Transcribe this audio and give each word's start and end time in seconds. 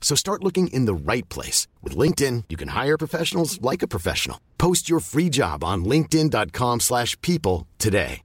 So 0.00 0.16
start 0.16 0.42
looking 0.42 0.66
in 0.72 0.86
the 0.86 0.94
right 0.94 1.28
place. 1.28 1.68
With 1.84 1.96
LinkedIn, 1.96 2.44
you 2.48 2.56
can 2.56 2.68
hire 2.70 2.98
professionals 2.98 3.62
like 3.62 3.84
a 3.84 3.88
professional. 3.88 4.40
Post 4.58 4.90
your 4.90 4.98
free 4.98 5.28
job 5.28 5.62
on 5.62 5.84
linkedin.com 5.84 6.80
slash 6.80 7.16
people 7.20 7.68
today. 7.78 8.22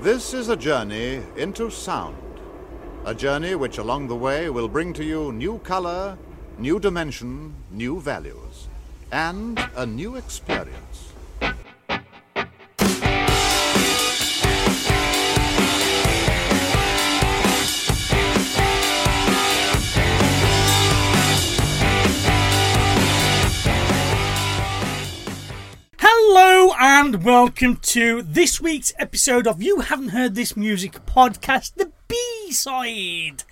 This 0.00 0.32
is 0.32 0.48
a 0.48 0.54
journey 0.56 1.22
into 1.36 1.70
sound. 1.70 2.16
A 3.04 3.12
journey 3.12 3.56
which 3.56 3.78
along 3.78 4.06
the 4.06 4.14
way 4.14 4.48
will 4.48 4.68
bring 4.68 4.92
to 4.92 5.02
you 5.02 5.32
new 5.32 5.58
color, 5.64 6.16
new 6.56 6.78
dimension, 6.78 7.52
new 7.72 8.00
values, 8.00 8.68
and 9.10 9.58
a 9.74 9.84
new 9.84 10.14
experience. 10.14 10.87
And 26.80 27.24
welcome 27.24 27.74
to 27.74 28.22
this 28.22 28.60
week's 28.60 28.92
episode 29.00 29.48
of 29.48 29.60
You 29.60 29.80
Haven't 29.80 30.10
Heard 30.10 30.36
This 30.36 30.56
Music 30.56 31.04
podcast, 31.06 31.74
the 31.74 31.90
B 32.06 32.52
side. 32.52 33.42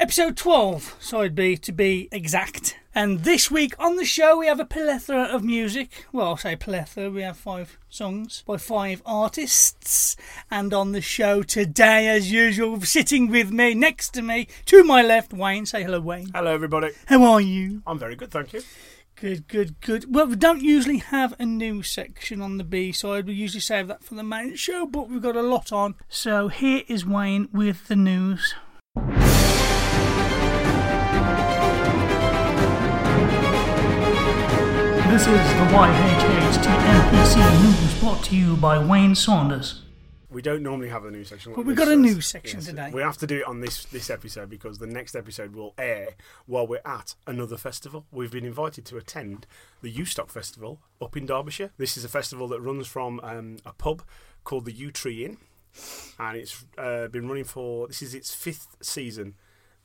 Episode 0.00 0.36
12, 0.36 0.96
side 0.98 1.36
B 1.36 1.56
to 1.58 1.70
be 1.70 2.08
exact. 2.10 2.76
And 2.96 3.20
this 3.20 3.48
week 3.48 3.74
on 3.78 3.94
the 3.94 4.04
show 4.04 4.38
we 4.38 4.48
have 4.48 4.58
a 4.58 4.64
plethora 4.64 5.22
of 5.22 5.44
music. 5.44 6.04
Well, 6.10 6.26
I'll 6.26 6.36
say 6.36 6.56
plethora, 6.56 7.10
we 7.10 7.22
have 7.22 7.36
five 7.36 7.78
songs 7.88 8.42
by 8.44 8.56
five 8.56 9.02
artists. 9.06 10.16
And 10.50 10.74
on 10.74 10.90
the 10.90 11.00
show 11.00 11.44
today, 11.44 12.08
as 12.08 12.32
usual, 12.32 12.80
sitting 12.80 13.28
with 13.28 13.52
me, 13.52 13.72
next 13.74 14.10
to 14.14 14.22
me, 14.22 14.48
to 14.66 14.82
my 14.82 15.00
left, 15.00 15.32
Wayne. 15.32 15.64
Say 15.64 15.84
hello, 15.84 16.00
Wayne. 16.00 16.30
Hello, 16.34 16.52
everybody. 16.52 16.90
How 17.06 17.22
are 17.22 17.40
you? 17.40 17.82
I'm 17.86 18.00
very 18.00 18.16
good, 18.16 18.32
thank 18.32 18.52
you. 18.52 18.62
Good, 19.22 19.46
good, 19.46 19.80
good. 19.80 20.12
Well, 20.12 20.26
we 20.26 20.34
don't 20.34 20.62
usually 20.62 20.98
have 20.98 21.36
a 21.38 21.46
news 21.46 21.88
section 21.88 22.42
on 22.42 22.58
the 22.58 22.64
B 22.64 22.90
side. 22.90 23.28
We 23.28 23.34
usually 23.34 23.60
save 23.60 23.86
that 23.86 24.02
for 24.02 24.16
the 24.16 24.24
main 24.24 24.56
show, 24.56 24.84
but 24.84 25.08
we've 25.08 25.22
got 25.22 25.36
a 25.36 25.42
lot 25.42 25.70
on. 25.70 25.94
So 26.08 26.48
here 26.48 26.82
is 26.88 27.06
Wayne 27.06 27.48
with 27.52 27.86
the 27.86 27.94
news. 27.94 28.56
This 35.06 35.22
is 35.22 35.28
the 35.28 35.68
YHHT 35.70 36.66
news 37.62 38.00
brought 38.00 38.24
to 38.24 38.34
you 38.34 38.56
by 38.56 38.84
Wayne 38.84 39.14
Saunders. 39.14 39.82
We 40.32 40.42
don't 40.42 40.62
normally 40.62 40.88
have 40.88 41.04
a 41.04 41.10
news 41.10 41.28
section. 41.28 41.52
But 41.54 41.66
we've 41.66 41.76
got 41.76 41.88
a 41.88 41.92
so 41.92 41.96
news 41.98 42.26
section 42.26 42.60
yes, 42.60 42.66
today. 42.66 42.90
We 42.92 43.02
have 43.02 43.18
to 43.18 43.26
do 43.26 43.38
it 43.38 43.46
on 43.46 43.60
this 43.60 43.84
this 43.84 44.08
episode 44.08 44.48
because 44.48 44.78
the 44.78 44.86
next 44.86 45.14
episode 45.14 45.54
will 45.54 45.74
air 45.76 46.10
while 46.46 46.66
we're 46.66 46.80
at 46.84 47.14
another 47.26 47.56
festival. 47.56 48.06
We've 48.10 48.30
been 48.30 48.44
invited 48.44 48.84
to 48.86 48.96
attend 48.96 49.46
the 49.82 49.92
Yewstock 49.92 50.30
Festival 50.30 50.80
up 51.00 51.16
in 51.16 51.26
Derbyshire. 51.26 51.72
This 51.76 51.96
is 51.96 52.04
a 52.04 52.08
festival 52.08 52.48
that 52.48 52.60
runs 52.60 52.86
from 52.86 53.20
um, 53.22 53.58
a 53.66 53.72
pub 53.72 54.02
called 54.44 54.64
the 54.64 54.72
Yew 54.72 54.90
Tree 54.90 55.24
Inn, 55.24 55.36
and 56.18 56.36
it's 56.36 56.64
uh, 56.78 57.08
been 57.08 57.28
running 57.28 57.44
for 57.44 57.88
this 57.88 58.02
is 58.02 58.14
its 58.14 58.34
fifth 58.34 58.76
season. 58.80 59.34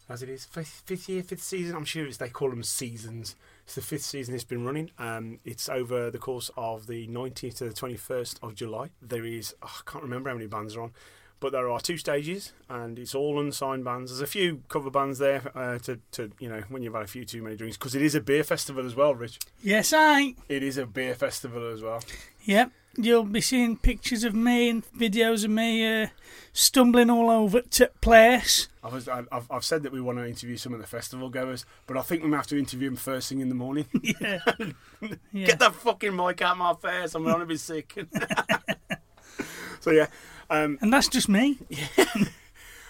As 0.09 0.23
it 0.23 0.29
is 0.29 0.45
fifth, 0.45 0.83
fifth 0.85 1.09
year, 1.09 1.21
fifth 1.21 1.43
season. 1.43 1.75
I'm 1.75 1.83
sure 1.83 2.05
it's, 2.05 2.15
they 2.15 2.29
call 2.29 2.49
them 2.49 2.63
seasons. 2.63 3.35
It's 3.67 3.75
the 3.75 3.81
fifth 3.81 4.05
season 4.05 4.33
it's 4.33 4.45
been 4.45 4.63
running. 4.63 4.91
Um, 4.97 5.41
it's 5.43 5.67
over 5.67 6.09
the 6.09 6.17
course 6.17 6.49
of 6.55 6.87
the 6.87 7.05
19th 7.09 7.57
to 7.57 7.67
the 7.67 7.73
21st 7.73 8.41
of 8.41 8.55
July. 8.55 8.91
There 9.01 9.25
is 9.25 9.53
oh, 9.61 9.81
I 9.85 9.91
can't 9.91 10.05
remember 10.05 10.29
how 10.29 10.37
many 10.37 10.47
bands 10.47 10.77
are 10.77 10.83
on, 10.83 10.93
but 11.41 11.51
there 11.51 11.69
are 11.69 11.81
two 11.81 11.97
stages, 11.97 12.53
and 12.69 12.97
it's 12.97 13.13
all 13.13 13.41
unsigned 13.41 13.83
bands. 13.83 14.09
There's 14.09 14.21
a 14.21 14.25
few 14.25 14.63
cover 14.69 14.89
bands 14.89 15.19
there 15.19 15.51
uh, 15.53 15.79
to, 15.79 15.99
to 16.13 16.31
you 16.39 16.47
know 16.47 16.63
when 16.69 16.81
you've 16.81 16.93
had 16.93 17.03
a 17.03 17.07
few 17.07 17.25
too 17.25 17.43
many 17.43 17.57
drinks 17.57 17.75
because 17.75 17.93
it 17.93 18.01
is 18.01 18.15
a 18.15 18.21
beer 18.21 18.45
festival 18.45 18.85
as 18.85 18.95
well, 18.95 19.13
Rich. 19.13 19.37
Yes, 19.61 19.91
I. 19.93 20.35
It 20.47 20.63
is 20.63 20.77
a 20.77 20.85
beer 20.85 21.13
festival 21.13 21.69
as 21.69 21.81
well. 21.81 21.99
Yep. 22.45 22.71
You'll 22.99 23.25
be 23.25 23.41
seeing 23.41 23.77
pictures 23.77 24.23
of 24.23 24.33
me 24.33 24.69
and 24.69 24.83
videos 24.91 25.45
of 25.45 25.51
me 25.51 25.85
uh, 26.03 26.07
stumbling 26.51 27.11
all 27.11 27.29
over 27.29 27.61
to 27.61 27.91
place. 28.01 28.69
I 28.83 28.87
was, 28.87 29.07
I've, 29.07 29.27
I've 29.51 29.63
said 29.63 29.83
that 29.83 29.91
we 29.91 30.01
want 30.01 30.17
to 30.17 30.25
interview 30.27 30.57
some 30.57 30.73
of 30.73 30.79
the 30.79 30.87
festival 30.87 31.29
goers, 31.29 31.63
but 31.85 31.95
I 31.95 32.01
think 32.01 32.23
we 32.23 32.31
have 32.31 32.47
to 32.47 32.57
interview 32.57 32.89
them 32.89 32.95
first 32.95 33.29
thing 33.29 33.39
in 33.39 33.49
the 33.49 33.55
morning. 33.55 33.85
Yeah. 34.19 34.39
yeah. 35.31 35.45
Get 35.45 35.59
that 35.59 35.75
fucking 35.75 36.15
mic 36.15 36.41
out 36.41 36.53
of 36.53 36.57
my 36.57 36.73
face. 36.73 37.13
I'm 37.13 37.23
going 37.23 37.39
to 37.39 37.45
be 37.45 37.57
sick. 37.57 37.93
so 39.79 39.91
yeah, 39.91 40.07
um, 40.49 40.79
And 40.81 40.91
that's 40.91 41.07
just 41.07 41.29
me. 41.29 41.59
Yeah. 41.69 42.05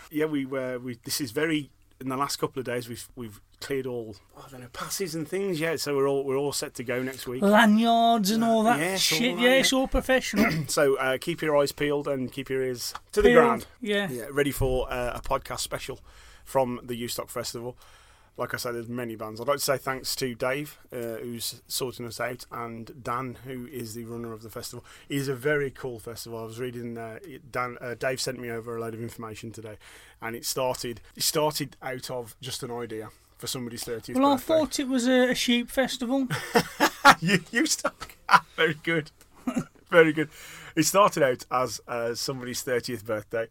yeah, 0.09 0.25
we 0.25 0.45
were. 0.45 0.79
We 0.79 0.99
this 1.03 1.19
is 1.19 1.31
very. 1.31 1.69
In 1.99 2.09
the 2.09 2.17
last 2.17 2.37
couple 2.37 2.59
of 2.59 2.65
days, 2.65 2.87
we've 2.87 3.07
we've 3.15 3.41
cleared 3.59 3.87
all 3.87 4.15
I 4.37 4.47
don't 4.49 4.61
know 4.61 4.67
passes 4.71 5.15
and 5.15 5.27
things. 5.27 5.59
Yeah, 5.59 5.77
so 5.77 5.95
we're 5.95 6.07
all 6.07 6.23
we're 6.23 6.37
all 6.37 6.51
set 6.51 6.75
to 6.75 6.83
go 6.83 7.01
next 7.01 7.27
week. 7.27 7.41
Lanyards 7.41 8.29
and 8.31 8.43
all 8.43 8.63
that 8.63 8.79
Yeah, 8.79 8.93
it's 8.93 9.11
all 9.11 9.19
that, 9.19 9.25
yeah, 9.25 9.35
yeah. 9.49 9.59
it's 9.59 9.73
all 9.73 9.87
professional. 9.87 10.51
So 10.67 10.95
uh, 10.97 11.17
keep 11.19 11.41
your 11.41 11.57
eyes 11.57 11.71
peeled 11.71 12.07
and 12.07 12.31
keep 12.31 12.49
your 12.49 12.61
ears 12.61 12.93
to 13.13 13.21
the 13.21 13.33
ground. 13.33 13.65
Yeah. 13.81 14.09
Yeah, 14.09 14.25
ready 14.31 14.51
for 14.51 14.91
uh, 14.91 15.13
a 15.15 15.21
podcast 15.21 15.59
special 15.61 15.99
from 16.45 16.79
the 16.83 16.93
Yewstock 17.01 17.29
Festival. 17.29 17.75
Like 18.37 18.53
I 18.53 18.57
said, 18.57 18.75
there's 18.75 18.87
many 18.87 19.15
bands. 19.15 19.41
I'd 19.41 19.47
like 19.47 19.57
to 19.57 19.63
say 19.63 19.77
thanks 19.77 20.15
to 20.17 20.35
Dave, 20.35 20.77
uh, 20.93 21.17
who's 21.21 21.61
sorting 21.67 22.05
us 22.05 22.19
out, 22.19 22.45
and 22.51 23.03
Dan, 23.03 23.37
who 23.45 23.65
is 23.67 23.95
the 23.95 24.05
runner 24.05 24.31
of 24.31 24.43
the 24.43 24.49
festival. 24.49 24.85
It 25.09 25.17
is 25.17 25.27
a 25.27 25.35
very 25.35 25.71
cool 25.71 25.99
festival. 25.99 26.39
I 26.39 26.43
was 26.43 26.59
reading. 26.59 26.97
Uh, 26.97 27.19
Dan, 27.51 27.77
uh, 27.81 27.95
Dave 27.95 28.21
sent 28.21 28.39
me 28.39 28.51
over 28.51 28.77
a 28.77 28.79
load 28.79 28.93
of 28.93 29.01
information 29.01 29.51
today, 29.51 29.77
and 30.21 30.35
it 30.35 30.45
started. 30.45 31.01
It 31.15 31.23
started 31.23 31.75
out 31.81 32.11
of 32.11 32.35
just 32.39 32.61
an 32.61 32.71
idea 32.71 33.09
for 33.37 33.47
somebody's 33.47 33.83
30th 33.83 34.15
Well, 34.15 34.33
I 34.33 34.37
thought 34.37 34.79
it 34.79 34.87
was 34.87 35.07
a, 35.07 35.33
sheep 35.35 35.69
festival. 35.69 36.21
you, 37.19 37.37
Yewstock. 37.51 38.11
Very 38.55 38.75
good. 38.83 39.11
Very 39.89 40.11
good. 40.11 40.29
It 40.75 40.83
started 40.83 41.23
out 41.23 41.45
as 41.51 41.79
uh, 41.87 42.15
somebody's 42.15 42.63
30th 42.63 43.05
birthday, 43.05 43.47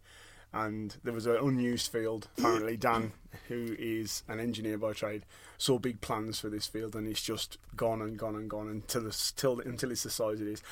and 0.56 0.96
there 1.04 1.12
was 1.12 1.26
an 1.26 1.36
unused 1.36 1.92
field. 1.92 2.28
Apparently, 2.38 2.76
Dan, 2.78 3.12
who 3.48 3.76
is 3.78 4.22
an 4.26 4.40
engineer 4.40 4.78
by 4.78 4.94
trade, 4.94 5.26
saw 5.58 5.78
big 5.78 6.00
plans 6.00 6.40
for 6.40 6.48
this 6.48 6.66
field, 6.66 6.96
and 6.96 7.06
it's 7.06 7.22
just 7.22 7.58
gone 7.76 8.00
and 8.00 8.18
gone 8.18 8.34
and 8.34 8.48
gone 8.48 8.68
until 8.68 9.02
the, 9.02 9.32
till, 9.36 9.60
until 9.60 9.90
it's 9.90 10.02
the 10.02 10.10
size 10.10 10.40
it 10.40 10.48
is. 10.48 10.62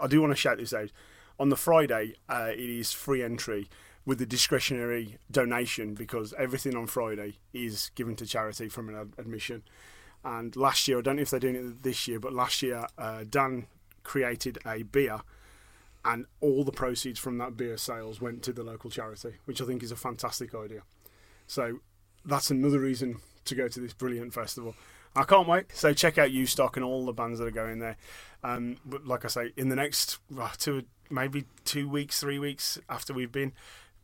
I 0.00 0.06
do 0.06 0.20
want 0.20 0.32
to 0.32 0.36
shout 0.36 0.58
this 0.58 0.72
out. 0.72 0.90
On 1.40 1.48
the 1.48 1.56
Friday, 1.56 2.14
uh, 2.28 2.50
it 2.52 2.60
is 2.60 2.92
free 2.92 3.22
entry 3.22 3.68
with 4.04 4.18
the 4.18 4.26
discretionary 4.26 5.18
donation 5.30 5.94
because 5.94 6.32
everything 6.38 6.76
on 6.76 6.86
Friday 6.86 7.38
is 7.52 7.90
given 7.96 8.14
to 8.16 8.26
charity 8.26 8.68
from 8.68 8.88
an 8.88 8.94
ad- 8.96 9.12
admission. 9.18 9.62
And 10.24 10.54
last 10.54 10.86
year, 10.86 10.98
I 10.98 11.02
don't 11.02 11.16
know 11.16 11.22
if 11.22 11.30
they're 11.30 11.40
doing 11.40 11.56
it 11.56 11.82
this 11.82 12.06
year, 12.06 12.20
but 12.20 12.32
last 12.32 12.62
year, 12.62 12.86
uh, 12.96 13.24
Dan 13.28 13.66
created 14.04 14.58
a 14.64 14.82
beer, 14.84 15.22
and 16.04 16.26
all 16.40 16.64
the 16.64 16.72
proceeds 16.72 17.18
from 17.18 17.38
that 17.38 17.56
beer 17.56 17.76
sales 17.76 18.20
went 18.20 18.42
to 18.42 18.52
the 18.52 18.62
local 18.62 18.90
charity, 18.90 19.34
which 19.44 19.60
I 19.60 19.64
think 19.64 19.82
is 19.82 19.92
a 19.92 19.96
fantastic 19.96 20.54
idea. 20.54 20.82
So 21.46 21.80
that's 22.24 22.50
another 22.50 22.80
reason 22.80 23.18
to 23.44 23.54
go 23.54 23.68
to 23.68 23.80
this 23.80 23.92
brilliant 23.92 24.34
festival. 24.34 24.74
I 25.14 25.24
can't 25.24 25.46
wait. 25.46 25.66
So 25.74 25.92
check 25.92 26.18
out 26.18 26.30
Yewstock 26.30 26.76
and 26.76 26.84
all 26.84 27.04
the 27.04 27.12
bands 27.12 27.38
that 27.38 27.46
are 27.46 27.50
going 27.50 27.78
there. 27.78 27.96
Um, 28.42 28.78
but 28.84 29.06
like 29.06 29.24
I 29.24 29.28
say, 29.28 29.52
in 29.56 29.68
the 29.68 29.76
next 29.76 30.18
uh, 30.38 30.48
two, 30.58 30.84
maybe 31.10 31.44
two 31.64 31.88
weeks, 31.88 32.20
three 32.20 32.38
weeks 32.38 32.78
after 32.88 33.12
we've 33.12 33.32
been, 33.32 33.52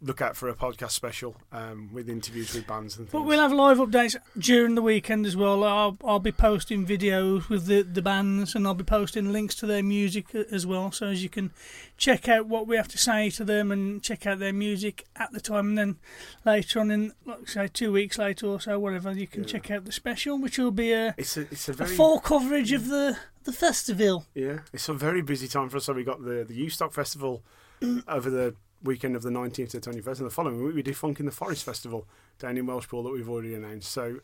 look 0.01 0.23
out 0.23 0.37
for 0.37 0.49
a 0.49 0.55
podcast 0.55 0.93
special 0.93 1.37
um, 1.51 1.91
with 1.93 2.09
interviews 2.09 2.55
with 2.55 2.67
bands 2.67 2.97
and 2.97 3.09
things. 3.09 3.13
But 3.13 3.27
we'll 3.27 3.41
have 3.41 3.53
live 3.53 3.79
updates 3.79 4.17
during 4.39 4.75
the 4.77 4.83
weekend 4.83 5.27
as 5.27 5.37
well. 5.37 5.65
I'll, 5.65 5.99
I'll 6.05 6.21
be 6.21 6.33
posting 6.33 6.87
videos 6.87 7.49
with 7.49 7.67
the, 7.67 7.83
the 7.83 8.03
bands 8.03 8.55
and 8.55 8.67
I'll 8.67 8.75
be 8.75 8.85
posting 8.85 9.33
links 9.33 9.55
to 9.57 9.67
their 9.67 9.83
music 9.83 10.35
as 10.35 10.67
well. 10.67 10.93
So 10.93 11.07
as 11.07 11.23
you 11.23 11.29
can 11.29 11.51
check 11.97 12.29
out 12.29 12.47
what 12.47 12.67
we 12.67 12.77
have 12.77 12.89
to 12.89 12.99
say 12.99 13.31
to 13.31 13.45
them 13.45 13.73
and 13.73 14.03
check 14.03 14.27
out 14.27 14.39
their 14.39 14.53
music 14.53 15.05
at 15.17 15.33
the 15.33 15.41
time. 15.41 15.71
And 15.71 15.79
then 15.79 15.97
later 16.45 16.79
on, 16.81 16.91
in 16.91 17.13
like 17.25 17.49
say 17.49 17.69
two 17.69 17.93
weeks 17.93 18.19
later 18.19 18.47
or 18.47 18.61
so, 18.61 18.79
whatever, 18.79 19.13
you 19.13 19.27
can 19.27 19.45
check 19.45 19.71
out 19.71 19.85
the 19.85 19.93
special, 19.93 20.39
which 20.39 20.59
will 20.59 20.71
be 20.71 20.93
a, 20.93 21.15
it's 21.19 21.37
a 21.37 21.43
it's 21.43 21.69
a 21.69 21.73
a 21.73 21.87
full 21.87 22.21
coverage 22.21 22.73
of 22.73 22.87
the, 22.89 23.17
the 23.45 23.53
festival. 23.53 24.27
yeah 24.35 24.59
it's 24.73 24.89
a 24.89 24.95
very 24.95 25.23
busy 25.23 25.49
time 25.49 25.69
for 25.69 25.79
us. 25.79 25.85
So 25.85 25.93
we 25.93 26.05
got 26.05 26.23
the 26.25 26.45
the 26.49 26.69
Stock 26.69 26.93
Festival 26.93 27.43
over 28.09 28.31
the 28.31 28.55
weekend 28.83 29.17
of 29.17 29.23
the 29.23 29.31
19th 29.31 29.71
to 29.71 29.81
the 29.81 29.91
21st, 29.91 30.19
and 30.19 30.27
the 30.27 30.31
following 30.31 30.63
week 30.65 30.75
we 30.75 30.83
did 30.83 30.97
Funk 30.97 31.21
in 31.21 31.27
the 31.27 31.33
Forest 31.33 31.65
Festival 31.65 32.07
down 32.39 32.57
in 32.57 32.67
Welshpool 32.67 33.03
that 33.05 33.11
we've 33.11 33.29
already 33.29 33.55
announced. 33.55 33.91
So. 33.91 34.21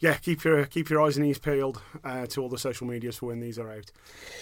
Yeah, 0.00 0.14
keep 0.14 0.44
your 0.44 0.64
keep 0.64 0.88
your 0.88 1.02
eyes 1.02 1.18
and 1.18 1.26
ears 1.26 1.36
peeled 1.38 1.82
uh, 2.02 2.24
to 2.28 2.40
all 2.40 2.48
the 2.48 2.56
social 2.56 2.86
medias 2.86 3.18
for 3.18 3.26
when 3.26 3.40
these 3.40 3.58
are 3.58 3.70
out. 3.70 3.92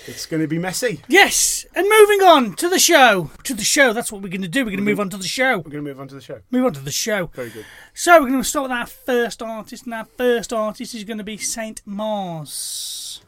It's 0.06 0.24
going 0.24 0.40
to 0.40 0.46
be 0.46 0.56
messy. 0.56 1.02
Yes, 1.08 1.66
and 1.74 1.84
moving 1.84 2.22
on 2.22 2.54
to 2.54 2.68
the 2.68 2.78
show. 2.78 3.32
To 3.42 3.54
the 3.54 3.64
show, 3.64 3.92
that's 3.92 4.12
what 4.12 4.22
we're 4.22 4.28
going 4.28 4.42
to 4.42 4.48
do. 4.48 4.60
We're 4.60 4.70
going 4.70 4.76
to 4.76 4.84
move 4.84 5.00
on 5.00 5.10
to 5.10 5.16
the 5.16 5.24
show. 5.24 5.56
We're 5.56 5.72
going 5.72 5.84
to 5.84 5.90
move 5.90 5.98
on 5.98 6.06
to 6.08 6.14
the 6.14 6.20
show. 6.20 6.42
Move 6.52 6.66
on 6.66 6.74
to 6.74 6.80
the 6.80 6.92
show. 6.92 7.26
Very 7.34 7.50
good. 7.50 7.66
So 7.92 8.20
we're 8.20 8.28
going 8.28 8.40
to 8.40 8.48
start 8.48 8.70
with 8.70 8.78
our 8.78 8.86
first 8.86 9.42
artist, 9.42 9.84
and 9.84 9.94
our 9.94 10.04
first 10.04 10.52
artist 10.52 10.94
is 10.94 11.02
going 11.02 11.18
to 11.18 11.24
be 11.24 11.36
Saint 11.36 11.82
Mars. 11.84 13.20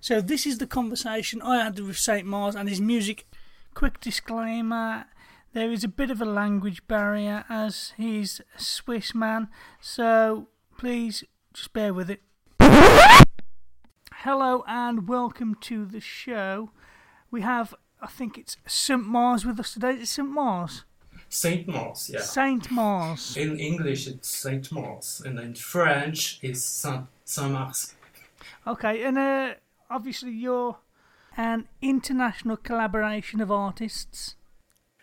So 0.00 0.20
this 0.20 0.46
is 0.46 0.58
the 0.58 0.68
conversation 0.68 1.42
I 1.42 1.64
had 1.64 1.80
with 1.80 1.98
Saint 1.98 2.28
Mars 2.28 2.54
and 2.54 2.68
his 2.68 2.80
music. 2.80 3.26
Quick 3.74 4.00
disclaimer: 4.00 5.06
there 5.52 5.70
is 5.70 5.84
a 5.84 5.88
bit 5.88 6.10
of 6.10 6.20
a 6.22 6.26
language 6.26 6.86
barrier 6.86 7.44
as 7.48 7.92
he's 7.96 8.40
a 8.56 8.60
Swiss 8.60 9.14
man, 9.14 9.48
so 9.80 10.48
please 10.78 11.24
just 11.52 11.72
bear 11.72 11.92
with 11.92 12.08
it. 12.10 12.22
Hello 14.14 14.64
and 14.66 15.08
welcome 15.08 15.54
to 15.62 15.84
the 15.84 16.00
show. 16.00 16.70
We 17.30 17.42
have, 17.42 17.74
I 18.00 18.06
think 18.06 18.38
it's 18.38 18.56
Saint 18.66 19.04
Mars 19.04 19.44
with 19.44 19.60
us 19.60 19.74
today. 19.74 19.90
Is 19.90 20.02
it 20.02 20.06
Saint 20.06 20.30
Mars? 20.30 20.84
Saint 21.28 21.66
Mars, 21.66 22.10
yeah. 22.12 22.20
Saint 22.20 22.70
Mars. 22.70 23.36
In 23.36 23.58
English, 23.58 24.06
it's 24.06 24.28
Saint 24.28 24.72
Mars, 24.72 25.22
and 25.24 25.38
in 25.38 25.54
French, 25.54 26.38
it's 26.42 26.64
Saint 26.64 27.06
Saint 27.24 27.52
Mars. 27.52 27.94
Okay, 28.66 29.02
and 29.02 29.18
uh, 29.18 29.54
obviously 29.90 30.30
you're 30.30 30.78
an 31.36 31.68
international 31.82 32.56
collaboration 32.56 33.40
of 33.40 33.50
artists. 33.50 34.36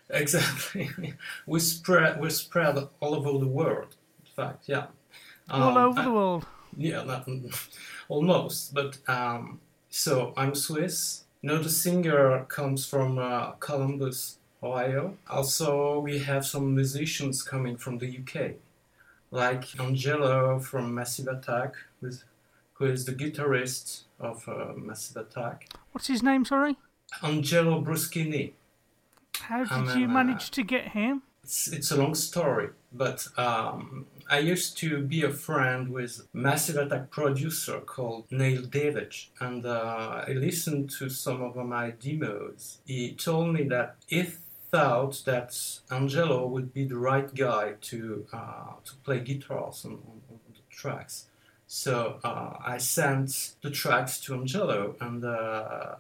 Exactly. 0.10 0.90
we 1.46 1.60
spread 1.60 2.20
we 2.20 2.30
spread 2.30 2.78
all 3.00 3.16
over 3.16 3.38
the 3.40 3.48
world. 3.52 3.96
In 4.26 4.32
fact, 4.36 4.64
yeah. 4.68 4.88
all 5.50 5.78
Um, 5.78 5.78
over 5.78 6.00
I- 6.00 6.04
the 6.06 6.12
world. 6.12 6.46
Yeah, 6.78 7.04
not, 7.04 7.28
almost. 8.10 8.74
But 8.74 8.98
um, 9.08 9.60
so 9.90 10.34
I'm 10.38 10.54
Swiss. 10.56 11.24
Know, 11.42 11.58
the 11.58 11.70
singer 11.70 12.46
comes 12.50 12.86
from 12.86 13.18
uh, 13.18 13.52
Columbus, 13.60 14.38
Ohio. 14.62 15.18
Also, 15.30 16.00
we 16.00 16.20
have 16.20 16.46
some 16.46 16.76
musicians 16.76 17.42
coming 17.44 17.78
from 17.78 17.98
the 17.98 18.08
UK, 18.20 18.56
like 19.32 19.80
Angelo 19.80 20.60
from 20.60 20.94
Massive 20.94 21.28
Attack, 21.28 21.76
with, 22.02 22.24
who 22.74 22.86
is 22.86 23.06
the 23.06 23.14
guitarist 23.14 24.02
of 24.20 24.48
uh, 24.50 24.74
Massive 24.76 25.16
Attack. 25.18 25.70
What's 25.94 26.08
his 26.08 26.22
name, 26.22 26.44
sorry? 26.46 26.76
Angelo 27.24 27.82
Bruschini. 27.82 28.52
How 29.42 29.64
did 29.64 29.96
you 29.98 30.06
uh, 30.06 30.10
manage 30.10 30.52
to 30.52 30.64
get 30.64 30.90
him? 30.90 31.24
It's, 31.44 31.68
it's 31.68 31.92
a 31.92 31.98
long 31.98 32.16
story, 32.16 32.70
but 32.92 33.28
um, 33.38 34.06
I 34.30 34.40
used 34.40 34.78
to 34.80 35.02
be 35.02 35.24
a 35.24 35.32
friend 35.32 35.90
with 35.90 36.28
Massive 36.34 36.76
Attack 36.78 37.10
producer 37.10 37.80
called 37.80 38.26
Neil 38.30 38.62
Davidge, 38.62 39.32
and 39.40 39.66
uh, 39.66 40.26
I 40.28 40.34
listened 40.34 40.92
to 41.00 41.10
some 41.10 41.42
of 41.42 41.56
my 41.56 41.92
demos. 41.92 42.80
He 42.86 43.14
told 43.14 43.54
me 43.54 43.64
that 43.64 43.96
he 44.06 44.24
thought 44.72 45.24
that 45.26 45.80
Angelo 45.90 46.46
would 46.46 46.74
be 46.74 46.86
the 46.86 46.98
right 46.98 47.34
guy 47.34 47.74
to 47.82 48.28
uh, 48.32 48.74
to 48.86 48.96
play 49.04 49.20
guitars 49.20 49.86
on, 49.86 49.94
on, 49.94 50.22
on 50.30 50.40
the 50.54 50.60
tracks. 50.70 51.26
So 51.66 52.20
uh, 52.24 52.58
I 52.66 52.78
sent 52.78 53.56
the 53.62 53.72
tracks 53.72 54.20
to 54.22 54.36
Angelo, 54.36 54.96
and 55.02 55.24
uh, 55.24 55.96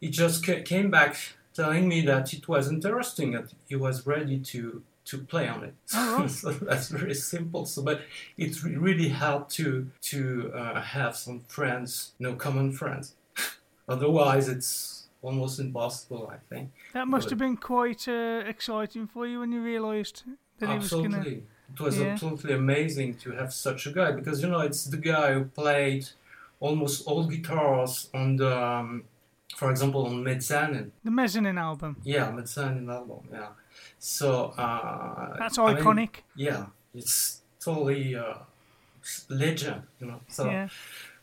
he 0.00 0.10
just 0.10 0.44
ca- 0.44 0.62
came 0.62 0.90
back 0.90 1.16
telling 1.56 1.88
me 1.88 2.02
that 2.02 2.32
it 2.34 2.46
was 2.48 2.68
interesting 2.68 3.32
that 3.32 3.52
he 3.68 3.76
was 3.76 4.06
ready 4.06 4.38
to 4.52 4.82
to 5.06 5.18
play 5.18 5.48
on 5.48 5.62
it. 5.64 5.74
So 6.30 6.50
that's 6.50 6.88
very 6.88 7.14
simple. 7.14 7.64
So, 7.66 7.82
but 7.82 8.00
it 8.36 8.62
really 8.64 9.08
helped 9.08 9.50
to 9.58 9.66
to 10.12 10.52
uh, 10.54 10.80
have 10.80 11.16
some 11.16 11.40
friends, 11.56 12.12
you 12.18 12.26
know, 12.26 12.34
common 12.36 12.72
friends. 12.72 13.14
Otherwise, 13.88 14.48
it's 14.48 15.06
almost 15.22 15.60
impossible. 15.60 16.22
I 16.32 16.38
think. 16.50 16.70
That 16.92 17.06
must 17.08 17.26
but- 17.26 17.30
have 17.30 17.38
been 17.38 17.56
quite 17.56 18.08
uh, 18.08 18.42
exciting 18.46 19.06
for 19.06 19.26
you 19.26 19.40
when 19.40 19.52
you 19.52 19.62
realised 19.62 20.22
that 20.58 20.68
he 20.70 20.76
was 20.78 20.90
going 20.90 21.10
to. 21.12 21.16
Absolutely. 21.18 21.42
It 21.74 21.80
was 21.80 21.98
Yeah. 21.98 22.12
absolutely 22.12 22.54
amazing 22.54 23.14
to 23.22 23.32
have 23.32 23.52
such 23.52 23.86
a 23.86 23.92
guy 23.92 24.12
because 24.12 24.42
you 24.42 24.48
know 24.48 24.60
it's 24.60 24.84
the 24.84 24.96
guy 25.12 25.32
who 25.34 25.44
played 25.62 26.04
almost 26.60 27.06
all 27.08 27.24
guitars 27.26 28.08
on 28.14 28.36
the, 28.36 28.52
um, 28.56 29.04
for 29.54 29.70
example, 29.70 30.06
on 30.06 30.22
Mezzanine. 30.22 30.92
The 31.04 31.10
Mezzanine 31.10 31.58
album. 31.58 31.96
Yeah, 32.02 32.30
Mezzanine 32.30 32.88
album. 32.90 33.28
Yeah. 33.32 33.48
So 33.98 34.54
uh, 34.56 35.36
That's 35.38 35.58
I 35.58 35.74
mean, 35.74 35.82
iconic. 35.82 36.10
yeah, 36.34 36.66
it's 36.94 37.42
totally 37.60 38.16
uh, 38.16 38.34
legend. 39.28 39.82
You 40.00 40.06
know. 40.08 40.20
So 40.28 40.50
yeah. 40.50 40.68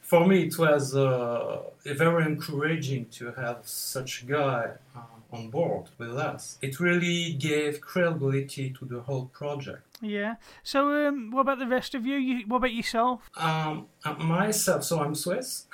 for 0.01 0.25
me, 0.25 0.43
it 0.43 0.57
was 0.57 0.95
uh, 0.95 1.61
very 1.85 2.25
encouraging 2.25 3.07
to 3.11 3.31
have 3.33 3.59
such 3.63 4.23
a 4.23 4.25
guy 4.25 4.71
uh, 4.95 4.99
on 5.31 5.49
board 5.49 5.89
with 5.97 6.15
us. 6.17 6.57
It 6.61 6.79
really 6.79 7.33
gave 7.33 7.81
credibility 7.81 8.69
to 8.79 8.85
the 8.85 9.01
whole 9.01 9.25
project. 9.25 9.81
Yeah. 10.01 10.35
So, 10.63 11.07
um, 11.07 11.31
what 11.31 11.41
about 11.41 11.59
the 11.59 11.67
rest 11.67 11.95
of 11.95 12.05
you? 12.05 12.17
you 12.17 12.47
what 12.47 12.57
about 12.57 12.73
yourself? 12.73 13.29
Um, 13.35 13.87
uh, 14.05 14.13
myself, 14.13 14.83
so 14.83 15.01
I'm 15.01 15.15
Swiss. 15.15 15.65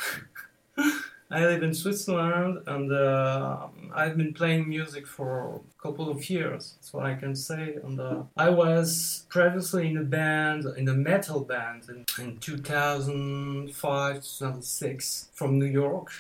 I 1.31 1.45
live 1.45 1.61
in 1.61 1.75
Switzerland 1.75 2.63
and 2.65 2.91
uh, 2.91 3.67
I've 3.93 4.17
been 4.17 4.33
playing 4.33 4.67
music 4.67 5.05
for 5.05 5.61
a 5.61 5.81
couple 5.81 6.09
of 6.09 6.27
years. 6.27 6.73
That's 6.75 6.91
what 6.91 7.05
I 7.05 7.13
can 7.13 7.35
say. 7.35 7.77
And 7.83 7.99
uh, 7.99 8.23
I 8.35 8.49
was 8.49 9.27
previously 9.29 9.91
in 9.91 9.97
a 9.97 10.03
band, 10.03 10.65
in 10.75 10.89
a 10.89 10.95
metal 10.95 11.41
band 11.41 11.83
in, 11.87 12.05
in 12.17 12.37
2005, 12.37 14.15
2006 14.15 15.29
from 15.35 15.59
New 15.59 15.67
York. 15.67 16.11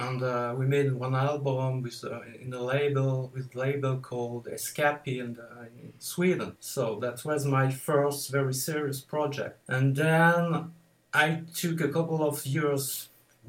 And 0.00 0.22
uh, 0.22 0.54
we 0.56 0.64
made 0.64 0.94
one 0.94 1.14
album 1.14 1.82
with 1.82 2.02
uh, 2.02 2.20
in 2.40 2.54
a 2.54 2.62
label 2.62 3.30
with 3.34 3.54
label 3.54 3.98
called 3.98 4.46
Escapi 4.46 5.18
in, 5.20 5.36
uh, 5.38 5.64
in 5.64 5.92
Sweden. 5.98 6.56
So 6.58 6.98
that 7.02 7.22
was 7.22 7.44
my 7.44 7.70
first 7.70 8.30
very 8.30 8.54
serious 8.54 9.02
project. 9.02 9.58
And 9.68 9.94
then 9.94 10.72
I 11.12 11.42
took 11.54 11.82
a 11.82 11.88
couple 11.88 12.26
of 12.26 12.46
years 12.46 13.08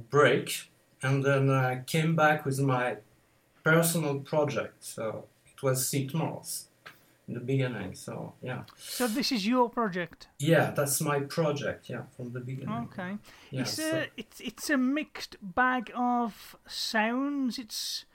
break 0.10 0.69
and 1.02 1.24
then 1.24 1.50
I 1.50 1.82
came 1.86 2.16
back 2.16 2.46
with 2.46 2.60
my 2.60 2.98
personal 3.64 4.20
project. 4.20 4.84
So 4.84 5.26
it 5.46 5.62
was 5.64 5.88
St. 5.88 6.14
Mars 6.14 6.68
in 7.28 7.34
the 7.36 7.40
beginning. 7.40 7.94
So 7.96 8.34
yeah, 8.42 8.64
So, 8.78 9.08
this 9.08 9.32
is 9.32 9.46
your 9.48 9.70
project. 9.70 10.28
yeah, 10.40 10.72
that's 10.72 11.00
my 11.02 11.20
project. 11.22 11.90
Yeah, 11.90 12.04
from 12.16 12.34
the 12.34 12.40
beginning. 12.40 12.88
Okay. 12.92 13.18
Yeah, 13.52 13.62
it's 13.62 13.74
so- 13.74 13.98
a 13.98 14.08
it's 14.18 14.40
it's 14.40 14.70
a 14.70 14.78
mixed 14.78 15.38
bag 15.42 15.92
of 15.96 16.56
sounds. 16.68 17.60
It's 17.60 18.06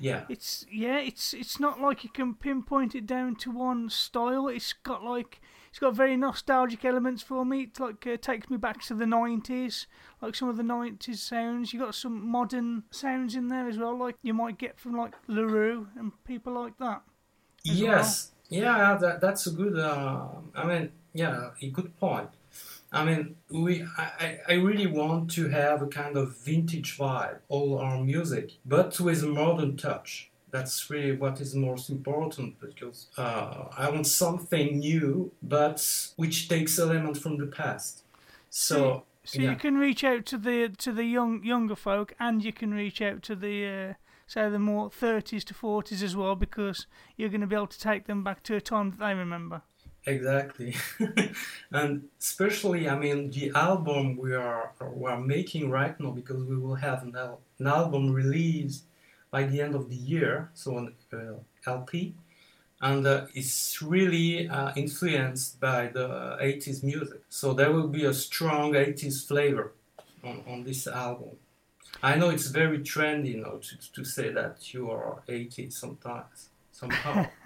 yeah, 0.00 0.24
it's 0.28 0.66
yeah. 0.70 0.98
It's 0.98 1.32
it's 1.34 1.60
not 1.60 1.80
like 1.80 2.02
you 2.04 2.10
can 2.10 2.34
pinpoint 2.34 2.94
it 2.94 3.06
down 3.06 3.36
to 3.36 3.50
one 3.52 3.88
style. 3.90 4.48
It's 4.48 4.72
got 4.72 5.04
like 5.04 5.40
it's 5.74 5.80
got 5.80 5.96
very 5.96 6.16
nostalgic 6.16 6.84
elements 6.84 7.20
for 7.20 7.44
me. 7.44 7.62
It 7.62 7.80
like 7.80 8.06
uh, 8.06 8.16
takes 8.16 8.48
me 8.48 8.56
back 8.56 8.80
to 8.84 8.94
the 8.94 9.06
nineties, 9.06 9.88
like 10.22 10.36
some 10.36 10.48
of 10.48 10.56
the 10.56 10.62
nineties 10.62 11.20
sounds. 11.20 11.72
You 11.72 11.80
got 11.80 11.96
some 11.96 12.24
modern 12.24 12.84
sounds 12.92 13.34
in 13.34 13.48
there 13.48 13.66
as 13.68 13.76
well, 13.76 13.98
like 13.98 14.14
you 14.22 14.34
might 14.34 14.56
get 14.56 14.78
from 14.78 14.96
like 14.96 15.14
La 15.26 15.42
Roux 15.42 15.88
and 15.96 16.12
people 16.24 16.52
like 16.52 16.78
that. 16.78 17.02
Yes, 17.64 18.30
yeah, 18.50 18.96
that, 19.00 19.20
that's 19.20 19.48
a 19.48 19.50
good. 19.50 19.76
Uh, 19.76 20.28
I 20.54 20.64
mean, 20.64 20.92
yeah, 21.12 21.50
a 21.60 21.68
good 21.70 21.98
point. 21.98 22.28
I 22.92 23.04
mean, 23.04 23.34
we. 23.50 23.84
I- 23.98 24.38
I 24.48 24.52
really 24.52 24.86
want 24.86 25.32
to 25.32 25.48
have 25.48 25.82
a 25.82 25.88
kind 25.88 26.16
of 26.16 26.36
vintage 26.36 26.96
vibe, 26.96 27.38
all 27.48 27.78
our 27.80 27.98
music, 27.98 28.52
but 28.64 29.00
with 29.00 29.24
a 29.24 29.26
modern 29.26 29.76
touch. 29.76 30.30
That's 30.54 30.88
really 30.88 31.16
what 31.16 31.40
is 31.40 31.52
most 31.56 31.90
important 31.90 32.60
because 32.60 33.08
uh, 33.18 33.64
I 33.76 33.90
want 33.90 34.06
something 34.06 34.78
new, 34.78 35.32
but 35.42 35.84
which 36.14 36.48
takes 36.48 36.78
elements 36.78 37.18
from 37.18 37.38
the 37.38 37.46
past. 37.46 38.04
So, 38.50 39.02
So 39.24 39.42
yeah. 39.42 39.50
you 39.50 39.56
can 39.56 39.76
reach 39.78 40.04
out 40.04 40.26
to 40.26 40.38
the 40.38 40.68
to 40.84 40.92
the 40.92 41.06
young 41.16 41.42
younger 41.42 41.74
folk, 41.74 42.14
and 42.20 42.44
you 42.44 42.52
can 42.52 42.72
reach 42.72 43.02
out 43.02 43.20
to 43.22 43.34
the 43.34 43.56
uh, 43.66 43.94
say 44.28 44.48
the 44.48 44.60
more 44.60 44.90
30s 44.90 45.42
to 45.46 45.54
40s 45.54 46.02
as 46.04 46.14
well, 46.14 46.36
because 46.36 46.86
you're 47.16 47.30
going 47.34 47.40
to 47.40 47.48
be 47.48 47.56
able 47.56 47.74
to 47.76 47.80
take 47.90 48.04
them 48.06 48.22
back 48.22 48.44
to 48.44 48.54
a 48.54 48.60
time 48.60 48.90
that 48.90 49.00
they 49.00 49.14
remember. 49.14 49.62
Exactly, 50.06 50.76
and 51.72 52.04
especially, 52.20 52.88
I 52.88 52.96
mean, 52.96 53.30
the 53.30 53.50
album 53.56 54.16
we 54.16 54.36
are 54.36 54.70
we 55.02 55.10
are 55.10 55.20
making 55.20 55.68
right 55.68 55.98
now 55.98 56.12
because 56.12 56.44
we 56.44 56.56
will 56.56 56.76
have 56.76 57.02
an, 57.02 57.16
al- 57.16 57.40
an 57.58 57.66
album 57.66 58.12
released 58.12 58.84
by 59.34 59.42
the 59.42 59.60
end 59.60 59.74
of 59.74 59.88
the 59.90 59.96
year, 59.96 60.48
so 60.54 60.78
an 60.78 60.94
uh, 61.12 61.40
LP, 61.66 62.14
and 62.80 63.04
uh, 63.04 63.26
it's 63.34 63.82
really 63.82 64.48
uh, 64.48 64.70
influenced 64.76 65.58
by 65.58 65.88
the 65.88 66.08
80s 66.40 66.84
music. 66.84 67.20
So 67.28 67.52
there 67.52 67.72
will 67.72 67.88
be 67.88 68.04
a 68.04 68.14
strong 68.14 68.74
80s 68.74 69.26
flavor 69.26 69.72
on, 70.22 70.36
on 70.46 70.62
this 70.62 70.86
album. 70.86 71.32
I 72.00 72.14
know 72.14 72.30
it's 72.30 72.46
very 72.46 72.78
trendy 72.78 73.32
you 73.34 73.40
know, 73.42 73.56
to, 73.66 73.92
to 73.96 74.04
say 74.04 74.30
that 74.30 74.72
you 74.72 74.88
are 74.92 75.22
80s 75.28 75.72
sometimes, 75.72 76.50
somehow. 76.70 77.26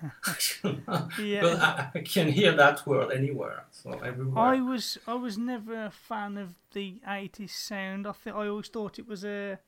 Yeah. 1.33 1.41
But 1.41 1.55
I, 1.69 1.89
I 1.95 2.01
can 2.01 2.29
hear 2.39 2.53
that 2.65 2.87
word 2.87 3.13
anywhere, 3.21 3.65
so 3.71 3.93
everywhere. 4.11 4.45
I 4.57 4.61
was 4.61 4.99
I 5.07 5.15
was 5.15 5.39
never 5.39 5.75
a 5.87 5.91
fan 6.09 6.37
of 6.37 6.51
the 6.73 6.97
80s 7.09 7.55
sound. 7.69 8.07
I 8.07 8.13
think 8.13 8.37
I 8.37 8.47
always 8.49 8.69
thought 8.69 8.99
it 8.99 9.09
was 9.09 9.25
a 9.25 9.59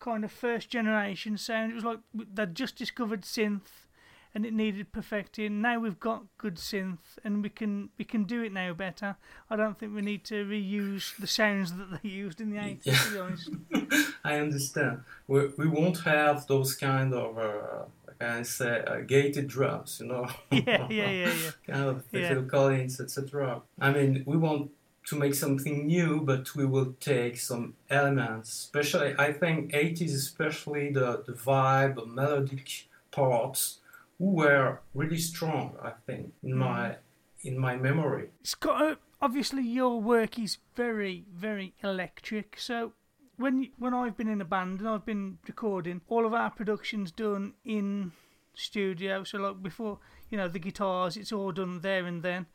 kind 0.00 0.24
of 0.24 0.32
first 0.32 0.70
generation 0.70 1.36
sound. 1.36 1.72
It 1.72 1.76
was 1.76 1.84
like 1.84 2.00
they'd 2.14 2.54
just 2.54 2.76
discovered 2.76 3.22
synth 3.22 3.86
and 4.34 4.46
it 4.46 4.52
needed 4.52 4.92
perfecting. 4.92 5.60
Now 5.60 5.78
we've 5.78 5.98
got 6.00 6.22
good 6.38 6.56
synth 6.56 7.18
and 7.24 7.42
we 7.42 7.48
can 7.48 7.90
we 7.98 8.04
can 8.04 8.24
do 8.24 8.42
it 8.42 8.52
now 8.52 8.72
better. 8.72 9.16
I 9.48 9.56
don't 9.56 9.78
think 9.78 9.94
we 9.94 10.02
need 10.02 10.24
to 10.26 10.44
reuse 10.44 11.16
the 11.16 11.26
sounds 11.26 11.72
that 11.74 12.02
they 12.02 12.08
used 12.08 12.40
in 12.40 12.50
the 12.50 12.56
80s. 12.58 13.04
To 13.04 13.12
be 13.12 13.18
honest. 13.18 13.50
I 14.24 14.36
understand. 14.38 15.02
We, 15.26 15.46
we 15.56 15.66
won't 15.66 15.98
have 16.00 16.46
those 16.46 16.74
kind 16.74 17.14
of, 17.14 17.38
uh, 17.38 17.84
can 18.18 18.38
I 18.38 18.42
say, 18.42 18.82
uh, 18.86 19.00
gated 19.00 19.48
drums, 19.48 19.98
you 20.00 20.08
know? 20.08 20.28
Yeah, 20.50 20.86
yeah, 20.90 21.10
yeah, 21.10 21.10
yeah. 21.10 21.50
kind 21.66 21.88
of 21.88 22.04
Yeah. 22.12 22.28
Phil 22.28 22.42
Collins, 22.44 23.00
etc. 23.00 23.62
I 23.80 23.92
mean, 23.92 24.22
we 24.26 24.36
want 24.36 24.70
to 25.06 25.16
make 25.16 25.34
something 25.34 25.86
new, 25.86 26.20
but 26.20 26.54
we 26.54 26.66
will 26.66 26.94
take 27.00 27.38
some 27.38 27.74
elements. 27.88 28.50
Especially, 28.50 29.14
I 29.18 29.32
think 29.32 29.72
80s, 29.72 30.14
especially 30.14 30.92
the, 30.92 31.22
the 31.26 31.32
vibe, 31.32 31.96
the 31.96 32.06
melodic 32.06 32.88
parts, 33.10 33.80
were 34.18 34.80
really 34.94 35.16
strong. 35.16 35.76
I 35.82 35.92
think 36.06 36.32
in 36.42 36.52
mm. 36.52 36.56
my 36.56 36.96
in 37.42 37.58
my 37.58 37.74
memory. 37.74 38.28
It's 38.42 38.54
got 38.54 38.82
a, 38.82 38.86
uh, 38.92 38.94
obviously 39.22 39.62
your 39.62 40.00
work 40.00 40.38
is 40.38 40.58
very 40.76 41.24
very 41.34 41.74
electric. 41.82 42.56
So 42.58 42.92
when 43.36 43.70
when 43.78 43.94
I've 43.94 44.16
been 44.16 44.28
in 44.28 44.40
a 44.40 44.44
band 44.44 44.80
and 44.80 44.88
I've 44.88 45.06
been 45.06 45.38
recording, 45.48 46.02
all 46.08 46.26
of 46.26 46.34
our 46.34 46.50
productions 46.50 47.10
done 47.10 47.54
in 47.64 48.12
studio. 48.54 49.24
So 49.24 49.38
like 49.38 49.62
before, 49.62 49.98
you 50.28 50.36
know, 50.36 50.48
the 50.48 50.58
guitars, 50.58 51.16
it's 51.16 51.32
all 51.32 51.52
done 51.52 51.80
there 51.80 52.06
and 52.06 52.22
then. 52.22 52.46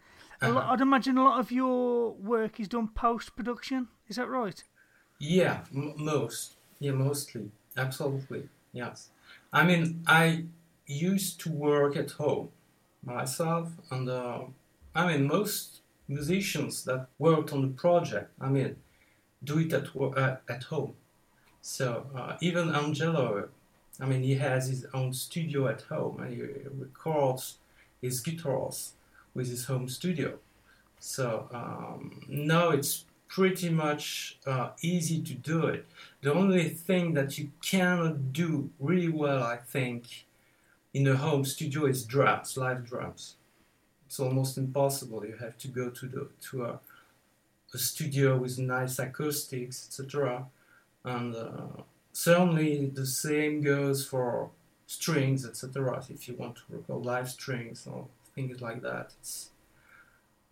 A 0.42 0.52
lot, 0.52 0.70
I'd 0.70 0.82
imagine 0.82 1.18
a 1.18 1.24
lot 1.24 1.40
of 1.40 1.52
your 1.52 2.14
work 2.14 2.60
is 2.60 2.68
done 2.68 2.90
post 2.90 3.36
production. 3.36 3.88
Is 4.08 4.18
that 4.18 4.28
right? 4.28 4.64
Yeah, 5.20 5.62
m- 5.74 5.94
most. 5.98 6.56
Yeah, 6.80 6.92
mostly. 6.92 7.52
Absolutely. 7.78 8.50
Yes. 8.74 9.10
I 9.54 9.66
mean, 9.66 10.04
I 10.08 10.46
used 10.86 11.40
to 11.42 11.50
work 11.52 11.96
at 11.96 12.12
home 12.12 12.50
myself, 13.04 13.72
and 13.92 14.10
uh, 14.10 14.42
I 14.94 15.08
mean, 15.08 15.28
most 15.28 15.82
musicians 16.08 16.84
that 16.86 17.08
worked 17.18 17.54
on 17.54 17.62
the 17.62 17.70
project, 17.70 18.32
I 18.40 18.50
mean, 18.50 18.76
do 19.44 19.60
it 19.60 19.74
at 19.74 19.96
uh, 19.96 20.38
at 20.50 20.64
home. 20.64 20.96
So 21.62 22.08
uh, 22.16 22.38
even 22.42 22.76
Angelo, 22.76 23.50
I 24.00 24.06
mean, 24.06 24.24
he 24.24 24.36
has 24.36 24.68
his 24.68 24.86
own 24.94 25.14
studio 25.14 25.68
at 25.68 25.82
home, 25.84 26.22
and 26.22 26.34
he 26.34 26.42
records 26.42 27.58
his 28.02 28.20
guitars 28.20 28.94
with 29.36 29.50
his 29.50 29.66
home 29.66 29.88
studio. 29.88 30.40
So 31.00 31.48
um, 31.54 32.22
now 32.28 32.70
it's 32.70 33.06
pretty 33.28 33.70
much 33.70 34.40
uh, 34.48 34.70
easy 34.82 35.22
to 35.22 35.34
do 35.34 35.68
it. 35.68 35.86
The 36.22 36.34
only 36.34 36.70
thing 36.70 37.14
that 37.14 37.38
you 37.38 37.52
cannot 37.62 38.34
do 38.34 38.70
really 38.80 39.10
well, 39.10 39.44
I 39.44 39.58
think, 39.58 40.26
in 40.94 41.08
a 41.08 41.16
home 41.16 41.44
studio 41.44 41.86
is 41.86 42.06
drums, 42.06 42.56
live 42.56 42.86
drums. 42.86 43.36
It's 44.08 44.20
almost 44.20 44.58
impossible. 44.58 45.26
You 45.26 45.36
have 45.42 45.58
to 45.58 45.68
go 45.68 45.90
to 45.90 46.08
the 46.08 46.30
to 46.50 46.66
a, 46.66 46.80
a 47.74 47.78
studio 47.78 48.38
with 48.38 48.58
nice 48.58 48.98
acoustics, 49.00 49.88
etc. 49.88 50.46
And 51.04 51.36
uh, 51.36 51.82
certainly 52.14 52.86
the 52.86 53.06
same 53.06 53.62
goes 53.62 54.08
for 54.08 54.50
strings, 54.88 55.46
etc. 55.46 56.04
If 56.10 56.28
you 56.28 56.36
want 56.36 56.56
to 56.56 56.62
record 56.70 57.06
live 57.06 57.30
strings 57.30 57.86
or 57.86 58.08
things 58.36 58.62
like 58.62 58.82
that, 58.82 59.14
it's 59.20 59.52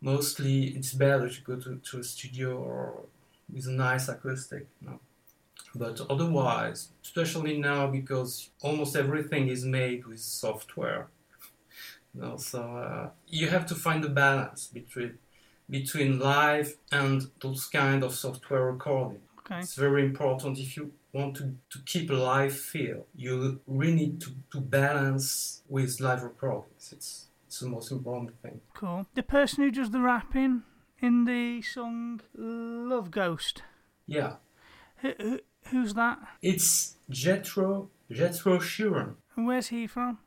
mostly 0.01 0.69
it's 0.69 0.93
better 0.93 1.29
to 1.29 1.41
go 1.41 1.55
to, 1.57 1.75
to 1.75 1.99
a 1.99 2.03
studio 2.03 2.57
or 2.57 3.03
with 3.51 3.67
a 3.67 3.71
nice 3.71 4.07
acoustic. 4.07 4.67
You 4.81 4.89
know? 4.89 4.99
But 5.75 6.01
otherwise, 6.09 6.89
especially 7.03 7.57
now 7.57 7.87
because 7.87 8.49
almost 8.61 8.95
everything 8.95 9.49
is 9.49 9.65
made 9.65 10.05
with 10.05 10.19
software, 10.19 11.07
you 12.13 12.21
know, 12.21 12.37
so 12.37 12.61
uh, 12.61 13.09
you 13.27 13.47
have 13.47 13.65
to 13.67 13.75
find 13.75 14.05
a 14.05 14.09
balance 14.09 14.67
between 14.67 15.17
between 15.69 16.19
live 16.19 16.75
and 16.91 17.31
those 17.41 17.65
kind 17.65 18.03
of 18.03 18.13
software 18.13 18.65
recording. 18.71 19.21
Okay. 19.39 19.59
It's 19.59 19.75
very 19.75 20.03
important 20.03 20.59
if 20.59 20.77
you 20.77 20.91
want 21.11 21.35
to, 21.37 21.55
to 21.71 21.79
keep 21.85 22.09
a 22.09 22.13
live 22.13 22.55
feel. 22.55 23.05
You 23.15 23.59
really 23.65 23.95
need 23.95 24.21
to, 24.21 24.31
to 24.51 24.61
balance 24.61 25.61
with 25.67 25.99
live 25.99 26.21
recordings. 26.23 26.91
It's 26.91 27.27
it's 27.53 27.59
the 27.59 27.67
most 27.67 27.91
important 27.91 28.41
thing. 28.41 28.61
Cool. 28.73 29.05
The 29.13 29.21
person 29.21 29.63
who 29.63 29.69
does 29.69 29.91
the 29.91 29.99
rapping 29.99 30.63
in 30.99 31.25
the 31.25 31.61
song 31.61 32.19
Love 32.33 33.11
Ghost. 33.11 33.61
Yeah. 34.07 34.37
Who, 34.97 35.13
who, 35.19 35.39
who's 35.67 35.93
that? 35.93 36.17
It's 36.41 36.97
Jethro 37.11 37.91
Jethro 38.09 38.57
Sheeran. 38.57 39.17
And 39.35 39.45
where's 39.45 39.67
he 39.67 39.85
from? 39.85 40.17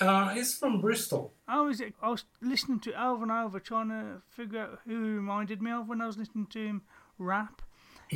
Uh, 0.00 0.30
he's 0.30 0.54
from 0.54 0.80
Bristol. 0.80 1.32
Oh, 1.46 1.68
is 1.68 1.80
it? 1.80 1.94
I 2.02 2.08
was 2.08 2.24
listening 2.40 2.80
to 2.80 2.90
it 2.90 2.96
over 2.98 3.22
and 3.22 3.30
over, 3.30 3.60
trying 3.60 3.90
to 3.90 4.22
figure 4.28 4.58
out 4.58 4.80
who 4.84 5.04
he 5.04 5.10
reminded 5.10 5.62
me 5.62 5.70
of 5.70 5.86
when 5.86 6.00
I 6.00 6.08
was 6.08 6.18
listening 6.18 6.48
to 6.48 6.66
him 6.66 6.82
rap. 7.16 7.62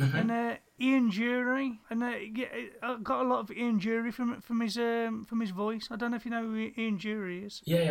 And 0.01 0.31
uh, 0.31 0.55
Ian 0.79 1.11
Dury, 1.11 1.79
and 1.89 2.03
uh, 2.03 2.13
yeah, 2.33 2.47
I 2.83 2.97
got 3.01 3.25
a 3.25 3.27
lot 3.27 3.39
of 3.39 3.51
Ian 3.51 3.79
Dury 3.79 4.13
from 4.13 4.41
from 4.41 4.61
his 4.61 4.77
um, 4.77 5.25
from 5.25 5.41
his 5.41 5.51
voice. 5.51 5.87
I 5.91 5.95
don't 5.95 6.11
know 6.11 6.17
if 6.17 6.25
you 6.25 6.31
know 6.31 6.43
who 6.43 6.71
Ian 6.77 6.97
Dury 6.97 7.45
is. 7.45 7.61
Yeah, 7.65 7.81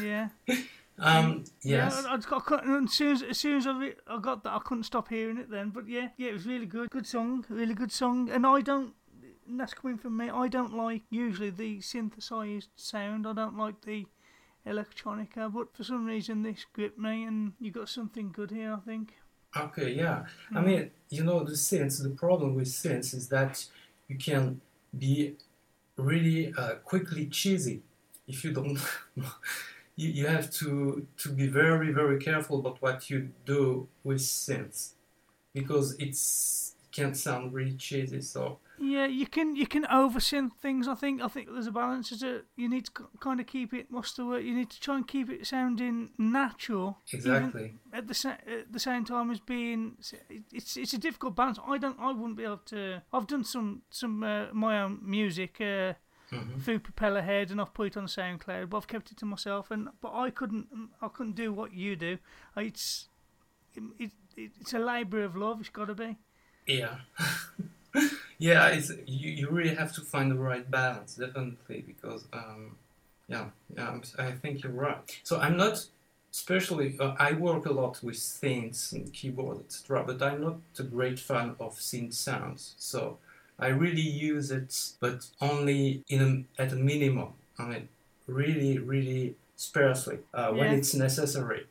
Yeah, 0.00 0.28
yeah. 0.46 0.56
Um, 1.02 1.44
yes. 1.62 2.02
yeah. 2.04 2.10
I, 2.10 2.14
I, 2.14 2.40
got, 2.44 2.68
as 2.68 2.92
soon 2.92 3.12
as 3.12 3.22
as 3.22 3.38
soon 3.38 3.56
as 3.56 3.66
I, 3.66 3.94
I 4.06 4.18
got 4.20 4.44
that, 4.44 4.52
I 4.52 4.58
couldn't 4.58 4.84
stop 4.84 5.08
hearing 5.08 5.38
it. 5.38 5.50
Then, 5.50 5.70
but 5.70 5.88
yeah, 5.88 6.08
yeah, 6.18 6.28
it 6.28 6.34
was 6.34 6.46
really 6.46 6.66
good. 6.66 6.90
Good 6.90 7.06
song, 7.06 7.44
really 7.48 7.74
good 7.74 7.90
song. 7.90 8.28
And 8.30 8.46
I 8.46 8.60
don't. 8.60 8.94
And 9.48 9.58
that's 9.58 9.74
coming 9.74 9.96
from 9.96 10.16
me. 10.16 10.28
I 10.28 10.46
don't 10.46 10.76
like 10.76 11.02
usually 11.10 11.50
the 11.50 11.80
synthesized 11.80 12.68
sound. 12.76 13.26
I 13.26 13.32
don't 13.32 13.56
like 13.56 13.80
the 13.80 14.06
electronica, 14.66 15.52
but 15.52 15.74
for 15.74 15.84
some 15.84 16.04
reason 16.04 16.42
this 16.42 16.66
gripped 16.72 16.98
me, 16.98 17.24
and 17.24 17.54
you 17.58 17.70
got 17.70 17.88
something 17.88 18.30
good 18.30 18.50
here. 18.50 18.74
I 18.74 18.80
think. 18.80 19.14
Okay, 19.56 19.92
yeah. 19.94 20.26
I 20.54 20.60
mean, 20.60 20.90
you 21.08 21.24
know, 21.24 21.42
the 21.42 21.52
synths, 21.52 22.02
the 22.02 22.10
problem 22.10 22.54
with 22.54 22.68
synths 22.68 23.14
is 23.14 23.28
that 23.28 23.66
you 24.08 24.16
can 24.16 24.60
be 24.96 25.34
really 25.96 26.54
uh, 26.56 26.74
quickly 26.84 27.26
cheesy 27.26 27.82
if 28.28 28.44
you 28.44 28.52
don't. 28.52 28.78
you, 29.96 30.08
you 30.10 30.26
have 30.26 30.50
to, 30.52 31.06
to 31.18 31.28
be 31.30 31.48
very, 31.48 31.92
very 31.92 32.18
careful 32.18 32.60
about 32.60 32.80
what 32.80 33.10
you 33.10 33.30
do 33.44 33.88
with 34.04 34.18
synths 34.18 34.92
because 35.52 35.96
it's 35.98 36.69
it 36.90 36.94
can 37.02 37.14
sound 37.14 37.52
really 37.52 37.74
cheesy. 37.76 38.20
So, 38.20 38.58
Yeah, 38.78 39.06
you 39.06 39.26
can 39.26 39.54
you 39.56 39.66
can 39.66 39.84
oversynth 39.84 40.54
things. 40.60 40.88
I 40.88 40.94
think 40.94 41.20
I 41.22 41.28
think 41.28 41.48
there's 41.52 41.66
a 41.66 41.72
balance. 41.72 42.12
Is 42.12 42.20
that 42.20 42.44
you 42.56 42.68
need 42.68 42.86
to 42.86 42.92
kind 43.20 43.38
of 43.40 43.46
keep 43.46 43.72
it. 43.74 43.86
What's 43.90 44.12
the 44.14 44.24
word? 44.24 44.44
You 44.44 44.54
need 44.54 44.70
to 44.70 44.80
try 44.80 44.96
and 44.96 45.06
keep 45.06 45.28
it 45.30 45.46
sounding 45.46 46.10
natural. 46.18 46.98
exactly. 47.12 47.74
at 47.92 48.08
the 48.08 48.36
at 48.46 48.72
the 48.72 48.78
same 48.80 49.04
time 49.04 49.30
as 49.30 49.40
being 49.40 49.96
it's 50.52 50.76
it's 50.76 50.92
a 50.94 50.98
difficult 50.98 51.36
balance. 51.36 51.58
I 51.66 51.78
don't 51.78 51.98
I 52.00 52.10
wouldn't 52.12 52.36
be 52.36 52.44
able 52.44 52.62
to. 52.66 53.02
I've 53.12 53.26
done 53.26 53.44
some 53.44 53.82
some 53.90 54.22
uh, 54.22 54.46
my 54.52 54.82
own 54.82 54.98
music 55.02 55.60
uh, 55.60 55.94
Mhm. 56.32 56.62
through 56.62 56.78
Propellerhead 56.78 57.50
and 57.50 57.60
I've 57.60 57.74
put 57.74 57.88
it 57.88 57.96
on 57.96 58.06
SoundCloud, 58.06 58.70
but 58.70 58.76
I've 58.76 58.86
kept 58.86 59.10
it 59.10 59.16
to 59.18 59.24
myself. 59.26 59.70
And 59.72 59.88
but 60.00 60.12
I 60.14 60.30
couldn't 60.30 60.68
I 61.02 61.08
couldn't 61.08 61.34
do 61.34 61.52
what 61.52 61.72
you 61.74 61.96
do. 61.96 62.18
It's 62.56 63.08
it, 63.74 63.82
it, 64.36 64.50
it's 64.60 64.72
a 64.72 64.78
labour 64.78 65.22
of 65.24 65.34
love. 65.36 65.58
It's 65.60 65.68
got 65.70 65.86
to 65.86 65.94
be. 65.94 66.16
Yeah. 66.78 66.96
yeah, 68.38 68.68
it's 68.68 68.90
you, 69.06 69.30
you 69.30 69.48
really 69.50 69.74
have 69.74 69.92
to 69.94 70.00
find 70.00 70.30
the 70.30 70.36
right 70.50 70.68
balance, 70.70 71.16
definitely, 71.16 71.84
because 71.86 72.24
um, 72.32 72.76
yeah, 73.28 73.46
yeah, 73.76 73.88
I'm, 73.88 74.02
I 74.18 74.32
think 74.32 74.62
you're 74.62 74.72
right. 74.72 74.98
So 75.22 75.38
I'm 75.38 75.56
not, 75.56 75.84
especially, 76.32 76.96
uh, 76.98 77.14
I 77.18 77.32
work 77.32 77.66
a 77.66 77.72
lot 77.72 78.02
with 78.02 78.16
synths 78.16 78.92
and 78.92 79.12
keyboards, 79.12 79.60
etc. 79.82 80.04
But 80.06 80.22
I'm 80.22 80.40
not 80.42 80.58
a 80.78 80.82
great 80.84 81.18
fan 81.18 81.56
of 81.60 81.74
synth 81.76 82.14
sounds. 82.14 82.74
So 82.78 83.18
I 83.58 83.68
really 83.68 84.00
use 84.30 84.50
it, 84.50 84.74
but 85.00 85.26
only 85.40 86.02
in 86.08 86.46
a, 86.58 86.62
at 86.62 86.72
a 86.72 86.76
minimum. 86.76 87.30
I 87.58 87.64
mean, 87.64 87.88
really, 88.26 88.78
really 88.78 89.34
sparsely 89.56 90.18
uh, 90.32 90.50
when 90.52 90.70
Yeah. 90.70 90.78
it's 90.78 90.94
necessary. 90.94 91.66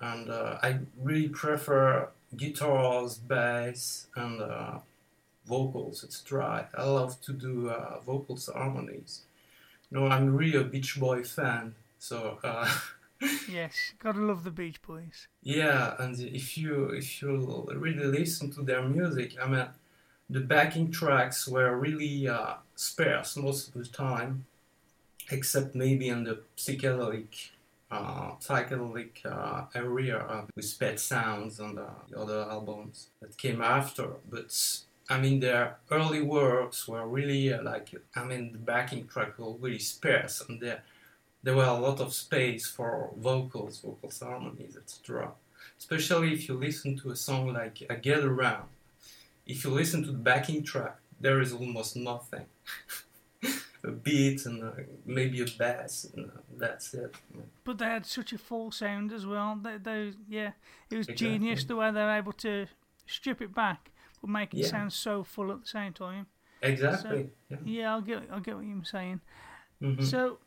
And 0.00 0.30
uh, 0.30 0.58
I 0.62 0.78
really 1.02 1.28
prefer 1.28 2.08
guitars, 2.36 3.16
bass, 3.18 4.06
and 4.16 4.40
uh, 4.40 4.78
vocals, 5.46 6.04
etc. 6.04 6.68
I 6.76 6.84
love 6.84 7.20
to 7.22 7.32
do 7.32 7.70
uh, 7.70 8.00
vocals 8.00 8.48
harmonies. 8.54 9.22
You 9.90 9.98
know, 10.00 10.06
I'm 10.06 10.34
really 10.34 10.58
a 10.58 10.64
Beach 10.64 10.98
Boy 10.98 11.24
fan, 11.24 11.74
so 11.98 12.38
uh, 12.44 12.70
Yes, 13.48 13.92
gotta 13.98 14.20
love 14.20 14.44
the 14.44 14.50
Beach 14.50 14.80
Boys. 14.82 15.28
yeah. 15.42 15.94
And 15.98 16.18
if 16.18 16.56
you 16.56 16.86
if 16.90 17.20
you 17.20 17.66
really 17.74 18.04
listen 18.04 18.50
to 18.52 18.62
their 18.62 18.82
music, 18.82 19.36
I 19.42 19.48
mean, 19.48 19.66
the 20.30 20.40
backing 20.40 20.90
tracks 20.90 21.46
were 21.48 21.76
really 21.76 22.28
uh, 22.28 22.54
sparse 22.76 23.36
most 23.36 23.68
of 23.68 23.74
the 23.74 23.84
time, 23.84 24.46
except 25.30 25.74
maybe 25.74 26.08
in 26.08 26.24
the 26.24 26.40
psychedelic. 26.56 27.50
Uh, 27.90 28.36
psychedelic 28.40 29.26
uh, 29.26 29.64
area 29.74 30.18
uh, 30.18 30.44
with 30.54 30.78
Pet 30.78 31.00
Sounds 31.00 31.58
and 31.58 31.76
uh, 31.76 31.86
the 32.08 32.20
other 32.20 32.46
albums 32.48 33.08
that 33.20 33.36
came 33.36 33.60
after, 33.60 34.06
but 34.30 34.52
I 35.10 35.18
mean, 35.18 35.40
their 35.40 35.76
early 35.90 36.22
works 36.22 36.86
were 36.86 37.04
really 37.04 37.52
uh, 37.52 37.64
like, 37.64 37.92
I 38.14 38.22
mean, 38.22 38.52
the 38.52 38.58
backing 38.58 39.08
track 39.08 39.36
were 39.40 39.54
really 39.54 39.80
sparse, 39.80 40.40
and 40.48 40.60
there, 40.60 40.84
there 41.42 41.56
were 41.56 41.64
a 41.64 41.80
lot 41.80 41.98
of 41.98 42.14
space 42.14 42.68
for 42.68 43.10
vocals, 43.16 43.80
vocals, 43.80 44.20
harmonies, 44.20 44.76
etc. 44.76 45.32
Especially 45.76 46.32
if 46.32 46.48
you 46.48 46.54
listen 46.54 46.96
to 46.98 47.10
a 47.10 47.16
song 47.16 47.52
like 47.52 47.82
I 47.90 47.96
Get 47.96 48.22
Around. 48.22 48.68
If 49.46 49.64
you 49.64 49.70
listen 49.70 50.04
to 50.04 50.12
the 50.12 50.18
backing 50.18 50.62
track, 50.62 50.96
there 51.20 51.40
is 51.40 51.52
almost 51.52 51.96
nothing. 51.96 52.46
a 53.84 53.90
beat 53.90 54.44
and 54.46 54.62
uh, 54.62 54.70
maybe 55.06 55.40
a 55.40 55.46
bass, 55.58 56.06
and 56.14 56.26
uh, 56.30 56.40
that's 56.58 56.92
it. 56.94 57.14
But 57.64 57.78
they 57.78 57.86
had 57.86 58.04
such 58.06 58.32
a 58.32 58.38
full 58.38 58.70
sound 58.70 59.12
as 59.12 59.24
well. 59.26 59.58
They, 59.62 59.78
they 59.78 60.12
yeah, 60.28 60.52
it 60.90 60.96
was 60.98 61.08
Exactly. 61.08 61.26
genius 61.38 61.64
the 61.64 61.76
way 61.76 61.90
they 61.90 62.00
were 62.00 62.10
able 62.16 62.32
to 62.34 62.66
strip 63.06 63.40
it 63.40 63.54
back 63.54 63.90
but 64.20 64.28
make 64.30 64.52
it 64.54 64.58
Yeah. 64.58 64.66
sound 64.66 64.92
so 64.92 65.24
full 65.24 65.50
at 65.50 65.62
the 65.62 65.66
same 65.66 65.92
time. 65.94 66.26
Exactly. 66.62 67.30
yeah. 67.48 67.56
Yeah, 67.64 67.92
I'll 67.94 68.02
get 68.02 68.22
I'll 68.30 68.40
get 68.40 68.56
what 68.56 68.66
you're 68.66 68.84
saying. 68.84 69.20
Mhm. 69.80 70.04
So, 70.04 70.38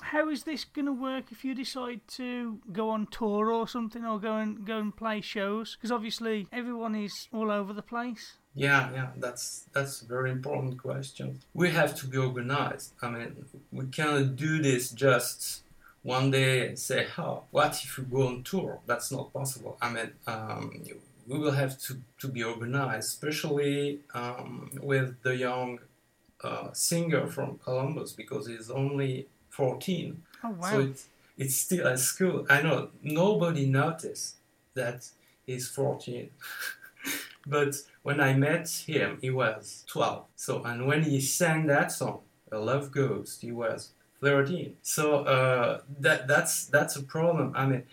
how 0.00 0.28
is 0.28 0.44
this 0.44 0.64
gonna 0.64 0.92
work 0.92 1.32
if 1.32 1.44
you 1.44 1.52
decide 1.54 2.02
to 2.08 2.60
go 2.72 2.88
on 2.90 3.06
tour 3.08 3.50
or 3.50 3.66
something, 3.66 4.04
or 4.04 4.20
go 4.20 4.36
and 4.36 4.64
go 4.64 4.78
and 4.78 4.96
play 4.96 5.20
shows? 5.20 5.74
Because 5.74 5.90
obviously 5.90 6.46
everyone 6.52 6.94
is 6.94 7.28
all 7.32 7.50
over 7.50 7.72
the 7.72 7.82
place. 7.82 8.38
Yeah, 8.56 8.90
yeah, 8.94 9.08
that's 9.18 9.66
that's 9.74 10.00
a 10.00 10.06
very 10.06 10.30
important 10.30 10.82
question. 10.82 11.40
We 11.52 11.70
have 11.72 11.94
to 11.96 12.06
be 12.06 12.16
organized. 12.16 12.94
I 13.02 13.10
mean, 13.10 13.44
we 13.70 13.84
cannot 13.86 14.34
do 14.36 14.62
this 14.62 14.90
just 14.90 15.62
one 16.02 16.30
day 16.30 16.66
and 16.66 16.78
say, 16.78 17.06
"Oh, 17.18 17.42
what 17.50 17.78
if 17.84 17.98
we 17.98 18.04
go 18.04 18.28
on 18.28 18.42
tour?" 18.44 18.80
That's 18.86 19.12
not 19.12 19.30
possible. 19.30 19.76
I 19.82 19.90
mean, 19.90 20.10
um, 20.26 20.82
we 21.28 21.38
will 21.38 21.50
have 21.52 21.78
to, 21.82 22.00
to 22.20 22.28
be 22.28 22.42
organized, 22.42 23.08
especially 23.08 24.00
um, 24.14 24.70
with 24.80 25.22
the 25.22 25.36
young 25.36 25.80
uh, 26.42 26.72
singer 26.72 27.26
from 27.26 27.58
Columbus 27.58 28.14
because 28.14 28.46
he's 28.46 28.70
only 28.70 29.26
14. 29.50 30.22
Oh 30.44 30.50
wow! 30.50 30.70
So 30.70 30.80
it's, 30.80 31.08
it's 31.36 31.56
still 31.56 31.86
at 31.88 31.98
school. 31.98 32.46
I 32.48 32.62
know 32.62 32.88
nobody 33.02 33.66
noticed 33.66 34.36
that 34.72 35.10
he's 35.44 35.68
14. 35.68 36.30
but 37.46 37.76
when 38.02 38.20
I 38.20 38.34
met 38.34 38.68
him, 38.86 39.18
he 39.20 39.30
was 39.30 39.84
12. 39.88 40.24
So, 40.34 40.64
and 40.64 40.86
when 40.86 41.02
he 41.02 41.20
sang 41.20 41.66
that 41.66 41.92
song, 41.92 42.20
A 42.50 42.58
Love 42.58 42.90
Ghost, 42.90 43.42
he 43.42 43.52
was 43.52 43.92
13. 44.20 44.76
So 44.82 45.24
uh, 45.24 45.80
that 46.00 46.26
that's 46.26 46.66
that's 46.66 46.96
a 46.96 47.02
problem. 47.02 47.52
I 47.54 47.66
mean, 47.66 47.84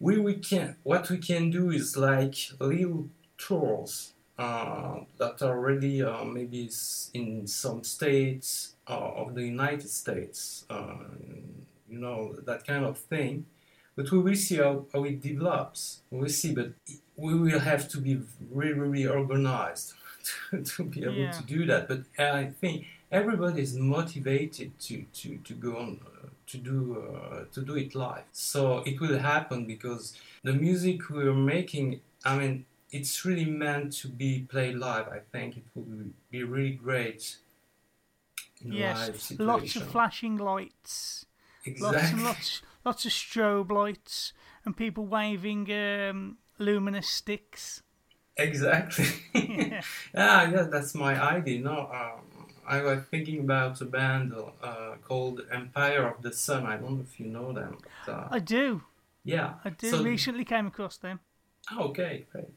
we 0.00 0.18
we 0.18 0.34
can 0.34 0.76
what 0.82 1.10
we 1.10 1.18
can 1.18 1.50
do 1.50 1.70
is 1.70 1.96
like 1.96 2.36
little 2.60 3.08
tours 3.38 4.14
uh, 4.38 5.00
that 5.18 5.42
are 5.42 5.56
already 5.56 6.02
uh, 6.02 6.24
maybe 6.24 6.70
in 7.12 7.46
some 7.46 7.84
states 7.84 8.74
uh, 8.88 9.10
of 9.16 9.34
the 9.34 9.42
United 9.42 9.88
States, 9.88 10.64
uh, 10.70 10.96
you 11.88 11.98
know 11.98 12.34
that 12.44 12.66
kind 12.66 12.84
of 12.84 12.98
thing. 12.98 13.46
But 13.96 14.10
we 14.10 14.18
will 14.18 14.34
see 14.34 14.56
how, 14.56 14.86
how 14.92 15.04
it 15.04 15.20
develops. 15.22 16.00
We 16.10 16.20
will 16.20 16.28
see, 16.28 16.52
but 16.54 16.72
we 17.16 17.34
will 17.34 17.60
have 17.60 17.88
to 17.90 17.98
be 17.98 18.20
really, 18.50 18.72
really 18.72 19.06
organized 19.06 19.94
to, 20.50 20.62
to 20.62 20.84
be 20.84 21.02
able 21.04 21.14
Yeah. 21.14 21.30
to 21.32 21.42
do 21.44 21.64
that. 21.66 21.88
But 21.88 22.02
I 22.18 22.46
think 22.60 22.86
everybody 23.12 23.62
is 23.62 23.74
motivated 23.76 24.78
to, 24.80 25.04
to, 25.14 25.36
to 25.38 25.54
go 25.54 25.76
on 25.76 26.00
uh, 26.06 26.28
to 26.46 26.58
do 26.58 27.02
uh, 27.02 27.44
to 27.52 27.62
do 27.62 27.74
it 27.76 27.94
live. 27.94 28.24
So 28.32 28.78
it 28.84 29.00
will 29.00 29.18
happen 29.18 29.64
because 29.66 30.14
the 30.42 30.52
music 30.52 31.08
we're 31.10 31.32
making. 31.32 32.00
I 32.24 32.36
mean, 32.38 32.66
it's 32.90 33.24
really 33.24 33.44
meant 33.44 33.92
to 34.00 34.08
be 34.08 34.40
played 34.48 34.76
live. 34.76 35.08
I 35.08 35.20
think 35.32 35.56
it 35.58 35.64
will 35.74 35.84
be 36.30 36.42
really 36.42 36.72
great. 36.72 37.36
In 38.64 38.72
yes, 38.72 39.30
live 39.30 39.40
lots 39.40 39.76
of 39.76 39.84
flashing 39.88 40.36
lights, 40.36 41.26
Exactly. 41.64 41.98
lots 41.98 42.12
and 42.12 42.24
lots, 42.24 42.62
lots 42.84 43.04
of 43.06 43.12
strobe 43.12 43.70
lights, 43.70 44.32
and 44.64 44.76
people 44.76 45.06
waving 45.06 45.70
um, 45.72 46.38
luminous 46.58 47.08
sticks. 47.08 47.82
Exactly. 48.36 49.06
Yeah. 49.32 49.82
yeah, 50.14 50.50
yeah, 50.54 50.62
that's 50.70 50.94
my 50.94 51.20
idea. 51.20 51.60
No, 51.60 51.88
um, 51.92 52.46
I 52.66 52.82
was 52.82 53.00
thinking 53.10 53.40
about 53.40 53.80
a 53.80 53.84
band 53.84 54.32
uh, 54.62 54.94
called 55.04 55.42
Empire 55.52 56.08
of 56.08 56.22
the 56.22 56.32
Sun. 56.32 56.66
I 56.66 56.76
don't 56.76 56.96
know 56.96 57.04
if 57.08 57.20
you 57.20 57.26
know 57.26 57.52
them. 57.52 57.78
But, 58.06 58.12
uh, 58.12 58.28
I 58.30 58.38
do, 58.40 58.82
yeah, 59.24 59.54
I 59.64 59.70
do. 59.70 59.90
So- 59.90 60.02
Recently 60.02 60.44
came 60.44 60.66
across 60.66 60.96
them. 60.96 61.20
Okay, 61.78 62.26
great. 62.30 62.48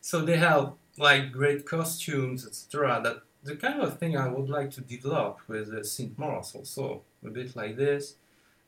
So 0.00 0.24
they 0.24 0.36
have 0.38 0.72
like 0.98 1.32
great 1.32 1.66
costumes, 1.66 2.46
etc. 2.46 3.00
That 3.02 3.16
the 3.42 3.56
kind 3.56 3.80
of 3.80 3.98
thing 3.98 4.16
I 4.16 4.28
would 4.28 4.48
like 4.48 4.70
to 4.72 4.80
develop 4.80 5.40
with 5.48 5.68
uh, 5.72 5.82
Saint 5.82 6.18
Mars 6.18 6.54
also 6.54 7.02
a 7.26 7.30
bit 7.30 7.54
like 7.56 7.76
this. 7.76 8.16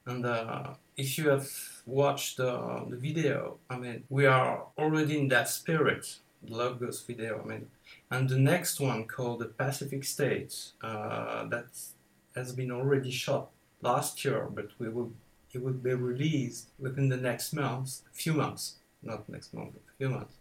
And 0.05 0.25
uh, 0.27 0.75
if 0.97 1.19
you 1.19 1.29
have 1.29 1.49
watched 1.85 2.39
the 2.39 2.87
video, 2.91 3.59
I 3.69 3.77
mean, 3.77 4.05
we 4.09 4.27
are 4.27 4.65
already 4.79 5.19
in 5.19 5.29
that 5.29 5.49
spirit. 5.49 6.19
Love 6.49 6.79
Ghost 6.81 7.07
video, 7.07 7.43
I 7.43 7.47
mean, 7.47 7.67
and 8.11 8.29
the 8.29 8.39
next 8.39 8.79
one 8.79 9.05
called 9.07 9.41
the 9.41 9.47
Pacific 9.47 10.05
States 10.05 10.75
uh, 10.83 11.47
that 11.49 11.67
has 12.37 12.53
been 12.53 12.71
already 12.71 13.11
shot 13.11 13.51
last 13.81 14.25
year, 14.25 14.49
but 14.55 14.69
we 14.79 14.89
will 14.89 15.13
it 15.53 15.63
will 15.63 15.73
be 15.73 15.95
released 15.95 16.69
within 16.79 17.09
the 17.09 17.17
next 17.17 17.53
months, 17.53 18.03
few 18.13 18.35
months, 18.35 18.77
not 19.03 19.29
next 19.29 19.55
month, 19.55 19.73
but 19.73 19.83
few 19.97 20.11
months. 20.11 20.35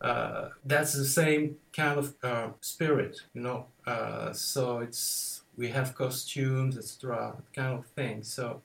Uh, 0.00 0.48
that's 0.64 0.94
the 0.94 1.04
same 1.04 1.56
kind 1.72 1.98
of 1.98 2.14
uh, 2.22 2.48
spirit, 2.60 3.20
you 3.34 3.42
know. 3.42 3.66
Uh, 3.86 4.32
so 4.32 4.78
it's 4.78 5.42
we 5.56 5.68
have 5.68 5.94
costumes, 5.94 6.78
etc., 6.78 7.34
kind 7.54 7.78
of 7.78 7.86
thing. 7.86 8.22
So 8.22 8.62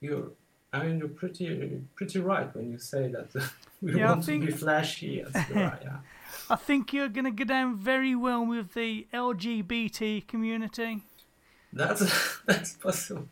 you're, 0.00 0.30
I 0.72 0.84
mean, 0.86 0.98
you're 0.98 1.08
pretty 1.08 1.82
pretty 1.94 2.20
right 2.20 2.54
when 2.54 2.70
you 2.72 2.78
say 2.78 3.08
that 3.08 3.28
we 3.82 3.94
Yeah, 3.94 4.12
want 4.12 4.22
to 4.24 4.32
be 4.32 4.50
flashy, 4.50 5.24
yeah. 5.48 5.98
I 6.50 6.56
think 6.56 6.92
you're 6.92 7.08
going 7.08 7.24
to 7.24 7.30
go 7.30 7.44
down 7.44 7.76
very 7.76 8.14
well 8.14 8.44
with 8.44 8.74
the 8.74 9.06
LGBT 9.12 10.20
community. 10.26 11.04
That's 11.72 12.40
that's 12.46 12.74
possible. 12.74 13.28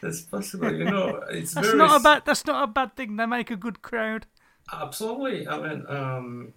That's 0.00 0.22
possible. 0.22 0.72
You 0.72 0.86
know, 0.86 1.20
it's 1.30 1.54
That's 1.54 1.72
very 1.72 1.72
not 1.72 1.96
a 1.96 2.00
bad. 2.00 2.22
That's 2.24 2.46
not 2.46 2.62
a 2.62 2.66
bad 2.68 2.94
thing. 2.94 3.16
They 3.16 3.26
make 3.26 3.50
a 3.50 3.56
good 3.56 3.82
crowd. 3.82 4.26
Absolutely. 4.72 5.46
I 5.48 5.58
mean, 5.58 5.84
um, 5.88 6.54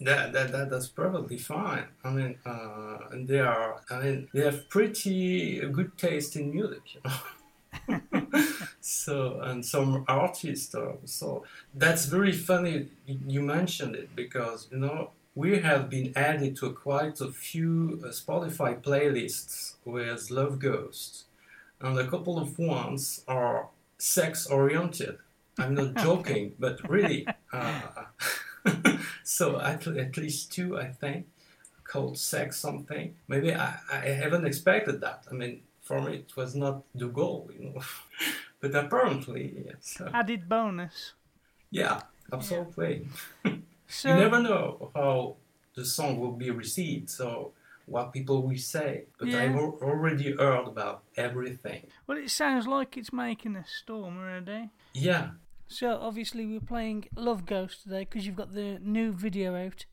that, 0.00 0.32
that 0.32 0.52
that 0.52 0.70
that's 0.70 0.88
perfectly 0.88 1.38
fine. 1.38 1.88
I 2.04 2.10
mean, 2.10 2.38
uh, 2.46 2.98
they 3.14 3.40
are. 3.40 3.82
I 3.90 4.00
mean, 4.02 4.28
they 4.34 4.42
have 4.42 4.68
pretty 4.70 5.60
good 5.72 5.98
taste 5.98 6.36
in 6.36 6.52
music. 6.52 6.94
You 6.94 7.02
know? 7.04 7.12
so 8.80 9.40
and 9.40 9.64
some 9.64 10.04
artists. 10.08 10.74
Uh, 10.74 10.96
so 11.04 11.44
that's 11.74 12.06
very 12.06 12.32
funny. 12.32 12.88
You 13.06 13.42
mentioned 13.42 13.96
it 13.96 14.14
because 14.14 14.68
you 14.70 14.78
know 14.78 15.10
we 15.34 15.60
have 15.60 15.88
been 15.88 16.12
added 16.16 16.56
to 16.56 16.72
quite 16.72 17.20
a 17.20 17.30
few 17.30 18.00
uh, 18.04 18.08
Spotify 18.08 18.80
playlists 18.80 19.74
with 19.84 20.30
Love 20.30 20.58
Ghost, 20.58 21.24
and 21.80 21.98
a 21.98 22.06
couple 22.06 22.38
of 22.38 22.58
ones 22.58 23.22
are 23.28 23.68
sex 23.98 24.46
oriented. 24.46 25.18
I'm 25.58 25.74
not 25.74 25.94
joking, 26.04 26.54
but 26.58 26.88
really. 26.88 27.26
Uh, 27.50 27.80
so 29.24 29.58
at, 29.60 29.86
at 29.86 30.16
least 30.18 30.52
two, 30.52 30.78
I 30.78 30.88
think, 30.88 31.26
called 31.84 32.18
sex 32.18 32.58
something. 32.58 33.14
Maybe 33.26 33.54
I, 33.54 33.76
I 33.90 34.08
haven't 34.08 34.46
expected 34.46 35.00
that. 35.00 35.24
I 35.30 35.34
mean, 35.34 35.62
for 35.88 36.00
me, 36.02 36.12
it 36.24 36.36
was 36.36 36.54
not 36.54 36.76
the 36.94 37.08
goal, 37.08 37.50
you 37.54 37.60
know. 37.70 37.80
but 38.60 38.74
apparently, 38.74 39.44
yes. 39.66 40.00
Added 40.12 40.42
bonus. 40.48 41.14
yeah, 41.70 42.00
absolutely. 42.32 42.94
So 43.90 44.10
you 44.10 44.16
never 44.16 44.42
know 44.42 44.90
how 44.94 45.36
the 45.74 45.82
song 45.82 46.20
will 46.20 46.36
be 46.44 46.50
received. 46.50 47.08
So 47.08 47.52
what 47.86 48.12
people 48.12 48.42
will 48.46 48.58
say, 48.58 48.90
but 49.18 49.28
Yeah. 49.28 49.44
I've 49.44 49.56
already 49.56 50.36
heard 50.36 50.66
about 50.68 51.04
everything. 51.16 51.80
Well, 52.06 52.18
it 52.18 52.28
sounds 52.30 52.66
like 52.66 52.98
it's 52.98 53.14
making 53.14 53.56
a 53.56 53.64
storm 53.66 54.18
already. 54.18 54.68
Yeah, 54.92 55.30
So 55.68 55.86
obviously 56.08 56.44
we're 56.46 56.60
playing 56.74 57.08
Love 57.16 57.42
Ghost 57.46 57.82
today 57.84 58.00
because 58.04 58.26
you've 58.26 58.36
got 58.42 58.52
the 58.52 58.78
new 58.96 59.12
video 59.12 59.54
out. 59.66 59.86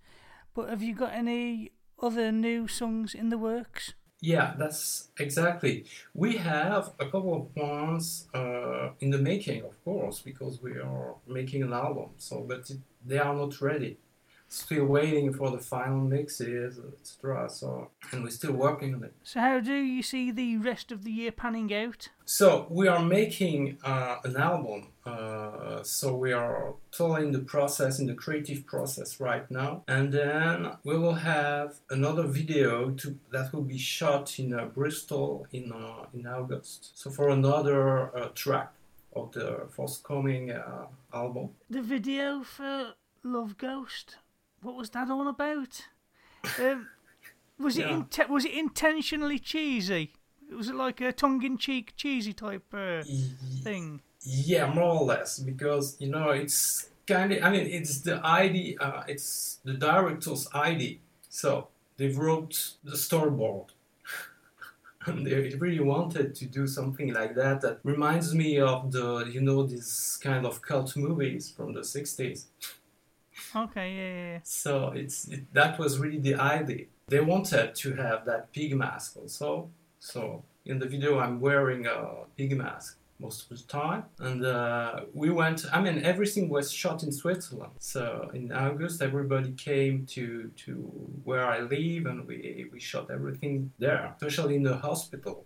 But 0.53 0.69
have 0.69 0.83
you 0.83 0.93
got 0.93 1.13
any 1.13 1.71
other 2.07 2.33
new 2.33 2.67
songs 2.67 3.15
in 3.15 3.29
the 3.29 3.37
works? 3.37 3.93
Yeah, 4.31 4.55
that's 4.57 5.09
exactly. 5.19 5.85
We 6.13 6.37
have 6.37 6.93
a 6.99 7.05
couple 7.05 7.33
of 7.39 7.55
ones 7.55 8.27
uh, 8.33 8.89
in 8.99 9.09
the 9.11 9.19
making, 9.19 9.63
of 9.63 9.75
course, 9.83 10.19
because 10.21 10.61
we 10.61 10.71
are 10.79 11.15
making 11.27 11.61
an 11.63 11.73
album. 11.73 12.09
So, 12.17 12.41
but 12.41 12.69
it, 12.71 12.79
they 13.05 13.19
are 13.19 13.35
not 13.35 13.61
ready. 13.61 13.97
Still 14.47 14.85
waiting 14.85 15.33
for 15.33 15.51
the 15.51 15.57
final 15.57 15.99
mixes, 15.99 16.79
etc. 16.79 17.49
So, 17.49 17.89
and 18.11 18.23
we're 18.23 18.29
still 18.29 18.53
working 18.53 18.93
on 18.95 19.03
it. 19.03 19.13
So 19.23 19.39
how 19.39 19.59
do 19.59 19.73
you 19.73 20.01
see 20.01 20.31
the 20.31 20.57
rest 20.57 20.91
of 20.91 21.03
the 21.03 21.11
year 21.11 21.31
panning 21.31 21.73
out? 21.73 22.09
So 22.25 22.67
we 22.69 22.87
are 22.87 23.03
making 23.03 23.77
uh, 23.83 24.17
an 24.23 24.37
album. 24.37 24.87
Uh, 25.05 25.83
so 25.83 26.15
we 26.15 26.31
are 26.31 26.73
totally 26.91 27.25
in 27.25 27.31
the 27.31 27.39
process, 27.39 27.99
in 27.99 28.07
the 28.07 28.15
creative 28.15 28.65
process 28.65 29.19
right 29.19 29.49
now, 29.51 29.83
and 29.87 30.11
then 30.11 30.71
we 30.83 30.97
will 30.97 31.13
have 31.13 31.75
another 31.91 32.23
video 32.23 32.89
to 32.91 33.15
that 33.31 33.53
will 33.53 33.61
be 33.61 33.77
shot 33.77 34.39
in 34.39 34.53
uh, 34.53 34.65
Bristol 34.65 35.45
in 35.51 35.71
uh, 35.71 36.05
in 36.13 36.25
August. 36.25 36.91
So 36.95 37.11
for 37.11 37.29
another 37.29 38.15
uh, 38.17 38.29
track 38.33 38.71
of 39.15 39.31
the 39.31 39.67
forthcoming 39.69 40.51
uh, 40.51 40.87
album. 41.13 41.49
The 41.69 41.81
video 41.81 42.43
for 42.43 42.93
Love 43.23 43.57
Ghost. 43.57 44.17
What 44.65 44.75
was 44.75 44.89
that 44.91 45.09
all 45.11 45.27
about? 45.27 45.73
Um, 46.59 46.87
was 47.59 47.77
it 47.77 47.85
Yeah. 47.85 47.97
inte- 47.97 48.29
was 48.29 48.45
it 48.45 48.53
intentionally 48.53 49.37
cheesy? 49.37 50.13
Was 50.51 50.69
it 50.69 50.75
like 50.75 51.01
a 51.01 51.11
tongue-in-cheek 51.11 51.93
cheesy 51.95 52.33
type 52.33 52.73
uh, 52.73 53.03
thing? 53.63 54.01
Yeah, 54.21 54.65
more 54.73 54.95
or 55.01 55.05
less, 55.05 55.39
because 55.39 55.97
you 55.99 56.09
know 56.09 56.29
it's 56.31 56.89
kind 57.05 57.31
of. 57.33 57.43
I 57.43 57.49
mean, 57.51 57.67
it's 57.67 58.01
the 58.01 58.15
ID. 58.23 58.77
Uh, 58.79 59.03
it's 59.07 59.59
the 59.63 59.73
director's 59.75 60.47
ID. 60.53 60.99
So 61.29 61.67
they 61.97 62.07
wrote 62.07 62.55
the 62.83 62.95
storyboard, 62.97 63.67
and 65.05 65.25
they 65.27 65.53
really 65.65 65.79
wanted 65.93 66.33
to 66.39 66.45
do 66.47 66.65
something 66.67 67.13
like 67.13 67.35
that. 67.35 67.61
That 67.61 67.79
reminds 67.83 68.33
me 68.33 68.59
of 68.59 68.91
the, 68.91 69.29
you 69.31 69.41
know, 69.41 69.63
these 69.63 70.17
kind 70.23 70.43
of 70.45 70.61
cult 70.63 70.95
movies 70.97 71.51
from 71.55 71.73
the 71.73 71.81
'60s. 71.81 72.45
Okay, 73.55 73.95
yeah, 73.95 74.13
yeah. 74.33 74.39
So 74.43 74.91
it's 74.93 75.27
it, 75.29 75.53
that 75.53 75.79
was 75.79 75.97
really 75.97 76.19
the 76.19 76.35
idea. 76.35 76.85
They 77.07 77.21
wanted 77.21 77.73
to 77.75 77.93
have 77.93 78.25
that 78.25 78.51
pig 78.51 78.75
mask 78.75 79.15
also. 79.15 79.69
So 79.99 80.43
in 80.65 80.79
the 80.79 80.87
video, 80.87 81.19
I'm 81.19 81.39
wearing 81.39 81.85
a 81.85 82.25
pig 82.35 82.57
mask 82.57 82.97
most 83.17 83.43
of 83.43 83.57
the 83.57 83.63
time, 83.63 84.03
and 84.19 84.45
uh, 84.45 85.01
we 85.13 85.29
went. 85.29 85.65
I 85.71 85.79
mean, 85.81 86.03
everything 86.03 86.49
was 86.49 86.69
shot 86.71 87.03
in 87.03 87.11
Switzerland. 87.13 87.73
So 87.79 88.29
in 88.33 88.51
August, 88.51 89.01
everybody 89.01 89.53
came 89.53 90.05
to 90.07 90.51
to 90.65 90.71
where 91.23 91.45
I 91.45 91.59
live, 91.59 92.07
and 92.07 92.27
we 92.27 92.67
we 92.73 92.79
shot 92.79 93.09
everything 93.09 93.71
there, 93.79 94.13
especially 94.15 94.55
in 94.55 94.63
the 94.63 94.77
hospital. 94.77 95.45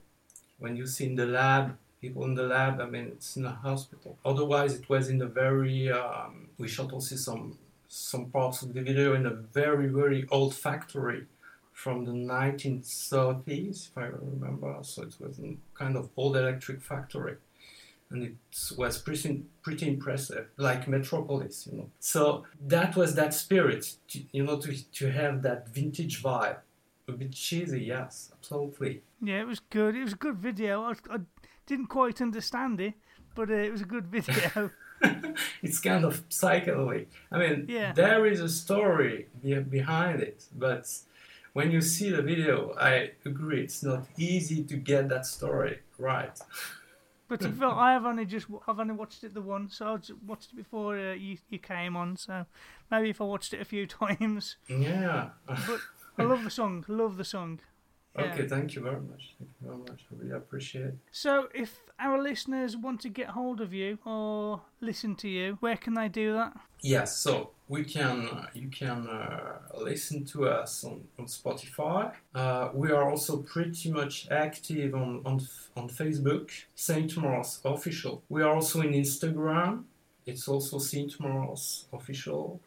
When 0.58 0.76
you 0.76 0.88
see 0.88 1.06
in 1.06 1.16
the 1.16 1.28
lab. 1.28 1.78
People 2.02 2.24
in 2.24 2.34
the 2.34 2.44
lab, 2.44 2.80
I 2.80 2.86
mean, 2.86 3.08
it's 3.08 3.36
in 3.36 3.44
a 3.44 3.52
hospital. 3.52 4.18
Otherwise, 4.24 4.74
it 4.74 4.88
was 4.88 5.10
in 5.10 5.22
a 5.22 5.26
very. 5.26 5.92
Um, 5.92 6.48
we 6.58 6.70
shot 6.70 6.94
also 6.94 7.18
some 7.18 7.58
some 7.90 8.26
parts 8.28 8.62
of 8.62 8.74
the 8.74 8.82
video 8.82 9.14
in 9.14 9.26
a 9.26 9.34
very 9.34 9.88
very 9.88 10.26
old 10.30 10.56
factory 10.56 11.26
from 11.74 12.06
the 12.06 12.12
1930s 12.12 13.90
if 13.90 13.98
i 13.98 14.06
remember 14.06 14.78
so 14.82 15.02
it 15.04 15.16
was 15.20 15.40
a 15.40 15.58
kind 15.74 15.98
of 15.98 16.10
old 16.16 16.38
electric 16.38 16.82
factory 16.82 17.36
and 18.12 18.24
it 18.24 18.36
was 18.78 18.98
pretty 19.00 19.44
pretty 19.64 19.88
impressive 19.88 20.48
like 20.58 20.88
metropolis 20.88 21.68
you 21.70 21.78
know 21.78 21.90
so 22.00 22.46
that 22.66 22.96
was 22.96 23.16
that 23.16 23.34
spirit 23.34 23.96
to, 24.08 24.24
you 24.32 24.44
know 24.44 24.58
to, 24.60 24.92
to 24.92 25.12
have 25.12 25.42
that 25.42 25.68
vintage 25.70 26.22
vibe 26.24 26.58
a 27.08 27.12
bit 27.12 27.32
cheesy 27.32 27.82
yes 27.82 28.32
absolutely 28.34 29.02
Yeah, 29.22 29.42
it 29.42 29.48
was 29.48 29.60
good. 29.60 29.96
It 29.96 30.04
was 30.04 30.14
a 30.14 30.18
good 30.18 30.38
video. 30.38 30.84
I, 30.84 30.94
I 31.12 31.20
didn't 31.66 31.88
quite 31.88 32.22
understand 32.22 32.80
it, 32.80 32.94
but 33.36 33.50
uh, 33.50 33.54
it 33.54 33.72
was 33.72 33.82
a 33.82 33.86
good 33.86 34.08
video. 34.18 34.72
it's 35.62 35.80
kind 35.80 36.06
of 36.06 36.28
psychedelic. 36.30 37.08
I 37.32 37.38
mean, 37.40 37.66
Yeah. 37.68 37.94
there 37.94 38.26
is 38.26 38.42
a 38.42 38.50
story 38.50 39.28
be- 39.42 39.60
behind 39.60 40.22
it, 40.22 40.46
but 40.58 40.88
when 41.54 41.72
you 41.72 41.82
see 41.82 42.10
the 42.10 42.22
video, 42.22 42.74
I 42.80 43.12
agree, 43.26 43.62
it's 43.64 43.84
not 43.84 44.06
easy 44.18 44.64
to 44.64 44.76
get 44.78 45.10
that 45.10 45.26
story 45.26 45.80
right. 45.98 46.38
But 47.28 47.42
it 47.44 47.52
felt, 47.60 47.78
I 47.78 47.94
have 47.94 48.06
only 48.06 48.26
just 48.26 48.48
I've 48.68 48.80
only 48.80 48.94
watched 48.96 49.24
it 49.24 49.34
the 49.34 49.42
once, 49.42 49.78
so 49.78 49.86
I 49.88 49.98
watched 50.26 50.52
it 50.52 50.56
before 50.56 50.98
uh, 50.98 51.14
you 51.14 51.38
you 51.50 51.60
came 51.60 51.96
on. 51.96 52.18
So 52.18 52.46
maybe 52.92 53.10
if 53.10 53.22
I 53.22 53.26
watched 53.26 53.54
it 53.54 53.62
a 53.62 53.66
few 53.66 53.86
times. 54.02 54.58
Yeah. 54.68 55.30
But 55.48 55.80
I 56.18 56.24
love 56.24 56.44
the 56.44 56.50
song. 56.50 56.86
Love 56.88 57.18
the 57.18 57.24
song. 57.24 57.60
Okay, 58.18 58.48
thank 58.48 58.76
you 58.76 58.82
very 58.82 59.00
much. 59.00 59.36
Thank 59.38 59.52
you 59.62 59.68
very 59.68 59.78
much. 59.78 60.06
I 60.12 60.16
really 60.18 60.36
appreciate 60.36 60.86
it. 60.86 60.98
So 61.12 61.48
if 61.54 61.80
our 62.00 62.22
listeners 62.22 62.76
want 62.76 63.02
to 63.02 63.10
get 63.10 63.28
hold 63.30 63.62
of 63.62 63.74
you 63.74 64.00
or 64.06 64.62
listen 64.82 65.16
to 65.18 65.30
you, 65.30 65.58
where 65.60 65.78
can 65.78 65.94
they 65.94 66.10
do 66.10 66.34
that? 66.34 66.54
Yes, 66.82 67.18
so 67.18 67.52
we 67.68 67.84
can 67.84 68.28
uh, 68.28 68.48
you 68.54 68.70
can 68.70 69.08
uh, 69.08 69.60
listen 69.78 70.26
to 70.26 70.48
us 70.48 70.84
on, 70.84 71.04
on 71.20 71.26
Spotify. 71.26 72.12
Uh, 72.34 72.70
we 72.74 72.92
are 72.92 73.10
also 73.10 73.38
pretty 73.38 73.92
much 73.92 74.28
active 74.32 74.96
on 74.96 75.22
on, 75.26 75.40
on 75.78 75.88
Facebook, 75.90 76.50
Saint 76.76 77.16
Mars 77.18 77.60
official. 77.64 78.24
We 78.30 78.42
are 78.42 78.56
also 78.56 78.82
in 78.82 78.94
Instagram. 78.94 79.84
It's 80.26 80.48
also 80.48 80.80
Saint 80.80 81.20
Mars 81.20 81.86
official. 81.94 82.60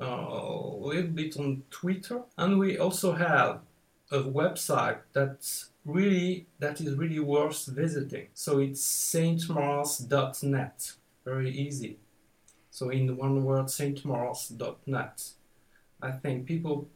Uh, 0.00 0.04
a 0.04 0.76
little 0.80 1.10
bit 1.10 1.36
on 1.38 1.62
Twitter, 1.70 2.22
and 2.36 2.58
we 2.58 2.76
also 2.76 3.12
have 3.12 3.60
a 4.12 4.22
website 4.22 4.98
that's 5.12 5.70
really 5.84 6.46
that 6.58 6.80
is 6.80 6.94
really 6.94 7.18
worth 7.18 7.66
visiting. 7.66 8.28
So 8.34 8.60
it's 8.60 8.82
saintmars.net. 8.82 10.92
Very 11.24 11.50
easy. 11.50 11.98
So 12.70 12.90
in 12.90 13.16
one 13.16 13.44
word, 13.44 13.66
saintmars.net. 13.66 15.30
I 16.00 16.10
think 16.10 16.46
people 16.46 16.88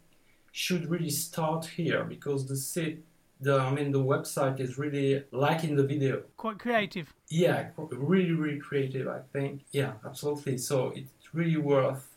should 0.52 0.90
really 0.90 1.10
start 1.10 1.66
here 1.66 2.04
because 2.04 2.46
the 2.46 2.56
site, 2.56 3.04
the 3.40 3.58
I 3.58 3.70
mean 3.70 3.92
the 3.92 4.02
website 4.02 4.60
is 4.60 4.78
really 4.78 5.24
like 5.30 5.64
in 5.64 5.76
the 5.76 5.84
video. 5.84 6.22
Quite 6.36 6.58
creative. 6.58 7.12
Yeah, 7.28 7.68
really 7.76 8.32
really 8.32 8.58
creative. 8.58 9.08
I 9.08 9.20
think. 9.32 9.64
Yeah, 9.72 9.92
absolutely. 10.04 10.58
So 10.58 10.92
it's 10.94 11.34
really 11.34 11.56
worth 11.56 12.15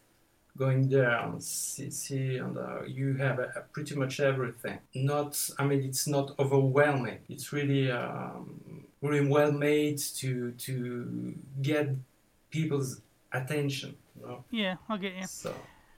going 0.60 0.90
there 0.90 1.18
and 1.26 1.42
see, 1.42 1.90
see 1.90 2.38
and 2.38 2.58
uh, 2.58 2.84
you 2.86 3.14
have 3.16 3.40
uh, 3.40 3.46
pretty 3.72 3.96
much 3.96 4.20
everything. 4.20 4.78
Not, 4.94 5.32
I 5.58 5.64
mean, 5.66 5.82
it's 5.90 6.06
not 6.08 6.28
overwhelming. 6.38 7.20
It's 7.30 7.54
really, 7.54 7.90
um, 7.90 8.84
really 9.02 9.26
well 9.26 9.52
made 9.52 9.98
to 10.20 10.52
to 10.52 10.74
get 11.62 11.88
people's 12.52 13.02
attention. 13.32 13.96
You 14.20 14.28
know? 14.28 14.44
Yeah, 14.52 14.76
I 14.90 14.98
get 14.98 15.16
you. 15.16 15.28
So 15.28 15.54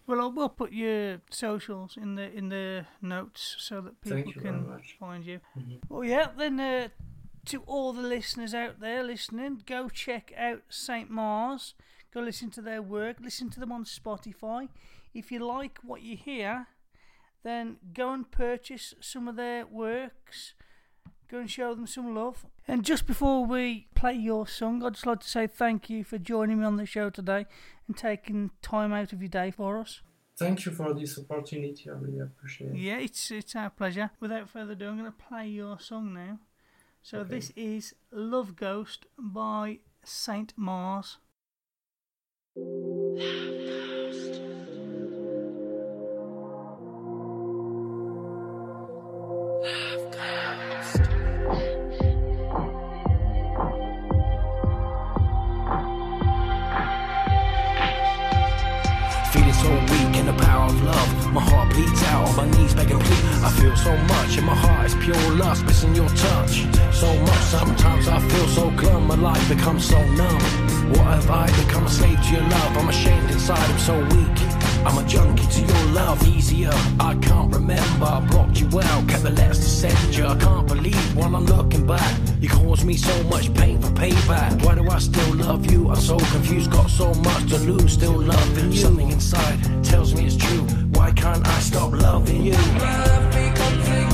Well, 0.08 0.22
I 0.22 0.26
will 0.28 0.50
put 0.50 0.72
your 0.72 1.22
socials 1.32 1.98
in 1.98 2.16
the 2.16 2.32
in 2.38 2.50
the 2.50 2.86
notes 3.02 3.56
so 3.58 3.82
that 3.82 4.02
people 4.02 4.18
Thank 4.18 4.36
you 4.36 4.42
very 4.42 4.56
can 4.56 4.82
find 5.00 5.26
you. 5.26 5.40
Mhm. 5.58 5.80
Well, 5.90 6.04
yeah. 6.04 6.28
Then 6.38 6.60
uh, 6.60 6.88
to 7.46 7.64
all 7.66 7.94
the 7.94 8.08
listeners 8.16 8.54
out 8.54 8.80
there 8.80 9.04
listening, 9.04 9.64
go 9.66 9.90
check 9.90 10.32
out 10.38 10.62
Saint 10.70 11.10
Mars. 11.10 11.74
Go 12.14 12.22
listen 12.22 12.50
to 12.52 12.62
their 12.62 12.82
work. 12.82 13.18
Listen 13.22 13.50
to 13.52 13.60
them 13.60 13.72
on 13.72 13.86
Spotify. 13.86 14.68
If 15.14 15.32
you 15.32 15.40
like 15.46 15.80
what 15.84 16.02
you 16.02 16.16
hear, 16.18 16.68
then 17.44 17.78
go 17.94 18.12
and 18.14 18.30
purchase 18.30 18.94
some 19.00 19.28
of 19.28 19.36
their 19.36 19.66
works. 19.66 20.54
Go 21.30 21.40
and 21.40 21.50
show 21.50 21.74
them 21.74 21.88
some 21.88 22.14
love. 22.14 22.46
And 22.68 22.84
just 22.84 23.08
before 23.08 23.46
we 23.46 23.88
play 23.96 24.14
your 24.14 24.46
song, 24.46 24.84
I'd 24.84 24.94
just 24.96 25.06
like 25.06 25.22
to 25.22 25.30
say 25.30 25.48
thank 25.48 25.90
you 25.90 26.04
for 26.04 26.18
joining 26.18 26.60
me 26.60 26.66
on 26.66 26.76
the 26.76 26.86
show 26.86 27.10
today 27.10 27.46
and 27.88 27.96
taking 27.98 28.52
time 28.62 28.92
out 28.92 29.14
of 29.14 29.22
your 29.22 29.30
day 29.30 29.50
for 29.52 29.78
us. 29.78 30.02
thank 30.38 30.66
you 30.66 30.72
for 30.72 30.94
this 30.94 31.18
opportunity. 31.20 31.90
I 31.90 31.94
really 31.94 32.20
appreciate 32.20 32.72
it. 32.72 32.78
Yeah, 32.78 32.98
it's 32.98 33.32
it's 33.32 33.56
our 33.56 33.70
pleasure. 33.70 34.10
Without 34.20 34.50
further 34.50 34.74
ado, 34.74 34.90
I'm 34.90 34.98
going 35.00 35.12
to 35.12 35.18
play 35.30 35.48
your 35.48 35.80
song 35.80 36.14
now. 36.14 36.40
So 37.02 37.20
Okay. 37.20 37.30
this 37.36 37.52
is 37.56 37.94
Love 38.12 38.56
Ghost 38.56 39.06
by 39.18 39.80
Saint 40.04 40.54
Mars. 40.58 41.18
Feeling 42.54 42.66
so 59.54 59.72
weak 59.88 60.18
in 60.18 60.26
the 60.26 60.36
power 60.38 60.66
of 60.66 60.84
love. 60.84 61.32
My 61.32 61.40
heart 61.40 61.70
bleeds 61.70 62.04
out 62.04 62.28
on 62.28 62.36
my 62.36 62.58
knees 62.58 62.76
begging 62.76 63.00
please. 63.00 63.44
I 63.44 63.50
feel 63.52 63.78
so 63.78 63.96
much 63.96 64.38
in 64.38 64.44
my 64.44 64.56
heart 64.56 64.88
is 64.88 64.96
pure 64.96 65.16
lust, 65.36 65.64
missing 65.64 65.96
your 65.96 66.10
touch. 66.10 66.66
So 66.92 67.18
much, 67.22 67.44
sometimes 67.44 68.10
I 68.10 68.20
feel 68.20 68.48
so 68.50 68.72
glum, 68.72 69.08
my 69.08 69.16
life 69.16 69.48
becomes 69.48 69.86
so 69.86 70.04
numb. 70.16 70.71
What 70.92 71.08
have 71.16 71.30
I 71.30 71.48
become 71.64 71.86
a 71.86 71.90
slave 71.90 72.22
to 72.22 72.32
your 72.34 72.42
love? 72.42 72.78
I'm 72.78 72.90
ashamed 72.90 73.32
inside, 73.32 73.70
I'm 73.70 73.80
so 73.80 74.00
weak. 74.16 74.38
I'm 74.86 74.98
a 74.98 75.08
junkie 75.08 75.46
to 75.46 75.62
your 75.62 75.86
love, 75.94 76.28
easier. 76.28 76.72
I 77.00 77.16
can't 77.22 77.54
remember, 77.54 78.06
I 78.06 78.20
blocked 78.32 78.60
you 78.60 78.68
out, 78.82 79.08
kept 79.08 79.24
the 79.24 79.30
letters 79.30 79.60
to 79.60 79.66
send 79.66 80.16
you. 80.16 80.26
I 80.26 80.36
can't 80.36 80.68
believe 80.68 81.16
while 81.16 81.36
I'm 81.36 81.46
looking 81.46 81.86
back, 81.86 82.20
you 82.40 82.50
caused 82.50 82.84
me 82.84 82.96
so 82.98 83.24
much 83.26 83.54
pain 83.54 83.80
for 83.80 83.90
payback. 83.90 84.64
Why 84.66 84.76
do 84.76 84.90
I 84.90 85.00
still 85.00 85.36
love 85.36 85.72
you? 85.72 85.90
I'm 85.90 85.96
so 85.96 86.18
confused, 86.18 86.72
got 86.72 86.90
so 86.90 87.14
much 87.14 87.50
to 87.50 87.58
lose, 87.60 87.94
still 87.94 88.20
loving 88.20 88.72
you. 88.72 88.78
Something 88.78 89.12
inside 89.12 89.60
tells 89.84 90.16
me 90.16 90.26
it's 90.26 90.36
true. 90.36 90.64
Why 90.96 91.12
can't 91.12 91.48
I 91.48 91.60
stop 91.60 91.92
loving 91.94 92.44
you? 92.44 92.54
Deep 92.54 94.11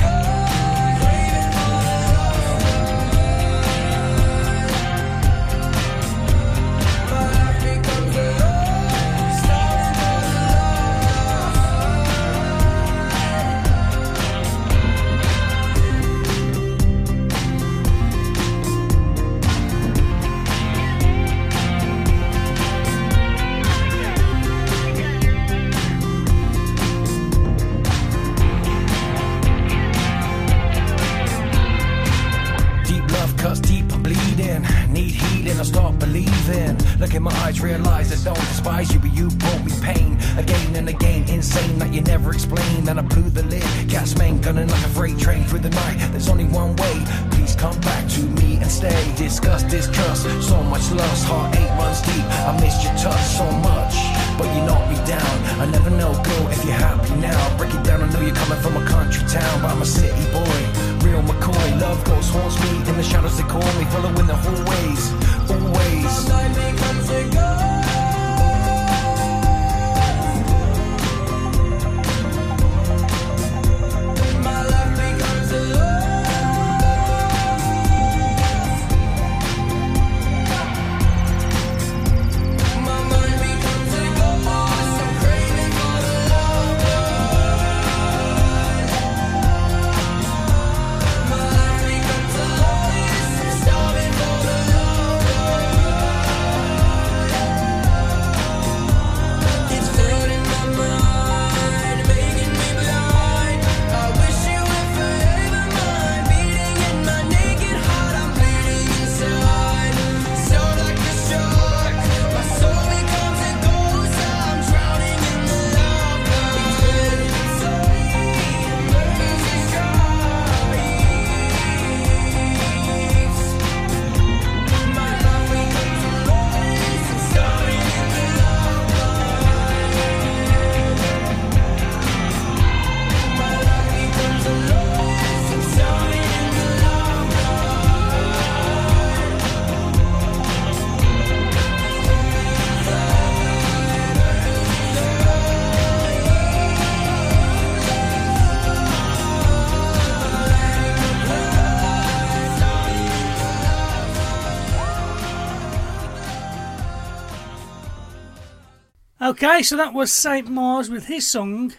Okay, 159.38 159.62
so 159.62 159.78
that 159.78 159.93
was 159.93 160.12
Saint 160.12 160.50
Mars 160.50 160.89
with 160.89 161.06
his 161.06 161.30
song 161.30 161.71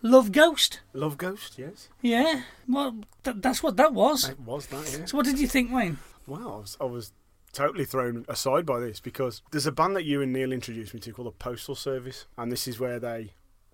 "Love 0.00 0.32
Ghost." 0.32 0.80
Love 0.94 1.18
Ghost, 1.18 1.58
yes. 1.58 1.90
Yeah, 2.00 2.44
well, 2.66 3.00
th- 3.22 3.36
that's 3.40 3.62
what 3.62 3.76
that 3.76 3.92
was. 3.92 4.30
It 4.30 4.40
was 4.40 4.66
that, 4.68 4.98
yeah. 4.98 5.04
So, 5.04 5.18
what 5.18 5.26
did 5.26 5.38
you 5.38 5.46
think, 5.46 5.70
Wayne? 5.70 5.98
Wow, 6.26 6.38
I 6.38 6.60
was, 6.60 6.76
I 6.80 6.84
was 6.84 7.12
totally 7.52 7.84
thrown 7.84 8.24
aside 8.28 8.64
by 8.64 8.80
this 8.80 8.98
because 8.98 9.42
there's 9.50 9.66
a 9.66 9.72
band 9.72 9.94
that 9.96 10.06
you 10.06 10.22
and 10.22 10.32
Neil 10.32 10.52
introduced 10.52 10.94
me 10.94 11.00
to 11.00 11.12
called 11.12 11.28
the 11.28 11.32
Postal 11.32 11.74
Service, 11.74 12.24
and 12.38 12.50
this 12.50 12.66
is 12.66 12.80
where 12.80 12.98
they 12.98 13.32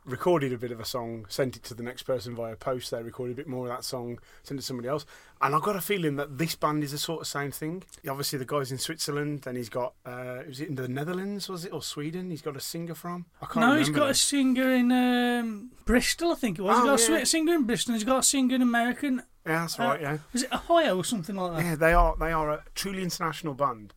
recorded 0.09 0.53
a 0.53 0.59
bit 0.59 0.73
of 0.73 0.81
a 0.81 0.85
song, 0.85 1.27
sent 1.29 1.57
it 1.57 1.63
to 1.65 1.75
the 1.75 1.83
next 1.83 2.03
person 2.03 2.35
via 2.35 2.57
post. 2.57 2.91
They 2.91 3.03
recorded 3.03 3.33
a 3.33 3.37
bit 3.37 3.47
more 3.47 3.67
of 3.67 3.77
that 3.77 3.85
song, 3.85 4.19
sent 4.43 4.59
it 4.59 4.63
to 4.63 4.67
somebody 4.67 4.89
else, 4.89 5.05
and 5.41 5.55
I've 5.55 5.63
got 5.63 5.77
a 5.77 5.81
feeling 5.81 6.17
that 6.17 6.39
this 6.39 6.55
band 6.55 6.83
is 6.83 6.93
a 6.93 6.99
sort 6.99 7.21
of 7.21 7.27
same 7.27 7.51
thing. 7.51 7.83
Obviously, 8.09 8.39
the 8.39 8.45
guy's 8.45 8.73
in 8.73 8.79
Switzerland, 8.79 9.43
then 9.43 9.57
he's 9.57 9.69
got 9.69 9.95
uh, 10.05 10.39
was 10.47 10.61
it 10.61 10.69
in 10.69 10.75
the 10.75 10.89
Netherlands, 10.89 11.49
was 11.49 11.65
it, 11.65 11.73
or 11.73 11.83
Sweden? 11.83 12.31
He's 12.31 12.43
got 12.43 12.57
a 12.57 12.61
singer 12.61 12.95
from. 12.95 13.27
I 13.43 13.47
can't 13.47 13.61
No, 13.67 13.77
he's 13.77 13.91
got 13.91 14.05
now. 14.05 14.11
a 14.11 14.15
singer 14.15 14.71
in 14.75 14.91
um, 14.93 15.71
Bristol, 15.85 16.33
I 16.33 16.35
think 16.37 16.59
it 16.59 16.63
was. 16.63 16.77
Oh, 16.77 16.93
he's 16.93 17.07
got 17.07 17.11
a 17.11 17.13
yeah. 17.19 17.23
swi- 17.23 17.27
singer 17.27 17.55
in 17.55 17.65
Bristol. 17.65 17.95
He's 17.95 18.05
got 18.05 18.19
a 18.19 18.23
singer 18.23 18.55
in 18.55 18.63
American. 18.63 19.23
Yeah, 19.47 19.61
that's 19.61 19.79
uh, 19.79 19.83
right. 19.85 20.01
Yeah. 20.01 20.19
Was 20.33 20.43
it 20.43 20.53
Ohio 20.53 20.97
or 20.97 21.05
something 21.05 21.37
like 21.37 21.57
that? 21.57 21.65
Yeah, 21.65 21.75
they 21.77 21.93
are 21.93 22.17
they 22.19 22.33
are 22.33 22.51
a 22.51 22.65
truly 22.75 23.03
international 23.03 23.55
band, 23.55 23.95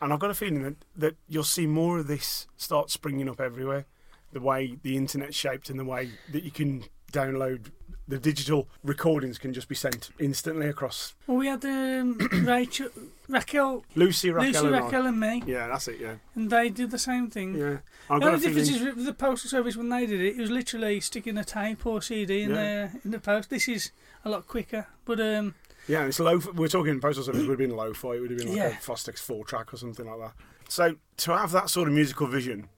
and 0.00 0.12
I've 0.12 0.18
got 0.20 0.30
a 0.30 0.34
feeling 0.34 0.62
that, 0.62 0.76
that 0.96 1.16
you'll 1.28 1.44
see 1.44 1.66
more 1.66 1.98
of 1.98 2.06
this 2.06 2.46
start 2.56 2.90
springing 2.90 3.28
up 3.28 3.40
everywhere. 3.40 3.86
The 4.34 4.40
way 4.40 4.76
the 4.82 4.96
internet's 4.96 5.36
shaped 5.36 5.70
and 5.70 5.78
the 5.78 5.84
way 5.84 6.10
that 6.32 6.42
you 6.42 6.50
can 6.50 6.84
download 7.12 7.70
the 8.06 8.18
digital 8.18 8.68
recordings 8.82 9.38
can 9.38 9.54
just 9.54 9.66
be 9.68 9.74
sent 9.74 10.10
instantly 10.18 10.66
across. 10.68 11.14
Well, 11.26 11.38
we 11.38 11.46
had 11.46 11.64
um, 11.64 12.18
Rachel, 12.32 12.88
Raquel, 13.28 13.84
Lucy, 13.94 14.30
Raquel, 14.30 14.50
Lucy, 14.64 14.66
and 14.66 14.84
Raquel, 14.84 15.06
and 15.06 15.18
me, 15.20 15.42
Yeah, 15.46 15.68
that's 15.68 15.88
it. 15.88 16.00
Yeah, 16.00 16.16
and 16.34 16.50
they 16.50 16.68
did 16.68 16.90
the 16.90 16.98
same 16.98 17.30
thing. 17.30 17.54
yeah. 17.54 17.78
I've 18.10 18.20
The 18.20 18.26
only 18.26 18.40
difference 18.40 18.68
is 18.70 18.82
with 18.82 19.06
the 19.06 19.14
postal 19.14 19.48
service 19.48 19.74
when 19.76 19.88
they 19.88 20.04
did 20.04 20.20
it, 20.20 20.36
it 20.36 20.40
was 20.40 20.50
literally 20.50 21.00
sticking 21.00 21.38
a 21.38 21.44
tape 21.44 21.86
or 21.86 22.02
CD 22.02 22.42
in 22.42 22.50
Yeah. 22.50 22.56
there 22.56 22.92
in 23.04 23.10
the 23.12 23.20
post. 23.20 23.48
This 23.48 23.68
is 23.68 23.92
a 24.24 24.28
lot 24.28 24.46
quicker, 24.46 24.86
but 25.06 25.18
um, 25.20 25.54
Yeah, 25.88 26.04
it's 26.04 26.20
low. 26.20 26.40
We're 26.54 26.68
talking 26.68 27.00
postal 27.00 27.24
service 27.24 27.40
would 27.42 27.50
have 27.50 27.58
been 27.58 27.74
low 27.76 27.94
fi. 27.94 28.14
It 28.16 28.20
would 28.20 28.30
have 28.32 28.38
been 28.40 28.48
like 28.48 28.56
Yeah. 28.58 28.66
a 28.68 28.80
Fostex 28.82 29.20
four 29.20 29.44
track 29.46 29.72
or 29.72 29.76
something 29.78 30.04
like 30.06 30.18
that. 30.20 30.32
So 30.68 30.96
to 31.18 31.36
have 31.38 31.52
that 31.52 31.70
sort 31.70 31.88
of 31.88 31.94
musical 31.94 32.26
vision 32.26 32.68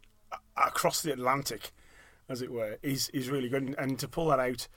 across 0.56 1.02
the 1.02 1.12
Atlantic, 1.12 1.72
as 2.28 2.42
it 2.42 2.50
were, 2.50 2.78
is 2.82 3.08
is 3.10 3.28
really 3.28 3.48
good. 3.48 3.62
And, 3.62 3.74
and 3.78 3.98
to 3.98 4.08
pull 4.08 4.28
that 4.28 4.40
out 4.40 4.68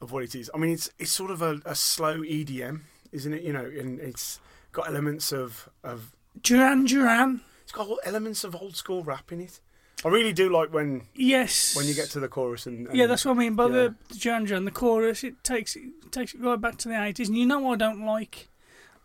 of 0.00 0.12
what 0.12 0.22
it 0.24 0.34
is, 0.34 0.50
I 0.54 0.58
mean, 0.58 0.72
it's 0.72 0.90
it's 0.98 1.12
sort 1.12 1.30
of 1.30 1.42
a, 1.42 1.60
a 1.64 1.74
slow 1.74 2.20
EDM, 2.20 2.80
isn't 3.12 3.32
it? 3.32 3.42
You 3.42 3.52
know, 3.52 3.64
and 3.64 4.00
it's 4.00 4.40
got 4.72 4.88
elements 4.88 5.32
of 5.32 5.68
of 5.84 6.12
Duran 6.40 6.86
Duran, 6.86 7.40
it's 7.62 7.72
got 7.72 7.88
elements 8.04 8.44
of 8.44 8.54
old 8.56 8.76
school 8.76 9.02
rap 9.02 9.32
in 9.32 9.40
it. 9.40 9.60
I 10.04 10.08
really 10.08 10.32
do 10.32 10.48
like 10.48 10.72
when 10.72 11.02
yes. 11.14 11.76
when 11.76 11.86
you 11.86 11.94
get 11.94 12.10
to 12.10 12.20
the 12.20 12.28
chorus 12.28 12.66
and, 12.66 12.88
and 12.88 12.96
yeah, 12.96 13.06
that's 13.06 13.24
what 13.24 13.32
I 13.32 13.38
mean 13.38 13.54
by 13.54 13.66
yeah. 13.66 13.70
the, 13.70 13.94
the 14.08 14.14
Duran 14.16 14.44
Duran, 14.44 14.64
the 14.64 14.70
chorus. 14.70 15.22
It 15.22 15.44
takes 15.44 15.76
it 15.76 16.10
takes 16.10 16.34
it 16.34 16.40
right 16.40 16.60
back 16.60 16.76
to 16.78 16.88
the 16.88 17.00
eighties, 17.00 17.28
and 17.28 17.38
you 17.38 17.46
know 17.46 17.72
I 17.72 17.76
don't 17.76 18.04
like 18.04 18.48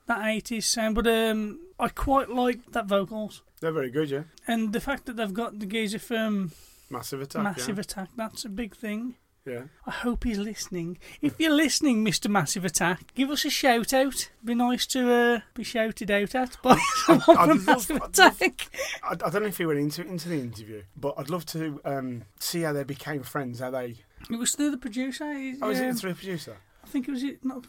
that 0.08 0.26
eighties 0.26 0.66
sound, 0.66 0.96
but 0.96 1.08
um, 1.08 1.60
I 1.80 1.90
quite 1.90 2.30
like 2.30 2.72
that 2.72 2.88
vocals 2.88 3.44
they're 3.62 3.72
very 3.72 3.90
good. 3.92 4.10
Yeah, 4.10 4.24
and 4.48 4.74
the 4.74 4.82
fact 4.82 5.06
that 5.06 5.16
they've 5.18 5.34
got 5.34 5.60
the 5.60 5.66
geezer 5.66 6.00
firm 6.00 6.52
Massive 6.90 7.22
Attack. 7.22 7.44
Massive 7.44 7.78
yeah. 7.78 7.82
Attack. 7.82 8.10
That's 8.16 8.46
a 8.46 8.50
big 8.50 8.76
thing. 8.76 9.16
Yeah. 9.46 9.64
I 9.86 9.92
hope 9.92 10.26
he's 10.26 10.38
listening. 10.40 10.98
If 11.22 11.40
you're 11.40 11.54
listening, 11.56 12.04
Mr. 12.04 12.30
Massive 12.30 12.66
Attack, 12.66 13.14
give 13.16 13.30
us 13.30 13.46
a 13.46 13.50
shout 13.50 13.94
out. 13.94 14.30
Be 14.44 14.54
nice 14.54 14.86
to 14.88 15.10
uh, 15.10 15.40
be 15.54 15.64
shouted 15.64 16.12
out 16.12 16.36
at 16.36 16.58
by 16.62 16.78
someone 17.06 17.38
I'd 17.38 17.48
from 17.48 17.58
love- 17.58 17.66
Massive 17.66 17.96
I'd 18.04 18.18
love- 18.18 18.36
Attack. 18.42 18.70
I, 19.04 19.12
I 19.12 19.16
don't 19.16 19.42
know 19.44 19.48
if 19.48 19.58
he 19.58 19.66
went 19.66 19.80
into 19.80 20.02
into 20.06 20.28
the 20.28 20.40
interview, 20.42 20.84
but 20.98 21.14
I'd 21.18 21.30
love 21.30 21.46
to 21.48 21.80
um, 21.86 22.24
see 22.40 22.62
how 22.64 22.74
they 22.74 22.84
became 22.84 23.24
friends. 23.24 23.60
How 23.62 23.72
they? 23.72 23.96
It 24.30 24.36
was 24.38 24.54
through 24.54 24.72
the 24.72 24.78
producer. 24.78 25.32
He's, 25.34 25.60
Oh, 25.62 25.70
is 25.70 25.80
it 25.80 25.90
um, 25.92 25.96
through 25.96 26.12
a 26.12 26.16
producer? 26.16 26.58
I 26.84 26.88
think 26.90 27.08
it 27.08 27.12
was 27.12 27.24
not 27.44 27.66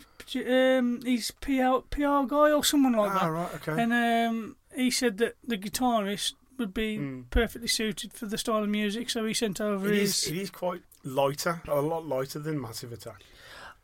um 0.48 1.00
he's 1.04 1.30
PR 1.32 1.78
PR 1.90 2.22
guy 2.26 2.52
or 2.52 2.62
someone 2.64 2.92
like 2.94 3.10
Ah, 3.12 3.18
that. 3.24 3.30
right, 3.30 3.54
okay. 3.56 3.82
And 3.82 3.92
um 3.92 4.56
he 4.78 4.90
said 4.90 5.18
that 5.18 5.36
the 5.46 5.58
guitarist 5.58 6.34
would 6.58 6.74
be 6.74 7.22
perfectly 7.30 7.68
suited 7.68 8.12
for 8.12 8.26
the 8.26 8.36
style 8.38 8.62
of 8.64 8.68
music, 8.68 9.10
so 9.10 9.24
he 9.24 9.34
sent 9.34 9.60
over. 9.60 9.88
It 9.92 9.98
his. 9.98 10.22
is, 10.24 10.28
it 10.32 10.36
is 10.38 10.50
quite 10.50 10.82
lighter, 11.04 11.62
a 11.68 11.80
lot 11.80 12.06
lighter 12.06 12.38
than 12.38 12.60
Massive 12.60 12.92
Attack. 12.92 13.22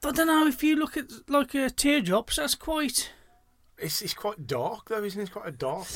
I 0.05 0.11
don't 0.13 0.27
know 0.27 0.47
if 0.47 0.63
you 0.63 0.77
look 0.77 0.97
at 0.97 1.07
like 1.29 1.55
uh, 1.55 1.71
teardrops, 1.75 2.37
that's 2.37 2.55
quite 2.55 3.11
It's 3.79 4.03
it's 4.03 4.13
quite 4.15 4.47
dark 4.47 4.89
though, 4.89 5.03
isn't 5.03 5.19
it? 5.21 5.25
It's 5.25 5.33
quite 5.33 5.49
a 5.49 5.53
dark 5.53 5.87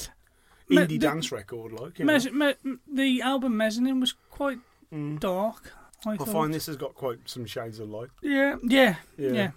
Me- 0.68 0.76
indie 0.78 0.88
the- 0.88 0.98
dance 0.98 1.30
record, 1.32 1.72
like. 1.72 1.98
You 1.98 2.04
know? 2.06 2.12
Mes- 2.14 2.32
me- 2.64 2.76
the 2.92 3.22
album 3.22 3.56
Mezzanine 3.56 4.00
was 4.00 4.14
quite 4.30 4.58
Mm. 4.92 5.20
dark. 5.20 5.72
I, 6.06 6.12
I 6.12 6.16
find 6.24 6.54
this 6.54 6.66
has 6.66 6.76
got 6.76 6.94
quite 6.94 7.18
some 7.28 7.44
shades 7.44 7.78
of 7.80 7.90
light. 7.90 8.08
Yeah, 8.22 8.56
yeah, 8.62 8.94
Yeah. 9.18 9.30
yeah. 9.32 9.50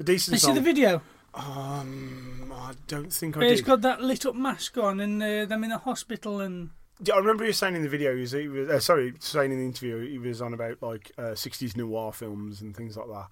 A 0.00 0.02
decent 0.02 0.32
You 0.34 0.38
see 0.38 0.52
the 0.54 0.60
video? 0.60 1.02
Um, 1.34 2.52
I 2.54 2.72
don't 2.86 3.12
think 3.12 3.36
I 3.36 3.40
Where 3.40 3.48
did. 3.48 3.58
It's 3.58 3.66
got 3.66 3.80
that 3.82 4.02
lit 4.02 4.26
up 4.26 4.34
mask 4.34 4.76
on, 4.78 5.00
and 5.00 5.22
uh, 5.22 5.44
them 5.46 5.64
in 5.64 5.72
a 5.72 5.78
hospital, 5.78 6.40
and 6.40 6.70
Yeah, 7.02 7.14
I 7.14 7.18
remember 7.18 7.44
you 7.44 7.52
saying 7.52 7.74
in 7.74 7.82
the 7.82 7.88
video, 7.88 8.14
he 8.14 8.20
was, 8.20 8.32
he 8.32 8.48
was 8.48 8.68
uh, 8.68 8.80
sorry, 8.80 9.14
saying 9.18 9.52
in 9.52 9.58
the 9.58 9.64
interview, 9.64 10.06
he 10.06 10.18
was 10.18 10.42
on 10.42 10.52
about 10.52 10.82
like 10.82 11.10
uh, 11.16 11.32
60s 11.32 11.76
noir 11.76 12.12
films 12.12 12.60
and 12.60 12.76
things 12.76 12.96
like 12.96 13.08
that, 13.08 13.28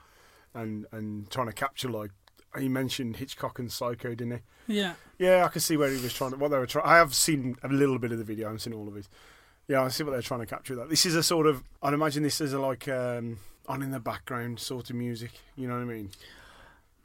and 0.55 0.87
and 0.93 1.31
trying 1.31 1.49
to 1.49 1.53
capture 1.53 1.91
like 1.91 2.11
he 2.59 2.69
mentioned 2.69 3.17
Hitchcock 3.17 3.59
and 3.59 3.71
Psycho, 3.71 4.11
didn't 4.11 4.43
he? 4.67 4.75
yeah, 4.79 4.95
Yeah, 5.19 5.45
I 5.45 5.49
can 5.49 5.61
see 5.61 5.77
where 5.77 5.91
he 5.91 6.01
was 6.01 6.15
trying 6.15 6.31
to 6.33 6.37
what 6.37 6.51
they 6.51 6.59
were 6.59 6.67
trying. 6.67 6.87
I 6.87 6.97
have 6.97 7.15
seen 7.15 7.57
a 7.63 7.69
little 7.69 7.99
bit 7.99 8.13
of 8.13 8.19
the 8.19 8.25
video. 8.25 8.47
I 8.47 8.49
haven't 8.49 8.61
seen 8.61 8.73
all 8.73 8.89
of 8.89 8.97
it. 8.97 9.09
Yeah, 9.69 9.83
I 9.83 9.89
see 9.89 10.03
what 10.03 10.13
they're 10.13 10.23
trying 10.23 10.41
to 10.41 10.47
capture. 10.47 10.75
That 10.75 10.89
this 10.89 11.07
is 11.07 11.15
a 11.15 11.23
sort 11.23 11.47
of 11.47 11.63
I'd 11.83 11.95
imagine 11.95 12.23
this 12.23 12.41
is 12.41 12.53
a 12.53 12.59
like 12.59 12.89
um, 12.89 13.39
on 13.69 13.83
in 13.83 13.91
the 13.91 14.01
background 14.01 14.59
sort 14.59 14.91
of 14.91 14.97
music. 14.97 15.33
You 15.55 15.69
know 15.69 15.75
what 15.75 15.83
I 15.83 15.85
mean? 15.85 16.11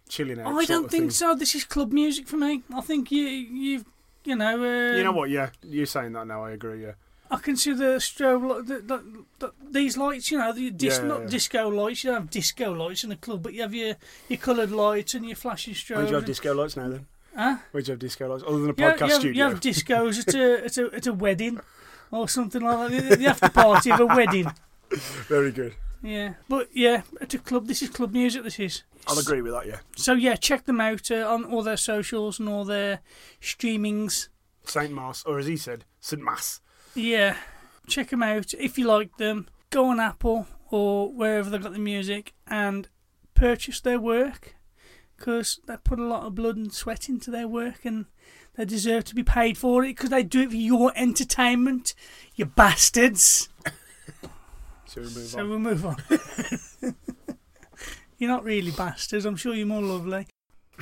Chilling 0.09 0.39
out. 0.39 0.53
I 0.55 0.65
don't 0.65 0.89
think 0.89 1.11
so. 1.11 1.35
This 1.35 1.55
is 1.55 1.63
club 1.63 1.91
music 1.91 2.27
for 2.27 2.37
me. 2.37 2.63
I 2.73 2.81
think 2.81 3.11
you, 3.11 3.23
you've, 3.23 3.85
you 4.23 4.35
know, 4.35 4.63
uh, 4.63 4.95
You 4.97 5.03
know 5.03 5.11
what? 5.11 5.29
Yeah, 5.29 5.49
you're 5.63 5.85
saying 5.85 6.13
that 6.13 6.27
now. 6.27 6.43
I 6.45 6.51
agree. 6.51 6.83
Yeah. 6.83 6.93
I 7.31 7.37
can 7.37 7.55
see 7.57 7.73
the 7.73 7.95
strobe, 7.97 8.67
the, 8.67 8.75
the, 8.81 9.03
the, 9.39 9.51
these 9.71 9.97
lights, 9.97 10.29
you 10.29 10.37
know, 10.37 10.53
the 10.53 10.69
dis- 10.69 10.99
Yeah, 10.99 11.05
not 11.05 11.21
yeah. 11.21 11.27
disco 11.27 11.69
lights. 11.69 12.03
You 12.03 12.11
don't 12.11 12.21
have 12.21 12.29
disco 12.29 12.71
lights 12.71 13.03
in 13.03 13.11
a 13.11 13.15
club, 13.15 13.41
but 13.41 13.53
you 13.53 13.63
have 13.63 13.73
your, 13.73 13.95
your 14.29 14.37
coloured 14.37 14.69
lights 14.71 15.15
and 15.15 15.25
your 15.25 15.35
flashing 15.35 15.73
Where 15.89 16.03
do 16.03 16.09
you 16.09 16.15
have 16.15 16.25
disco 16.25 16.53
lights 16.53 16.77
now 16.77 16.87
then? 16.89 17.07
Huh? 17.35 17.57
Where 17.71 17.81
do 17.81 17.87
you 17.87 17.93
have 17.93 17.99
disco 17.99 18.27
lights 18.29 18.43
other 18.47 18.59
than 18.59 18.65
a 18.65 18.67
You 18.67 18.73
podcast 18.73 19.07
you, 19.07 19.13
have, 19.13 19.23
you 19.35 19.43
have 19.43 19.59
discos 19.59 20.19
at 20.27 20.35
a, 20.35 20.65
at, 20.65 20.77
a, 20.77 20.95
at 20.97 21.07
a 21.07 21.13
wedding 21.13 21.59
or 22.11 22.29
something 22.29 22.61
like 22.61 22.91
that. 22.91 23.09
The- 23.09 23.15
The 23.15 23.25
after 23.25 23.49
party 23.49 23.91
of 23.91 23.99
a 23.99 24.05
wedding. 24.05 24.51
Very 25.27 25.51
good. 25.51 25.73
Yeah, 26.01 26.33
but 26.47 26.69
yeah, 26.73 27.01
at 27.21 27.33
a 27.33 27.39
club. 27.39 27.67
This 27.67 27.81
is 27.81 27.89
club 27.89 28.13
music. 28.13 28.43
This 28.43 28.59
is. 28.59 28.83
I'll 29.07 29.19
agree 29.19 29.41
with 29.41 29.53
that. 29.53 29.67
Yeah. 29.67 29.79
So 29.95 30.13
yeah, 30.13 30.35
check 30.35 30.65
them 30.65 30.81
out 30.81 31.09
uh, 31.11 31.27
on 31.27 31.45
all 31.45 31.63
their 31.63 31.77
socials 31.77 32.39
and 32.39 32.49
all 32.49 32.65
their 32.65 32.99
streamings. 33.41 34.29
Saint 34.65 34.91
Mars, 34.91 35.23
or 35.25 35.39
as 35.39 35.45
he 35.45 35.57
said, 35.57 35.85
Saint 35.99 36.23
Mass. 36.23 36.61
Yeah, 36.95 37.37
check 37.87 38.09
them 38.09 38.23
out 38.23 38.53
if 38.53 38.77
you 38.77 38.87
like 38.87 39.17
them. 39.17 39.47
Go 39.69 39.87
on 39.87 39.99
Apple 39.99 40.47
or 40.69 41.11
wherever 41.11 41.49
they 41.49 41.57
got 41.57 41.73
the 41.73 41.79
music 41.79 42.33
and 42.47 42.87
purchase 43.33 43.81
their 43.81 43.99
work 43.99 44.55
because 45.17 45.59
they 45.67 45.77
put 45.77 45.99
a 45.99 46.05
lot 46.05 46.23
of 46.23 46.35
blood 46.35 46.57
and 46.57 46.73
sweat 46.73 47.09
into 47.09 47.31
their 47.31 47.47
work 47.47 47.85
and 47.85 48.05
they 48.55 48.65
deserve 48.65 49.03
to 49.05 49.15
be 49.15 49.23
paid 49.23 49.57
for 49.57 49.83
it 49.83 49.89
because 49.89 50.09
they 50.09 50.23
do 50.23 50.41
it 50.43 50.49
for 50.49 50.55
your 50.55 50.91
entertainment. 50.95 51.93
You 52.35 52.45
bastards. 52.45 53.49
Shall 54.95 55.03
we 55.03 55.09
move 55.09 55.27
So 55.27 55.39
on? 55.39 55.49
we'll 55.49 55.59
move 55.59 55.85
on. 55.85 55.97
you're 58.17 58.29
not 58.29 58.45
really 58.45 58.71
bastards. 58.71 59.25
I'm 59.25 59.35
sure 59.35 59.53
you're 59.53 59.67
more 59.67 59.81
lovely. 59.81 60.27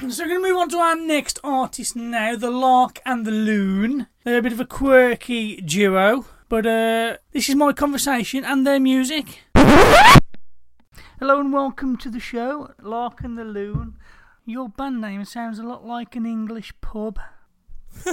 So 0.10 0.23
we're 0.23 0.30
going 0.30 0.41
to 0.43 0.49
move 0.49 0.58
on 0.58 0.69
to 0.69 0.78
our 0.78 0.95
next 0.95 1.39
artist 1.43 1.95
now, 1.95 2.36
the 2.36 2.49
Lark 2.52 2.99
and 3.06 3.26
the 3.26 3.32
Loon. 3.32 4.08
They're 4.23 4.38
a 4.39 4.41
bit 4.41 4.52
of 4.54 4.60
a 4.60 4.65
quirky 4.65 5.58
duo, 5.62 6.26
but 6.49 6.65
uh, 6.65 7.17
this 7.32 7.47
is 7.49 7.56
my 7.56 7.73
conversation 7.73 8.43
and 8.43 8.65
their 8.67 8.80
music. 8.80 9.41
Hello 9.56 11.39
and 11.39 11.52
welcome 11.54 11.95
to 11.97 12.10
the 12.10 12.19
show, 12.19 12.71
Lark 12.82 13.21
and 13.23 13.38
the 13.38 13.43
Loon. 13.45 13.97
Your 14.45 14.67
band 14.69 14.99
name 15.02 15.26
sounds 15.26 15.58
a 15.60 15.63
lot 15.63 15.86
like 15.86 16.15
an 16.15 16.26
English 16.26 16.73
pub. 16.82 17.19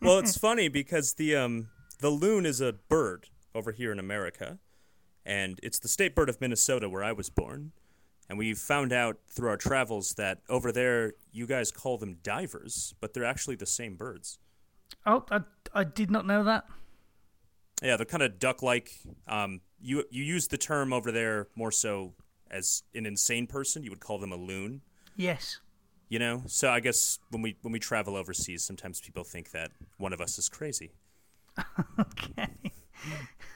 well, 0.00 0.18
it's 0.18 0.36
funny 0.46 0.68
because 0.68 1.14
the 1.14 1.34
um 1.36 1.68
the 2.00 2.10
loon 2.10 2.46
is 2.46 2.60
a 2.60 2.72
bird 2.72 3.28
over 3.54 3.70
here 3.72 3.90
in 3.92 3.98
America, 4.00 4.58
and 5.30 5.60
it's 5.62 5.78
the 5.78 5.86
state 5.86 6.16
bird 6.16 6.28
of 6.28 6.40
Minnesota 6.40 6.88
where 6.88 7.04
I 7.04 7.12
was 7.12 7.30
born. 7.30 7.70
And 8.28 8.36
we 8.36 8.52
found 8.52 8.92
out 8.92 9.18
through 9.28 9.48
our 9.48 9.56
travels 9.56 10.14
that 10.14 10.40
over 10.48 10.72
there 10.72 11.14
you 11.30 11.46
guys 11.46 11.70
call 11.70 11.98
them 11.98 12.16
divers, 12.24 12.94
but 13.00 13.14
they're 13.14 13.24
actually 13.24 13.54
the 13.54 13.66
same 13.66 13.94
birds. 13.94 14.40
Oh, 15.06 15.24
I, 15.30 15.42
I 15.72 15.84
did 15.84 16.10
not 16.10 16.26
know 16.26 16.42
that. 16.42 16.64
Yeah, 17.80 17.96
they're 17.96 18.06
kind 18.06 18.24
of 18.24 18.40
duck-like. 18.40 18.90
Um, 19.28 19.60
you 19.80 20.04
you 20.10 20.22
use 20.24 20.48
the 20.48 20.58
term 20.58 20.92
over 20.92 21.12
there 21.12 21.46
more 21.54 21.70
so 21.70 22.12
as 22.50 22.82
an 22.92 23.06
insane 23.06 23.46
person. 23.46 23.84
You 23.84 23.90
would 23.90 24.00
call 24.00 24.18
them 24.18 24.32
a 24.32 24.36
loon. 24.36 24.82
Yes. 25.16 25.60
You 26.08 26.18
know, 26.18 26.42
so 26.46 26.70
I 26.70 26.80
guess 26.80 27.20
when 27.30 27.40
we 27.40 27.56
when 27.62 27.72
we 27.72 27.78
travel 27.78 28.16
overseas, 28.16 28.64
sometimes 28.64 29.00
people 29.00 29.22
think 29.22 29.52
that 29.52 29.70
one 29.96 30.12
of 30.12 30.20
us 30.20 30.38
is 30.38 30.48
crazy. 30.48 30.90
Okay. 31.98 32.48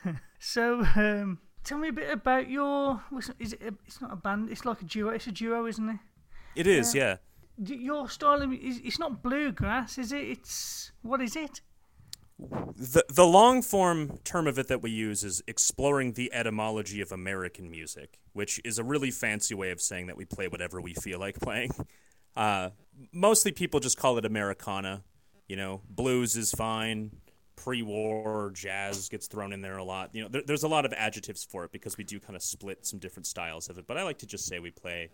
so, 0.39 0.85
um, 0.97 1.39
tell 1.65 1.79
me 1.79 1.89
a 1.89 1.93
bit 1.93 2.11
about 2.11 2.49
your. 2.49 3.03
Is 3.39 3.55
it? 3.55 3.63
A, 3.63 3.75
it's 3.87 4.01
not 4.01 4.13
a 4.13 4.17
band. 4.17 4.51
It's 4.51 4.65
like 4.65 4.83
a 4.83 4.85
duo. 4.85 5.11
It's 5.11 5.27
a 5.27 5.33
duo, 5.33 5.67
isn't 5.67 5.89
it? 5.89 5.99
It 6.55 6.67
is, 6.67 6.95
yeah. 6.95 7.17
D- 7.61 7.77
Your 7.77 8.09
style 8.09 8.43
of 8.43 8.53
is 8.53 8.81
it's 8.85 8.99
not 8.99 9.23
bluegrass, 9.23 9.99
is 9.99 10.13
it? 10.13 10.25
It's 10.25 10.93
what 11.03 11.21
is 11.21 11.37
it? 11.37 11.61
The 12.39 13.05
the 13.09 13.27
long 13.27 13.63
form 13.63 14.19
term 14.25 14.47
of 14.47 14.59
it 14.59 14.69
that 14.69 14.83
we 14.83 14.91
use 14.91 15.23
is 15.23 15.43
exploring 15.47 16.13
the 16.13 16.33
etymology 16.33 17.01
of 17.01 17.13
American 17.13 17.71
music, 17.71 18.19
which 18.33 18.61
is 18.65 18.79
a 18.79 18.85
really 18.85 19.11
fancy 19.11 19.55
way 19.55 19.71
of 19.71 19.81
saying 19.81 20.07
that 20.07 20.17
we 20.17 20.25
play 20.25 20.49
whatever 20.49 20.81
we 20.81 20.95
feel 20.95 21.19
like 21.21 21.41
playing. 21.41 21.71
Uh, 22.37 22.71
mostly 23.13 23.53
people 23.53 23.79
just 23.79 23.97
call 23.97 24.19
it 24.19 24.25
Americana. 24.25 25.03
You 25.49 25.57
know, 25.57 25.83
blues 25.89 26.37
is 26.37 26.51
fine. 26.51 27.13
Pre-war 27.57 28.51
jazz 28.55 29.09
gets 29.09 29.27
thrown 29.27 29.53
in 29.53 29.61
there 29.61 29.79
a 29.79 29.85
lot. 29.85 30.11
You 30.13 30.23
know, 30.23 30.29
there, 30.29 30.43
there's 30.47 30.65
a 30.65 30.69
lot 30.69 30.85
of 30.85 30.93
adjectives 30.93 31.45
for 31.45 31.65
it 31.65 31.73
because 31.73 31.97
we 31.97 32.05
do 32.05 32.19
kind 32.21 32.37
of 32.37 32.43
split 32.43 32.85
some 32.85 32.99
different 32.99 33.27
styles 33.27 33.69
of 33.69 33.79
it. 33.79 33.87
But 33.87 33.97
I 33.97 34.03
like 34.03 34.19
to 34.19 34.27
just 34.27 34.47
say 34.47 34.59
we 34.59 34.71
play 34.71 35.11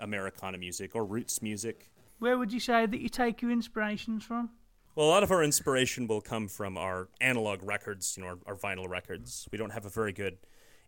Americana 0.00 0.58
music 0.58 0.94
or 0.94 1.04
roots 1.04 1.42
music. 1.42 1.90
Where 2.18 2.38
would 2.38 2.52
you 2.52 2.60
say 2.60 2.86
that 2.86 3.00
you 3.00 3.08
take 3.08 3.42
your 3.42 3.50
inspirations 3.50 4.24
from? 4.24 4.50
Well, 4.94 5.06
a 5.06 5.10
lot 5.10 5.24
of 5.24 5.32
our 5.32 5.42
inspiration 5.42 6.06
will 6.06 6.20
come 6.20 6.46
from 6.46 6.78
our 6.78 7.08
analog 7.20 7.64
records, 7.64 8.16
you 8.16 8.22
know, 8.22 8.28
our, 8.30 8.38
our 8.46 8.56
vinyl 8.56 8.88
records. 8.88 9.48
We 9.50 9.58
don't 9.58 9.72
have 9.72 9.84
a 9.84 9.90
very 9.90 10.12
good 10.12 10.38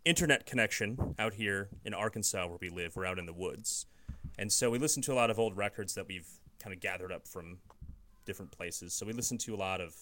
internet 0.04 0.46
connection 0.46 1.16
out 1.18 1.34
here 1.34 1.68
in 1.84 1.92
Arkansas 1.92 2.46
where 2.46 2.58
we 2.60 2.70
live. 2.70 2.94
We're 2.94 3.06
out 3.06 3.18
in 3.18 3.26
the 3.26 3.32
woods. 3.32 3.86
And 4.38 4.52
so 4.52 4.70
we 4.70 4.78
listen 4.78 5.02
to 5.02 5.12
a 5.12 5.16
lot 5.16 5.30
of 5.30 5.38
old 5.40 5.56
records 5.56 5.94
that 5.94 6.06
we've 6.06 6.28
kind 6.62 6.72
of 6.72 6.80
gathered 6.80 7.10
up 7.10 7.26
from 7.26 7.58
different 8.24 8.52
places. 8.52 8.94
So 8.94 9.04
we 9.04 9.12
listen 9.12 9.38
to 9.38 9.54
a 9.54 9.56
lot 9.56 9.80
of 9.80 9.96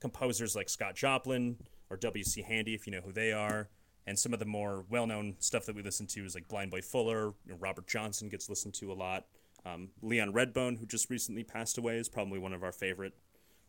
composers 0.00 0.54
like 0.54 0.68
Scott 0.68 0.94
Joplin 0.94 1.56
or 1.90 1.96
W.C. 1.96 2.42
Handy, 2.42 2.74
if 2.74 2.86
you 2.86 2.92
know 2.92 3.00
who 3.00 3.12
they 3.12 3.32
are. 3.32 3.68
And 4.06 4.18
some 4.18 4.32
of 4.32 4.38
the 4.38 4.44
more 4.44 4.84
well 4.90 5.06
known 5.06 5.36
stuff 5.38 5.64
that 5.66 5.74
we 5.74 5.82
listen 5.82 6.06
to 6.08 6.24
is 6.24 6.34
like 6.34 6.48
Blind 6.48 6.70
Boy 6.70 6.82
Fuller, 6.82 7.34
Robert 7.58 7.86
Johnson 7.86 8.28
gets 8.28 8.48
listened 8.48 8.74
to 8.74 8.92
a 8.92 8.94
lot. 8.94 9.24
Um, 9.66 9.88
Leon 10.02 10.32
Redbone, 10.32 10.78
who 10.78 10.84
just 10.84 11.08
recently 11.08 11.42
passed 11.42 11.78
away, 11.78 11.96
is 11.96 12.08
probably 12.08 12.38
one 12.38 12.52
of 12.52 12.62
our 12.62 12.72
favorite 12.72 13.14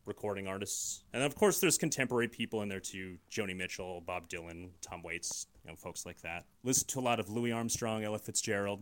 recording 0.05 0.47
artists. 0.47 1.03
And 1.13 1.23
of 1.23 1.35
course, 1.35 1.59
there's 1.59 1.77
contemporary 1.77 2.27
people 2.27 2.61
in 2.61 2.69
there 2.69 2.79
too 2.79 3.17
Joni 3.31 3.55
Mitchell, 3.55 4.01
Bob 4.01 4.27
Dylan, 4.29 4.69
Tom 4.81 5.01
Waits, 5.01 5.47
you 5.63 5.71
know, 5.71 5.75
folks 5.75 6.05
like 6.05 6.21
that. 6.21 6.45
Listen 6.63 6.88
to 6.88 6.99
a 6.99 7.01
lot 7.01 7.19
of 7.19 7.29
Louis 7.29 7.51
Armstrong, 7.51 8.03
Ella 8.03 8.19
Fitzgerald. 8.19 8.82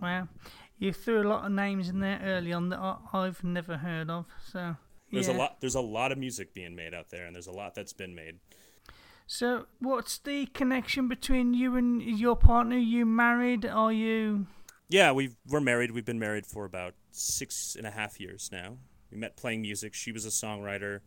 Wow, 0.00 0.28
you 0.78 0.92
threw 0.92 1.22
a 1.22 1.28
lot 1.28 1.44
of 1.44 1.52
names 1.52 1.88
in 1.88 2.00
there 2.00 2.20
early 2.22 2.52
on 2.52 2.68
that 2.68 2.98
I've 3.12 3.42
never 3.42 3.76
heard 3.76 4.10
of. 4.10 4.26
So 4.52 4.76
There's 5.12 5.28
yeah. 5.28 5.36
a 5.36 5.38
lot. 5.38 5.60
There's 5.60 5.74
a 5.74 5.80
lot 5.80 6.12
of 6.12 6.18
music 6.18 6.54
being 6.54 6.74
made 6.74 6.94
out 6.94 7.10
there, 7.10 7.26
and 7.26 7.34
there's 7.34 7.46
a 7.46 7.52
lot 7.52 7.74
that's 7.74 7.92
been 7.92 8.14
made. 8.14 8.36
So, 9.26 9.66
what's 9.78 10.18
the 10.18 10.46
connection 10.46 11.08
between 11.08 11.54
you 11.54 11.76
and 11.76 12.02
your 12.02 12.36
partner? 12.36 12.76
Are 12.76 12.78
you 12.78 13.04
married? 13.04 13.66
Are 13.66 13.92
you? 13.92 14.46
Yeah, 14.88 15.12
we 15.12 15.36
we're 15.46 15.60
married. 15.60 15.90
We've 15.90 16.04
been 16.04 16.18
married 16.18 16.46
for 16.46 16.64
about 16.64 16.94
six 17.10 17.74
and 17.76 17.86
a 17.86 17.90
half 17.90 18.20
years 18.20 18.50
now. 18.52 18.78
We 19.10 19.18
met 19.18 19.36
playing 19.36 19.62
music. 19.62 19.94
She 19.94 20.12
was 20.12 20.24
a 20.24 20.30
songwriter. 20.30 21.00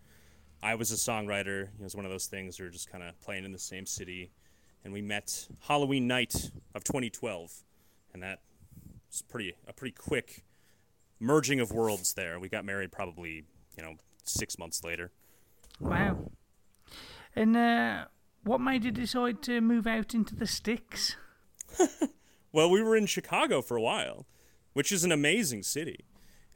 I 0.63 0.75
was 0.75 0.91
a 0.91 0.95
songwriter. 0.95 1.63
It 1.63 1.81
was 1.81 1.95
one 1.95 2.05
of 2.05 2.11
those 2.11 2.27
things 2.27 2.59
we 2.59 2.65
were 2.65 2.71
just 2.71 2.91
kind 2.91 3.03
of 3.03 3.19
playing 3.21 3.43
in 3.43 3.51
the 3.51 3.59
same 3.59 3.85
city, 3.85 4.31
and 4.83 4.93
we 4.93 5.01
met 5.01 5.47
Halloween 5.61 6.07
night 6.07 6.51
of 6.75 6.83
2012, 6.83 7.63
and 8.13 8.21
that 8.21 8.41
was 9.09 9.23
pretty 9.23 9.53
a 9.67 9.73
pretty 9.73 9.93
quick 9.93 10.43
merging 11.19 11.59
of 11.59 11.71
worlds 11.71 12.13
there. 12.13 12.39
We 12.39 12.49
got 12.49 12.65
married 12.65 12.91
probably 12.91 13.45
you 13.77 13.83
know 13.83 13.95
six 14.23 14.57
months 14.57 14.83
later. 14.83 15.11
Wow. 15.79 16.31
And 17.35 17.55
uh, 17.55 18.05
what 18.43 18.59
made 18.59 18.83
you 18.83 18.91
decide 18.91 19.41
to 19.43 19.61
move 19.61 19.87
out 19.87 20.13
into 20.13 20.35
the 20.35 20.47
sticks? 20.47 21.15
Well, 22.53 22.69
we 22.69 22.81
were 22.81 22.97
in 22.97 23.05
Chicago 23.05 23.61
for 23.61 23.77
a 23.77 23.81
while, 23.81 24.25
which 24.73 24.91
is 24.91 25.03
an 25.03 25.11
amazing 25.11 25.63
city. 25.63 26.05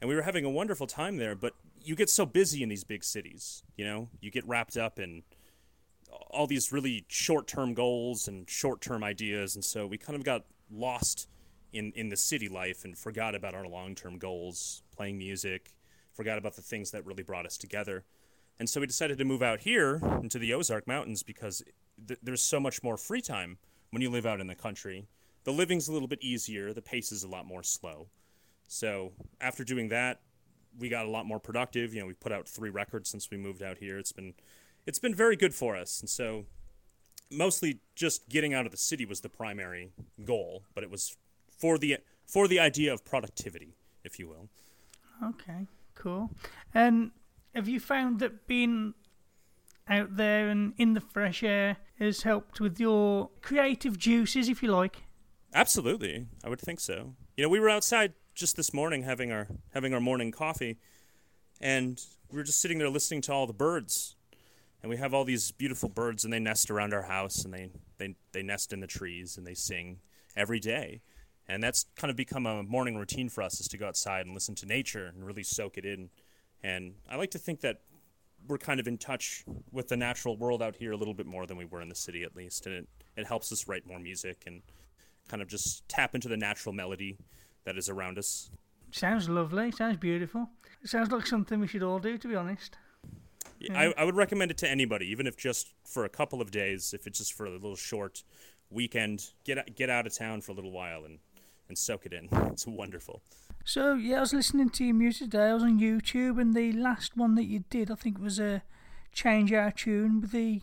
And 0.00 0.08
we 0.08 0.14
were 0.14 0.22
having 0.22 0.44
a 0.44 0.50
wonderful 0.50 0.86
time 0.86 1.16
there, 1.16 1.34
but 1.34 1.54
you 1.80 1.96
get 1.96 2.10
so 2.10 2.26
busy 2.26 2.62
in 2.62 2.68
these 2.68 2.84
big 2.84 3.02
cities, 3.02 3.62
you 3.76 3.84
know? 3.84 4.10
You 4.20 4.30
get 4.30 4.46
wrapped 4.46 4.76
up 4.76 4.98
in 4.98 5.22
all 6.30 6.46
these 6.46 6.70
really 6.70 7.06
short-term 7.08 7.72
goals 7.72 8.28
and 8.28 8.48
short-term 8.48 9.02
ideas, 9.02 9.54
and 9.54 9.64
so 9.64 9.86
we 9.86 9.96
kind 9.96 10.16
of 10.16 10.24
got 10.24 10.44
lost 10.70 11.28
in 11.72 11.92
in 11.92 12.08
the 12.10 12.16
city 12.16 12.48
life 12.48 12.84
and 12.84 12.96
forgot 12.96 13.34
about 13.34 13.54
our 13.54 13.66
long-term 13.66 14.18
goals, 14.18 14.82
playing 14.94 15.16
music, 15.16 15.72
forgot 16.16 16.38
about 16.38 16.56
the 16.56 16.62
things 16.62 16.90
that 16.90 17.04
really 17.04 17.22
brought 17.22 17.46
us 17.46 17.56
together. 17.56 18.04
And 18.58 18.68
so 18.68 18.80
we 18.80 18.86
decided 18.86 19.18
to 19.18 19.24
move 19.24 19.42
out 19.42 19.60
here 19.60 20.00
into 20.22 20.38
the 20.38 20.54
Ozark 20.54 20.86
Mountains 20.86 21.22
because 21.22 21.62
th- 22.08 22.20
there's 22.22 22.42
so 22.42 22.58
much 22.58 22.82
more 22.82 22.96
free 22.96 23.20
time 23.20 23.58
when 23.90 24.00
you 24.00 24.10
live 24.10 24.24
out 24.24 24.40
in 24.40 24.46
the 24.46 24.54
country. 24.54 25.06
The 25.44 25.52
living's 25.52 25.88
a 25.88 25.92
little 25.92 26.08
bit 26.08 26.22
easier, 26.22 26.72
the 26.72 26.82
pace 26.82 27.12
is 27.12 27.22
a 27.22 27.28
lot 27.28 27.46
more 27.46 27.62
slow. 27.62 28.08
So 28.66 29.12
after 29.40 29.62
doing 29.62 29.88
that, 29.88 30.20
we 30.78 30.88
got 30.88 31.06
a 31.06 31.10
lot 31.10 31.26
more 31.26 31.38
productive. 31.38 31.94
You 31.94 32.00
know, 32.00 32.06
we 32.06 32.14
put 32.14 32.32
out 32.32 32.48
three 32.48 32.70
records 32.70 33.08
since 33.08 33.30
we 33.30 33.36
moved 33.36 33.62
out 33.62 33.78
here. 33.78 33.98
It's 33.98 34.12
been 34.12 34.34
it's 34.86 34.98
been 34.98 35.14
very 35.14 35.36
good 35.36 35.54
for 35.54 35.76
us. 35.76 36.00
And 36.00 36.08
so 36.08 36.46
mostly 37.30 37.80
just 37.94 38.28
getting 38.28 38.54
out 38.54 38.66
of 38.66 38.72
the 38.72 38.78
city 38.78 39.04
was 39.04 39.20
the 39.20 39.28
primary 39.28 39.92
goal, 40.24 40.64
but 40.74 40.84
it 40.84 40.90
was 40.90 41.16
for 41.58 41.78
the 41.78 41.98
for 42.26 42.48
the 42.48 42.58
idea 42.58 42.92
of 42.92 43.04
productivity, 43.04 43.76
if 44.04 44.18
you 44.18 44.28
will. 44.28 44.48
Okay, 45.22 45.66
cool. 45.96 46.30
And 46.72 47.10
have 47.54 47.68
you 47.68 47.80
found 47.80 48.20
that 48.20 48.46
being 48.46 48.94
out 49.88 50.16
there 50.16 50.48
and 50.48 50.74
in 50.78 50.94
the 50.94 51.00
fresh 51.00 51.42
air 51.42 51.78
has 51.98 52.22
helped 52.22 52.60
with 52.60 52.78
your 52.78 53.30
creative 53.42 53.98
juices, 53.98 54.48
if 54.48 54.62
you 54.62 54.70
like? 54.70 55.02
Absolutely, 55.54 56.26
I 56.44 56.48
would 56.48 56.60
think 56.60 56.80
so. 56.80 57.14
You 57.36 57.44
know, 57.44 57.48
we 57.48 57.60
were 57.60 57.70
outside 57.70 58.12
just 58.34 58.56
this 58.56 58.74
morning 58.74 59.02
having 59.02 59.32
our 59.32 59.48
having 59.70 59.94
our 59.94 60.00
morning 60.00 60.30
coffee, 60.30 60.78
and 61.60 62.00
we 62.30 62.36
were 62.36 62.44
just 62.44 62.60
sitting 62.60 62.78
there 62.78 62.90
listening 62.90 63.22
to 63.22 63.32
all 63.32 63.46
the 63.46 63.52
birds. 63.52 64.14
And 64.82 64.90
we 64.90 64.98
have 64.98 65.14
all 65.14 65.24
these 65.24 65.50
beautiful 65.50 65.88
birds, 65.88 66.22
and 66.22 66.32
they 66.32 66.38
nest 66.38 66.70
around 66.70 66.92
our 66.92 67.02
house, 67.02 67.44
and 67.44 67.52
they 67.52 67.70
they 67.98 68.14
they 68.32 68.42
nest 68.42 68.72
in 68.72 68.80
the 68.80 68.86
trees, 68.86 69.36
and 69.36 69.46
they 69.46 69.54
sing 69.54 70.00
every 70.36 70.60
day. 70.60 71.00
And 71.48 71.62
that's 71.62 71.86
kind 71.94 72.10
of 72.10 72.16
become 72.16 72.46
a 72.46 72.62
morning 72.62 72.96
routine 72.96 73.28
for 73.28 73.42
us 73.42 73.60
is 73.60 73.68
to 73.68 73.78
go 73.78 73.86
outside 73.86 74.26
and 74.26 74.34
listen 74.34 74.54
to 74.56 74.66
nature 74.66 75.06
and 75.06 75.24
really 75.24 75.44
soak 75.44 75.78
it 75.78 75.84
in. 75.84 76.10
And 76.62 76.94
I 77.08 77.16
like 77.16 77.30
to 77.32 77.38
think 77.38 77.60
that 77.60 77.82
we're 78.48 78.58
kind 78.58 78.80
of 78.80 78.88
in 78.88 78.98
touch 78.98 79.44
with 79.70 79.88
the 79.88 79.96
natural 79.96 80.36
world 80.36 80.62
out 80.62 80.76
here 80.76 80.92
a 80.92 80.96
little 80.96 81.14
bit 81.14 81.26
more 81.26 81.46
than 81.46 81.56
we 81.56 81.64
were 81.64 81.80
in 81.80 81.88
the 81.88 81.94
city, 81.94 82.24
at 82.24 82.34
least. 82.34 82.66
And 82.66 82.74
it, 82.74 82.88
it 83.16 83.26
helps 83.26 83.52
us 83.52 83.68
write 83.68 83.86
more 83.86 83.98
music 84.00 84.42
and 84.46 84.62
kind 85.28 85.42
of 85.42 85.48
just 85.48 85.88
tap 85.88 86.14
into 86.14 86.28
the 86.28 86.36
natural 86.36 86.72
melody 86.72 87.16
that 87.64 87.76
is 87.76 87.88
around 87.88 88.18
us. 88.18 88.50
Sounds 88.90 89.28
lovely. 89.28 89.70
Sounds 89.70 89.96
beautiful. 89.96 90.48
It 90.82 90.90
sounds 90.90 91.10
like 91.10 91.26
something 91.26 91.60
we 91.60 91.66
should 91.66 91.82
all 91.82 91.98
do, 91.98 92.18
to 92.18 92.28
be 92.28 92.34
honest. 92.34 92.76
I, 93.74 93.92
I 93.96 94.04
would 94.04 94.16
recommend 94.16 94.50
it 94.50 94.58
to 94.58 94.68
anybody, 94.68 95.06
even 95.10 95.26
if 95.26 95.36
just 95.36 95.72
for 95.84 96.04
a 96.04 96.08
couple 96.08 96.40
of 96.40 96.50
days, 96.50 96.92
if 96.92 97.06
it's 97.06 97.18
just 97.18 97.32
for 97.32 97.46
a 97.46 97.50
little 97.50 97.76
short 97.76 98.22
weekend, 98.70 99.30
get 99.44 99.74
get 99.74 99.88
out 99.88 100.06
of 100.06 100.16
town 100.16 100.40
for 100.40 100.52
a 100.52 100.54
little 100.54 100.72
while 100.72 101.04
and, 101.04 101.18
and 101.68 101.76
soak 101.78 102.06
it 102.06 102.12
in. 102.12 102.28
It's 102.52 102.66
wonderful. 102.66 103.22
So 103.64 103.94
yeah, 103.94 104.18
I 104.18 104.20
was 104.20 104.32
listening 104.32 104.70
to 104.70 104.84
your 104.84 104.94
music 104.94 105.30
today. 105.30 105.50
I 105.50 105.54
was 105.54 105.62
on 105.62 105.78
YouTube, 105.80 106.40
and 106.40 106.54
the 106.54 106.72
last 106.72 107.16
one 107.16 107.34
that 107.34 107.44
you 107.44 107.64
did, 107.70 107.90
I 107.90 107.94
think, 107.96 108.18
was 108.18 108.38
a 108.38 108.62
change 109.12 109.52
our 109.52 109.70
tune 109.70 110.20
with 110.20 110.30
the 110.32 110.62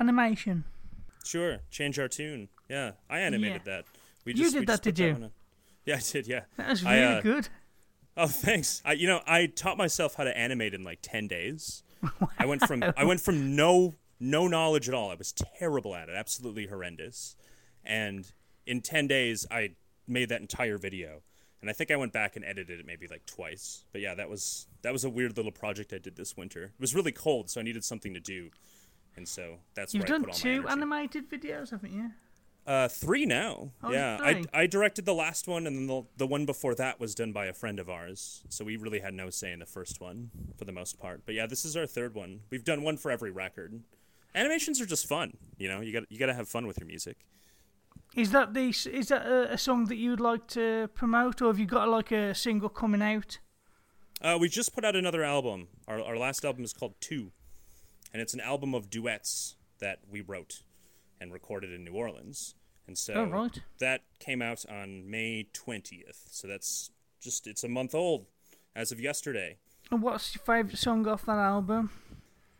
animation. 0.00 0.64
Sure, 1.24 1.58
change 1.70 1.98
our 1.98 2.08
tune. 2.08 2.48
Yeah, 2.68 2.92
I 3.08 3.20
animated 3.20 3.62
Yeah. 3.66 3.76
that. 3.76 3.84
We 4.24 4.32
just, 4.34 4.54
You 4.54 4.60
did 4.60 4.68
that, 4.68 4.82
did 4.82 4.98
you? 4.98 5.10
on- 5.14 5.30
Yeah, 5.86 5.96
I 5.96 6.00
did. 6.00 6.26
Yeah, 6.26 6.40
That 6.56 6.70
was 6.70 6.84
I, 6.84 6.94
really 6.98 7.14
uh, 7.16 7.20
good. 7.20 7.48
Oh, 8.16 8.26
thanks. 8.26 8.80
I, 8.84 8.92
you 8.92 9.06
know, 9.06 9.20
I 9.26 9.46
taught 9.46 9.76
myself 9.76 10.14
how 10.14 10.24
to 10.24 10.36
animate 10.36 10.72
in 10.72 10.82
like 10.84 11.00
ten 11.02 11.26
days. 11.28 11.82
I 12.38 12.46
went 12.46 12.66
from 12.66 12.82
I 12.96 13.04
went 13.04 13.20
from 13.20 13.54
no 13.56 13.94
no 14.20 14.46
knowledge 14.46 14.88
at 14.88 14.94
all. 14.94 15.10
I 15.10 15.14
was 15.14 15.32
terrible 15.32 15.94
at 15.94 16.08
it, 16.08 16.14
absolutely 16.14 16.66
horrendous. 16.66 17.36
And 17.84 18.30
in 18.66 18.80
ten 18.80 19.06
days, 19.06 19.46
I 19.50 19.70
made 20.06 20.28
that 20.28 20.40
entire 20.40 20.78
video. 20.78 21.22
And 21.60 21.70
I 21.70 21.72
think 21.72 21.90
I 21.90 21.96
went 21.96 22.12
back 22.12 22.36
and 22.36 22.44
edited 22.44 22.80
it 22.80 22.86
maybe 22.86 23.06
like 23.06 23.24
twice. 23.24 23.84
But 23.92 24.02
yeah, 24.02 24.14
that 24.14 24.28
was 24.28 24.66
that 24.82 24.92
was 24.92 25.04
a 25.04 25.10
weird 25.10 25.36
little 25.36 25.52
project 25.52 25.92
I 25.92 25.98
did 25.98 26.16
this 26.16 26.36
winter. 26.36 26.64
It 26.64 26.80
was 26.80 26.94
really 26.94 27.12
cold, 27.12 27.48
so 27.48 27.60
I 27.60 27.64
needed 27.64 27.84
something 27.84 28.12
to 28.12 28.20
do. 28.20 28.50
And 29.16 29.26
so 29.26 29.56
that's 29.74 29.94
You've 29.94 30.02
where 30.02 30.08
I 30.08 30.18
done 30.18 30.24
put 30.24 30.44
all 30.44 30.50
my 30.50 30.60
two 30.60 30.68
animated 30.68 31.30
videos, 31.30 31.70
haven't 31.70 31.92
you? 31.92 32.10
Uh, 32.66 32.88
three 32.88 33.26
now. 33.26 33.70
Oh, 33.82 33.92
yeah. 33.92 34.18
I, 34.22 34.42
I 34.54 34.66
directed 34.66 35.04
the 35.04 35.14
last 35.14 35.46
one, 35.46 35.66
and 35.66 35.76
then 35.76 35.86
the, 35.86 36.02
the 36.16 36.26
one 36.26 36.46
before 36.46 36.74
that 36.76 36.98
was 36.98 37.14
done 37.14 37.30
by 37.32 37.46
a 37.46 37.52
friend 37.52 37.78
of 37.78 37.90
ours. 37.90 38.42
So 38.48 38.64
we 38.64 38.76
really 38.76 39.00
had 39.00 39.12
no 39.12 39.28
say 39.28 39.52
in 39.52 39.58
the 39.58 39.66
first 39.66 40.00
one 40.00 40.30
for 40.56 40.64
the 40.64 40.72
most 40.72 40.98
part. 40.98 41.22
But 41.26 41.34
yeah, 41.34 41.46
this 41.46 41.64
is 41.64 41.76
our 41.76 41.86
third 41.86 42.14
one. 42.14 42.40
We've 42.50 42.64
done 42.64 42.82
one 42.82 42.96
for 42.96 43.10
every 43.10 43.30
record. 43.30 43.82
Animations 44.34 44.80
are 44.80 44.86
just 44.86 45.06
fun. 45.06 45.36
You 45.58 45.68
know, 45.68 45.80
you 45.80 45.92
got 45.92 46.10
you 46.10 46.18
got 46.18 46.26
to 46.26 46.34
have 46.34 46.48
fun 46.48 46.66
with 46.66 46.78
your 46.78 46.86
music. 46.86 47.18
Is 48.14 48.30
that 48.30 48.54
the 48.54 48.68
is 48.68 49.08
that 49.08 49.26
a, 49.26 49.52
a 49.54 49.58
song 49.58 49.86
that 49.86 49.96
you 49.96 50.10
would 50.10 50.20
like 50.20 50.46
to 50.48 50.88
promote, 50.94 51.42
or 51.42 51.46
have 51.48 51.58
you 51.58 51.66
got 51.66 51.88
like 51.88 52.12
a 52.12 52.34
single 52.34 52.68
coming 52.68 53.02
out? 53.02 53.38
Uh, 54.22 54.38
we 54.40 54.48
just 54.48 54.74
put 54.74 54.84
out 54.84 54.94
another 54.96 55.24
album. 55.24 55.68
Our 55.88 56.00
our 56.00 56.16
last 56.16 56.44
album 56.44 56.64
is 56.64 56.72
called 56.72 56.94
Two, 57.00 57.32
and 58.12 58.22
it's 58.22 58.34
an 58.34 58.40
album 58.40 58.74
of 58.74 58.88
duets 58.88 59.56
that 59.80 59.98
we 60.08 60.20
wrote 60.20 60.62
and 61.20 61.32
recorded 61.32 61.72
in 61.72 61.84
New 61.84 61.92
Orleans. 61.94 62.54
And 62.86 62.96
so 62.98 63.14
Oh, 63.14 63.24
right. 63.24 63.60
that 63.80 64.02
came 64.20 64.40
out 64.42 64.64
on 64.68 65.10
May 65.10 65.48
twentieth. 65.52 66.28
So 66.30 66.46
that's 66.46 66.90
just 67.20 67.46
it's 67.46 67.64
a 67.64 67.68
month 67.68 67.94
old 67.94 68.26
as 68.76 68.92
of 68.92 69.00
yesterday. 69.00 69.58
And 69.90 70.02
what's 70.02 70.34
your 70.34 70.42
favourite 70.44 70.78
song 70.78 71.06
off 71.08 71.26
that 71.26 71.38
album? 71.38 71.90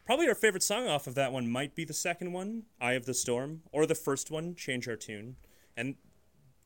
Probably 0.04 0.28
our 0.28 0.34
favorite 0.34 0.62
song 0.62 0.86
off 0.86 1.06
of 1.06 1.14
that 1.14 1.32
one 1.32 1.50
might 1.50 1.74
be 1.74 1.84
the 1.86 1.94
second 1.94 2.32
one, 2.32 2.64
Eye 2.80 2.92
of 2.92 3.06
the 3.06 3.14
Storm, 3.14 3.62
or 3.72 3.86
the 3.86 3.94
first 3.94 4.30
one, 4.30 4.54
Change 4.54 4.86
Our 4.86 4.96
Tune. 4.96 5.36
And 5.76 5.96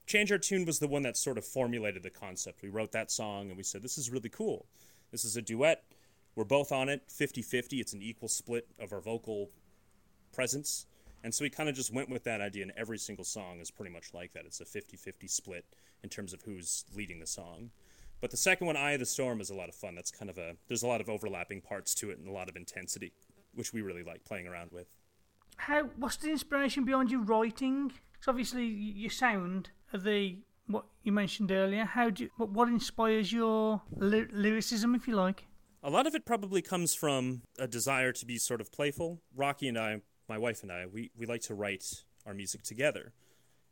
Change 0.06 0.32
Our 0.32 0.38
Tune 0.38 0.64
was 0.64 0.78
the 0.78 0.88
one 0.88 1.02
that 1.02 1.16
sort 1.16 1.38
of 1.38 1.44
formulated 1.44 2.02
the 2.02 2.10
concept. 2.10 2.62
We 2.62 2.68
wrote 2.68 2.92
that 2.92 3.10
song 3.10 3.48
and 3.48 3.56
we 3.56 3.62
said, 3.62 3.82
this 3.82 3.98
is 3.98 4.10
really 4.10 4.28
cool. 4.28 4.66
This 5.10 5.24
is 5.24 5.36
a 5.36 5.42
duet. 5.42 5.84
We're 6.34 6.44
both 6.44 6.72
on 6.72 6.88
it 6.88 7.02
50 7.08 7.42
50. 7.42 7.80
It's 7.80 7.92
an 7.92 8.02
equal 8.02 8.28
split 8.28 8.68
of 8.78 8.92
our 8.92 9.00
vocal 9.00 9.50
presence. 10.32 10.86
And 11.24 11.34
so 11.34 11.44
we 11.44 11.50
kind 11.50 11.68
of 11.68 11.74
just 11.74 11.92
went 11.92 12.08
with 12.08 12.24
that 12.24 12.40
idea, 12.40 12.62
and 12.62 12.72
every 12.76 12.98
single 12.98 13.24
song 13.24 13.58
is 13.58 13.70
pretty 13.70 13.92
much 13.92 14.14
like 14.14 14.32
that. 14.34 14.44
It's 14.46 14.60
a 14.60 14.64
50 14.64 14.96
50 14.96 15.26
split 15.26 15.64
in 16.02 16.08
terms 16.08 16.32
of 16.32 16.42
who's 16.42 16.84
leading 16.94 17.18
the 17.18 17.26
song. 17.26 17.70
But 18.20 18.30
the 18.30 18.36
second 18.36 18.66
one, 18.66 18.76
Eye 18.76 18.92
of 18.92 19.00
the 19.00 19.06
Storm, 19.06 19.40
is 19.40 19.50
a 19.50 19.54
lot 19.54 19.68
of 19.68 19.74
fun. 19.74 19.94
That's 19.94 20.10
kind 20.10 20.30
of 20.30 20.38
a, 20.38 20.54
there's 20.68 20.82
a 20.82 20.86
lot 20.86 21.00
of 21.00 21.08
overlapping 21.08 21.60
parts 21.60 21.94
to 21.96 22.10
it 22.10 22.18
and 22.18 22.28
a 22.28 22.32
lot 22.32 22.48
of 22.48 22.56
intensity, 22.56 23.12
which 23.54 23.72
we 23.72 23.82
really 23.82 24.02
like 24.02 24.24
playing 24.24 24.46
around 24.46 24.70
with. 24.72 24.86
How 25.56 25.84
what's 25.96 26.16
the 26.16 26.30
inspiration 26.30 26.84
behind 26.84 27.10
you 27.10 27.22
writing? 27.22 27.92
Because 28.18 28.28
obviously 28.28 28.66
your 28.66 29.10
sound 29.10 29.70
the 29.92 30.38
what 30.66 30.84
you 31.02 31.12
mentioned 31.12 31.50
earlier. 31.50 31.84
How 31.84 32.10
do 32.10 32.24
you, 32.24 32.30
what, 32.36 32.50
what 32.50 32.68
inspires 32.68 33.32
your 33.32 33.82
ly- 33.96 34.26
lyricism, 34.30 34.94
if 34.94 35.08
you 35.08 35.16
like? 35.16 35.46
A 35.82 35.90
lot 35.90 36.06
of 36.06 36.14
it 36.14 36.26
probably 36.26 36.60
comes 36.60 36.94
from 36.94 37.42
a 37.58 37.66
desire 37.66 38.12
to 38.12 38.26
be 38.26 38.36
sort 38.36 38.60
of 38.60 38.70
playful. 38.70 39.22
Rocky 39.34 39.68
and 39.68 39.78
I, 39.78 40.02
my 40.28 40.36
wife 40.38 40.62
and 40.62 40.70
I, 40.70 40.86
we, 40.86 41.10
we 41.16 41.24
like 41.24 41.40
to 41.42 41.54
write 41.54 42.04
our 42.26 42.34
music 42.34 42.62
together. 42.62 43.12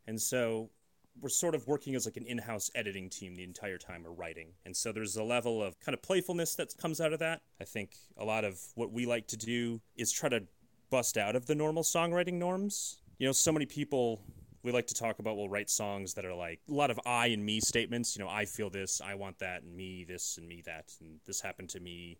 And 0.07 0.19
so 0.19 0.71
we're 1.19 1.29
sort 1.29 1.53
of 1.53 1.67
working 1.67 1.95
as 1.95 2.05
like 2.05 2.17
an 2.17 2.25
in-house 2.25 2.71
editing 2.73 3.09
team 3.09 3.35
the 3.35 3.43
entire 3.43 3.77
time 3.77 4.03
we're 4.03 4.11
writing. 4.11 4.53
And 4.65 4.75
so 4.75 4.91
there's 4.91 5.17
a 5.17 5.23
level 5.23 5.61
of 5.61 5.79
kind 5.79 5.93
of 5.93 6.01
playfulness 6.01 6.55
that 6.55 6.75
comes 6.77 7.01
out 7.01 7.13
of 7.13 7.19
that. 7.19 7.41
I 7.59 7.65
think 7.65 7.95
a 8.17 8.23
lot 8.23 8.43
of 8.43 8.59
what 8.75 8.91
we 8.91 9.05
like 9.05 9.27
to 9.27 9.37
do 9.37 9.81
is 9.95 10.11
try 10.11 10.29
to 10.29 10.43
bust 10.89 11.17
out 11.17 11.35
of 11.35 11.45
the 11.45 11.55
normal 11.55 11.83
songwriting 11.83 12.35
norms. 12.35 13.01
You 13.19 13.27
know, 13.27 13.33
so 13.33 13.51
many 13.51 13.65
people 13.65 14.21
we 14.67 14.73
like 14.73 14.87
to 14.87 14.93
talk 14.93 15.19
about 15.19 15.37
we'll 15.37 15.47
write 15.47 15.69
songs 15.69 16.13
that 16.15 16.25
are 16.25 16.33
like 16.33 16.59
a 16.69 16.73
lot 16.73 16.91
of 16.91 16.99
I 17.05 17.27
and 17.27 17.45
me 17.45 17.61
statements. 17.61 18.17
You 18.17 18.25
know, 18.25 18.29
I 18.29 18.43
feel 18.43 18.69
this, 18.69 18.99
I 18.99 19.15
want 19.15 19.39
that, 19.39 19.63
and 19.63 19.73
me 19.73 20.03
this 20.03 20.37
and 20.37 20.45
me 20.45 20.61
that, 20.65 20.91
and 20.99 21.21
this 21.25 21.39
happened 21.39 21.69
to 21.69 21.79
me. 21.79 22.17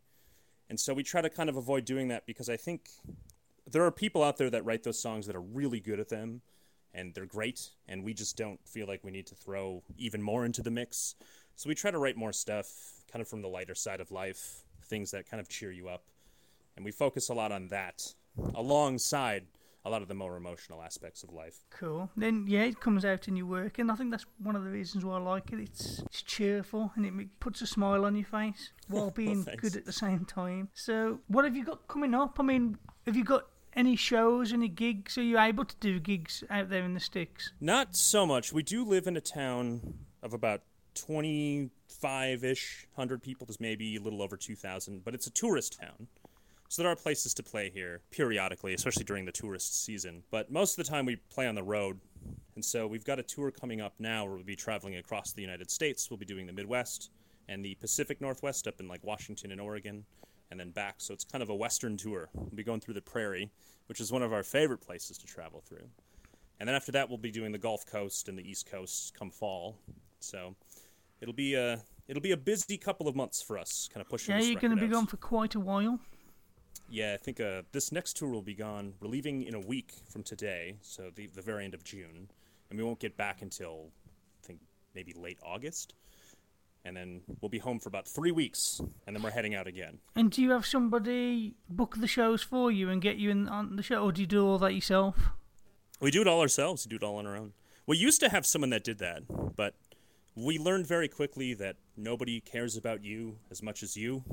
And 0.69 0.79
so 0.79 0.93
we 0.93 1.03
try 1.03 1.21
to 1.21 1.29
kind 1.29 1.49
of 1.49 1.57
avoid 1.57 1.83
doing 1.83 2.07
that 2.07 2.25
because 2.25 2.47
I 2.47 2.55
think 2.55 2.87
there 3.69 3.83
are 3.83 3.91
people 3.91 4.23
out 4.23 4.37
there 4.37 4.49
that 4.49 4.63
write 4.63 4.83
those 4.83 4.97
songs 4.97 5.27
that 5.27 5.35
are 5.35 5.41
really 5.41 5.81
good 5.81 5.99
at 5.99 6.07
them 6.07 6.41
and 6.93 7.13
they're 7.13 7.25
great, 7.25 7.71
and 7.85 8.01
we 8.01 8.13
just 8.13 8.37
don't 8.37 8.65
feel 8.65 8.87
like 8.87 9.03
we 9.03 9.11
need 9.11 9.27
to 9.27 9.35
throw 9.35 9.83
even 9.97 10.21
more 10.21 10.45
into 10.45 10.61
the 10.61 10.71
mix. 10.71 11.15
So 11.57 11.67
we 11.67 11.75
try 11.75 11.91
to 11.91 11.99
write 11.99 12.15
more 12.15 12.31
stuff 12.31 13.03
kind 13.11 13.21
of 13.21 13.27
from 13.27 13.41
the 13.41 13.49
lighter 13.49 13.75
side 13.75 13.99
of 13.99 14.09
life, 14.09 14.63
things 14.85 15.11
that 15.11 15.29
kind 15.29 15.41
of 15.41 15.49
cheer 15.49 15.71
you 15.71 15.89
up 15.89 16.03
and 16.77 16.85
we 16.85 16.91
focus 16.91 17.27
a 17.27 17.33
lot 17.33 17.51
on 17.51 17.67
that 17.67 18.13
alongside 18.53 19.45
a 19.88 19.89
lot 19.89 20.01
of 20.01 20.07
the 20.07 20.13
more 20.13 20.35
emotional 20.35 20.83
aspects 20.83 21.23
of 21.23 21.31
life. 21.31 21.59
Cool. 21.69 22.09
Then 22.17 22.45
yeah, 22.47 22.63
it 22.63 22.79
comes 22.79 23.05
out 23.05 23.27
in 23.27 23.35
your 23.35 23.45
work, 23.45 23.79
and 23.79 23.91
I 23.91 23.95
think 23.95 24.11
that's 24.11 24.25
one 24.38 24.55
of 24.55 24.63
the 24.63 24.69
reasons 24.69 25.05
why 25.05 25.15
I 25.15 25.19
like 25.19 25.51
it. 25.53 25.59
It's 25.59 25.99
it's 26.05 26.21
cheerful 26.21 26.91
and 26.95 27.05
it 27.05 27.39
puts 27.39 27.61
a 27.61 27.67
smile 27.67 28.05
on 28.05 28.15
your 28.15 28.25
face 28.25 28.71
while 28.88 29.11
being 29.15 29.43
thanks. 29.43 29.61
good 29.61 29.75
at 29.75 29.85
the 29.85 29.93
same 29.93 30.25
time. 30.25 30.69
So, 30.73 31.19
what 31.27 31.45
have 31.45 31.55
you 31.55 31.63
got 31.63 31.88
coming 31.88 32.13
up? 32.13 32.38
I 32.39 32.43
mean, 32.43 32.77
have 33.05 33.15
you 33.15 33.23
got 33.23 33.47
any 33.75 33.95
shows, 33.95 34.51
any 34.51 34.67
gigs? 34.67 35.17
Are 35.17 35.23
you 35.23 35.39
able 35.39 35.63
to 35.65 35.75
do 35.79 35.99
gigs 35.99 36.43
out 36.49 36.69
there 36.69 36.83
in 36.83 36.93
the 36.93 36.99
sticks? 36.99 37.53
Not 37.61 37.95
so 37.95 38.25
much. 38.25 38.51
We 38.51 38.63
do 38.63 38.83
live 38.83 39.07
in 39.07 39.15
a 39.15 39.21
town 39.21 39.93
of 40.21 40.33
about 40.33 40.63
25 40.95 42.43
ish 42.43 42.88
hundred 42.95 43.21
people. 43.21 43.45
There's 43.45 43.59
maybe 43.59 43.95
a 43.95 44.01
little 44.01 44.21
over 44.21 44.35
2,000, 44.35 45.05
but 45.05 45.13
it's 45.13 45.27
a 45.27 45.31
tourist 45.31 45.79
town. 45.79 46.07
So 46.70 46.82
there 46.82 46.91
are 46.91 46.95
places 46.95 47.34
to 47.36 47.43
play 47.43 47.70
here 47.70 48.01
periodically, 48.11 48.74
especially 48.74 49.05
during 49.05 49.26
the 49.26 49.32
tourist 49.32 49.84
season. 49.84 50.24
But 50.32 50.51
most 50.51 50.78
of 50.78 50.86
the 50.86 50.91
time 50.91 51.05
we 51.05 51.15
play 51.15 51.47
on 51.47 51.55
the 51.55 51.63
road. 51.63 51.99
And 52.55 52.65
so 52.65 52.88
we've 52.88 53.05
got 53.05 53.20
a 53.20 53.24
tour 53.24 53.51
coming 53.51 53.80
up 53.82 53.93
now 53.99 54.26
where 54.26 54.36
we'll 54.36 54.43
be 54.43 54.55
traveling 54.55 54.97
across 54.97 55.32
the 55.32 55.41
United 55.41 55.72
States. 55.72 56.09
We'll 56.09 56.18
be 56.18 56.26
doing 56.26 56.45
the 56.45 56.53
Midwest 56.53 57.11
and 57.47 57.63
the 57.63 57.76
Pacific 57.76 58.20
Northwest 58.20 58.68
up 58.68 58.80
in 58.80 58.88
like 58.88 59.03
Washington 59.03 59.51
and 59.51 59.61
Oregon 59.61 60.03
and 60.51 60.59
then 60.59 60.72
back. 60.72 60.95
So 60.97 61.13
it's 61.13 61.24
kind 61.24 61.41
of 61.41 61.49
a 61.49 61.55
western 61.55 61.97
tour. 61.97 62.30
We'll 62.34 62.49
be 62.49 62.63
going 62.63 62.80
through 62.80 62.95
the 62.95 63.01
prairie, 63.01 63.49
which 63.88 63.99
is 63.99 64.11
one 64.11 64.22
of 64.22 64.34
our 64.34 64.43
favorite 64.43 64.82
places 64.82 65.18
to 65.20 65.28
travel 65.28 65.61
through. 65.61 65.88
And 66.59 66.68
then 66.68 66.76
after 66.76 66.91
that, 66.93 67.07
we'll 67.07 67.18
be 67.18 67.32
doing 67.32 67.51
the 67.51 67.57
Gulf 67.57 67.86
Coast 67.86 68.28
and 68.30 68.38
the 68.38 68.49
East 68.49 68.70
Coast 68.70 69.13
come 69.18 69.30
fall. 69.30 69.78
So 70.20 70.55
it'll 71.22 71.34
be 71.34 71.53
a 71.53 71.82
it'll 72.07 72.22
be 72.22 72.32
a 72.32 72.38
busy 72.38 72.78
couple 72.78 73.07
of 73.07 73.15
months 73.15 73.41
for 73.41 73.57
us, 73.57 73.88
kind 73.93 74.01
of 74.01 74.09
pushing. 74.09 74.36
Yeah, 74.36 74.41
you're 74.41 74.59
going 74.59 74.76
to 74.76 74.78
be 74.78 74.88
out. 74.88 74.91
gone 74.91 75.07
for 75.07 75.18
quite 75.18 75.55
a 75.55 75.59
while. 75.59 75.99
Yeah, 76.89 77.13
I 77.13 77.17
think 77.17 77.39
uh, 77.39 77.63
this 77.73 77.91
next 77.91 78.15
tour 78.17 78.29
will 78.29 78.41
be 78.41 78.53
gone. 78.53 78.93
We're 79.01 79.09
leaving 79.09 79.43
in 79.43 79.53
a 79.53 79.59
week 79.59 79.93
from 80.09 80.23
today, 80.23 80.77
so 80.81 81.11
the 81.13 81.27
the 81.27 81.41
very 81.41 81.65
end 81.65 81.73
of 81.73 81.83
June, 81.83 82.29
and 82.69 82.79
we 82.79 82.83
won't 82.85 82.99
get 82.99 83.17
back 83.17 83.41
until 83.41 83.91
I 84.43 84.47
think 84.47 84.59
maybe 84.95 85.13
late 85.13 85.38
August. 85.43 85.93
And 86.85 86.95
then 86.95 87.21
we'll 87.41 87.49
be 87.49 87.57
home 87.57 87.79
for 87.79 87.89
about 87.89 88.07
three 88.07 88.31
weeks, 88.31 88.79
and 89.05 89.13
then 89.13 89.21
we're 89.21 89.31
heading 89.31 89.53
out 89.53 89.67
again. 89.67 89.97
And 90.15 90.31
do 90.31 90.41
you 90.41 90.51
have 90.51 90.65
somebody 90.65 91.55
book 91.69 91.97
the 91.97 92.07
shows 92.07 92.41
for 92.41 92.71
you 92.71 92.89
and 92.89 93.01
get 93.01 93.17
you 93.17 93.29
in 93.29 93.49
on 93.49 93.75
the 93.75 93.83
show, 93.83 94.03
or 94.03 94.13
do 94.13 94.21
you 94.21 94.27
do 94.27 94.47
all 94.47 94.57
that 94.59 94.73
yourself? 94.73 95.31
We 95.99 96.11
do 96.11 96.21
it 96.21 96.27
all 96.27 96.39
ourselves. 96.39 96.85
We 96.85 96.91
do 96.91 96.95
it 96.95 97.03
all 97.03 97.17
on 97.17 97.25
our 97.25 97.35
own. 97.35 97.51
We 97.85 97.97
used 97.97 98.21
to 98.21 98.29
have 98.29 98.45
someone 98.45 98.69
that 98.69 98.85
did 98.85 98.99
that, 98.99 99.23
but 99.57 99.73
we 100.35 100.57
learned 100.57 100.88
very 100.88 101.09
quickly 101.09 101.53
that 101.55 101.75
nobody 101.97 102.39
cares 102.39 102.77
about 102.77 103.03
you 103.03 103.39
as 103.51 103.61
much 103.61 103.83
as 103.83 103.97
you. 103.97 104.23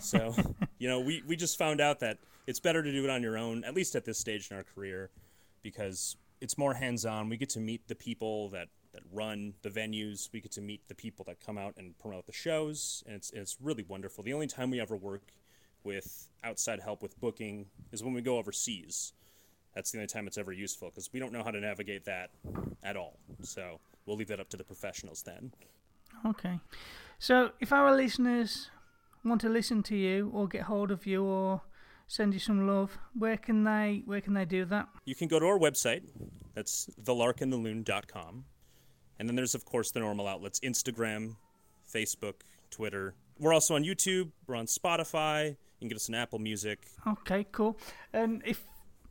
So, 0.00 0.34
you 0.78 0.88
know, 0.88 1.00
we, 1.00 1.22
we 1.26 1.36
just 1.36 1.58
found 1.58 1.80
out 1.80 2.00
that 2.00 2.18
it's 2.46 2.60
better 2.60 2.82
to 2.82 2.92
do 2.92 3.04
it 3.04 3.10
on 3.10 3.22
your 3.22 3.38
own, 3.38 3.64
at 3.64 3.74
least 3.74 3.94
at 3.96 4.04
this 4.04 4.18
stage 4.18 4.50
in 4.50 4.56
our 4.56 4.62
career, 4.62 5.10
because 5.62 6.16
it's 6.40 6.58
more 6.58 6.74
hands 6.74 7.06
on. 7.06 7.28
We 7.28 7.36
get 7.36 7.50
to 7.50 7.60
meet 7.60 7.88
the 7.88 7.94
people 7.94 8.50
that, 8.50 8.68
that 8.92 9.02
run 9.12 9.54
the 9.62 9.70
venues, 9.70 10.28
we 10.32 10.40
get 10.40 10.52
to 10.52 10.60
meet 10.60 10.86
the 10.88 10.94
people 10.94 11.24
that 11.26 11.40
come 11.40 11.58
out 11.58 11.74
and 11.76 11.98
promote 11.98 12.26
the 12.26 12.32
shows, 12.32 13.02
and 13.06 13.16
it's, 13.16 13.30
it's 13.30 13.56
really 13.60 13.84
wonderful. 13.86 14.22
The 14.24 14.34
only 14.34 14.46
time 14.46 14.70
we 14.70 14.80
ever 14.80 14.96
work 14.96 15.32
with 15.82 16.28
outside 16.42 16.80
help 16.80 17.02
with 17.02 17.18
booking 17.20 17.66
is 17.92 18.02
when 18.02 18.14
we 18.14 18.22
go 18.22 18.38
overseas 18.38 19.12
that's 19.74 19.90
the 19.90 19.98
only 19.98 20.06
time 20.06 20.26
it's 20.26 20.38
ever 20.38 20.52
useful 20.52 20.88
because 20.88 21.12
we 21.12 21.20
don't 21.20 21.32
know 21.32 21.42
how 21.42 21.50
to 21.50 21.60
navigate 21.60 22.04
that 22.04 22.30
at 22.82 22.96
all. 22.96 23.18
So 23.42 23.80
we'll 24.06 24.16
leave 24.16 24.28
that 24.28 24.40
up 24.40 24.48
to 24.50 24.56
the 24.56 24.64
professionals 24.64 25.22
then. 25.22 25.52
Okay. 26.24 26.60
So, 27.18 27.50
if 27.60 27.72
our 27.72 27.94
listeners 27.94 28.70
want 29.24 29.40
to 29.42 29.48
listen 29.48 29.82
to 29.84 29.96
you 29.96 30.30
or 30.34 30.46
get 30.46 30.62
hold 30.62 30.90
of 30.90 31.06
you 31.06 31.24
or 31.24 31.62
send 32.06 32.34
you 32.34 32.40
some 32.40 32.66
love, 32.66 32.98
where 33.18 33.36
can 33.36 33.64
they 33.64 34.02
where 34.04 34.20
can 34.20 34.34
they 34.34 34.44
do 34.44 34.64
that? 34.66 34.88
You 35.04 35.14
can 35.14 35.28
go 35.28 35.38
to 35.38 35.46
our 35.46 35.58
website. 35.58 36.02
That's 36.54 36.88
thelarkandtheloon.com. 37.02 38.44
And 39.18 39.28
then 39.28 39.36
there's, 39.36 39.54
of 39.54 39.64
course, 39.64 39.90
the 39.90 40.00
normal 40.00 40.26
outlets 40.26 40.60
Instagram, 40.60 41.36
Facebook, 41.92 42.42
Twitter. 42.70 43.14
We're 43.38 43.52
also 43.52 43.74
on 43.74 43.84
YouTube. 43.84 44.30
We're 44.46 44.56
on 44.56 44.66
Spotify. 44.66 45.50
You 45.50 45.56
can 45.80 45.88
get 45.88 45.96
us 45.96 46.08
on 46.08 46.14
Apple 46.14 46.38
Music. 46.38 46.80
Okay, 47.06 47.46
cool. 47.52 47.78
And 48.12 48.42
if 48.44 48.62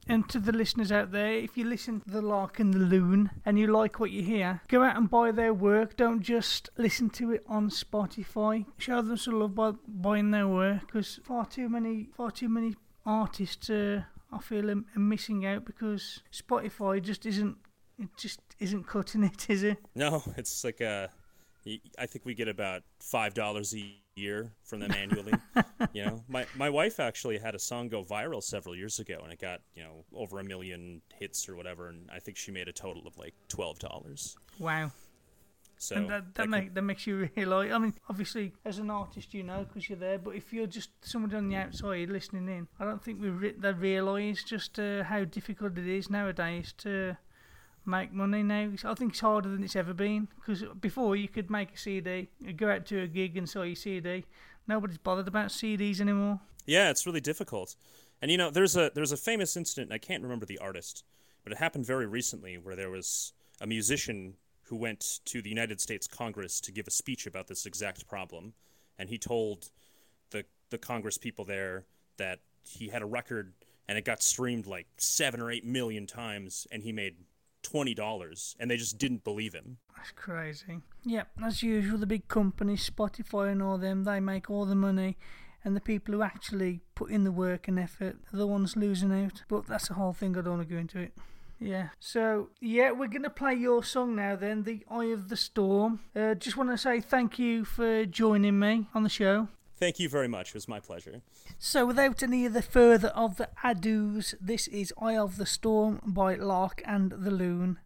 and 0.08 0.28
to 0.30 0.40
the 0.40 0.52
listeners 0.52 0.92
out 0.92 1.12
there, 1.12 1.34
if 1.34 1.58
you 1.58 1.66
listen 1.66 2.02
to 2.02 2.10
the 2.10 2.22
Lark 2.22 2.60
and 2.60 2.74
the 2.74 2.80
Loon 2.80 3.32
and 3.46 3.58
you 3.58 3.68
like 3.68 4.00
what 4.00 4.12
you 4.12 4.22
hear, 4.24 4.62
go 4.68 4.84
out 4.84 4.98
and 4.98 5.10
buy 5.10 5.32
their 5.32 5.54
work. 5.54 5.96
Don't 5.96 6.22
just 6.22 6.70
listen 6.78 7.10
to 7.12 7.32
it 7.32 7.44
on 7.48 7.70
Spotify. 7.70 8.66
Show 8.78 9.02
them 9.02 9.18
some 9.18 9.40
love 9.40 9.56
by 9.56 9.72
buying 9.88 10.32
their 10.32 10.48
work 10.48 10.82
because 10.88 11.20
far 11.24 11.46
too 11.46 11.70
many, 11.70 12.10
far 12.16 12.32
too 12.32 12.50
many 12.50 12.76
artists, 13.06 13.70
uh, 13.70 14.04
I 14.32 14.40
feel, 14.40 14.70
are, 14.70 14.84
are 14.96 15.00
missing 15.00 15.46
out 15.46 15.66
because 15.66 16.22
Spotify 16.32 17.02
just 17.02 17.26
isn't, 17.26 17.58
it 18.00 18.10
just 18.18 18.40
isn't 18.60 18.88
cutting 18.88 19.24
it, 19.24 19.50
is 19.50 19.64
it? 19.64 19.78
No, 19.96 20.24
it's 20.38 20.64
like 20.64 20.82
uh, 20.82 21.08
y- 21.66 21.82
I 21.98 22.06
think 22.08 22.26
we 22.26 22.34
get 22.34 22.48
about 22.48 22.84
five 23.00 23.34
dollars 23.34 23.74
a 23.76 24.03
year 24.16 24.52
from 24.64 24.80
them 24.80 24.92
annually. 24.98 25.34
you 25.94 26.06
know, 26.06 26.24
my 26.28 26.46
my 26.56 26.70
wife 26.70 27.00
actually 27.00 27.38
had 27.38 27.56
a 27.56 27.60
song 27.60 27.90
go 27.90 28.04
viral 28.04 28.42
several 28.44 28.76
years 28.76 29.00
ago, 29.00 29.20
and 29.24 29.32
it 29.32 29.40
got 29.40 29.62
you 29.76 29.84
know 29.84 30.06
over 30.16 30.40
a 30.40 30.44
million 30.44 31.02
hits 31.14 31.48
or 31.50 31.56
whatever, 31.56 31.90
and 31.90 32.10
I 32.14 32.20
think 32.20 32.38
she 32.38 32.52
made 32.52 32.68
a 32.68 32.74
total 32.74 33.08
of 33.08 33.18
like 33.18 33.34
twelve 33.48 33.80
dollars. 33.80 34.36
Wow. 34.60 34.92
So 35.78 35.98
and 35.98 36.10
that, 36.10 36.26
that, 36.26 36.36
that 36.36 36.50
make, 36.50 36.66
can- 36.66 36.74
that 36.76 36.82
makes 36.84 37.08
you 37.08 37.30
realise. 37.36 37.72
I 37.74 37.78
mean, 37.78 37.94
obviously, 38.08 38.54
as 38.64 38.78
an 38.80 38.90
artist, 38.90 39.34
you 39.34 39.44
know, 39.44 39.66
because 39.68 39.90
you're 39.90 39.98
there. 39.98 40.18
But 40.18 40.36
if 40.36 40.54
you're 40.54 40.68
just 40.68 40.92
somebody 41.02 41.36
on 41.36 41.50
the 41.50 41.58
outside 41.58 42.10
listening 42.10 42.48
in, 42.48 42.68
I 42.80 42.86
don't 42.86 43.04
think 43.04 43.20
we 43.22 43.30
re- 43.30 43.56
they 43.58 43.74
realise 43.74 44.44
just 44.44 44.80
uh, 44.80 45.04
how 45.04 45.26
difficult 45.26 45.78
it 45.78 45.88
is 45.88 46.10
nowadays 46.10 46.74
to 46.80 47.18
make 47.86 48.12
money. 48.12 48.44
Now, 48.44 48.72
I 48.84 48.94
think 48.94 49.12
it's 49.12 49.20
harder 49.20 49.50
than 49.50 49.64
it's 49.64 49.76
ever 49.76 49.94
been. 49.94 50.28
Because 50.36 50.64
before 50.80 51.16
you 51.16 51.28
could 51.28 51.50
make 51.50 51.74
a 51.74 51.78
CD, 51.78 52.30
go 52.56 52.70
out 52.70 52.86
to 52.88 53.02
a 53.02 53.08
gig 53.08 53.38
and 53.38 53.50
sell 53.50 53.66
your 53.66 53.76
CD. 53.76 54.26
Nobody's 54.68 54.98
bothered 54.98 55.28
about 55.28 55.48
CDs 55.48 56.00
anymore. 56.00 56.40
Yeah, 56.66 56.90
it's 56.90 57.06
really 57.06 57.22
difficult. 57.22 57.76
And 58.22 58.32
you 58.32 58.38
know, 58.38 58.50
there's 58.50 58.78
a 58.78 58.92
there's 58.94 59.12
a 59.12 59.18
famous 59.18 59.58
incident. 59.58 59.92
I 59.92 59.98
can't 59.98 60.24
remember 60.24 60.46
the 60.46 60.60
artist, 60.60 61.04
but 61.44 61.52
it 61.52 61.58
happened 61.58 61.86
very 61.86 62.06
recently 62.06 62.58
where 62.58 62.76
there 62.76 62.90
was 62.90 63.34
a 63.60 63.68
musician 63.68 64.36
who 64.64 64.78
went 64.78 65.20
to 65.26 65.42
the 65.42 65.50
United 65.50 65.82
States 65.82 66.08
Congress 66.08 66.62
to 66.62 66.72
give 66.72 66.88
a 66.88 66.92
speech 66.92 67.28
about 67.28 67.48
this 67.48 67.66
exact 67.66 68.08
problem, 68.08 68.54
and 68.98 69.10
he 69.10 69.18
told 69.18 69.72
the 70.30 70.46
the 70.70 70.78
Congress 70.78 71.18
people 71.18 71.44
there 71.44 71.86
that 72.18 72.40
he 72.62 72.88
had 72.88 73.02
a 73.02 73.06
record 73.06 73.54
and 73.88 73.98
it 73.98 74.06
got 74.06 74.24
streamed 74.24 74.66
like 74.66 74.88
seven 74.98 75.42
or 75.42 75.52
eight 75.52 75.66
million 75.66 76.08
times, 76.08 76.68
and 76.72 76.84
he 76.84 76.92
made 76.92 77.16
twenty 77.64 77.94
dollars, 77.94 78.56
and 78.60 78.70
they 78.70 78.78
just 78.78 78.98
didn't 78.98 79.24
believe 79.24 79.54
him. 79.54 79.78
That's 79.96 80.12
crazy. 80.12 80.82
Yeah, 81.04 81.24
as 81.44 81.64
usual, 81.64 81.98
the 81.98 82.06
big 82.06 82.28
companies, 82.28 82.90
Spotify 82.90 83.52
and 83.52 83.62
all 83.62 83.78
them, 83.78 84.04
they 84.04 84.20
make 84.20 84.50
all 84.50 84.66
the 84.66 84.76
money, 84.76 85.18
and 85.64 85.76
the 85.76 85.82
people 85.82 86.14
who 86.14 86.22
actually 86.22 86.82
put 86.94 87.10
in 87.10 87.24
the 87.24 87.32
work 87.32 87.68
and 87.68 87.80
effort 87.80 88.18
are 88.34 88.38
the 88.38 88.48
ones 88.48 88.76
losing 88.76 89.14
out. 89.14 89.44
But 89.48 89.68
that's 89.68 89.88
the 89.88 89.94
whole 89.96 90.14
thing. 90.14 90.38
I 90.38 90.42
don't 90.42 90.58
want 90.58 90.68
to 90.68 90.74
go 90.74 90.80
into 90.80 91.00
it. 91.00 91.14
Yeah. 91.60 91.90
So 92.00 92.50
yeah, 92.60 92.92
we're 92.92 93.08
gonna 93.08 93.30
play 93.30 93.54
your 93.54 93.84
song 93.84 94.16
now. 94.16 94.36
Then, 94.36 94.64
"The 94.64 94.86
Eye 94.90 95.06
of 95.06 95.30
the 95.30 95.38
Storm." 95.38 96.02
Uh, 96.16 96.36
just 96.36 96.58
want 96.58 96.70
to 96.72 96.78
say 96.78 97.00
thank 97.00 97.40
you 97.40 97.64
for 97.64 98.06
joining 98.06 98.60
me 98.60 98.88
on 98.94 99.04
the 99.04 99.10
show. 99.10 99.48
Thank 99.84 100.00
you 100.00 100.08
very 100.08 100.30
much. 100.30 100.52
It 100.52 100.54
was 100.54 100.70
my 100.70 100.80
pleasure. 100.80 101.20
So, 101.60 101.86
without 101.86 102.24
any 102.24 102.46
of 102.46 102.54
the 102.54 102.62
further 102.62 103.10
of 103.10 103.36
the 103.36 103.50
adus, 103.66 104.34
this 104.40 104.70
is 104.70 104.94
Eye 104.98 105.18
of 105.18 105.36
the 105.36 105.46
Storm 105.46 106.00
by 106.06 106.36
Lark 106.36 106.82
and 106.86 107.12
the 107.12 107.30
Loon. 107.30 107.80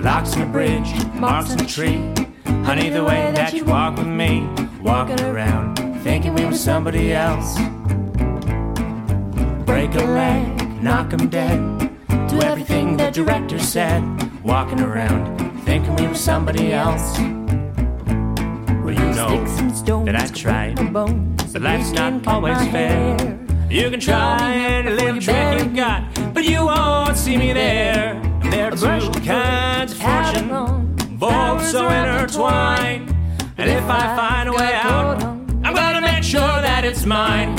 Locks 0.00 0.36
on 0.36 0.42
a 0.42 0.46
bridge, 0.52 1.04
marks 1.16 1.50
on 1.50 1.60
a 1.60 1.66
tree. 1.66 2.14
Honey, 2.64 2.88
the 2.88 3.02
way 3.02 3.32
that 3.34 3.52
you 3.52 3.64
walk 3.64 3.96
with 3.96 4.06
me, 4.06 4.48
walking 4.80 5.20
around, 5.22 5.76
thinking 6.02 6.34
we 6.34 6.44
were 6.44 6.54
somebody 6.54 7.12
else. 7.12 7.58
Break 9.66 9.94
a 9.94 10.04
leg, 10.04 10.82
knock 10.82 11.12
'em 11.12 11.28
dead. 11.28 11.58
Do 12.28 12.40
everything 12.42 12.96
the 12.96 13.10
director 13.10 13.58
said, 13.58 14.02
walking 14.44 14.80
around, 14.80 15.38
thinking 15.64 15.96
we 15.96 16.06
were 16.06 16.14
somebody 16.14 16.72
else. 16.72 17.18
Well, 18.84 18.94
you 18.94 19.08
know 19.18 19.44
that 20.04 20.16
I 20.16 20.26
tried, 20.28 20.92
but 20.92 21.60
life's 21.60 21.92
not 21.92 22.26
always 22.26 22.58
fair. 22.68 23.16
You 23.68 23.90
can 23.90 24.00
try 24.00 24.52
any 24.54 24.90
little 24.90 25.20
trick 25.20 25.58
you've 25.58 25.74
got, 25.74 26.02
but 26.34 26.44
you 26.44 26.66
won't 26.66 27.16
see 27.16 27.36
me 27.36 27.52
there. 27.52 28.20
And 28.42 28.52
there 28.52 28.66
are 28.66 28.76
two 28.76 29.20
kinds 29.20 29.92
of 29.92 29.98
fortune, 29.98 30.48
both 31.20 31.62
so 31.66 31.86
intertwined. 31.86 33.14
And 33.58 33.68
if 33.68 33.84
I 33.84 34.16
find 34.16 34.48
a 34.48 34.52
way 34.52 34.72
out, 34.72 35.22
I'm 35.62 35.74
gonna 35.74 36.00
make 36.00 36.24
sure 36.24 36.40
that 36.40 36.82
it's 36.82 37.04
mine. 37.04 37.56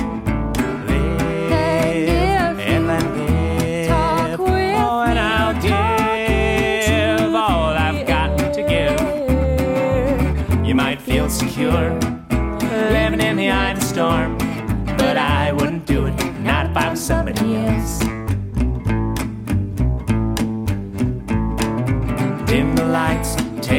Live 0.88 2.59
and 2.59 2.88
let 2.88 3.03
live. 3.03 4.39
Oh, 4.39 5.03
and 5.07 5.20
I'll 5.20 5.53
give 5.62 7.36
all 7.36 7.74
I've 7.76 8.07
got 8.07 8.36
to 8.55 8.64
give. 8.64 8.99
You 10.66 10.74
might 10.74 10.99
feel 10.99 11.30
secure 11.30 11.99
living 12.72 13.22
in 13.22 13.38
the 13.38 13.51
eye 13.51 13.74
of 13.74 13.80
the 13.80 13.86
storm, 13.86 14.39
but 14.97 15.18
I 15.18 15.51
wouldn't 15.51 15.86
do 15.86 16.07
it, 16.07 16.16
not 16.39 16.66
if 16.72 16.76
I 16.76 16.89
was 16.89 16.99
somebody 16.99 17.57
else. 17.57 18.11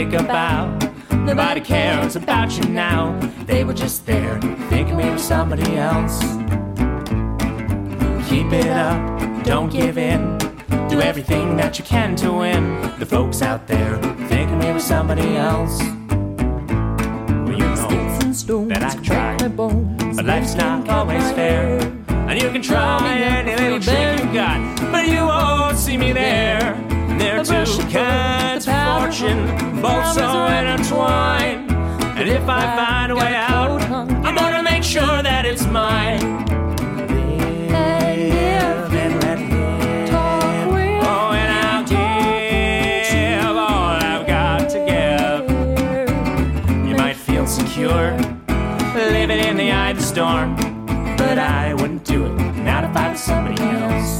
Lights, 0.05 0.13
take 0.13 0.21
a 0.21 0.25
bow. 0.25 0.79
Nobody 1.25 1.61
cares 1.61 2.17
about 2.17 2.57
you 2.57 2.65
now. 2.69 3.19
They 3.47 3.65
were 3.65 3.75
just 3.75 4.07
there, 4.07 4.41
thinking 4.69 4.97
we 4.97 5.05
were 5.05 5.19
somebody 5.19 5.77
else. 5.77 6.21
Keep 8.29 8.53
it 8.53 8.69
up, 8.69 9.45
don't 9.45 9.71
give 9.71 9.99
in. 9.99 10.39
Do 10.89 11.01
everything 11.01 11.57
that 11.57 11.79
you 11.79 11.85
can 11.85 12.17
to 12.17 12.33
win. 12.33 12.81
The 12.99 13.07
folks 13.07 13.43
out 13.43 13.67
there 13.67 13.99
thinking 14.29 14.59
we 14.59 14.73
were 14.73 14.81
somebody 14.81 15.37
else. 15.37 15.79
Well, 17.45 17.53
you 17.53 17.65
know 17.65 18.69
that 18.69 18.83
I 18.83 18.95
try, 19.03 19.37
but 19.49 20.25
life's 20.25 20.55
not 20.55 20.89
always 20.89 21.31
fair. 21.33 21.79
And 22.09 22.41
you 22.41 22.51
can 22.51 22.63
try 22.63 23.19
any 23.19 23.55
little 23.57 23.81
trick 23.81 24.21
you 24.21 24.33
got, 24.33 24.59
but 24.91 25.07
you 25.07 25.27
won't 25.27 25.77
see 25.77 25.97
me 25.97 26.13
there. 26.13 26.75
And 26.75 27.21
there 27.21 27.41
are 27.41 27.45
two 27.45 27.83
kinds 27.91 28.62
both 29.21 30.15
so 30.15 30.47
intertwined. 30.47 31.71
And 32.19 32.29
if 32.31 32.49
I 32.49 32.77
find 32.77 33.13
a 33.13 33.15
way 33.15 33.35
out, 33.35 33.83
I'm 33.91 34.35
gonna 34.35 34.63
make 34.63 34.83
sure 34.83 35.23
that 35.23 35.45
it's 35.45 35.67
mine. 35.67 36.47
Live 37.69 38.95
and 38.95 39.23
let 39.23 39.39
live. 39.39 40.15
Oh, 40.15 41.33
and 41.33 41.53
I'll 41.67 41.85
give 41.85 43.57
all 43.57 44.01
I've 44.01 44.27
got 44.27 44.71
to 44.71 44.79
give. 44.87 45.51
You 46.89 46.95
might 46.97 47.17
feel 47.17 47.47
secure 47.47 48.17
living 48.95 49.41
in 49.41 49.57
the 49.59 49.71
eye 49.71 49.91
of 49.91 49.99
the 49.99 50.03
storm, 50.03 50.57
but 51.19 51.39
I 51.39 51.75
wouldn't 51.75 52.05
do 52.05 52.25
it, 52.25 52.33
not 52.65 52.85
if 52.85 52.97
I 52.97 53.11
was 53.11 53.21
somebody 53.21 53.63
else. 53.63 54.12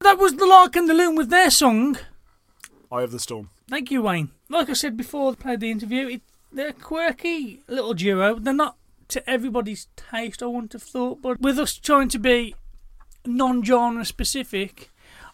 That 0.00 0.18
was 0.18 0.34
the 0.34 0.46
Lark 0.46 0.76
and 0.76 0.88
the 0.88 0.94
Loon 0.94 1.14
with 1.14 1.30
their 1.30 1.50
song. 1.50 1.96
Eye 2.90 3.02
of 3.02 3.12
the 3.12 3.20
Storm. 3.20 3.50
Thank 3.68 3.92
you, 3.92 4.02
Wayne. 4.02 4.30
Like 4.48 4.68
I 4.68 4.72
said 4.72 4.96
before, 4.96 5.30
I 5.32 5.34
played 5.36 5.60
the 5.60 5.70
interview. 5.70 6.08
It, 6.08 6.22
they're 6.52 6.68
a 6.68 6.72
quirky 6.72 7.62
little 7.68 7.94
duo. 7.94 8.34
They're 8.40 8.52
not 8.52 8.76
to 9.08 9.28
everybody's 9.28 9.86
taste, 9.96 10.42
I 10.42 10.46
wouldn't 10.46 10.72
have 10.72 10.82
thought, 10.82 11.20
but 11.20 11.40
with 11.40 11.58
us 11.58 11.76
trying 11.76 12.08
to 12.10 12.18
be 12.18 12.54
non-genre 13.26 14.04
specific, 14.04 14.90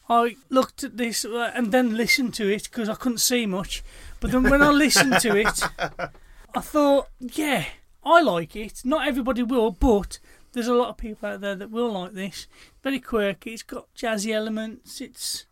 I 0.08 0.36
looked 0.50 0.84
at 0.84 0.96
this 0.96 1.24
uh, 1.24 1.50
and 1.54 1.72
then 1.72 1.96
listened 1.96 2.34
to 2.34 2.48
it 2.48 2.64
because 2.64 2.88
I 2.88 2.94
couldn't 2.94 3.18
see 3.18 3.46
much. 3.46 3.82
But 4.20 4.30
then 4.30 4.44
when 4.44 4.62
I 4.62 4.70
listened 4.70 5.20
to 5.20 5.36
it, 5.36 5.62
I 6.54 6.60
thought, 6.60 7.08
yeah, 7.20 7.66
I 8.04 8.22
like 8.22 8.54
it. 8.56 8.82
Not 8.84 9.06
everybody 9.08 9.42
will, 9.42 9.72
but 9.72 10.18
there's 10.52 10.68
a 10.68 10.74
lot 10.74 10.88
of 10.90 10.96
people 10.96 11.28
out 11.28 11.40
there 11.40 11.56
that 11.56 11.70
will 11.70 11.92
like 11.92 12.12
this. 12.12 12.46
Very 12.82 13.00
quirky. 13.00 13.52
It's 13.54 13.62
got 13.62 13.92
jazzy 13.94 14.32
elements. 14.32 15.00
It's 15.00 15.44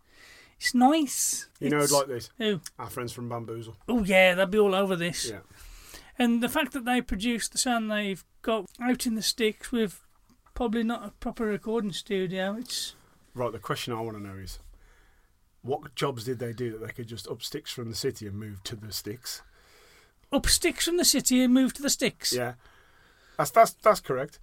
it's 0.59 0.73
nice. 0.75 1.49
You 1.61 1.71
know, 1.71 1.77
It's- 1.79 1.91
like 1.93 2.07
this? 2.07 2.31
Who? 2.39 2.61
Our 2.79 2.89
friends 2.89 3.13
from 3.13 3.29
Bamboozle. 3.29 3.77
Oh 3.89 4.05
yeah, 4.05 4.35
they'll 4.35 4.47
be 4.47 4.59
all 4.59 4.75
over 4.75 4.95
this. 4.97 5.29
Yeah. 5.31 5.41
And 6.17 6.43
the 6.43 6.49
fact 6.49 6.73
that 6.73 6.85
they 6.85 7.01
produced 7.01 7.51
the 7.53 7.59
sound 7.59 7.91
they've 7.91 8.25
got 8.43 8.67
out 8.81 9.05
in 9.05 9.17
the 9.17 9.23
sticks 9.23 9.73
with 9.73 10.01
probably 10.55 10.85
not 10.85 11.05
a 11.05 11.11
proper 11.19 11.45
recording 11.45 11.93
studio, 11.93 12.57
it's 12.59 12.95
Right, 13.35 13.53
the 13.53 13.59
question 13.59 13.93
I 13.93 14.01
want 14.01 14.17
to 14.17 14.23
know 14.23 14.37
is 14.37 14.61
what 15.63 15.95
jobs 15.95 16.25
did 16.25 16.39
they 16.39 16.53
do 16.53 16.71
that 16.73 16.87
they 16.87 16.93
could 16.93 17.09
just 17.09 17.29
up 17.29 17.43
sticks 17.43 17.73
from 17.73 17.89
the 17.89 17.97
city 17.97 18.27
and 18.27 18.39
move 18.39 18.63
to 18.65 18.77
the 18.77 18.93
sticks? 18.93 19.43
up 20.35 20.47
sticks 20.47 20.85
from 20.85 20.97
the 20.97 21.05
city 21.05 21.43
and 21.43 21.55
move 21.55 21.73
to 21.75 21.83
the 21.83 21.91
sticks. 21.91 22.33
Yeah. 22.33 22.55
That's 23.39 23.51
that's 23.51 23.73
that's 23.73 24.01
correct. 24.01 24.39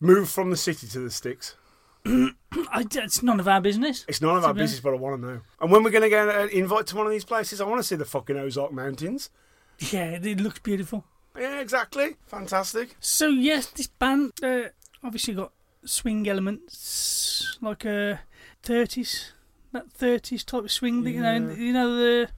Move 0.00 0.28
from 0.28 0.50
the 0.50 0.56
city 0.56 0.86
to 0.88 1.00
the 1.00 1.10
sticks. 1.10 1.56
I, 2.06 2.84
it's 2.92 3.22
none 3.22 3.38
of 3.38 3.46
our 3.46 3.60
business. 3.60 4.04
It's 4.08 4.20
none 4.20 4.36
of 4.36 4.44
our 4.44 4.54
business, 4.54 4.80
but 4.80 4.92
I 4.92 4.96
want 4.96 5.20
to 5.20 5.26
know. 5.26 5.40
And 5.60 5.70
when 5.70 5.84
we're 5.84 5.90
going 5.90 6.02
to 6.02 6.08
get 6.08 6.28
an 6.28 6.48
invite 6.48 6.88
to 6.88 6.96
one 6.96 7.06
of 7.06 7.12
these 7.12 7.24
places, 7.24 7.60
I 7.60 7.64
want 7.64 7.78
to 7.78 7.84
see 7.84 7.94
the 7.94 8.04
fucking 8.04 8.36
Ozark 8.36 8.72
Mountains. 8.72 9.30
Yeah, 9.78 10.18
it 10.20 10.40
looks 10.40 10.58
beautiful. 10.58 11.04
Yeah, 11.38 11.60
exactly. 11.60 12.16
Fantastic. 12.26 12.96
So 12.98 13.28
yes, 13.28 13.66
this 13.66 13.86
band 13.86 14.32
uh, 14.42 14.62
obviously 15.04 15.34
got 15.34 15.52
swing 15.84 16.28
elements 16.28 17.56
like 17.60 17.84
a 17.84 18.20
thirties, 18.62 19.32
that 19.72 19.90
thirties 19.92 20.44
type 20.44 20.64
of 20.64 20.70
swing. 20.72 21.02
that 21.04 21.10
You 21.10 21.22
know, 21.22 21.50
you 21.52 21.72
know 21.72 21.96
the 21.96 22.28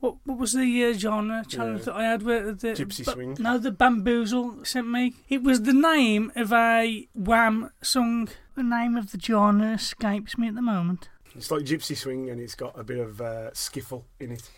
what 0.00 0.16
what 0.24 0.38
was 0.38 0.52
the 0.52 0.84
uh, 0.84 0.92
genre 0.92 1.44
challenge 1.48 1.80
Yeah. 1.80 1.84
that 1.86 1.94
I 1.94 2.04
had 2.04 2.22
where 2.22 2.52
the 2.52 2.68
Gypsy 2.68 3.04
ba- 3.04 3.12
swing. 3.12 3.36
No, 3.38 3.58
the 3.58 3.70
bamboozle 3.72 4.64
sent 4.64 4.88
me. 4.88 5.14
It 5.28 5.42
was 5.42 5.62
the 5.62 5.72
name 5.72 6.32
of 6.36 6.52
a 6.52 7.08
Wham 7.14 7.70
song. 7.82 8.28
The 8.54 8.62
name 8.62 8.96
of 8.96 9.12
the 9.12 9.20
genre 9.20 9.72
escapes 9.74 10.36
me 10.38 10.48
at 10.48 10.54
the 10.54 10.62
moment. 10.62 11.08
It's 11.34 11.50
like 11.50 11.64
gypsy 11.64 11.94
swing, 11.96 12.30
and 12.30 12.40
it's 12.40 12.54
got 12.54 12.78
a 12.78 12.82
bit 12.84 12.98
of 12.98 13.20
uh, 13.20 13.50
skiffle 13.52 14.04
in 14.18 14.32
it. 14.32 14.50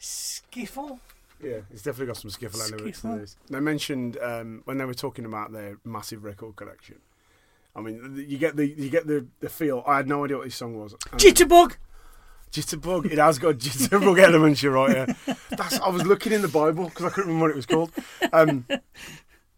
Skiffle. 0.00 0.98
Yeah, 1.42 1.60
it's 1.70 1.82
definitely 1.82 2.06
got 2.06 2.18
some 2.18 2.30
skiffle 2.30 2.60
elements 2.72 3.00
to 3.00 3.18
this. 3.18 3.36
They 3.48 3.60
mentioned 3.60 4.18
um, 4.22 4.62
when 4.66 4.78
they 4.78 4.84
were 4.84 4.94
talking 4.94 5.24
about 5.24 5.52
their 5.52 5.78
massive 5.84 6.22
record 6.24 6.54
collection. 6.56 6.96
I 7.74 7.80
mean, 7.80 8.24
you 8.28 8.38
get 8.38 8.56
the 8.56 8.66
you 8.66 8.90
get 8.90 9.06
the, 9.06 9.26
the 9.40 9.48
feel. 9.48 9.84
I 9.86 9.98
had 9.98 10.08
no 10.08 10.24
idea 10.24 10.38
what 10.38 10.44
this 10.44 10.56
song 10.56 10.76
was. 10.76 10.94
Jitterbug. 10.94 11.76
Jitterbug. 12.50 13.06
It 13.10 13.18
has 13.18 13.38
got 13.38 13.56
jitterbug 13.56 14.18
elements. 14.22 14.62
You're 14.62 14.72
right. 14.72 15.08
Yeah. 15.08 15.34
That's. 15.50 15.78
I 15.80 15.88
was 15.88 16.04
looking 16.04 16.32
in 16.32 16.42
the 16.42 16.48
Bible 16.48 16.86
because 16.86 17.06
I 17.06 17.10
couldn't 17.10 17.28
remember 17.28 17.44
what 17.44 17.50
it 17.52 17.56
was 17.56 17.66
called. 17.66 17.92
Um, 18.32 18.66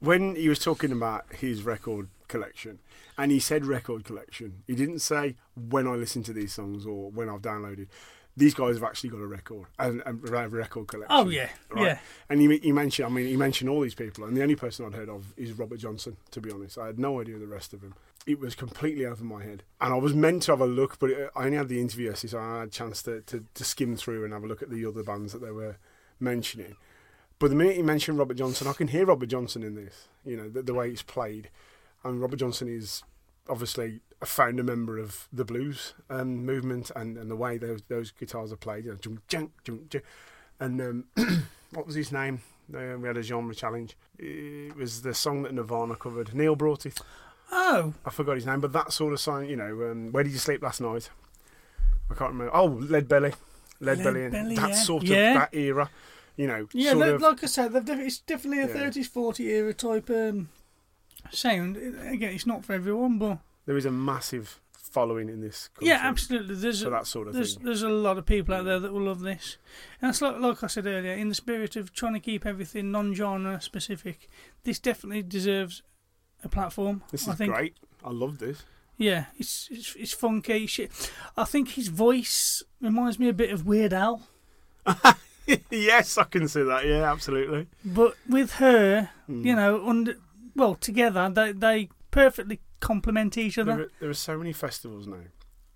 when 0.01 0.35
he 0.35 0.49
was 0.49 0.59
talking 0.59 0.93
about 0.93 1.25
his 1.33 1.63
record 1.63 2.09
collection, 2.29 2.81
and 3.17 3.31
he 3.31 3.39
said 3.39 3.65
record 3.65 4.05
collection, 4.05 4.63
he 4.67 4.75
didn't 4.75 4.99
say 4.99 5.37
when 5.55 5.87
I 5.87 5.93
listen 5.93 6.23
to 6.25 6.33
these 6.33 6.53
songs 6.53 6.85
or 6.85 7.11
when 7.11 7.29
I've 7.29 7.43
downloaded. 7.43 7.89
These 8.37 8.55
guys 8.55 8.77
have 8.77 8.85
actually 8.85 9.11
got 9.11 9.21
a 9.21 9.27
record 9.27 9.67
and 9.79 10.03
a 10.07 10.13
record 10.15 10.89
collection. 10.89 11.15
Oh 11.15 11.29
yeah, 11.29 11.51
yeah. 11.77 11.99
And 12.31 12.43
you, 12.43 12.49
he 12.51 12.73
mentioned, 12.73 13.07
I 13.07 13.11
mean, 13.11 13.29
you 13.29 13.37
mentioned 13.37 13.69
all 13.69 13.83
these 13.83 13.95
people, 13.95 14.25
and 14.25 14.35
the 14.35 14.43
only 14.43 14.57
person 14.57 14.87
I'd 14.87 14.95
heard 14.95 15.11
of 15.11 15.35
is 15.37 15.53
Robert 15.53 15.79
Johnson. 15.79 16.17
To 16.31 16.41
be 16.41 16.51
honest, 16.51 16.79
I 16.79 16.87
had 16.87 16.99
no 16.99 17.21
idea 17.21 17.39
the 17.39 17.47
rest 17.47 17.75
of 17.75 17.83
them. 17.83 17.95
It 18.27 18.39
was 18.39 18.55
completely 18.55 19.05
over 19.05 19.23
my 19.25 19.43
head, 19.43 19.65
and 19.81 19.93
I 19.93 19.97
was 19.97 20.15
meant 20.15 20.45
to 20.45 20.53
have 20.53 20.61
a 20.61 20.67
look, 20.67 20.99
but 20.99 21.11
it, 21.11 21.31
I 21.37 21.45
only 21.45 21.59
had 21.59 21.69
the 21.69 21.81
interview 21.81 22.09
yesterday, 22.09 22.31
so 22.31 22.39
I 22.39 22.59
had 22.61 22.69
a 22.69 22.71
chance 22.71 23.03
to, 23.03 23.21
to, 23.23 23.45
to 23.53 23.65
skim 23.65 23.97
through 23.97 24.25
and 24.25 24.33
have 24.33 24.45
a 24.45 24.47
look 24.47 24.63
at 24.63 24.71
the 24.71 24.87
other 24.87 25.03
bands 25.03 25.33
that 25.33 25.41
they 25.41 25.51
were 25.51 25.77
mentioning. 26.21 26.77
But 27.39 27.51
the 27.51 27.57
minute 27.57 27.77
you 27.77 27.85
mention 27.85 28.17
Robert 28.17 28.37
Johnson, 28.37 28.69
I 28.69 28.73
can 28.73 28.87
hear 28.87 29.05
Robert 29.05 29.27
Johnson 29.27 29.65
in 29.65 29.75
this. 29.75 30.07
You 30.25 30.37
know 30.37 30.49
the, 30.49 30.63
the 30.63 30.73
way 30.73 30.89
it's 30.89 31.03
played, 31.03 31.51
and 32.05 32.21
Robert 32.21 32.37
Johnson 32.37 32.69
is 32.69 33.03
obviously 33.49 34.01
a 34.23 34.27
founder 34.27 34.63
member 34.63 34.99
of 34.99 35.27
the 35.33 35.45
blues 35.45 35.95
um, 36.09 36.47
movement, 36.47 36.91
and, 36.95 37.19
and 37.19 37.31
the 37.31 37.37
way 37.37 37.59
those 37.59 37.83
those 37.89 38.13
guitars 38.13 38.53
are 38.53 38.57
played. 38.57 38.85
You 38.85 38.93
know, 38.93 38.97
junk, 38.99 39.21
junk, 39.29 39.51
junk, 39.65 39.91
junk. 39.91 40.05
and 40.61 40.81
um, 40.81 41.05
what 41.73 41.87
was 41.87 41.97
his 41.97 42.13
name? 42.13 42.41
Uh, 42.73 42.97
we 42.99 43.09
had 43.09 43.17
a 43.17 43.23
genre 43.23 43.55
challenge. 43.55 43.97
It 44.19 44.77
was 44.77 45.03
the 45.03 45.13
song 45.13 45.43
that 45.43 45.53
Nirvana 45.53 45.97
covered. 45.97 46.35
Neil 46.35 46.55
brought 46.57 46.87
it. 46.87 46.99
Oh, 47.51 47.93
I 48.07 48.11
forgot 48.11 48.37
his 48.37 48.47
name, 48.47 48.61
but 48.61 48.73
that 48.73 48.93
sort 48.93 49.13
of 49.13 49.21
song. 49.21 49.47
You 49.47 49.57
know, 49.57 49.91
um, 49.91 50.13
where 50.13 50.23
did 50.25 50.33
you 50.33 50.39
sleep 50.39 50.63
last 50.63 50.81
night? 50.81 51.11
I 52.11 52.15
can't 52.15 52.33
remember. 52.33 52.55
Oh, 52.55 52.67
Lead 52.67 53.09
Belly. 53.09 53.33
Lead, 53.81 53.99
Lead 53.99 54.05
Belly. 54.05 54.23
and 54.25 54.33
Belly, 54.33 54.55
that 54.57 54.69
yeah. 54.71 54.75
sort 54.77 55.03
of 55.03 55.09
Yeah. 55.09 55.35
that 55.35 55.55
era. 55.55 55.91
You 56.37 56.47
know, 56.47 56.69
yeah. 56.73 56.93
of, 56.93 57.21
like 57.21 57.43
I 57.45 57.47
said, 57.47 57.73
it's 57.75 58.19
definitely 58.21 58.63
a 58.63 58.67
Yeah. 58.69 58.73
thirties, 58.73 59.09
forty 59.09 59.49
era 59.51 59.75
type 59.75 60.09
um, 60.09 60.49
sound. 61.31 61.77
Again, 61.77 62.33
it's 62.35 62.47
not 62.47 62.65
for 62.65 62.73
everyone, 62.73 63.19
but 63.19 63.39
there 63.67 63.77
is 63.77 63.87
a 63.87 63.91
massive 63.91 64.61
following 64.73 65.29
in 65.29 65.41
this. 65.41 65.69
Country 65.69 65.89
yeah, 65.89 66.01
absolutely. 66.03 66.55
There's 66.55 66.83
For 66.83 66.89
a, 66.89 66.91
that 66.91 67.07
sort 67.07 67.29
of 67.29 67.35
there's 67.35 67.55
thing. 67.55 67.65
there's 67.65 67.83
a 67.83 67.89
lot 67.89 68.19
of 68.19 68.27
people 68.27 68.55
out 68.55 68.65
there 68.65 68.79
that 68.81 68.93
will 68.93 69.03
love 69.03 69.21
this, 69.21 69.57
and 70.01 70.09
that's 70.09 70.21
like 70.21 70.39
like 70.39 70.63
I 70.63 70.67
said 70.67 70.87
earlier. 70.87 71.13
In 71.13 71.29
the 71.29 71.35
spirit 71.35 71.77
of 71.77 71.93
trying 71.95 72.15
to 72.15 72.21
keep 72.21 72.45
everything 72.47 72.91
non-genre 72.91 73.61
specific, 73.61 74.29
this 74.65 74.79
definitely 74.79 75.23
deserves 75.23 75.83
a 76.45 76.49
platform. 76.49 77.03
This 77.11 77.27
I 77.29 77.33
is 77.33 77.39
think. 77.39 77.55
great. 77.55 77.77
I 78.05 78.11
love 78.11 78.39
this. 78.39 78.65
Yeah, 78.99 79.27
it's, 79.39 79.69
it's 79.71 79.97
it's 79.97 80.13
funky 80.13 80.67
shit. 80.67 80.91
I 81.37 81.45
think 81.45 81.71
his 81.71 81.89
voice 81.89 82.63
reminds 82.81 83.19
me 83.19 83.29
a 83.29 83.33
bit 83.33 83.51
of 83.51 83.67
Weird 83.67 83.93
Al, 83.95 84.23
yes, 85.71 86.19
I 86.19 86.25
can 86.25 86.49
see 86.49 86.63
that. 86.63 86.87
Yeah, 86.87 87.11
absolutely. 87.11 87.67
but 87.85 88.15
with 88.29 88.55
her, 88.55 89.11
Hmm. 89.27 89.47
you 89.47 89.57
know, 89.57 89.89
under 89.89 90.17
well 90.55 90.75
together 90.75 91.31
they 91.31 91.53
they 91.53 91.89
perfectly 92.11 92.61
complement 92.83 93.39
each 93.39 93.57
There 93.57 93.63
other. 93.71 93.83
are, 93.85 93.91
there 94.01 94.11
are 94.11 94.15
so 94.15 94.37
many 94.37 94.53
festivals 94.53 95.07
now. 95.07 95.25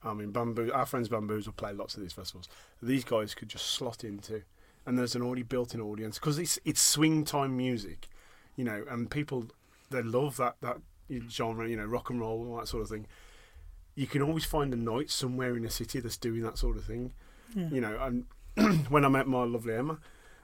I 0.05 0.13
mean, 0.13 0.31
Bamboo. 0.31 0.71
Our 0.73 0.85
friends 0.87 1.09
Bamboos 1.09 1.47
will 1.47 1.55
play 1.55 1.73
lots 1.73 1.95
of 1.97 2.03
these 2.03 2.13
festivals. 2.13 2.49
These 2.83 3.05
guys 3.05 3.35
could 3.35 3.49
just 3.49 3.67
slot 3.67 4.05
into, 4.05 4.43
and 4.85 4.99
there's 4.99 5.15
an 5.17 5.23
already 5.23 5.43
built-in 5.43 5.81
audience 5.81 6.19
because 6.19 6.39
it's 6.39 6.59
it's 6.65 6.81
swing 6.83 7.25
time 7.25 7.57
music, 7.57 8.09
you 8.57 8.65
know, 8.65 8.85
and 8.91 9.11
people 9.11 9.47
they 9.91 10.03
love 10.03 10.37
that 10.37 10.57
that 10.61 10.77
genre, 11.29 11.69
you 11.69 11.77
know, 11.77 11.87
rock 11.87 12.11
and 12.11 12.21
roll 12.21 12.43
and 12.43 12.51
all 12.53 12.59
that 12.59 12.69
sort 12.69 12.83
of 12.83 12.89
thing. 12.89 13.07
You 13.95 14.07
can 14.07 14.21
always 14.23 14.45
find 14.45 14.73
a 14.75 14.77
night 14.77 15.11
somewhere 15.11 15.57
in 15.57 15.65
a 15.65 15.71
city 15.71 16.01
that's 16.01 16.19
doing 16.19 16.43
that 16.43 16.59
sort 16.59 16.77
of 16.77 16.85
thing, 16.85 17.13
Yeah. 17.55 17.69
you 17.71 17.81
know. 17.81 17.97
And 18.57 18.87
when 18.91 19.05
I 19.05 19.09
met 19.09 19.27
my 19.27 19.45
lovely 19.45 19.75
Emma, 19.75 19.99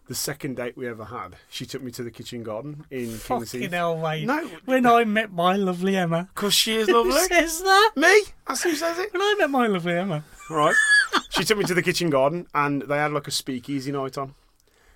the 0.09 0.14
second 0.14 0.57
date 0.57 0.76
we 0.76 0.88
ever 0.88 1.05
had, 1.05 1.36
she 1.48 1.64
took 1.64 1.82
me 1.82 1.90
to 1.92 2.03
the 2.03 2.11
kitchen 2.11 2.42
garden 2.42 2.84
in 2.90 3.07
King's 3.07 3.22
Fucking 3.22 3.61
Heath. 3.62 3.70
hell, 3.72 3.96
mate. 3.98 4.26
No, 4.26 4.46
When 4.64 4.84
I 4.86 5.05
met 5.05 5.32
my 5.32 5.57
lovely 5.57 5.96
Emma, 5.96 6.28
because 6.34 6.55
she 6.55 6.74
is 6.76 6.88
lovely. 6.88 7.12
who 7.12 7.18
says 7.28 7.62
that? 7.62 7.92
Me? 7.96 8.22
That's 8.46 8.62
who 8.62 8.74
says 8.74 8.98
it. 8.98 9.12
When 9.12 9.22
I 9.22 9.34
met 9.38 9.50
my 9.50 9.66
lovely 9.68 9.94
Emma, 9.94 10.24
Right. 10.50 10.74
she 11.30 11.44
took 11.44 11.57
me 11.59 11.64
to 11.64 11.74
the 11.74 11.82
kitchen 11.82 12.11
garden, 12.11 12.46
and 12.55 12.82
they 12.82 12.96
had 12.98 13.12
like 13.12 13.28
a 13.28 13.30
speakeasy 13.30 13.92
night 13.92 14.18
on. 14.18 14.34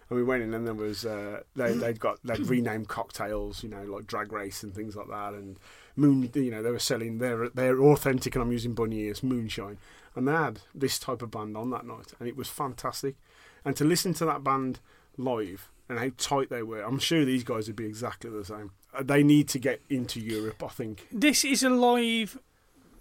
And 0.09 0.17
we 0.17 0.23
went 0.25 0.43
in, 0.43 0.55
and 0.55 0.67
there 0.67 0.75
was 0.75 1.05
uh, 1.07 1.41
they 1.57 1.73
they'd 1.73 1.99
got 1.99 2.19
they'd 2.25 2.39
renamed 2.47 2.89
cocktails, 2.89 3.63
you 3.65 3.69
know, 3.69 3.83
like 3.85 4.07
drag 4.07 4.31
race 4.33 4.63
and 4.63 4.73
things 4.75 4.95
like 4.97 5.09
that, 5.09 5.33
and 5.35 5.59
moon. 5.97 6.31
You 6.35 6.51
know, 6.51 6.63
they 6.63 6.71
were 6.71 6.79
selling 6.79 7.19
their 7.19 7.49
their 7.49 7.81
authentic, 7.81 8.35
and 8.37 8.43
I'm 8.43 8.53
using 8.53 8.73
bunny 8.75 8.99
ears, 9.01 9.23
moonshine, 9.25 9.79
and 10.15 10.29
they 10.29 10.33
had 10.33 10.61
this 10.75 10.99
type 11.01 11.23
of 11.23 11.31
band 11.33 11.57
on 11.57 11.71
that 11.71 11.87
night, 11.87 12.13
and 12.21 12.29
it 12.29 12.37
was 12.37 12.49
fantastic. 12.49 13.17
And 13.65 13.75
to 13.77 13.85
listen 13.85 14.15
to 14.15 14.25
that 14.27 14.45
band 14.45 14.79
live 15.17 15.69
and 15.89 15.99
how 15.99 16.11
tight 16.19 16.51
they 16.51 16.63
were, 16.63 16.83
I'm 16.83 16.99
sure 16.99 17.25
these 17.25 17.45
guys 17.45 17.67
would 17.69 17.77
be 17.77 17.87
exactly 17.87 18.31
the 18.31 18.45
same. 18.45 18.73
Uh, 18.93 19.03
They 19.03 19.23
need 19.23 19.49
to 19.49 19.59
get 19.59 19.81
into 19.89 20.21
Europe, 20.21 20.63
I 20.63 20.69
think. 20.69 21.07
this 21.13 21.45
is 21.45 21.63
a 21.63 21.71
live 21.71 22.39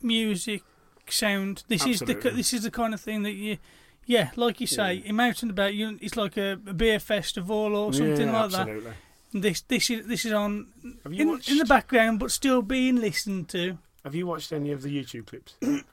music 0.01 0.61
sound. 1.09 1.63
This 1.67 1.85
is 1.85 1.99
the 1.99 2.13
this 2.13 2.53
is 2.53 2.63
the 2.63 2.71
kind 2.71 2.93
of 2.93 3.01
thing 3.01 3.23
that 3.23 3.31
you, 3.33 3.57
yeah, 4.05 4.31
like 4.35 4.61
you 4.61 4.67
say, 4.67 4.97
in 4.97 5.19
out 5.19 5.41
and 5.41 5.51
about, 5.51 5.73
you 5.73 5.97
it's 6.01 6.15
like 6.15 6.37
a, 6.37 6.53
a 6.53 6.73
beer 6.73 6.99
festival 6.99 7.75
or 7.75 7.93
something 7.93 8.27
yeah, 8.27 8.41
like 8.41 8.51
that. 8.51 8.59
absolutely. 8.61 8.93
This 9.33 9.61
this 9.61 9.89
is 9.89 10.07
this 10.07 10.25
is 10.25 10.31
on 10.33 10.67
in, 11.11 11.27
watched? 11.29 11.49
in 11.49 11.57
the 11.57 11.65
background, 11.65 12.19
but 12.19 12.31
still 12.31 12.61
being 12.61 12.97
listened 12.97 13.49
to. 13.49 13.77
Have 14.03 14.15
you 14.15 14.27
watched 14.27 14.53
any 14.53 14.71
of 14.71 14.81
the 14.83 14.89
YouTube 14.89 15.25
clips? 15.27 15.55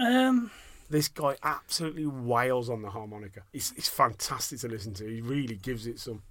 Um, 0.00 0.50
this 0.90 1.08
guy 1.08 1.36
absolutely 1.42 2.06
wails 2.06 2.70
on 2.70 2.82
the 2.82 2.90
harmonica. 2.90 3.42
It's, 3.52 3.72
it's 3.76 3.88
fantastic 3.88 4.60
to 4.60 4.68
listen 4.68 4.94
to. 4.94 5.04
He 5.06 5.20
really 5.20 5.56
gives 5.56 5.86
it 5.86 5.98
some. 5.98 6.22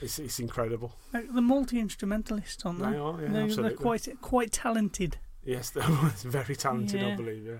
It's, 0.00 0.18
it's 0.18 0.40
incredible. 0.40 0.96
the 1.12 1.40
multi 1.40 1.78
instrumentalists 1.78 2.66
on 2.66 2.78
They 2.80 2.90
there. 2.90 3.00
are, 3.00 3.22
yeah, 3.22 3.28
they're, 3.28 3.42
absolutely. 3.44 3.68
they're 3.70 3.76
quite 3.78 4.08
quite 4.20 4.52
talented. 4.52 5.18
Yes, 5.44 5.70
they're 5.74 5.84
very 5.84 6.56
talented, 6.56 7.02
I 7.02 7.14
believe. 7.16 7.46
Yeah, 7.46 7.58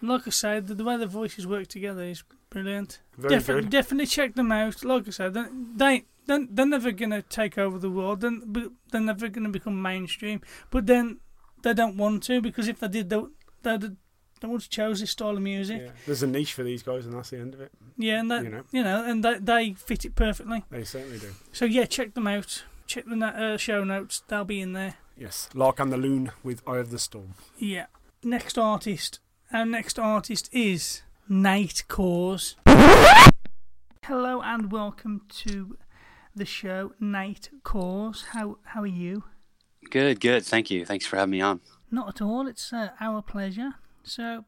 Like 0.00 0.26
I 0.26 0.30
said, 0.30 0.68
the, 0.68 0.74
the 0.74 0.84
way 0.84 0.96
the 0.96 1.06
voices 1.06 1.46
work 1.46 1.66
together 1.66 2.04
is 2.04 2.22
brilliant. 2.50 3.00
very 3.18 3.34
definitely, 3.36 3.62
good. 3.64 3.70
definitely 3.72 4.06
check 4.06 4.34
them 4.34 4.52
out. 4.52 4.84
Like 4.84 5.08
I 5.08 5.10
said, 5.10 5.34
they 5.34 5.44
they 5.76 6.04
they're, 6.26 6.46
they're 6.50 6.66
never 6.66 6.92
gonna 6.92 7.22
take 7.22 7.58
over 7.58 7.78
the 7.78 7.90
world. 7.90 8.20
They're, 8.20 8.68
they're 8.90 9.00
never 9.00 9.28
gonna 9.28 9.48
become 9.50 9.80
mainstream. 9.82 10.40
But 10.70 10.86
then 10.86 11.18
they 11.62 11.74
don't 11.74 11.96
want 11.96 12.22
to 12.24 12.40
because 12.40 12.68
if 12.68 12.78
they 12.80 12.88
did, 12.88 13.10
they 13.10 13.22
they 13.62 13.78
they 14.40 14.48
would 14.48 14.62
have 14.62 14.70
chose 14.70 15.00
this 15.00 15.10
style 15.10 15.30
of 15.36 15.42
music. 15.42 15.82
Yeah. 15.82 15.90
There's 16.06 16.22
a 16.22 16.26
niche 16.26 16.52
for 16.52 16.62
these 16.62 16.82
guys, 16.82 17.06
and 17.06 17.14
that's 17.14 17.30
the 17.30 17.38
end 17.38 17.54
of 17.54 17.60
it. 17.60 17.72
Yeah, 17.96 18.20
and 18.20 18.30
that 18.30 18.44
You 18.44 18.50
know. 18.50 18.62
you 18.70 18.82
know, 18.84 19.04
and 19.04 19.24
they 19.24 19.38
they 19.38 19.72
fit 19.74 20.04
it 20.04 20.14
perfectly. 20.14 20.64
They 20.70 20.84
certainly 20.84 21.18
do. 21.18 21.32
So 21.52 21.64
yeah, 21.64 21.84
check 21.86 22.14
them 22.14 22.26
out. 22.26 22.64
Check 22.86 23.04
the 23.06 23.16
uh, 23.24 23.56
show 23.56 23.82
notes; 23.84 24.22
they'll 24.28 24.44
be 24.44 24.60
in 24.60 24.72
there. 24.72 24.94
Yes, 25.16 25.48
Lark 25.54 25.80
and 25.80 25.90
the 25.92 25.96
Loon 25.96 26.30
with 26.42 26.62
Eye 26.68 26.76
of 26.78 26.90
the 26.90 26.98
Storm. 26.98 27.34
Yeah. 27.58 27.86
Next 28.22 28.58
artist. 28.58 29.20
Our 29.52 29.64
next 29.64 29.98
artist 29.98 30.48
is 30.52 31.02
Nate 31.28 31.84
Kohrs. 31.88 32.54
Hello 34.04 34.40
and 34.42 34.70
welcome 34.70 35.22
to 35.38 35.76
the 36.34 36.44
show, 36.44 36.92
Nate 37.00 37.50
Kohrs. 37.64 38.26
How 38.26 38.58
how 38.64 38.82
are 38.82 38.86
you? 38.86 39.24
Good, 39.90 40.20
good. 40.20 40.44
Thank 40.44 40.70
you. 40.70 40.84
Thanks 40.84 41.06
for 41.06 41.16
having 41.16 41.30
me 41.32 41.40
on. 41.40 41.60
Not 41.90 42.08
at 42.08 42.20
all. 42.20 42.46
It's 42.46 42.72
uh, 42.72 42.90
our 43.00 43.22
pleasure. 43.22 43.70
So, 44.08 44.44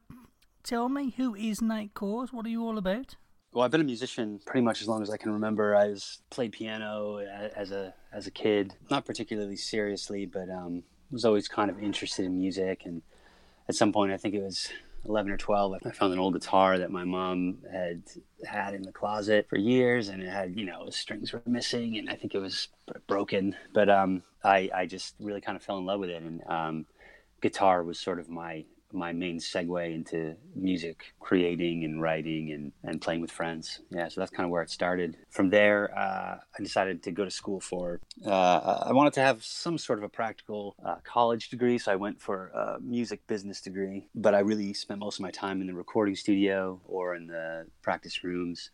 tell 0.63 0.87
me, 0.87 1.13
who 1.17 1.35
is 1.35 1.61
Nate 1.61 1.93
Kohrs? 1.93 2.31
What 2.31 2.45
are 2.45 2.49
you 2.49 2.63
all 2.63 2.77
about? 2.77 3.17
Well, 3.51 3.65
I've 3.65 3.71
been 3.71 3.81
a 3.81 3.83
musician 3.83 4.39
pretty 4.45 4.61
much 4.61 4.81
as 4.81 4.87
long 4.87 5.01
as 5.01 5.09
I 5.09 5.17
can 5.17 5.33
remember. 5.33 5.75
I 5.75 5.89
was 5.89 6.21
played 6.29 6.53
piano 6.53 7.17
as 7.17 7.71
a 7.71 7.93
as 8.13 8.25
a 8.25 8.31
kid, 8.31 8.75
not 8.89 9.05
particularly 9.05 9.57
seriously, 9.57 10.25
but 10.25 10.49
um, 10.49 10.83
was 11.11 11.25
always 11.25 11.49
kind 11.49 11.69
of 11.69 11.77
interested 11.83 12.25
in 12.25 12.37
music. 12.37 12.83
And 12.85 13.01
at 13.67 13.75
some 13.75 13.91
point, 13.91 14.13
I 14.13 14.17
think 14.17 14.33
it 14.33 14.41
was 14.41 14.69
eleven 15.03 15.29
or 15.29 15.37
twelve, 15.37 15.75
I 15.85 15.91
found 15.91 16.13
an 16.13 16.19
old 16.19 16.35
guitar 16.35 16.77
that 16.77 16.89
my 16.89 17.03
mom 17.03 17.57
had 17.69 18.03
had 18.45 18.73
in 18.73 18.83
the 18.83 18.93
closet 18.93 19.47
for 19.49 19.57
years, 19.57 20.07
and 20.07 20.23
it 20.23 20.29
had 20.29 20.57
you 20.57 20.65
know 20.65 20.89
strings 20.89 21.33
were 21.33 21.41
missing, 21.45 21.97
and 21.97 22.09
I 22.09 22.15
think 22.15 22.33
it 22.33 22.39
was 22.39 22.69
broken. 23.07 23.57
But 23.73 23.89
um, 23.89 24.23
I 24.41 24.69
I 24.73 24.85
just 24.85 25.15
really 25.19 25.41
kind 25.41 25.57
of 25.57 25.63
fell 25.63 25.79
in 25.79 25.85
love 25.85 25.99
with 25.99 26.11
it, 26.11 26.21
and 26.21 26.41
um, 26.47 26.85
guitar 27.41 27.83
was 27.83 27.99
sort 27.99 28.19
of 28.19 28.29
my 28.29 28.63
my 28.93 29.11
main 29.13 29.37
segue 29.39 29.93
into 29.93 30.35
music 30.55 31.13
creating 31.19 31.83
and 31.83 32.01
writing 32.01 32.51
and, 32.51 32.71
and 32.83 33.01
playing 33.01 33.21
with 33.21 33.31
friends. 33.31 33.81
Yeah 33.89 34.07
so 34.07 34.21
that's 34.21 34.31
kind 34.31 34.45
of 34.45 34.51
where 34.51 34.61
it 34.61 34.69
started. 34.69 35.17
From 35.29 35.49
there 35.49 35.97
uh, 35.97 36.37
i 36.57 36.63
decided 36.63 37.03
to 37.03 37.11
go 37.11 37.25
to 37.25 37.31
school 37.31 37.59
for 37.59 37.99
uh, 38.25 38.83
i 38.85 38.93
wanted 38.93 39.13
to 39.13 39.21
have 39.21 39.43
some 39.43 39.77
sort 39.77 39.99
of 39.99 40.03
a 40.03 40.09
practical 40.09 40.75
uh, 40.85 40.95
college 41.03 41.49
degree. 41.49 41.77
So 41.77 41.91
i 41.91 41.95
went 41.95 42.21
for 42.21 42.47
a 42.47 42.79
music 42.81 43.25
business 43.27 43.61
degree 43.61 44.07
but 44.15 44.33
i 44.35 44.39
really 44.39 44.73
spent 44.73 44.99
most 44.99 45.19
of 45.19 45.23
my 45.23 45.31
time 45.31 45.61
in 45.61 45.67
the 45.67 45.73
recording 45.73 46.15
studio 46.15 46.81
or 46.85 47.15
in 47.15 47.27
the 47.27 47.67
practice 47.81 48.23
rooms. 48.23 48.71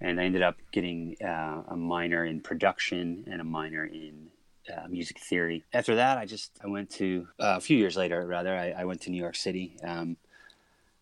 And 0.00 0.20
i 0.20 0.24
ended 0.24 0.42
up 0.42 0.56
getting 0.72 1.16
uh, 1.22 1.62
a 1.68 1.76
minor 1.76 2.24
in 2.24 2.40
production 2.40 3.24
and 3.30 3.40
a 3.40 3.44
minor 3.44 3.84
in 3.84 4.28
uh, 4.70 4.88
music 4.88 5.18
theory. 5.18 5.64
After 5.72 5.96
that, 5.96 6.18
I 6.18 6.26
just 6.26 6.52
I 6.62 6.68
went 6.68 6.90
to 6.92 7.28
uh, 7.38 7.54
a 7.56 7.60
few 7.60 7.76
years 7.76 7.96
later, 7.96 8.26
rather, 8.26 8.56
I, 8.56 8.70
I 8.70 8.84
went 8.84 9.00
to 9.02 9.10
New 9.10 9.20
York 9.20 9.36
City 9.36 9.76
um, 9.84 10.16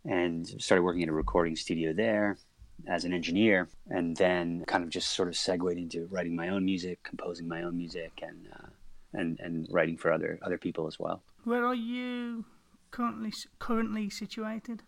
and 0.05 0.47
started 0.61 0.83
working 0.83 1.03
at 1.03 1.09
a 1.09 1.13
recording 1.13 1.57
studio 1.57 1.93
there 1.93 2.39
as 2.87 3.05
an 3.05 3.13
engineer, 3.13 3.69
and 3.91 4.17
then 4.17 4.65
kind 4.67 4.85
of 4.85 4.91
just 4.91 5.13
sort 5.13 5.29
of 5.29 5.37
segued 5.37 5.77
into 5.77 6.07
writing 6.11 6.35
my 6.35 6.49
own 6.49 6.65
music, 6.65 7.03
composing 7.03 7.49
my 7.49 7.63
own 7.63 7.77
music, 7.77 8.13
and 8.23 8.49
uh, 8.53 8.69
and 9.13 9.39
and 9.41 9.69
writing 9.71 9.97
for 9.97 10.13
other 10.13 10.39
other 10.43 10.59
people 10.59 10.87
as 10.87 10.99
well. 10.99 11.23
Where 11.45 11.65
are 11.65 11.75
you 11.75 12.45
currently 12.91 13.33
currently 13.59 14.11
situated? 14.11 14.83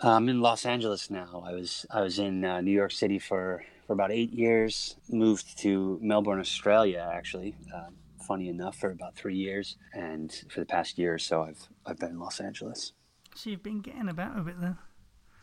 I'm 0.00 0.28
in 0.28 0.40
Los 0.40 0.66
Angeles 0.66 1.10
now. 1.10 1.44
I 1.46 1.52
was 1.52 1.86
I 1.90 2.00
was 2.00 2.18
in 2.18 2.44
uh, 2.44 2.60
New 2.60 2.72
York 2.72 2.92
City 2.92 3.18
for, 3.18 3.64
for 3.86 3.92
about 3.92 4.10
eight 4.10 4.32
years. 4.32 4.96
Moved 5.08 5.58
to 5.58 5.98
Melbourne, 6.02 6.40
Australia, 6.40 7.08
actually. 7.14 7.54
Uh, 7.72 7.90
funny 8.32 8.48
enough, 8.48 8.76
for 8.76 8.90
about 8.90 9.14
three 9.14 9.36
years, 9.36 9.76
and 9.92 10.42
for 10.48 10.60
the 10.60 10.66
past 10.66 10.96
year 10.96 11.12
or 11.12 11.18
so, 11.18 11.42
I've 11.42 11.68
I've 11.84 11.98
been 11.98 12.12
in 12.12 12.18
Los 12.18 12.40
Angeles. 12.40 12.92
So 13.34 13.50
you've 13.50 13.62
been 13.62 13.82
getting 13.82 14.08
about 14.08 14.38
a 14.38 14.40
bit 14.40 14.58
then. 14.58 14.78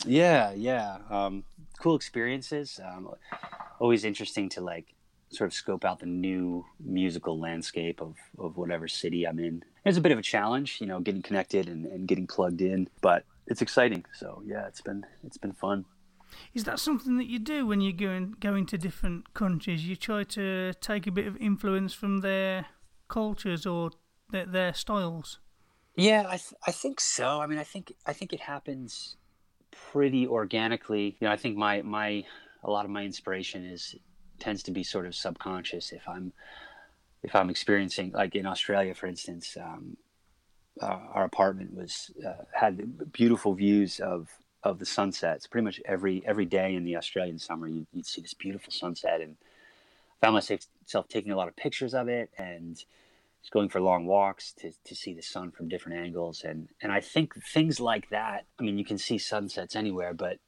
Yeah, 0.08 0.54
yeah. 0.54 0.98
Um, 1.12 1.44
cool 1.80 1.96
experiences. 1.96 2.80
Um, 2.84 3.12
always 3.80 4.06
interesting 4.06 4.50
to 4.50 4.62
like 4.62 4.96
sort 5.30 5.50
of 5.50 5.54
scope 5.54 5.86
out 5.86 6.00
the 6.00 6.08
new 6.08 6.66
musical 6.80 7.40
landscape 7.40 8.02
of, 8.02 8.16
of 8.40 8.58
whatever 8.58 8.88
city 8.88 9.28
I'm 9.28 9.38
in. 9.38 9.62
It's 9.86 10.00
a 10.00 10.02
bit 10.02 10.12
of 10.12 10.18
a 10.18 10.24
challenge, 10.24 10.82
you 10.82 10.88
know, 10.88 11.00
getting 11.00 11.22
connected 11.22 11.70
and, 11.70 11.86
and 11.86 12.08
getting 12.08 12.26
plugged 12.26 12.62
in, 12.62 12.90
but 13.02 13.24
it's 13.46 13.62
exciting. 13.62 14.04
So 14.14 14.42
yeah, 14.48 14.66
it's 14.66 14.82
been 14.82 15.06
it's 15.24 15.38
been 15.38 15.54
fun. 15.54 15.86
Is 16.54 16.64
that 16.64 16.80
something 16.80 17.18
that 17.18 17.28
you 17.28 17.40
do 17.40 17.66
when 17.66 17.82
you're 17.82 17.92
going 17.92 18.36
go 18.40 18.56
into 18.56 18.78
different 18.78 19.34
countries? 19.34 19.86
You 19.86 19.96
try 19.96 20.24
to 20.24 20.74
take 20.82 21.08
a 21.08 21.12
bit 21.12 21.28
of 21.28 21.38
influence 21.38 21.94
from 21.94 22.20
their 22.20 22.68
cultures 23.10 23.66
or 23.66 23.92
their, 24.32 24.46
their 24.46 24.74
styles. 24.74 25.40
Yeah, 25.96 26.26
I 26.28 26.38
th- 26.38 26.54
I 26.66 26.72
think 26.72 27.02
so. 27.02 27.42
I 27.42 27.48
mean, 27.48 27.60
I 27.60 27.64
think 27.64 27.94
I 28.06 28.14
think 28.14 28.32
it 28.32 28.40
happens 28.40 29.18
pretty 29.72 30.28
organically. 30.28 31.18
You 31.20 31.28
know, 31.28 31.32
I 31.34 31.38
think 31.38 31.58
my 31.58 31.82
my 31.82 32.24
a 32.64 32.72
lot 32.72 32.86
of 32.86 32.92
my 32.92 33.04
inspiration 33.04 33.66
is 33.66 33.96
tends 34.40 34.64
to 34.64 34.72
be 34.72 34.84
sort 34.84 35.06
of 35.06 35.16
subconscious. 35.16 35.92
If 35.92 36.08
I'm 36.08 36.32
if 37.24 37.36
I'm 37.36 37.50
experiencing 37.50 38.12
like 38.12 38.36
in 38.36 38.46
Australia, 38.46 38.94
for 38.94 39.08
instance, 39.08 39.58
um, 39.60 39.98
uh, 40.82 41.00
our 41.14 41.26
apartment 41.26 41.74
was 41.74 42.12
uh, 42.26 42.44
had 42.54 43.12
beautiful 43.12 43.54
views 43.54 44.00
of 44.00 44.30
of 44.64 44.80
the 44.80 44.86
sunsets. 44.86 45.48
Pretty 45.48 45.66
much 45.66 45.82
every 45.86 46.24
every 46.26 46.46
day 46.46 46.76
in 46.76 46.84
the 46.84 46.96
Australian 46.96 47.40
summer, 47.40 47.68
you, 47.68 47.86
would 47.94 48.06
see 48.06 48.22
this 48.22 48.34
beautiful 48.34 48.72
sunset, 48.72 49.22
and 49.22 49.36
found 50.22 50.34
myself 50.34 51.08
taking 51.08 51.32
a 51.32 51.38
lot 51.38 51.48
of 51.48 51.56
pictures 51.56 51.94
of 51.94 52.08
it 52.08 52.30
and 52.38 52.76
just 53.42 53.54
going 53.54 53.70
for 53.70 53.80
long 53.80 54.06
walks 54.06 54.52
to, 54.54 54.72
to 54.84 54.96
see 54.96 55.14
the 55.14 55.22
sun 55.22 55.52
from 55.52 55.70
different 55.70 56.00
angles. 56.00 56.44
And 56.44 56.70
and 56.82 56.92
I 56.92 57.02
think 57.02 57.34
things 57.44 57.80
like 57.80 58.10
that. 58.10 58.46
I 58.60 58.64
mean, 58.64 58.78
you 58.78 58.86
can 58.86 58.98
see 58.98 59.18
sunsets 59.18 59.76
anywhere, 59.76 60.14
but 60.14 60.40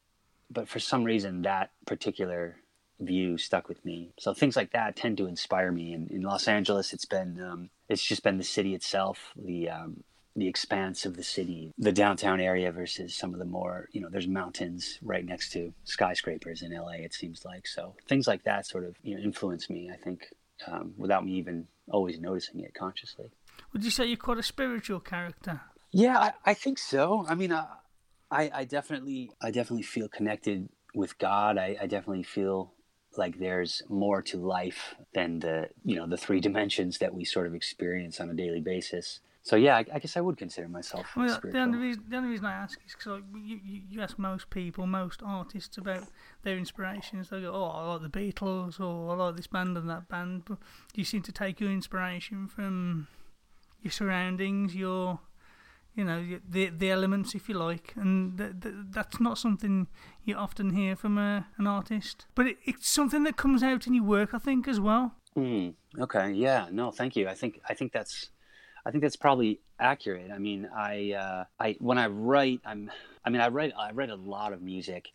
but 0.49 0.67
for 0.67 0.79
some 0.79 1.03
reason, 1.03 1.41
that 1.43 1.71
particular 1.85 2.57
view 2.99 3.37
stuck 3.37 3.67
with 3.67 3.83
me. 3.83 4.13
So 4.19 4.33
things 4.33 4.55
like 4.55 4.71
that 4.73 4.95
tend 4.95 5.17
to 5.17 5.27
inspire 5.27 5.71
me. 5.71 5.93
And 5.93 6.11
in 6.11 6.21
Los 6.21 6.47
Angeles, 6.47 6.93
it's 6.93 7.05
been 7.05 7.41
um, 7.41 7.69
it's 7.89 8.03
just 8.03 8.23
been 8.23 8.37
the 8.37 8.43
city 8.43 8.75
itself, 8.75 9.31
the 9.35 9.69
um, 9.69 10.03
the 10.35 10.47
expanse 10.47 11.05
of 11.05 11.17
the 11.17 11.23
city, 11.23 11.73
the 11.77 11.91
downtown 11.91 12.39
area 12.39 12.71
versus 12.71 13.15
some 13.15 13.33
of 13.33 13.39
the 13.39 13.45
more, 13.45 13.89
you 13.91 13.99
know, 13.99 14.09
there's 14.09 14.27
mountains 14.27 14.97
right 15.01 15.25
next 15.25 15.51
to 15.51 15.73
skyscrapers 15.83 16.61
in 16.61 16.73
LA, 16.73 16.93
it 16.93 17.13
seems 17.13 17.43
like. 17.43 17.67
So 17.67 17.95
things 18.07 18.27
like 18.27 18.43
that 18.43 18.65
sort 18.65 18.85
of, 18.85 18.95
you 19.03 19.15
know, 19.15 19.21
influence 19.21 19.69
me, 19.69 19.89
I 19.93 19.97
think, 19.97 20.27
um, 20.67 20.93
without 20.97 21.25
me 21.25 21.33
even 21.33 21.67
always 21.89 22.19
noticing 22.19 22.61
it 22.61 22.73
consciously. 22.73 23.31
Would 23.73 23.83
you 23.83 23.91
say 23.91 24.05
you're 24.05 24.17
quite 24.17 24.37
a 24.37 24.43
spiritual 24.43 24.99
character? 24.99 25.61
Yeah, 25.91 26.17
I, 26.17 26.33
I 26.45 26.53
think 26.53 26.77
so. 26.77 27.25
I 27.27 27.35
mean, 27.35 27.51
uh, 27.51 27.67
I, 28.29 28.49
I 28.53 28.63
definitely, 28.63 29.31
I 29.41 29.51
definitely 29.51 29.83
feel 29.83 30.07
connected 30.07 30.69
with 30.95 31.17
God. 31.17 31.57
I, 31.57 31.77
I 31.81 31.87
definitely 31.87 32.23
feel 32.23 32.73
like 33.17 33.39
there's 33.39 33.81
more 33.89 34.21
to 34.21 34.37
life 34.37 34.95
than 35.13 35.39
the, 35.39 35.69
you 35.83 35.97
know, 35.97 36.07
the 36.07 36.15
three 36.15 36.39
dimensions 36.47 36.99
that 36.99 37.13
we 37.13 37.25
sort 37.25 37.47
of 37.47 37.53
experience 37.53 38.21
on 38.21 38.29
a 38.29 38.33
daily 38.33 38.61
basis 38.61 39.19
so 39.43 39.55
yeah, 39.55 39.77
I, 39.77 39.85
I, 39.93 39.99
guess 39.99 40.15
I 40.17 40.21
would 40.21 40.37
consider 40.37 40.67
myself. 40.67 41.07
Well, 41.15 41.39
the 41.43 41.59
only 41.59 41.79
reason 41.79 42.03
the 42.07 42.17
only 42.17 42.29
reason 42.29 42.45
I 42.45 42.53
ask 42.53 42.79
is 42.85 42.93
because 42.93 43.07
like, 43.07 43.23
you, 43.33 43.59
you, 43.63 43.81
you 43.89 44.01
ask 44.01 44.19
most 44.19 44.49
people, 44.51 44.85
most 44.85 45.21
artists 45.25 45.77
about 45.77 46.03
their 46.43 46.57
inspirations. 46.57 47.29
They 47.29 47.41
go, 47.41 47.51
"Oh, 47.51 47.63
I 47.63 47.93
like 47.93 48.01
the 48.03 48.09
Beatles," 48.09 48.79
or 48.79 49.11
"I 49.11 49.15
like 49.15 49.35
this 49.35 49.47
band 49.47 49.77
and 49.77 49.89
that 49.89 50.07
band." 50.07 50.43
But 50.45 50.59
you 50.93 51.03
seem 51.03 51.23
to 51.23 51.31
take 51.31 51.59
your 51.59 51.71
inspiration 51.71 52.47
from 52.47 53.07
your 53.81 53.91
surroundings, 53.91 54.75
your 54.75 55.21
you 55.95 56.03
know 56.03 56.37
the 56.47 56.69
the 56.69 56.91
elements, 56.91 57.33
if 57.33 57.49
you 57.49 57.55
like, 57.55 57.93
and 57.95 58.37
th- 58.37 58.59
th- 58.61 58.75
that's 58.91 59.19
not 59.19 59.39
something 59.39 59.87
you 60.23 60.35
often 60.35 60.69
hear 60.69 60.95
from 60.95 61.17
a, 61.17 61.47
an 61.57 61.65
artist. 61.65 62.27
But 62.35 62.45
it, 62.45 62.57
it's 62.63 62.87
something 62.87 63.23
that 63.23 63.37
comes 63.37 63.63
out 63.63 63.87
in 63.87 63.95
your 63.95 64.03
work, 64.03 64.35
I 64.35 64.37
think, 64.37 64.67
as 64.67 64.79
well. 64.79 65.15
Mm, 65.35 65.73
okay, 65.99 66.31
yeah, 66.31 66.67
no, 66.71 66.91
thank 66.91 67.15
you. 67.15 67.27
I 67.27 67.33
think 67.33 67.59
I 67.67 67.73
think 67.73 67.91
that's 67.91 68.29
I 68.85 68.91
think 68.91 69.03
that's 69.03 69.15
probably 69.15 69.59
accurate. 69.79 70.31
I 70.31 70.37
mean, 70.37 70.69
I, 70.75 71.11
uh, 71.13 71.43
I 71.59 71.75
when 71.79 71.97
I 71.97 72.07
write, 72.07 72.61
I'm, 72.65 72.91
I 73.23 73.29
mean, 73.29 73.41
I 73.41 73.49
write, 73.49 73.73
I 73.77 73.91
write 73.91 74.09
a 74.09 74.15
lot 74.15 74.53
of 74.53 74.61
music, 74.61 75.09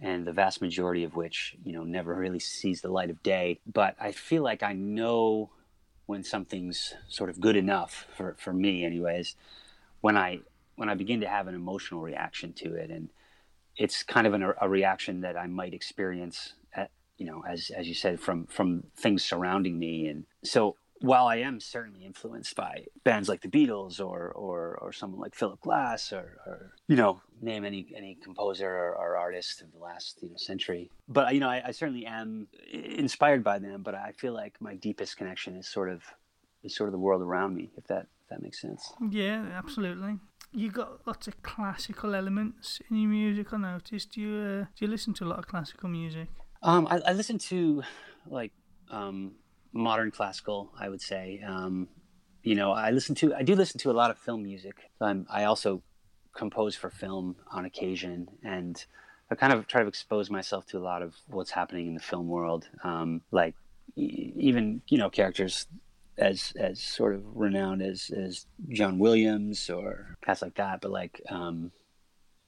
and 0.00 0.26
the 0.26 0.32
vast 0.32 0.60
majority 0.60 1.04
of 1.04 1.14
which, 1.14 1.56
you 1.64 1.72
know, 1.72 1.84
never 1.84 2.14
really 2.14 2.40
sees 2.40 2.80
the 2.80 2.88
light 2.88 3.10
of 3.10 3.22
day. 3.22 3.60
But 3.66 3.96
I 4.00 4.12
feel 4.12 4.42
like 4.42 4.62
I 4.62 4.72
know 4.72 5.50
when 6.06 6.24
something's 6.24 6.94
sort 7.08 7.30
of 7.30 7.40
good 7.40 7.56
enough 7.56 8.06
for 8.16 8.36
for 8.38 8.52
me, 8.52 8.84
anyways. 8.84 9.36
When 10.00 10.16
I 10.16 10.40
when 10.76 10.88
I 10.88 10.94
begin 10.94 11.20
to 11.20 11.28
have 11.28 11.46
an 11.46 11.54
emotional 11.54 12.00
reaction 12.00 12.52
to 12.54 12.74
it, 12.74 12.90
and 12.90 13.10
it's 13.76 14.02
kind 14.02 14.26
of 14.26 14.34
an, 14.34 14.52
a 14.60 14.68
reaction 14.68 15.20
that 15.20 15.36
I 15.36 15.46
might 15.46 15.74
experience, 15.74 16.54
at, 16.74 16.90
you 17.18 17.26
know, 17.26 17.44
as 17.48 17.70
as 17.70 17.86
you 17.86 17.94
said, 17.94 18.20
from 18.20 18.46
from 18.46 18.84
things 18.96 19.24
surrounding 19.24 19.78
me, 19.78 20.06
and 20.08 20.24
so 20.44 20.76
while 21.02 21.26
I 21.26 21.36
am 21.36 21.60
certainly 21.60 22.04
influenced 22.04 22.54
by 22.54 22.86
bands 23.04 23.28
like 23.28 23.42
the 23.42 23.48
Beatles 23.48 24.00
or 24.00 24.30
or, 24.30 24.78
or 24.80 24.92
someone 24.92 25.20
like 25.20 25.34
Philip 25.34 25.60
Glass 25.60 26.12
or, 26.12 26.38
or 26.46 26.72
you 26.88 26.96
know 26.96 27.20
name 27.40 27.64
any 27.64 27.92
any 27.96 28.16
composer 28.22 28.68
or, 28.68 28.96
or, 28.96 29.16
artist 29.16 29.62
of 29.62 29.72
the 29.72 29.78
last 29.78 30.18
you 30.22 30.30
know 30.30 30.36
century, 30.36 30.90
but 31.08 31.34
you 31.34 31.40
know 31.40 31.48
I, 31.48 31.62
I, 31.66 31.70
certainly 31.72 32.06
am 32.06 32.46
inspired 32.72 33.42
by 33.42 33.58
them. 33.58 33.82
But 33.82 33.94
I 33.94 34.12
feel 34.16 34.32
like 34.32 34.60
my 34.60 34.74
deepest 34.74 35.16
connection 35.16 35.56
is 35.56 35.68
sort 35.68 35.90
of 35.90 36.02
is 36.62 36.74
sort 36.74 36.88
of 36.88 36.92
the 36.92 36.98
world 36.98 37.22
around 37.22 37.54
me. 37.54 37.70
If 37.76 37.86
that 37.88 38.06
if 38.22 38.28
that 38.30 38.42
makes 38.42 38.60
sense. 38.60 38.92
Yeah, 39.10 39.46
absolutely. 39.52 40.18
You 40.52 40.70
got 40.70 41.06
lots 41.06 41.28
of 41.28 41.42
classical 41.42 42.14
elements 42.14 42.80
in 42.90 42.96
your 42.96 43.10
music. 43.10 43.52
I 43.52 43.56
noticed. 43.56 44.12
Do 44.12 44.20
you 44.20 44.34
uh, 44.36 44.64
do 44.76 44.84
you 44.84 44.88
listen 44.88 45.14
to 45.14 45.24
a 45.24 45.28
lot 45.28 45.38
of 45.38 45.48
classical 45.48 45.88
music? 45.88 46.28
Um, 46.62 46.86
I, 46.88 47.00
I 47.06 47.12
listen 47.12 47.38
to 47.38 47.82
like 48.26 48.52
um, 48.90 49.32
modern 49.72 50.10
classical, 50.10 50.72
I 50.78 50.88
would 50.88 51.00
say. 51.00 51.42
Um, 51.46 51.88
you 52.42 52.54
know, 52.54 52.72
I 52.72 52.90
listen 52.90 53.14
to, 53.16 53.34
I 53.34 53.42
do 53.42 53.54
listen 53.54 53.78
to 53.80 53.90
a 53.90 53.92
lot 53.92 54.10
of 54.10 54.18
film 54.18 54.42
music. 54.42 54.76
I'm, 55.00 55.26
I 55.30 55.44
also 55.44 55.82
compose 56.34 56.74
for 56.74 56.90
film 56.90 57.36
on 57.50 57.64
occasion, 57.64 58.28
and 58.42 58.84
I 59.30 59.34
kind 59.34 59.52
of 59.52 59.66
try 59.66 59.82
to 59.82 59.88
expose 59.88 60.30
myself 60.30 60.66
to 60.68 60.78
a 60.78 60.80
lot 60.80 61.02
of 61.02 61.14
what's 61.28 61.50
happening 61.50 61.86
in 61.86 61.94
the 61.94 62.00
film 62.00 62.28
world. 62.28 62.68
Um, 62.82 63.22
like 63.30 63.54
even 63.96 64.80
you 64.88 64.98
know 64.98 65.10
characters 65.10 65.66
as 66.18 66.52
as 66.56 66.80
sort 66.80 67.14
of 67.14 67.22
renowned 67.34 67.82
as 67.82 68.10
as 68.10 68.46
John 68.68 68.98
Williams 68.98 69.70
or 69.70 70.16
cats 70.24 70.42
like 70.42 70.54
that, 70.56 70.80
but 70.80 70.90
like 70.90 71.20
um, 71.28 71.72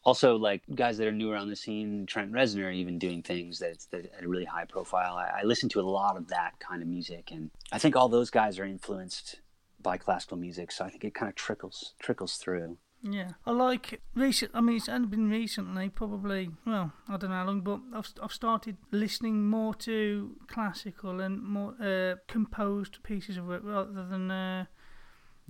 also 0.04 0.36
like 0.36 0.62
guys 0.74 0.98
that 0.98 1.06
are 1.06 1.12
new 1.12 1.30
around 1.32 1.48
the 1.48 1.56
scene, 1.56 2.06
Trent 2.06 2.32
Reznor, 2.32 2.72
even 2.72 2.98
doing 2.98 3.22
things 3.22 3.58
that's 3.58 3.86
that 3.86 4.12
at 4.16 4.24
a 4.24 4.28
really 4.28 4.44
high 4.44 4.66
profile. 4.66 5.16
I, 5.16 5.40
I 5.40 5.42
listen 5.44 5.68
to 5.70 5.80
a 5.80 5.82
lot 5.82 6.16
of 6.16 6.28
that 6.28 6.58
kind 6.60 6.82
of 6.82 6.88
music, 6.88 7.30
and 7.32 7.50
I 7.72 7.78
think 7.78 7.96
all 7.96 8.08
those 8.08 8.30
guys 8.30 8.58
are 8.58 8.64
influenced 8.64 9.40
by 9.80 9.96
classical 9.96 10.36
music. 10.36 10.72
So 10.72 10.84
I 10.84 10.90
think 10.90 11.04
it 11.04 11.14
kind 11.14 11.28
of 11.28 11.34
trickles 11.34 11.94
trickles 11.98 12.36
through. 12.36 12.78
Yeah, 13.06 13.32
I 13.44 13.50
like 13.50 14.00
recent. 14.14 14.52
I 14.54 14.62
mean, 14.62 14.76
it's 14.76 14.88
only 14.88 15.08
been 15.08 15.28
recently, 15.28 15.90
probably. 15.90 16.50
Well, 16.66 16.92
I 17.06 17.18
don't 17.18 17.28
know 17.30 17.36
how 17.36 17.44
long, 17.44 17.60
but 17.60 17.80
I've 17.94 18.08
I've 18.22 18.32
started 18.32 18.78
listening 18.90 19.46
more 19.46 19.74
to 19.74 20.36
classical 20.48 21.20
and 21.20 21.42
more 21.42 21.74
uh, 21.80 22.16
composed 22.28 23.02
pieces 23.02 23.36
of 23.36 23.46
work 23.46 23.62
rather 23.62 24.06
than 24.06 24.30
uh, 24.30 24.64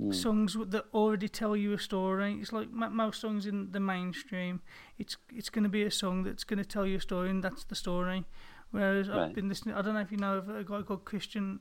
Mm. 0.01 0.13
Songs 0.13 0.57
that 0.71 0.87
already 0.93 1.29
tell 1.29 1.57
you 1.57 1.73
a 1.73 1.79
story. 1.79 2.37
It's 2.41 2.53
like 2.53 2.71
most 2.73 3.21
songs 3.21 3.47
in 3.47 3.71
the 3.71 3.79
mainstream. 3.79 4.61
It's 4.99 5.17
it's 5.33 5.51
going 5.51 5.63
to 5.63 5.69
be 5.69 5.85
a 5.85 5.91
song 5.91 6.25
that's 6.25 6.43
going 6.43 6.59
to 6.59 6.65
tell 6.65 6.85
you 6.85 6.97
a 6.97 7.01
story, 7.01 7.31
and 7.31 7.45
that's 7.45 7.63
the 7.65 7.77
story. 7.77 8.25
Whereas 8.73 9.09
right. 9.09 9.19
I've 9.19 9.35
been 9.35 9.49
listening. 9.49 9.77
I 9.77 9.83
don't 9.83 9.95
know 9.95 10.01
if 10.01 10.11
you 10.11 10.19
know 10.19 10.39
of 10.39 10.49
a 10.49 10.65
guy 10.65 10.83
called 10.83 11.05
Christian 11.05 11.61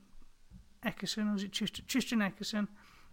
Eckerson, 0.84 1.32
or 1.32 1.36
is 1.36 1.44
it 1.44 1.52
Tristan 1.52 2.18
Eckerson? 2.18 2.66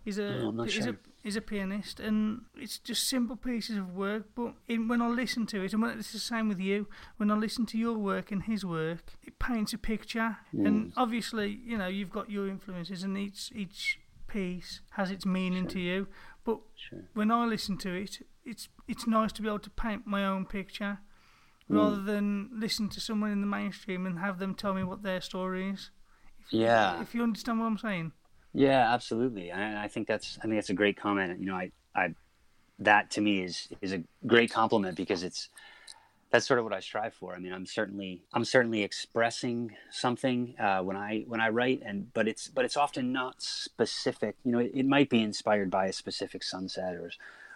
He's 0.04 0.18
a 0.18 0.52
no, 0.52 0.64
he's 0.64 0.74
sure. 0.74 0.90
a 0.90 0.96
he's 1.22 1.36
a 1.36 1.42
pianist, 1.42 2.00
and 2.00 2.42
it's 2.56 2.80
just 2.80 3.08
simple 3.08 3.36
pieces 3.36 3.78
of 3.78 3.96
work. 3.96 4.30
But 4.34 4.56
in, 4.68 4.88
when 4.88 5.04
I 5.04 5.08
listen 5.08 5.46
to 5.48 5.64
it, 5.64 5.74
and 5.74 5.84
when, 5.84 6.00
it's 6.00 6.12
the 6.12 6.18
same 6.20 6.50
with 6.50 6.60
you. 6.60 6.88
When 7.18 7.30
I 7.30 7.36
listen 7.36 7.68
to 7.68 7.78
your 7.78 7.96
work 7.96 8.32
and 8.32 8.42
his 8.42 8.66
work, 8.66 9.14
it 9.24 9.38
paints 9.38 9.74
a 9.74 9.78
picture. 9.78 10.38
Mm. 10.56 10.66
And 10.66 10.94
obviously, 10.98 11.60
you 11.64 11.78
know, 11.78 11.88
you've 11.88 12.10
got 12.10 12.32
your 12.32 12.48
influences, 12.48 13.04
and 13.04 13.16
each 13.16 13.52
each 13.54 14.00
piece 14.32 14.82
has 14.92 15.12
its 15.12 15.26
meaning 15.26 15.64
sure. 15.64 15.72
to 15.72 15.80
you. 15.80 16.08
But 16.44 16.60
sure. 16.76 17.04
when 17.14 17.32
I 17.32 17.46
listen 17.46 17.78
to 17.80 17.94
it, 17.94 18.20
it's 18.46 18.70
it's 18.88 19.06
nice 19.06 19.32
to 19.34 19.42
be 19.42 19.48
able 19.48 19.60
to 19.60 19.70
paint 19.70 20.08
my 20.08 20.26
own 20.26 20.46
picture 20.46 21.00
mm. 21.70 21.78
rather 21.78 22.02
than 22.02 22.50
listen 22.54 22.90
to 22.90 23.00
someone 23.00 23.32
in 23.32 23.42
the 23.42 23.48
mainstream 23.48 24.06
and 24.06 24.20
have 24.20 24.40
them 24.40 24.56
tell 24.56 24.74
me 24.74 24.84
what 24.84 25.04
their 25.04 25.22
story 25.22 25.70
is. 25.70 25.92
If, 26.40 26.54
yeah. 26.54 27.02
If 27.02 27.14
you 27.14 27.24
understand 27.24 27.60
what 27.60 27.68
I'm 27.68 27.78
saying. 27.78 28.12
Yeah, 28.54 28.94
absolutely. 28.94 29.52
I, 29.52 29.86
I 29.86 29.88
think 29.88 30.08
that's 30.08 30.38
I 30.40 30.44
think 30.44 30.56
that's 30.56 30.70
a 30.70 30.74
great 30.76 30.98
comment. 30.98 31.40
You 31.40 31.46
know, 31.48 31.56
I 31.56 31.72
I 31.96 32.16
that 32.80 33.12
to 33.12 33.22
me 33.22 33.44
is 33.44 33.68
is 33.82 33.94
a 33.94 34.04
great 34.26 34.52
compliment 34.52 34.98
because 34.98 35.24
it's 35.24 35.50
that's 36.32 36.48
sort 36.48 36.60
of 36.60 36.64
what 36.64 36.74
I 36.74 36.80
strive 36.80 37.14
for. 37.14 37.36
I 37.36 37.40
mean, 37.40 37.52
I'm 37.52 37.66
certainly 37.66 38.24
I'm 38.34 38.46
certainly 38.46 38.84
expressing 38.84 39.76
something 39.92 40.56
uh, 40.58 40.80
when 40.80 40.96
I 40.96 41.26
when 41.28 41.42
I 41.42 41.50
write, 41.50 41.82
and 41.86 42.12
but 42.14 42.28
it's 42.28 42.48
but 42.48 42.66
it's 42.66 42.78
often 42.78 43.12
not 43.12 43.42
specific. 43.42 44.38
You 44.44 44.54
know, 44.54 44.60
it, 44.60 44.72
it, 44.74 44.86
might 44.86 45.10
be 45.10 45.22
inspired 45.22 45.70
by 45.70 45.88
a 45.88 45.94
specific 45.94 46.44
sunset 46.44 46.96
or 46.96 47.12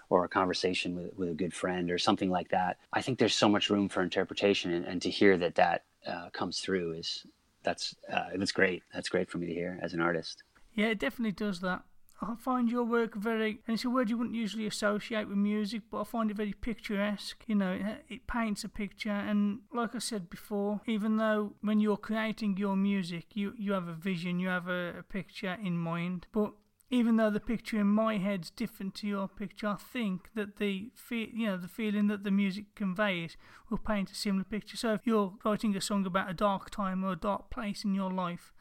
or 0.10 0.26
a 0.26 0.30
conversation 0.30 0.96
with 0.96 1.18
with 1.18 1.30
a 1.30 1.34
good 1.34 1.54
friend 1.54 1.90
or 1.90 1.98
something 1.98 2.30
like 2.30 2.50
that. 2.50 2.78
I 2.92 3.02
think 3.02 3.18
there's 3.18 3.34
so 3.34 3.48
much 3.48 3.70
room 3.70 3.88
for 3.88 4.04
interpretation, 4.04 4.74
and, 4.74 4.86
and 4.86 5.02
to 5.02 5.10
hear 5.10 5.38
that 5.38 5.56
that 5.56 5.84
uh, 6.06 6.30
comes 6.32 6.60
through 6.60 6.94
is 6.94 7.26
that's 7.64 7.96
uh, 8.12 8.26
that's 8.36 8.52
great. 8.52 8.84
That's 8.94 9.10
great 9.10 9.30
for 9.30 9.38
me 9.38 9.48
to 9.48 9.54
hear 9.54 9.80
as 9.82 9.94
an 9.94 10.02
artist. 10.02 10.44
Yeah, 10.74 10.88
it 10.88 11.00
definitely 11.00 11.32
does 11.32 11.62
that. 11.62 11.84
I 12.28 12.36
find 12.36 12.70
your 12.70 12.84
work 12.84 13.16
very, 13.16 13.60
and 13.68 13.76
it's 13.76 13.86
a 13.86 13.90
word 13.90 14.10
you 14.10 14.18
wouldn't 14.18 14.36
usually 14.36 14.66
associate 14.66 15.28
with 15.28 15.38
music, 15.38 15.84
but 15.92 16.02
I 16.02 16.04
find 16.04 16.32
it 16.32 16.38
very 16.38 16.54
picturesque. 16.54 17.44
You 17.48 17.56
know, 17.56 17.74
it, 17.74 18.06
it 18.10 18.28
paints 18.28 18.64
a 18.64 18.70
picture, 18.70 19.12
and 19.12 19.60
like 19.74 19.96
I 19.96 20.00
said 20.00 20.30
before, 20.30 20.82
even 20.88 21.18
though 21.18 21.54
when 21.62 21.80
you're 21.80 21.98
creating 21.98 22.58
your 22.58 22.76
music, 22.76 23.36
you 23.36 23.54
you 23.58 23.74
have 23.74 23.88
a 23.88 23.94
vision, 23.94 24.40
you 24.40 24.48
have 24.48 24.68
a, 24.68 25.00
a 25.00 25.04
picture 25.04 25.58
in 25.62 25.78
mind, 25.78 26.28
but 26.32 26.54
even 26.92 27.16
though 27.16 27.32
the 27.32 27.40
picture 27.40 27.80
in 27.80 27.88
my 27.88 28.18
head's 28.18 28.52
different 28.52 28.94
to 28.96 29.08
your 29.08 29.28
picture, 29.28 29.68
I 29.68 29.76
think 29.76 30.30
that 30.36 30.58
the 30.58 30.92
fe- 30.94 31.32
you 31.34 31.48
know 31.48 31.58
the 31.58 31.68
feeling 31.68 32.08
that 32.08 32.24
the 32.24 32.32
music 32.32 32.76
conveys 32.76 33.38
will 33.70 33.80
paint 33.80 34.12
a 34.12 34.16
similar 34.16 34.46
picture. 34.46 34.78
So 34.78 34.94
if 34.94 35.02
you're 35.06 35.34
writing 35.44 35.76
a 35.76 35.82
song 35.82 36.06
about 36.06 36.30
a 36.30 36.34
dark 36.34 36.70
time 36.70 37.04
or 37.04 37.14
a 37.14 37.18
dark 37.18 37.50
place 37.50 37.84
in 37.84 37.96
your 37.96 38.12
life, 38.12 38.54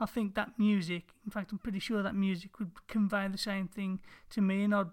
I 0.00 0.06
think 0.06 0.34
that 0.34 0.58
music, 0.58 1.10
in 1.24 1.30
fact, 1.30 1.52
I'm 1.52 1.58
pretty 1.58 1.78
sure 1.78 2.02
that 2.02 2.14
music 2.14 2.58
would 2.58 2.86
convey 2.88 3.28
the 3.28 3.38
same 3.38 3.68
thing 3.68 4.00
to 4.30 4.40
me, 4.40 4.64
and 4.64 4.74
I'd 4.74 4.86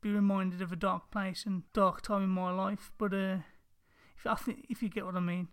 be 0.00 0.10
reminded 0.10 0.62
of 0.62 0.72
a 0.72 0.76
dark 0.76 1.10
place 1.10 1.44
and 1.44 1.64
dark 1.72 2.02
time 2.02 2.22
in 2.22 2.30
my 2.30 2.52
life. 2.52 2.92
But 2.96 3.12
uh, 3.12 3.38
if 4.16 4.26
I 4.26 4.34
think 4.36 4.66
if 4.68 4.82
you 4.82 4.88
get 4.88 5.04
what 5.04 5.16
I 5.16 5.20
mean. 5.20 5.48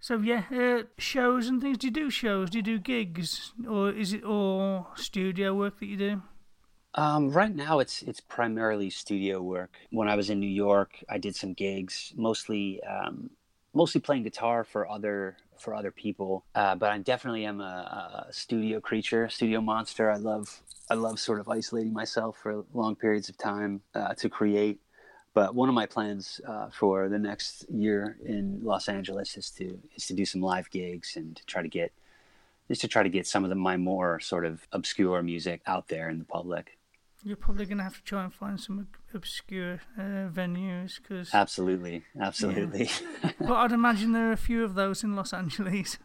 So 0.00 0.18
yeah, 0.18 0.42
uh, 0.52 0.82
shows 0.98 1.46
and 1.48 1.62
things. 1.62 1.78
Do 1.78 1.86
you 1.86 1.92
do 1.92 2.10
shows? 2.10 2.50
Do 2.50 2.58
you 2.58 2.62
do 2.62 2.78
gigs, 2.78 3.52
or 3.68 3.90
is 3.90 4.12
it 4.12 4.24
all 4.24 4.88
studio 4.96 5.54
work 5.54 5.78
that 5.78 5.86
you 5.86 5.96
do? 5.96 6.22
Um, 6.94 7.30
right 7.30 7.54
now, 7.54 7.78
it's 7.78 8.02
it's 8.02 8.20
primarily 8.20 8.90
studio 8.90 9.40
work. 9.40 9.76
When 9.90 10.08
I 10.08 10.16
was 10.16 10.28
in 10.28 10.40
New 10.40 10.50
York, 10.50 11.02
I 11.08 11.18
did 11.18 11.36
some 11.36 11.54
gigs, 11.54 12.12
mostly 12.16 12.82
um, 12.82 13.30
mostly 13.74 14.00
playing 14.00 14.22
guitar 14.22 14.64
for 14.64 14.88
other 14.88 15.36
for 15.58 15.74
other 15.74 15.90
people. 15.90 16.44
Uh, 16.54 16.74
but 16.74 16.90
I 16.90 16.98
definitely 16.98 17.44
am 17.44 17.60
a, 17.60 18.26
a, 18.28 18.32
studio 18.32 18.80
creature, 18.80 19.28
studio 19.28 19.60
monster. 19.60 20.10
I 20.10 20.16
love 20.16 20.60
I 20.90 20.94
love 20.94 21.18
sort 21.18 21.40
of 21.40 21.48
isolating 21.48 21.92
myself 21.92 22.36
for 22.42 22.64
long 22.74 22.96
periods 22.96 23.28
of 23.28 23.38
time 23.38 23.82
uh, 23.94 24.14
to 24.14 24.28
create. 24.28 24.80
But 25.34 25.54
one 25.54 25.70
of 25.70 25.74
my 25.74 25.86
plans 25.86 26.40
uh, 26.46 26.68
for 26.70 27.08
the 27.08 27.18
next 27.18 27.64
year 27.70 28.18
in 28.24 28.60
Los 28.62 28.88
Angeles 28.88 29.36
is 29.36 29.50
to 29.52 29.78
is 29.94 30.06
to 30.06 30.14
do 30.14 30.24
some 30.24 30.42
live 30.42 30.70
gigs 30.70 31.16
and 31.16 31.36
to 31.36 31.46
try 31.46 31.62
to 31.62 31.68
get 31.68 31.92
just 32.68 32.80
to 32.82 32.88
try 32.88 33.02
to 33.02 33.08
get 33.08 33.26
some 33.26 33.44
of 33.44 33.50
the, 33.50 33.56
my 33.56 33.76
more 33.76 34.20
sort 34.20 34.46
of 34.46 34.66
obscure 34.72 35.22
music 35.22 35.62
out 35.66 35.88
there 35.88 36.08
in 36.08 36.18
the 36.18 36.24
public. 36.24 36.78
You're 37.24 37.36
probably 37.36 37.66
going 37.66 37.78
to 37.78 37.84
have 37.84 37.96
to 37.96 38.02
try 38.02 38.24
and 38.24 38.34
find 38.34 38.58
some 38.58 38.88
obscure 39.14 39.80
uh, 39.96 40.28
venues 40.28 41.00
because 41.00 41.32
absolutely, 41.32 42.02
absolutely. 42.20 42.90
Yeah. 43.22 43.30
but 43.40 43.52
I'd 43.52 43.72
imagine 43.72 44.12
there 44.12 44.30
are 44.30 44.32
a 44.32 44.36
few 44.36 44.64
of 44.64 44.74
those 44.74 45.04
in 45.04 45.14
Los 45.14 45.32
Angeles. 45.32 45.98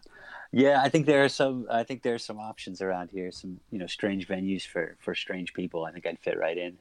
Yeah, 0.52 0.82
I 0.82 0.90
think 0.90 1.06
there 1.06 1.24
are 1.24 1.30
some. 1.30 1.66
I 1.70 1.84
think 1.84 2.04
there 2.04 2.14
are 2.14 2.20
some 2.20 2.38
options 2.38 2.82
around 2.82 3.10
here. 3.12 3.32
Some 3.32 3.60
you 3.72 3.80
know 3.80 3.88
strange 3.88 4.28
venues 4.28 4.66
for 4.66 4.96
for 5.00 5.14
strange 5.16 5.54
people. 5.54 5.86
I 5.86 5.92
think 5.92 6.06
I'd 6.06 6.20
fit 6.20 6.38
right 6.38 6.58
in. 6.58 6.78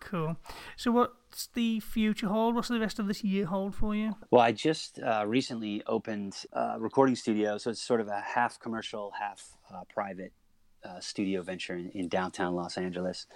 Cool. 0.00 0.36
So, 0.76 0.90
what's 0.90 1.48
the 1.48 1.80
future 1.80 2.28
hold? 2.28 2.54
What's 2.54 2.68
the 2.68 2.80
rest 2.80 2.98
of 2.98 3.08
this 3.08 3.22
year 3.22 3.46
hold 3.46 3.74
for 3.74 3.94
you? 3.94 4.16
Well, 4.30 4.42
I 4.42 4.52
just 4.52 4.98
uh, 4.98 5.24
recently 5.26 5.82
opened 5.86 6.36
a 6.52 6.78
recording 6.78 7.14
studio, 7.14 7.58
so 7.58 7.70
it's 7.70 7.82
sort 7.82 8.00
of 8.00 8.08
a 8.08 8.20
half 8.20 8.58
commercial, 8.58 9.12
half 9.18 9.56
uh, 9.72 9.82
private 9.92 10.32
uh, 10.84 11.00
studio 11.00 11.42
venture 11.42 11.76
in, 11.76 11.90
in, 11.90 12.08
downtown 12.08 12.54
Los 12.54 12.76
Angeles. 12.76 13.26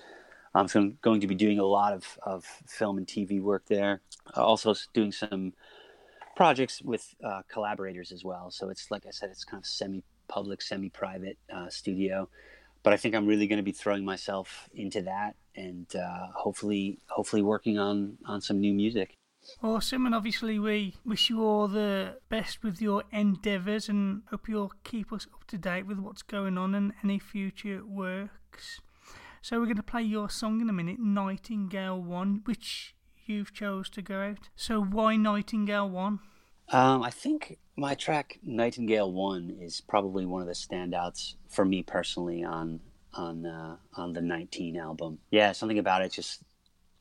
Um, 0.54 0.68
so 0.68 0.80
I'm 0.80 0.98
going 1.02 1.20
to 1.20 1.26
be 1.26 1.34
doing 1.34 1.58
a 1.58 1.64
lot 1.64 1.92
of, 1.92 2.18
of 2.22 2.44
film 2.66 2.98
and 2.98 3.06
TV 3.06 3.40
work 3.40 3.64
there. 3.66 4.00
also 4.34 4.74
doing 4.94 5.12
some 5.12 5.52
projects 6.34 6.82
with 6.82 7.14
uh, 7.24 7.42
collaborators 7.48 8.12
as 8.12 8.24
well. 8.24 8.50
So 8.50 8.68
it's 8.68 8.90
like 8.90 9.06
I 9.06 9.10
said, 9.10 9.30
it's 9.30 9.44
kind 9.44 9.60
of 9.60 9.66
semi-public, 9.66 10.62
semi-private 10.62 11.38
uh, 11.52 11.68
studio. 11.68 12.28
But 12.82 12.92
I 12.92 12.96
think 12.96 13.14
I'm 13.14 13.26
really 13.26 13.46
going 13.48 13.58
to 13.58 13.64
be 13.64 13.72
throwing 13.72 14.04
myself 14.04 14.68
into 14.74 15.02
that 15.02 15.34
and 15.56 15.86
uh, 15.96 16.28
hopefully, 16.34 17.00
hopefully 17.08 17.42
working 17.42 17.78
on 17.78 18.16
on 18.26 18.40
some 18.40 18.60
new 18.60 18.72
music. 18.72 19.16
Awesome, 19.62 20.06
and 20.06 20.14
obviously 20.14 20.58
we 20.58 20.94
wish 21.04 21.30
you 21.30 21.42
all 21.42 21.68
the 21.68 22.18
best 22.28 22.62
with 22.62 22.80
your 22.80 23.04
endeavours 23.12 23.88
and 23.88 24.22
hope 24.30 24.48
you'll 24.48 24.72
keep 24.84 25.12
us 25.12 25.26
up 25.32 25.44
to 25.48 25.58
date 25.58 25.86
with 25.86 25.98
what's 25.98 26.22
going 26.22 26.58
on 26.58 26.74
and 26.74 26.92
any 27.02 27.18
future 27.18 27.84
works. 27.84 28.80
So 29.42 29.58
we're 29.58 29.66
going 29.66 29.76
to 29.76 29.82
play 29.82 30.02
your 30.02 30.28
song 30.28 30.60
in 30.60 30.68
a 30.68 30.72
minute, 30.72 30.98
Nightingale 30.98 32.00
One, 32.00 32.42
which 32.44 32.94
you've 33.26 33.52
chose 33.52 33.88
to 33.90 34.02
go 34.02 34.20
out. 34.20 34.48
So 34.56 34.82
why 34.82 35.16
Nightingale 35.16 35.88
One? 35.88 36.20
Um, 36.70 37.02
I 37.02 37.10
think 37.10 37.58
my 37.76 37.94
track 37.94 38.38
Nightingale 38.42 39.12
One 39.12 39.56
is 39.60 39.80
probably 39.80 40.26
one 40.26 40.42
of 40.42 40.48
the 40.48 40.54
standouts 40.54 41.34
for 41.48 41.64
me 41.64 41.82
personally 41.82 42.42
on 42.42 42.80
on 43.14 43.46
uh, 43.46 43.76
on 43.94 44.12
the 44.12 44.20
19 44.20 44.76
album. 44.76 45.18
Yeah, 45.30 45.52
something 45.52 45.78
about 45.78 46.02
it 46.02 46.12
just 46.12 46.42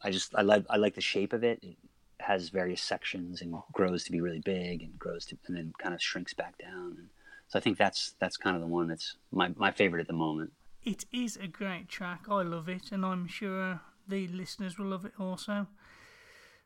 I 0.01 0.11
just 0.11 0.35
I 0.35 0.43
like 0.43 0.65
I 0.69 0.77
like 0.77 0.93
the 0.93 1.01
shape 1.01 1.33
of 1.33 1.43
it. 1.43 1.59
It 1.63 1.77
has 2.19 2.49
various 2.49 2.81
sections 2.81 3.41
and 3.41 3.55
grows 3.73 4.03
to 4.05 4.11
be 4.11 4.21
really 4.21 4.39
big 4.39 4.81
and 4.81 4.97
grows 4.97 5.25
to 5.25 5.37
and 5.47 5.57
then 5.57 5.73
kind 5.77 5.93
of 5.93 6.01
shrinks 6.01 6.33
back 6.33 6.57
down. 6.57 6.95
And 6.97 7.09
so 7.47 7.59
I 7.59 7.61
think 7.61 7.77
that's 7.77 8.15
that's 8.19 8.37
kind 8.37 8.55
of 8.55 8.61
the 8.61 8.67
one 8.67 8.87
that's 8.87 9.15
my 9.31 9.49
my 9.55 9.71
favorite 9.71 10.01
at 10.01 10.07
the 10.07 10.13
moment. 10.13 10.51
It 10.83 11.05
is 11.11 11.35
a 11.37 11.47
great 11.47 11.89
track. 11.89 12.25
I 12.29 12.43
love 12.43 12.69
it, 12.69 12.91
and 12.91 13.03
I'm 13.05 13.27
sure 13.27 13.81
the 14.07 14.27
listeners 14.27 14.77
will 14.77 14.87
love 14.87 15.05
it 15.05 15.13
also. 15.19 15.67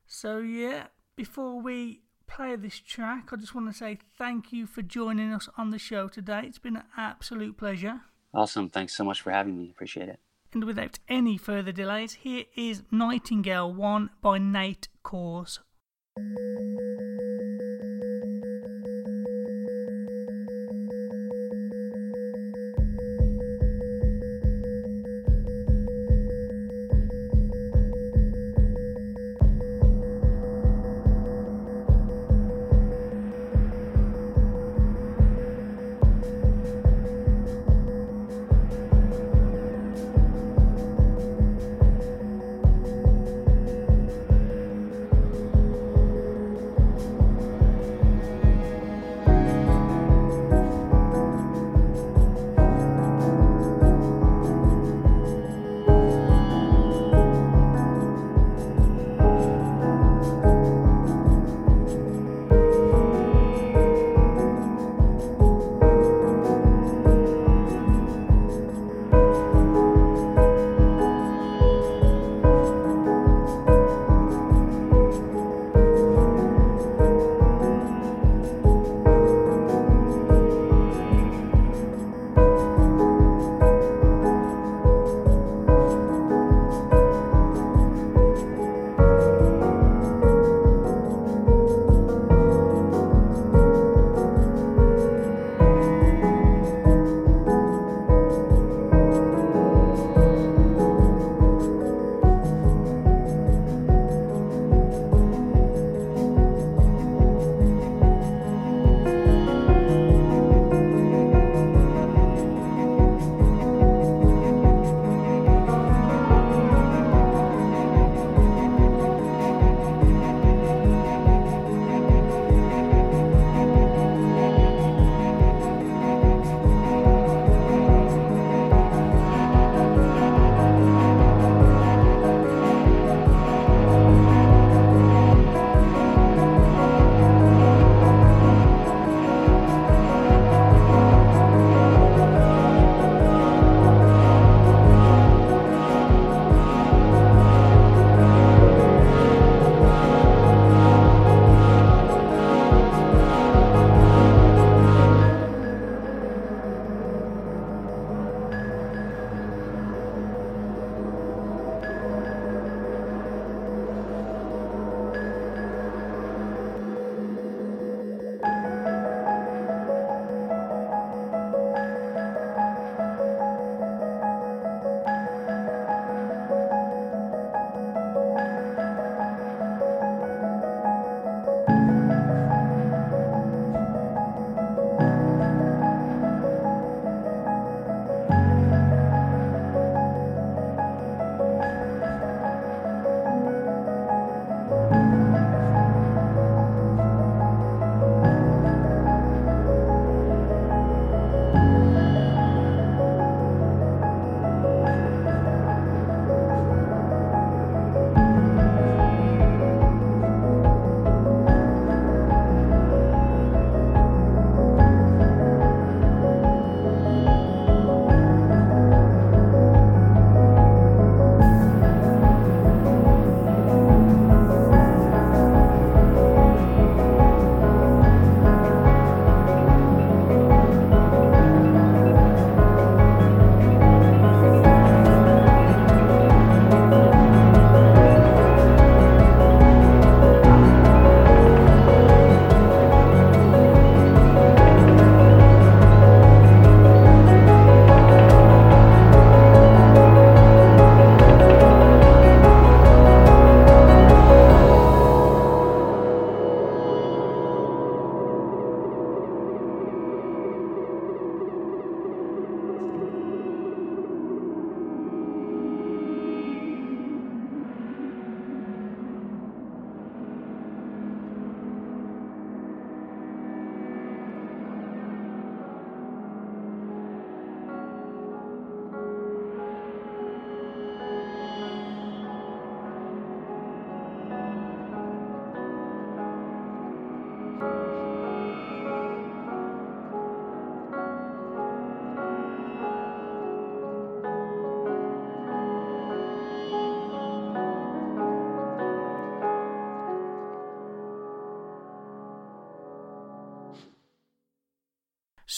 So 0.06 0.39
yeah, 0.39 0.88
before 1.16 1.62
we 1.62 2.02
play 2.28 2.56
this 2.56 2.80
track, 2.80 3.30
I 3.32 3.36
just 3.38 3.56
want 3.56 3.72
to 3.72 3.78
say 3.78 3.97
thank 4.18 4.52
you 4.52 4.68
for 4.68 4.82
joining 4.82 5.34
us 5.34 5.50
on 5.58 5.72
the 5.72 5.80
show 5.80 6.08
today. 6.08 6.43
It's 6.45 6.60
been 6.60 6.78
an 6.78 6.84
absolute 6.97 7.58
pleasure. 7.58 8.02
Awesome. 8.34 8.70
Thanks 8.70 8.95
so 8.95 9.04
much 9.04 9.22
for 9.22 9.32
having 9.32 9.58
me. 9.58 9.70
Appreciate 9.72 10.10
it. 10.10 10.20
And 10.52 10.64
without 10.64 10.97
any 11.08 11.38
further 11.38 11.72
delays, 11.72 12.14
here 12.14 12.45
is 12.56 12.84
Nightingale 12.91 13.72
1 13.72 14.10
by 14.22 14.39
Nate 14.39 14.88
Kohrs. 15.04 15.60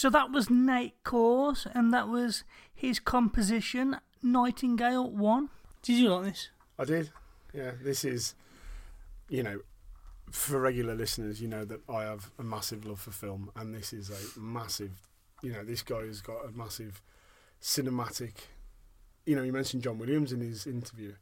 So 0.02 0.10
that 0.10 0.32
was 0.32 0.50
Nate 0.50 1.00
Kohrs, 1.04 1.64
and 1.76 1.94
that 1.94 2.08
was 2.08 2.42
his 2.74 2.98
composition, 2.98 3.98
Nightingale 4.20 5.08
1. 5.08 5.48
Did 5.80 5.92
you 5.92 6.08
like 6.08 6.24
this? 6.24 6.48
I 6.76 6.84
did. 6.84 7.12
Yeah, 7.54 7.70
this 7.80 8.04
is, 8.04 8.34
you 9.28 9.44
know, 9.44 9.60
for 10.28 10.58
regular 10.58 10.96
listeners, 10.96 11.40
you 11.40 11.46
know 11.46 11.64
that 11.66 11.88
I 11.88 12.02
have 12.02 12.32
a 12.36 12.42
massive 12.42 12.84
love 12.84 12.98
for 12.98 13.12
film, 13.12 13.52
and 13.54 13.72
this 13.72 13.92
is 13.92 14.10
a 14.10 14.40
massive, 14.40 14.90
you 15.40 15.52
know, 15.52 15.62
this 15.62 15.82
guy 15.82 16.04
has 16.04 16.20
got 16.20 16.46
a 16.46 16.50
massive 16.50 17.00
cinematic. 17.60 18.32
You 19.24 19.36
know, 19.36 19.44
you 19.44 19.52
mentioned 19.52 19.84
John 19.84 19.98
Williams 19.98 20.32
in 20.32 20.40
his 20.40 20.66
interview, 20.66 21.14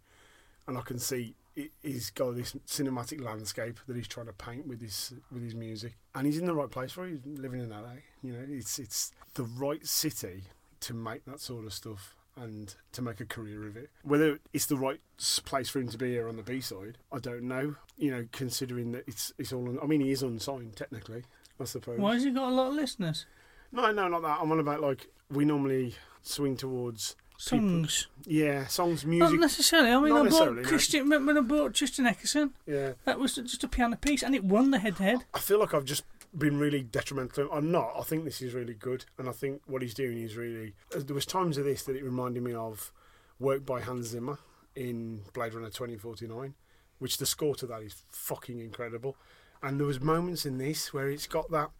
and 0.66 0.78
I 0.78 0.80
can 0.80 0.98
see 0.98 1.34
he's 1.82 2.10
got 2.10 2.36
this 2.36 2.54
cinematic 2.66 3.22
landscape 3.22 3.78
that 3.86 3.96
he's 3.96 4.08
trying 4.08 4.26
to 4.26 4.32
paint 4.32 4.66
with 4.66 4.80
his 4.80 5.12
with 5.32 5.42
his 5.42 5.54
music, 5.54 5.96
and 6.14 6.26
he's 6.26 6.38
in 6.38 6.46
the 6.46 6.54
right 6.54 6.70
place 6.70 6.92
for 6.92 7.06
it. 7.06 7.20
He's 7.24 7.38
living 7.38 7.60
in 7.60 7.70
LA. 7.70 7.96
You 8.22 8.32
know, 8.32 8.44
it's 8.48 8.78
it's 8.78 9.12
the 9.34 9.44
right 9.44 9.86
city 9.86 10.44
to 10.80 10.94
make 10.94 11.24
that 11.26 11.40
sort 11.40 11.64
of 11.64 11.72
stuff 11.72 12.14
and 12.36 12.74
to 12.92 13.02
make 13.02 13.20
a 13.20 13.26
career 13.26 13.66
of 13.66 13.76
it. 13.76 13.90
Whether 14.02 14.38
it's 14.52 14.66
the 14.66 14.76
right 14.76 15.00
place 15.44 15.68
for 15.68 15.78
him 15.80 15.88
to 15.88 15.98
be 15.98 16.10
here 16.12 16.28
on 16.28 16.36
the 16.36 16.42
B 16.42 16.60
side, 16.60 16.98
I 17.12 17.18
don't 17.18 17.42
know. 17.42 17.76
You 17.96 18.10
know, 18.12 18.26
considering 18.32 18.92
that 18.92 19.04
it's 19.06 19.32
it's 19.38 19.52
all. 19.52 19.68
Un- 19.68 19.78
I 19.82 19.86
mean, 19.86 20.00
he 20.00 20.10
is 20.12 20.22
unsigned 20.22 20.76
technically, 20.76 21.24
I 21.60 21.64
suppose. 21.64 21.98
Why 21.98 22.14
has 22.14 22.24
he 22.24 22.30
got 22.30 22.48
a 22.48 22.54
lot 22.54 22.68
of 22.68 22.74
listeners? 22.74 23.26
No, 23.72 23.92
no, 23.92 24.08
not 24.08 24.22
that. 24.22 24.38
I'm 24.40 24.50
on 24.50 24.58
about 24.60 24.80
like 24.80 25.08
we 25.30 25.44
normally 25.44 25.94
swing 26.22 26.56
towards 26.56 27.16
people- 27.48 27.58
Songs. 27.68 28.06
Yeah, 28.26 28.66
songs, 28.66 29.04
music. 29.06 29.32
Not 29.32 29.40
necessarily. 29.40 29.90
I 29.90 30.00
mean, 30.00 30.12
I 30.12 30.28
bought. 30.28 30.62
Christian 30.64 31.08
when 31.08 31.24
when 31.26 31.38
I 31.38 31.40
bought 31.40 31.74
Tristan 31.74 32.04
Eckerson. 32.06 32.50
Yeah, 32.66 32.92
That 33.04 33.18
was 33.18 33.34
just 33.34 33.64
a 33.64 33.68
piano 33.68 33.96
piece, 33.96 34.22
and 34.22 34.34
it 34.34 34.44
won 34.44 34.70
the 34.70 34.78
head-to-head. 34.78 35.24
I 35.34 35.38
feel 35.38 35.58
like 35.58 35.72
I've 35.74 35.84
just 35.86 36.04
been 36.36 36.58
really 36.58 36.82
detrimental. 36.82 37.48
I'm 37.52 37.70
not. 37.72 37.92
I 37.98 38.02
think 38.02 38.24
this 38.24 38.40
is 38.42 38.54
really 38.54 38.74
good, 38.74 39.04
and 39.18 39.28
I 39.28 39.32
think 39.32 39.62
what 39.66 39.82
he's 39.82 39.94
doing 39.94 40.18
is 40.18 40.36
really. 40.36 40.74
uh, 40.94 41.00
There 41.00 41.14
was 41.14 41.26
times 41.26 41.56
of 41.58 41.64
this 41.64 41.82
that 41.84 41.96
it 41.96 42.04
reminded 42.04 42.42
me 42.42 42.52
of 42.54 42.92
work 43.38 43.64
by 43.64 43.80
Hans 43.80 44.08
Zimmer 44.08 44.38
in 44.76 45.22
Blade 45.32 45.54
Runner 45.54 45.70
2049, 45.70 46.54
which 46.98 47.16
the 47.16 47.26
score 47.26 47.54
to 47.56 47.66
that 47.66 47.82
is 47.82 47.96
fucking 48.10 48.58
incredible. 48.60 49.16
And 49.62 49.78
there 49.80 49.86
was 49.86 50.00
moments 50.00 50.46
in 50.46 50.58
this 50.58 50.92
where 50.92 51.10
it's 51.10 51.26
got 51.26 51.50
that. 51.50 51.70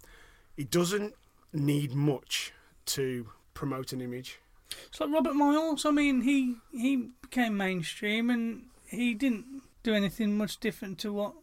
It 0.57 0.71
doesn't 0.71 1.15
need 1.53 1.95
much 1.95 2.53
to 2.87 3.29
promote 3.55 3.93
an 3.93 4.01
image. 4.01 4.41
It's 4.89 5.01
like 5.01 5.11
Robert 5.11 5.35
Miles. 5.35 5.85
I 5.85 5.91
mean, 5.91 6.23
he 6.23 6.57
he 6.73 7.11
became 7.23 7.57
mainstream, 7.57 8.31
and 8.31 8.65
he 8.87 9.15
didn't 9.15 9.63
do 9.83 9.95
anything 9.95 10.37
much 10.37 10.59
different 10.59 10.99
to 11.01 11.13
what 11.13 11.35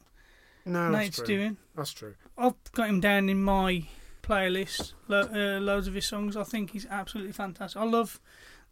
No, 0.65 0.89
Nate's 0.89 1.21
doing. 1.21 1.57
That's 1.75 1.91
true. 1.91 2.15
I've 2.37 2.55
got 2.73 2.89
him 2.89 2.99
down 2.99 3.29
in 3.29 3.41
my 3.41 3.85
playlist. 4.21 4.93
Lo- 5.07 5.29
uh, 5.33 5.59
loads 5.59 5.87
of 5.87 5.93
his 5.93 6.05
songs. 6.05 6.35
I 6.35 6.43
think 6.43 6.71
he's 6.71 6.85
absolutely 6.89 7.33
fantastic. 7.33 7.81
I 7.81 7.85
love 7.85 8.19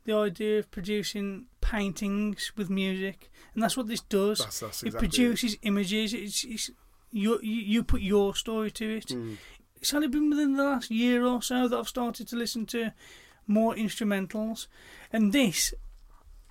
the 0.05 0.13
idea 0.13 0.59
of 0.59 0.69
producing 0.71 1.45
paintings 1.61 2.51
with 2.55 2.69
music, 2.69 3.31
and 3.53 3.63
that's 3.63 3.75
what 3.75 3.87
this 3.87 4.01
does. 4.01 4.39
That's, 4.39 4.59
that's 4.59 4.83
it 4.83 4.87
exactly 4.87 5.07
produces 5.07 5.57
images. 5.63 6.13
It's, 6.13 6.43
it's 6.43 6.71
you, 7.11 7.39
you 7.41 7.61
you 7.61 7.83
put 7.83 8.01
your 8.01 8.35
story 8.35 8.71
to 8.71 8.97
it. 8.97 9.07
Mm. 9.07 9.37
It's 9.77 9.93
only 9.93 10.07
been 10.07 10.29
within 10.29 10.55
the 10.57 10.63
last 10.63 10.89
year 10.89 11.25
or 11.25 11.41
so 11.41 11.67
that 11.67 11.77
I've 11.77 11.87
started 11.87 12.27
to 12.29 12.35
listen 12.35 12.65
to 12.67 12.91
more 13.47 13.75
instrumentals, 13.75 14.67
and 15.11 15.33
this 15.33 15.73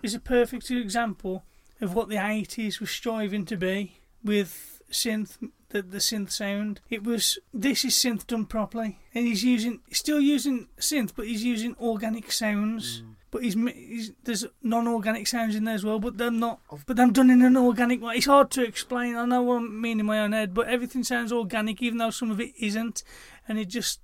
is 0.02 0.14
a 0.14 0.20
perfect 0.20 0.70
example 0.70 1.44
of 1.80 1.94
what 1.94 2.08
the 2.08 2.16
80s 2.16 2.80
was 2.80 2.90
striving 2.90 3.44
to 3.46 3.56
be 3.56 3.98
with 4.22 4.82
synth, 4.90 5.36
the, 5.70 5.82
the 5.82 5.98
synth 5.98 6.30
sound. 6.30 6.80
It 6.90 7.04
was 7.04 7.38
this 7.52 7.84
is 7.84 7.94
synth 7.94 8.26
done 8.26 8.46
properly, 8.46 8.98
and 9.14 9.26
he's 9.26 9.44
using 9.44 9.80
still 9.90 10.20
using 10.20 10.68
synth, 10.78 11.12
but 11.16 11.26
he's 11.26 11.44
using 11.44 11.76
organic 11.80 12.30
sounds. 12.32 13.02
Mm. 13.02 13.14
But 13.30 13.42
he's, 13.42 13.54
he's 13.54 14.12
there's 14.22 14.46
non-organic 14.62 15.26
sounds 15.26 15.56
in 15.56 15.64
there 15.64 15.74
as 15.74 15.84
well, 15.84 15.98
but 15.98 16.16
they're 16.18 16.30
not. 16.30 16.60
But 16.86 16.96
they're 16.96 17.10
done 17.10 17.30
in 17.30 17.42
an 17.42 17.56
organic 17.56 18.00
way. 18.00 18.14
It's 18.14 18.26
hard 18.26 18.50
to 18.52 18.62
explain. 18.62 19.16
I 19.16 19.24
know 19.24 19.42
what 19.42 19.56
I 19.56 19.60
mean 19.60 19.98
in 19.98 20.06
my 20.06 20.20
own 20.20 20.32
head, 20.32 20.54
but 20.54 20.68
everything 20.68 21.02
sounds 21.02 21.32
organic, 21.32 21.82
even 21.82 21.98
though 21.98 22.10
some 22.10 22.30
of 22.30 22.40
it 22.40 22.52
isn't, 22.56 23.02
and 23.48 23.58
it 23.58 23.66
just 23.66 24.00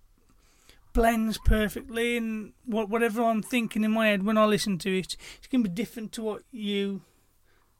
blends 0.93 1.39
perfectly. 1.39 2.17
And 2.17 2.53
what 2.65 2.89
whatever 2.89 3.23
I'm 3.23 3.43
thinking 3.43 3.85
in 3.85 3.93
my 3.93 4.09
head 4.09 4.23
when 4.23 4.39
I 4.39 4.45
listen 4.47 4.79
to 4.79 4.99
it, 4.99 5.17
it's 5.39 5.47
going 5.47 5.62
to 5.62 5.69
be 5.69 5.75
different 5.75 6.12
to 6.12 6.23
what 6.23 6.43
you 6.51 7.03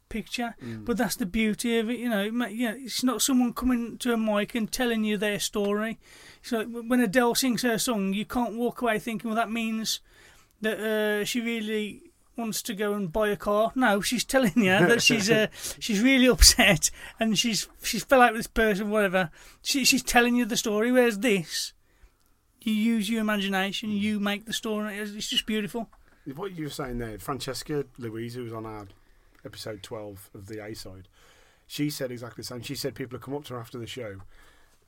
picture. 0.09 0.55
But 0.61 0.97
that's 0.97 1.17
the 1.17 1.25
beauty 1.27 1.79
of 1.79 1.89
it, 1.89 1.99
you 1.99 2.09
know. 2.11 2.25
It 2.25 2.35
ma- 2.35 2.47
yeah, 2.47 2.75
it's 2.77 3.03
not 3.03 3.23
someone 3.23 3.55
coming 3.55 3.97
to 3.99 4.13
a 4.13 4.17
mic 4.17 4.55
and 4.55 4.71
telling 4.71 5.05
you 5.05 5.17
their 5.17 5.39
story. 5.39 5.99
So 6.43 6.65
when 6.65 7.01
Adele 7.01 7.35
sings 7.35 7.63
her 7.63 7.79
song, 7.79 8.13
you 8.13 8.27
can't 8.27 8.57
walk 8.57 8.83
away 8.83 8.99
thinking, 8.99 9.31
well, 9.31 9.37
that 9.37 9.51
means 9.51 10.01
that 10.61 10.79
uh, 10.81 11.25
she 11.25 11.41
really 11.41 12.11
wants 12.37 12.63
to 12.63 12.75
go 12.75 12.95
and 12.95 13.13
buy 13.13 13.29
a 13.29 13.37
car. 13.37 13.73
No, 13.75 14.01
she's 14.01 14.25
telling 14.25 14.53
you 14.57 14.87
that 14.87 15.03
she's 15.09 15.31
uh, 15.31 15.47
she's 15.79 16.03
really 16.03 16.27
upset 16.27 16.91
and 17.19 17.39
she's 17.39 17.69
she's 17.83 18.05
fell 18.05 18.21
out 18.23 18.33
with 18.33 18.41
this 18.41 18.47
person, 18.47 18.91
whatever. 18.91 19.31
She, 19.63 19.85
she's 19.85 20.03
telling 20.03 20.35
you 20.37 20.45
the 20.45 20.57
story. 20.57 20.91
Whereas 20.91 21.21
this, 21.21 21.73
you 22.63 22.73
use 22.73 23.09
your 23.09 23.21
imagination, 23.21 23.91
mm. 23.91 24.01
you 24.01 24.21
make 24.21 24.47
the 24.47 24.53
story. 24.53 24.97
It's, 24.97 25.29
just 25.29 25.47
beautiful. 25.47 25.89
What 26.35 26.53
you 26.57 26.65
were 26.65 26.71
saying 26.71 26.99
there, 26.99 27.19
Francesca 27.19 27.85
Louise, 27.99 28.35
who 28.35 28.45
was 28.45 28.53
on 28.53 28.67
our 28.67 28.87
episode 29.45 29.83
12 29.83 30.31
of 30.35 30.47
the 30.47 30.65
A 30.65 30.75
side, 30.75 31.09
she 31.67 31.89
said 31.91 32.11
exactly 32.11 32.43
the 32.43 32.47
same. 32.47 32.63
She 32.63 32.75
said 32.75 32.95
people 32.95 33.17
had 33.17 33.25
come 33.25 33.35
up 33.35 33.45
to 33.45 33.55
her 33.55 33.61
after 33.61 33.79
the 33.79 33.87
show 33.87 34.17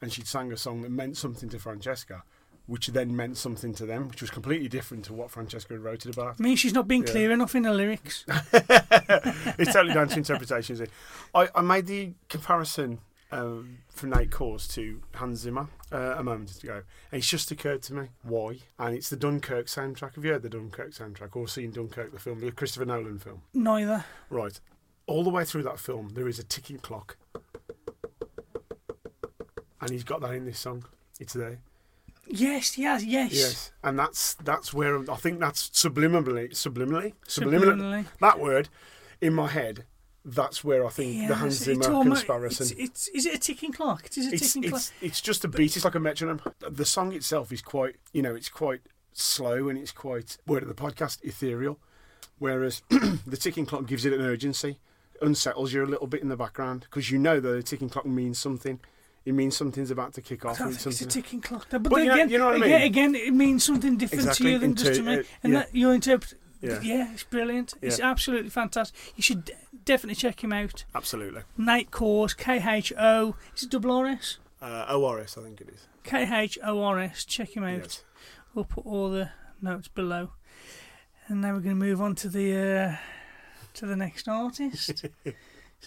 and 0.00 0.12
she'd 0.12 0.26
sang 0.26 0.52
a 0.52 0.56
song 0.56 0.82
that 0.82 0.90
meant 0.90 1.16
something 1.16 1.48
to 1.48 1.58
Francesca, 1.58 2.24
which 2.66 2.88
then 2.88 3.14
meant 3.14 3.36
something 3.36 3.72
to 3.74 3.86
them, 3.86 4.08
which 4.08 4.20
was 4.20 4.30
completely 4.30 4.68
different 4.68 5.04
to 5.06 5.12
what 5.12 5.30
Francesca 5.30 5.74
had 5.74 5.82
wrote 5.82 6.04
it 6.04 6.14
about. 6.14 6.36
I 6.38 6.42
mean, 6.42 6.56
she's 6.56 6.74
not 6.74 6.88
being 6.88 7.04
Yeah. 7.04 7.12
clear 7.12 7.30
enough 7.30 7.54
in 7.54 7.64
her 7.64 7.72
lyrics. 7.72 8.24
it's 8.52 9.72
totally 9.72 9.94
down 9.94 10.08
to 10.08 10.18
interpretation. 10.18 10.86
I, 11.34 11.48
I 11.54 11.60
made 11.62 11.86
the 11.86 12.12
comparison 12.28 12.98
um, 13.32 13.78
from 13.88 14.10
Nate 14.10 14.30
Kohrs 14.30 14.72
to 14.74 15.02
Hans 15.14 15.40
Zimmer 15.40 15.68
uh, 15.90 16.14
a 16.18 16.22
moment 16.22 16.62
ago, 16.62 16.82
and 17.10 17.18
it's 17.18 17.28
just 17.28 17.50
occurred 17.50 17.82
to 17.82 17.94
me 17.94 18.08
why. 18.22 18.58
And 18.78 18.94
it's 18.94 19.08
the 19.08 19.16
Dunkirk 19.16 19.66
soundtrack. 19.66 20.14
Have 20.14 20.24
you 20.24 20.32
heard 20.32 20.42
the 20.42 20.48
Dunkirk 20.48 20.90
soundtrack 20.90 21.34
or 21.34 21.48
seen 21.48 21.72
Dunkirk, 21.72 22.12
the 22.12 22.18
film, 22.18 22.40
the 22.40 22.52
Christopher 22.52 22.84
Nolan 22.84 23.18
film? 23.18 23.42
Neither. 23.54 24.04
Right. 24.30 24.60
All 25.06 25.24
the 25.24 25.30
way 25.30 25.44
through 25.44 25.64
that 25.64 25.80
film, 25.80 26.10
there 26.10 26.28
is 26.28 26.38
a 26.38 26.44
ticking 26.44 26.78
clock. 26.78 27.16
And 29.80 29.90
he's 29.90 30.04
got 30.04 30.20
that 30.20 30.34
in 30.34 30.44
this 30.44 30.60
song. 30.60 30.84
It's 31.18 31.32
there. 31.32 31.58
Yes, 32.28 32.78
yes, 32.78 33.04
yes. 33.04 33.32
Yes. 33.32 33.72
And 33.82 33.98
that's 33.98 34.34
that's 34.34 34.72
where 34.72 35.10
I 35.10 35.16
think 35.16 35.40
that's 35.40 35.70
subliminally, 35.70 36.50
subliminally, 36.50 37.14
Subliminally. 37.26 38.06
That 38.20 38.38
word 38.38 38.68
in 39.20 39.34
my 39.34 39.48
head, 39.48 39.84
that's 40.24 40.62
where 40.62 40.86
I 40.86 40.88
think 40.88 41.26
the 41.28 41.34
Hans 41.34 41.54
Zimmer 41.54 41.80
it's 41.80 41.88
almost- 41.88 42.26
comparison. 42.26 42.66
It's, 42.78 42.78
it's, 42.78 43.08
is 43.08 43.26
it 43.26 43.34
a 43.34 43.38
ticking 43.38 43.72
clock? 43.72 44.06
It 44.06 44.16
is 44.18 44.26
a 44.28 44.34
It's, 44.34 44.52
ticking 44.52 44.70
clock. 44.70 44.80
it's, 44.80 44.92
it's 45.00 45.20
just 45.20 45.44
a 45.44 45.48
beat. 45.48 45.74
It's 45.76 45.84
like 45.84 45.94
a 45.96 46.00
metronome. 46.00 46.40
The 46.60 46.84
song 46.84 47.12
itself 47.12 47.50
is 47.52 47.60
quite, 47.62 47.96
you 48.12 48.22
know, 48.22 48.34
it's 48.34 48.48
quite 48.48 48.80
slow 49.12 49.68
and 49.68 49.78
it's 49.78 49.92
quite, 49.92 50.36
word 50.46 50.62
of 50.62 50.68
the 50.68 50.74
podcast, 50.74 51.22
ethereal. 51.24 51.78
Whereas 52.38 52.82
the 52.90 53.36
ticking 53.36 53.66
clock 53.66 53.86
gives 53.86 54.04
it 54.04 54.12
an 54.12 54.20
urgency, 54.20 54.78
unsettles 55.20 55.72
you 55.72 55.84
a 55.84 55.86
little 55.86 56.06
bit 56.06 56.22
in 56.22 56.28
the 56.28 56.36
background 56.36 56.82
because 56.82 57.10
you 57.10 57.18
know 57.18 57.38
that 57.40 57.48
the 57.48 57.62
ticking 57.62 57.88
clock 57.88 58.06
means 58.06 58.38
something. 58.38 58.80
It 59.24 59.34
means 59.34 59.56
something's 59.56 59.92
about 59.92 60.14
to 60.14 60.20
kick 60.20 60.44
off. 60.44 60.58
think 60.58 60.74
it's 60.84 61.00
a 61.00 61.06
ticking 61.06 61.40
clock. 61.40 61.66
But, 61.70 61.84
But 61.84 61.90
then 61.90 62.00
you 62.00 62.08
know- 62.08 62.14
again, 62.14 62.28
you 62.30 62.38
know 62.38 62.46
what 62.46 62.56
I 62.56 62.58
mean? 62.58 62.82
again, 62.82 63.14
it 63.14 63.32
means 63.32 63.62
something 63.62 63.96
different 63.96 64.24
Exactly, 64.24 64.46
to 64.46 64.50
you 64.52 64.58
than 64.58 64.74
just 64.74 64.94
to 64.94 65.02
me. 65.02 65.18
uh, 65.18 65.22
and 65.44 65.52
yeah. 65.52 65.58
that 65.60 65.74
you 65.74 65.90
interpret. 65.90 66.34
Yeah. 66.60 66.80
Yeah. 66.80 67.12
it's 67.12 67.22
brilliant. 67.24 67.74
It's 67.82 68.00
absolutely 68.00 68.50
fantastic. 68.50 68.96
You 69.16 69.22
should 69.22 69.50
definitely 69.84 70.16
check 70.16 70.42
him 70.42 70.52
out. 70.52 70.84
Absolutely. 70.94 71.42
Nate 71.56 71.90
Kohrs, 71.90 72.36
K 72.36 72.62
H 72.64 72.92
O. 72.98 73.34
Is 73.56 73.64
it 73.64 73.70
double 73.70 73.92
R 73.92 74.06
S? 74.06 74.38
Uh, 74.60 74.86
ORS, 74.96 75.36
I 75.36 75.42
think 75.42 75.60
it 75.60 75.68
is. 75.68 75.86
K 76.04 76.28
H 76.30 76.58
O 76.64 76.82
R 76.82 76.98
S. 77.00 77.24
Check 77.24 77.56
him 77.56 77.64
out. 77.64 77.80
Yes. 77.80 78.04
We'll 78.54 78.64
put 78.64 78.86
all 78.86 79.10
the 79.10 79.30
notes 79.60 79.88
below. 79.88 80.30
And 81.28 81.40
now 81.40 81.54
we're 81.54 81.60
going 81.60 81.78
to 81.78 81.84
move 81.84 82.00
on 82.00 82.14
to 82.16 82.28
the 82.28 82.56
uh, 82.56 82.96
to 83.74 83.86
the 83.86 83.96
next 83.96 84.28
artist. 84.28 85.04
this 85.24 85.34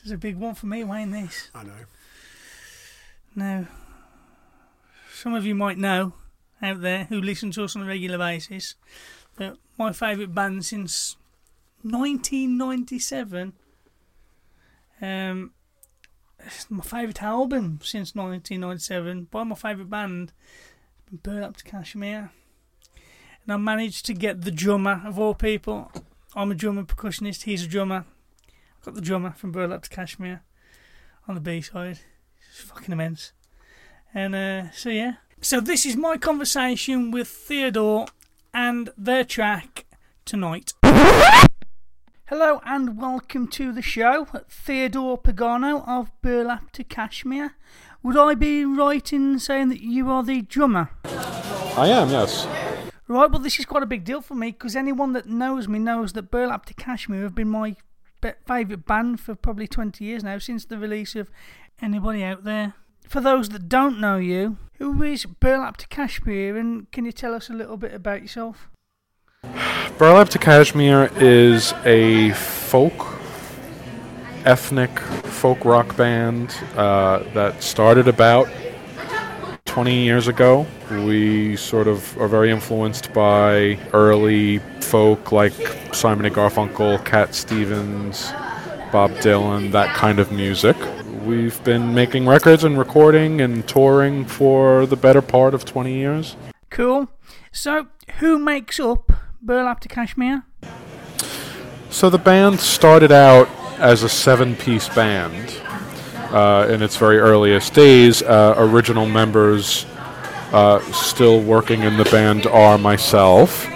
is 0.04 0.12
a 0.12 0.18
big 0.18 0.38
one 0.38 0.56
for 0.56 0.66
me, 0.66 0.84
Wayne. 0.84 1.12
This. 1.12 1.50
I 1.54 1.64
know. 1.64 1.86
Now, 3.36 3.68
some 5.14 5.34
of 5.34 5.46
you 5.46 5.56
might 5.56 5.78
know 5.78 6.14
out 6.62 6.82
there 6.82 7.06
who 7.06 7.20
listen 7.20 7.52
to 7.52 7.64
us 7.64 7.76
on 7.76 7.84
a 7.84 7.86
regular 7.86 8.18
basis 8.18 8.76
that 9.38 9.58
my 9.78 9.92
favourite 9.92 10.34
band 10.34 10.66
since 10.66 11.18
1997, 11.84 13.54
um, 15.02 15.52
my 16.70 16.84
favourite 16.84 17.22
album 17.22 17.80
since 17.84 18.16
1997 18.16 19.26
by 19.32 19.44
my 19.44 19.56
favourite 19.56 19.90
band 19.90 20.32
Burlap 21.12 21.58
to 21.58 21.64
Cashmere. 21.64 22.32
And 23.44 23.54
I 23.54 23.58
managed 23.58 24.06
to 24.08 24.14
get 24.14 24.42
the 24.42 24.52
drummer 24.52 25.02
of 25.06 25.20
all 25.20 25.34
people. 25.34 25.92
I'm 26.36 26.52
a 26.52 26.56
drummer 26.56 26.84
percussionist, 26.84 27.44
he's 27.44 27.64
a 27.64 27.68
drummer. 27.68 28.06
I've 28.80 28.86
got 28.86 28.96
the 28.96 29.02
drummer 29.02 29.32
from 29.32 29.52
Burlap 29.52 29.84
to 29.84 29.90
Cashmere 29.90 30.42
on 31.28 31.36
the 31.36 31.42
B 31.42 31.62
side. 31.62 32.00
It's 32.50 32.62
fucking 32.62 32.92
immense. 32.92 33.34
And 34.14 34.36
uh, 34.36 34.72
so 34.72 34.90
yeah, 34.90 35.16
So 35.42 35.60
this 35.60 35.86
is 35.86 35.96
my 35.96 36.18
conversation 36.18 37.12
with 37.12 37.28
Theodore 37.28 38.08
and 38.54 38.90
their 38.98 39.24
track 39.24 39.86
tonight. 40.26 40.74
Hello 42.30 42.60
and 42.66 43.00
welcome 43.00 43.48
to 43.50 43.72
the 43.72 43.84
show. 43.84 44.26
Theodore 44.50 45.16
Pagano 45.16 45.88
of 45.88 46.12
Burlap 46.24 46.72
to 46.72 46.84
Cashmere. 46.84 47.56
Would 48.02 48.18
I 48.18 48.34
be 48.34 48.66
right 48.66 49.14
in 49.14 49.38
saying 49.38 49.70
that 49.70 49.84
you 49.84 50.10
are 50.10 50.24
the 50.24 50.42
drummer? 50.42 50.90
I 51.04 51.88
am, 51.88 52.10
yes. 52.10 52.48
Right, 53.08 53.30
well, 53.30 53.40
this 53.40 53.60
is 53.60 53.66
quite 53.68 53.84
a 53.84 53.86
big 53.86 54.04
deal 54.04 54.22
for 54.22 54.34
me 54.34 54.50
because 54.50 54.76
anyone 54.76 55.14
that 55.14 55.28
knows 55.28 55.68
me 55.68 55.78
knows 55.78 56.14
that 56.14 56.32
Burlap 56.32 56.66
to 56.66 56.74
Cashmere 56.74 57.22
have 57.22 57.36
been 57.36 57.50
my 57.50 57.76
be- 58.22 58.32
favourite 58.48 58.88
band 58.88 59.20
for 59.20 59.36
probably 59.36 59.68
20 59.68 60.04
years 60.04 60.24
now, 60.24 60.40
since 60.40 60.66
the 60.66 60.80
release 60.80 61.16
of 61.16 61.30
Anybody 61.80 62.24
Out 62.24 62.44
There. 62.44 62.74
For 63.08 63.22
those 63.22 63.50
that 63.50 63.70
don't 63.70 64.00
know 64.00 64.18
you, 64.18 64.58
who 64.80 65.04
is 65.04 65.28
Burlap 65.28 65.78
to 65.78 65.88
Cashmere 65.90 66.58
and 66.58 66.92
can 66.92 67.06
you 67.06 67.12
tell 67.12 67.36
us 67.36 67.52
a 67.52 67.54
little 67.54 67.78
bit 67.78 67.94
about 67.94 68.24
yourself? 68.24 68.72
Burlap 69.98 70.28
to 70.28 70.40
Cashmere 70.40 71.10
is 71.16 71.72
a 71.86 72.32
folk, 72.32 73.18
ethnic 74.44 75.00
folk 75.00 75.64
rock 75.64 75.96
band 75.96 76.54
uh, 76.76 77.20
that 77.34 77.64
started 77.64 78.10
about 78.10 78.50
20 79.64 80.04
years 80.04 80.28
ago. 80.28 80.68
We 80.92 81.56
sort 81.56 81.88
of 81.88 82.20
are 82.20 82.28
very 82.28 82.52
influenced 82.52 83.14
by 83.14 83.80
early 83.94 84.60
folk 84.82 85.32
like 85.32 85.54
Simon 85.94 86.26
and 86.26 86.36
Garfunkel, 86.36 87.06
Cat 87.06 87.34
Stevens, 87.34 88.34
Bob 88.92 89.12
Dylan, 89.22 89.72
that 89.72 89.96
kind 89.96 90.20
of 90.20 90.30
music. 90.30 90.76
We've 91.24 91.64
been 91.64 91.94
making 91.94 92.28
records 92.28 92.66
and 92.66 92.78
recording 92.78 93.40
and 93.40 93.66
touring 93.66 94.26
for 94.26 94.86
the 94.86 94.98
better 94.98 95.22
part 95.22 95.54
of 95.54 95.64
20 95.64 95.94
years. 95.94 96.36
Cool. 96.70 97.08
So, 97.54 97.88
who 98.20 98.38
makes 98.38 98.78
up 98.78 99.14
Burlap 99.46 99.80
to 99.82 99.88
Cashmere? 99.88 100.44
So 101.92 102.10
the 102.10 102.18
band 102.18 102.60
started 102.60 103.12
out 103.12 103.48
as 103.78 104.02
a 104.02 104.10
seven 104.10 104.56
piece 104.56 104.90
band 104.90 105.62
uh, 106.32 106.68
in 106.70 106.82
its 106.82 106.98
very 106.98 107.20
earliest 107.20 107.76
days. 107.76 108.24
Uh, 108.24 108.56
original 108.58 109.06
members 109.06 109.86
uh, 110.52 110.80
still 110.92 111.42
working 111.42 111.84
in 111.84 111.98
the 111.98 112.06
band 112.06 112.48
are 112.48 112.80
myself 112.80 113.68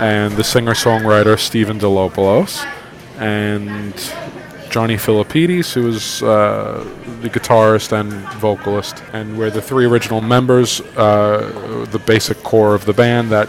and 0.00 0.32
the 0.36 0.44
singer 0.44 0.74
songwriter 0.74 1.36
Stephen 1.36 1.80
Delopoulos 1.80 2.64
and 3.18 3.94
Johnny 4.70 4.96
Philippides, 4.96 5.72
who 5.72 5.88
is 5.88 6.22
uh, 6.22 6.86
the 7.22 7.30
guitarist 7.30 7.98
and 7.98 8.12
vocalist. 8.38 9.02
And 9.12 9.36
we're 9.38 9.50
the 9.50 9.62
three 9.62 9.86
original 9.86 10.20
members, 10.20 10.80
uh, 10.96 11.86
the 11.90 11.98
basic 11.98 12.42
core 12.44 12.74
of 12.74 12.84
the 12.84 12.92
band 12.92 13.30
that 13.30 13.48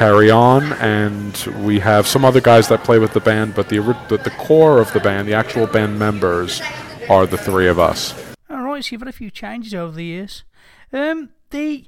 carry 0.00 0.30
on, 0.30 0.72
and 0.72 1.36
we 1.58 1.78
have 1.78 2.06
some 2.06 2.24
other 2.24 2.40
guys 2.40 2.68
that 2.68 2.82
play 2.82 2.98
with 2.98 3.12
the 3.12 3.20
band, 3.20 3.54
but 3.54 3.68
the, 3.68 3.76
the, 4.08 4.16
the 4.16 4.30
core 4.38 4.78
of 4.78 4.90
the 4.94 5.00
band, 5.00 5.28
the 5.28 5.34
actual 5.34 5.66
band 5.66 5.98
members, 5.98 6.62
are 7.10 7.26
the 7.26 7.36
three 7.36 7.68
of 7.68 7.78
us. 7.78 8.14
Alright, 8.50 8.82
so 8.82 8.92
you've 8.92 9.02
had 9.02 9.08
a 9.08 9.12
few 9.12 9.30
changes 9.30 9.74
over 9.74 9.94
the 9.94 10.04
years. 10.06 10.44
Um, 10.90 11.28
the 11.50 11.84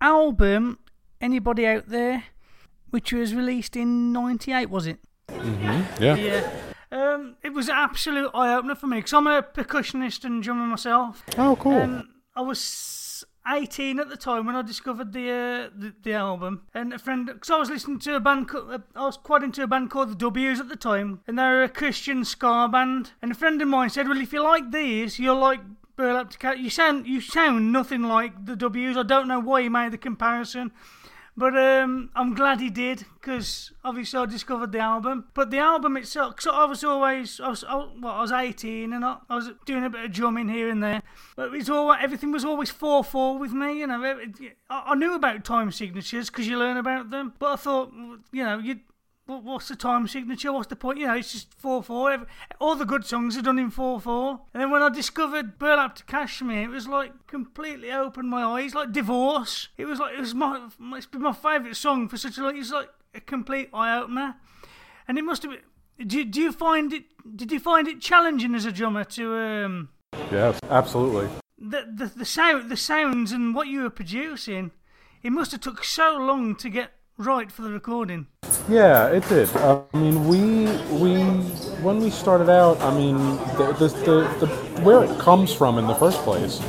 album, 0.00 0.80
Anybody 1.20 1.64
Out 1.64 1.86
There, 1.86 2.24
which 2.90 3.12
was 3.12 3.32
released 3.32 3.76
in 3.76 4.12
98, 4.12 4.68
was 4.68 4.88
it? 4.88 4.98
Mm-hmm. 5.28 6.02
Yeah. 6.02 6.16
Yeah. 6.16 6.50
Um, 6.90 7.36
it 7.44 7.52
was 7.52 7.68
an 7.68 7.76
absolute 7.76 8.32
eye 8.34 8.56
opener 8.56 8.74
for 8.74 8.88
me 8.88 8.96
because 8.96 9.12
I'm 9.12 9.28
a 9.28 9.40
percussionist 9.40 10.24
and 10.24 10.42
drummer 10.42 10.66
myself. 10.66 11.22
Oh, 11.38 11.54
cool. 11.54 11.74
And 11.74 12.08
I 12.34 12.40
was 12.40 12.58
18 13.46 13.98
at 13.98 14.08
the 14.08 14.16
time 14.16 14.46
when 14.46 14.54
I 14.54 14.62
discovered 14.62 15.12
the 15.12 15.30
uh, 15.30 15.70
the, 15.76 15.94
the 16.02 16.12
album. 16.12 16.62
And 16.74 16.92
a 16.92 16.98
friend, 16.98 17.26
because 17.26 17.50
I 17.50 17.58
was 17.58 17.70
listening 17.70 17.98
to 18.00 18.16
a 18.16 18.20
band, 18.20 18.50
uh, 18.54 18.78
I 18.94 19.06
was 19.06 19.16
quite 19.16 19.42
into 19.42 19.62
a 19.62 19.66
band 19.66 19.90
called 19.90 20.10
the 20.10 20.14
W's 20.14 20.60
at 20.60 20.68
the 20.68 20.76
time, 20.76 21.20
and 21.26 21.38
they're 21.38 21.62
a 21.62 21.68
Christian 21.68 22.24
ska 22.24 22.68
band. 22.70 23.12
And 23.20 23.32
a 23.32 23.34
friend 23.34 23.60
of 23.60 23.68
mine 23.68 23.90
said, 23.90 24.08
"Well, 24.08 24.20
if 24.20 24.32
you 24.32 24.42
like 24.42 24.70
these, 24.70 25.18
you'll 25.18 25.38
like." 25.38 25.60
Burlap 25.94 26.30
to 26.30 26.38
Cat. 26.38 26.58
You 26.58 26.70
sound 26.70 27.06
you 27.06 27.20
sound 27.20 27.70
nothing 27.70 28.04
like 28.04 28.46
the 28.46 28.56
W's. 28.56 28.96
I 28.96 29.02
don't 29.02 29.28
know 29.28 29.38
why 29.38 29.60
he 29.60 29.68
made 29.68 29.92
the 29.92 29.98
comparison. 29.98 30.72
But 31.34 31.56
um, 31.56 32.10
I'm 32.14 32.34
glad 32.34 32.60
he 32.60 32.68
did 32.68 33.06
because 33.14 33.72
obviously 33.82 34.20
I 34.20 34.26
discovered 34.26 34.72
the 34.72 34.80
album. 34.80 35.24
But 35.32 35.50
the 35.50 35.58
album 35.58 35.96
itself, 35.96 36.36
cause 36.36 36.52
I 36.52 36.66
was 36.66 36.84
always, 36.84 37.40
I 37.40 37.48
was, 37.48 37.64
I, 37.64 37.76
well, 37.76 38.12
I 38.12 38.20
was 38.20 38.32
18 38.32 38.92
and 38.92 39.02
I, 39.02 39.16
I 39.30 39.36
was 39.36 39.50
doing 39.64 39.82
a 39.82 39.88
bit 39.88 40.04
of 40.04 40.12
drumming 40.12 40.48
here 40.48 40.68
and 40.68 40.82
there. 40.82 41.02
But 41.34 41.54
it's 41.54 41.70
all 41.70 41.90
everything 41.92 42.32
was 42.32 42.44
always 42.44 42.70
four 42.70 43.02
four 43.02 43.38
with 43.38 43.52
me. 43.52 43.80
You 43.80 43.86
know, 43.86 44.04
I, 44.68 44.82
I 44.86 44.94
knew 44.94 45.14
about 45.14 45.44
time 45.44 45.72
signatures 45.72 46.28
because 46.28 46.46
you 46.46 46.58
learn 46.58 46.76
about 46.76 47.08
them. 47.08 47.32
But 47.38 47.52
I 47.52 47.56
thought, 47.56 47.92
you 48.30 48.44
know, 48.44 48.58
you. 48.58 48.80
What- 49.32 49.44
What's 49.44 49.68
the 49.68 49.76
time 49.76 50.06
signature? 50.08 50.52
What's 50.52 50.68
the 50.68 50.76
point? 50.76 50.98
You 50.98 51.06
know, 51.06 51.14
it's 51.14 51.32
just 51.32 51.54
4 51.54 51.82
4. 51.82 52.26
All 52.58 52.74
the 52.76 52.84
good 52.84 53.04
songs 53.04 53.36
are 53.36 53.42
done 53.42 53.58
in 53.58 53.70
4 53.70 54.00
4. 54.00 54.40
And 54.54 54.62
then 54.62 54.70
when 54.70 54.82
I 54.82 54.88
discovered 54.88 55.58
Burlap 55.58 55.94
to 55.96 56.04
Cashmere, 56.04 56.64
it 56.64 56.68
was 56.68 56.86
like 56.88 57.12
completely 57.26 57.90
opened 57.92 58.28
my 58.30 58.42
eyes, 58.44 58.74
like 58.74 58.92
Divorce. 58.92 59.68
It 59.76 59.86
was 59.86 59.98
like, 59.98 60.14
it 60.14 60.20
was 60.20 60.34
my, 60.34 60.68
it's 60.94 61.06
been 61.06 61.22
my 61.22 61.32
favourite 61.32 61.76
song 61.76 62.08
for 62.08 62.16
such 62.16 62.38
a 62.38 62.42
long, 62.42 62.56
it's 62.56 62.70
like 62.72 62.90
a 63.14 63.20
complete 63.20 63.68
eye 63.72 63.98
opener. 63.98 64.36
And 65.08 65.18
it 65.18 65.22
must 65.24 65.42
have 65.42 65.52
been, 65.52 66.08
do, 66.08 66.24
do 66.24 66.40
you 66.40 66.52
find 66.52 66.92
it, 66.92 67.04
did 67.36 67.50
you 67.52 67.60
find 67.60 67.88
it 67.88 68.00
challenging 68.00 68.54
as 68.54 68.64
a 68.64 68.72
drummer 68.72 69.04
to, 69.04 69.34
um, 69.36 69.88
Yes, 70.30 70.58
absolutely. 70.70 71.28
the, 71.58 71.86
the, 71.94 72.06
the, 72.16 72.24
sound, 72.24 72.70
the 72.70 72.76
sounds 72.76 73.32
and 73.32 73.54
what 73.54 73.66
you 73.68 73.82
were 73.82 73.90
producing? 73.90 74.70
It 75.22 75.30
must 75.30 75.52
have 75.52 75.60
took 75.60 75.84
so 75.84 76.16
long 76.16 76.56
to 76.56 76.68
get 76.68 76.92
right 77.22 77.50
for 77.50 77.62
the 77.62 77.70
recording. 77.70 78.26
Yeah, 78.68 79.08
it 79.08 79.28
did. 79.28 79.48
I 79.56 79.82
mean, 79.94 80.26
we 80.26 80.66
we 80.98 81.22
when 81.82 82.00
we 82.00 82.10
started 82.10 82.48
out, 82.48 82.80
I 82.80 82.94
mean, 82.96 83.16
the, 83.56 83.74
the, 83.78 83.88
the, 83.88 84.46
the 84.46 84.80
where 84.82 85.04
it 85.04 85.18
comes 85.18 85.52
from 85.52 85.78
in 85.78 85.86
the 85.86 85.94
first 85.94 86.18
place 86.18 86.60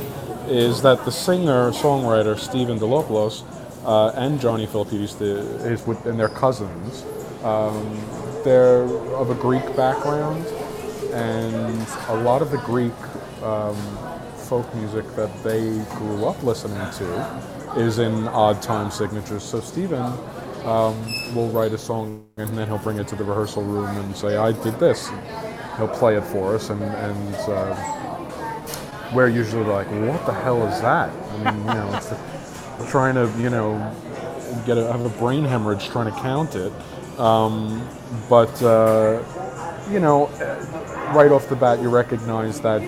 is 0.46 0.82
that 0.82 1.04
the 1.04 1.12
singer 1.12 1.70
songwriter 1.72 2.38
Stephen 2.38 2.78
Delopoulos 2.78 3.44
uh, 3.84 4.12
and 4.16 4.40
Johnny 4.40 4.66
Philippides, 4.66 5.18
the, 5.18 6.08
and 6.08 6.18
their 6.18 6.28
cousins, 6.28 7.04
um, 7.42 8.00
they're 8.44 8.84
of 9.14 9.30
a 9.30 9.34
Greek 9.34 9.64
background, 9.76 10.44
and 11.12 11.86
a 12.08 12.16
lot 12.22 12.42
of 12.42 12.50
the 12.50 12.58
Greek 12.58 12.92
um, 13.42 13.76
folk 14.36 14.72
music 14.74 15.06
that 15.16 15.30
they 15.42 15.82
grew 15.96 16.26
up 16.26 16.42
listening 16.42 16.90
to 16.92 17.80
is 17.80 17.98
in 17.98 18.28
odd 18.28 18.62
time 18.62 18.90
signatures. 18.90 19.42
So 19.42 19.60
Stephen 19.60 20.12
um, 20.64 20.96
will 21.34 21.48
write 21.48 21.72
a 21.72 21.78
song 21.78 22.26
and 22.36 22.48
then 22.56 22.66
he'll 22.66 22.78
bring 22.78 22.98
it 22.98 23.06
to 23.08 23.16
the 23.16 23.24
rehearsal 23.24 23.62
room 23.62 23.96
and 23.96 24.16
say, 24.16 24.36
"I 24.36 24.52
did 24.52 24.78
this." 24.78 25.10
He'll 25.76 25.88
play 25.88 26.16
it 26.16 26.24
for 26.24 26.54
us, 26.54 26.70
and 26.70 26.82
and 26.82 27.34
uh, 27.48 29.10
we're 29.14 29.28
usually 29.28 29.64
like, 29.64 29.86
"What 29.88 30.24
the 30.26 30.32
hell 30.32 30.66
is 30.66 30.80
that?" 30.80 31.10
I 31.10 31.52
mean, 31.52 31.58
you 31.58 31.74
know, 31.74 31.94
it's 31.94 32.08
the, 32.08 32.86
trying 32.90 33.14
to 33.14 33.30
you 33.40 33.50
know 33.50 33.78
get 34.66 34.78
a, 34.78 34.90
have 34.90 35.04
a 35.04 35.18
brain 35.18 35.44
hemorrhage 35.44 35.88
trying 35.88 36.12
to 36.12 36.20
count 36.20 36.54
it. 36.54 36.72
Um, 37.18 37.86
but 38.28 38.62
uh, 38.62 39.22
you 39.90 40.00
know, 40.00 40.28
right 41.14 41.30
off 41.30 41.48
the 41.48 41.56
bat, 41.56 41.80
you 41.80 41.88
recognize 41.88 42.60
that 42.62 42.80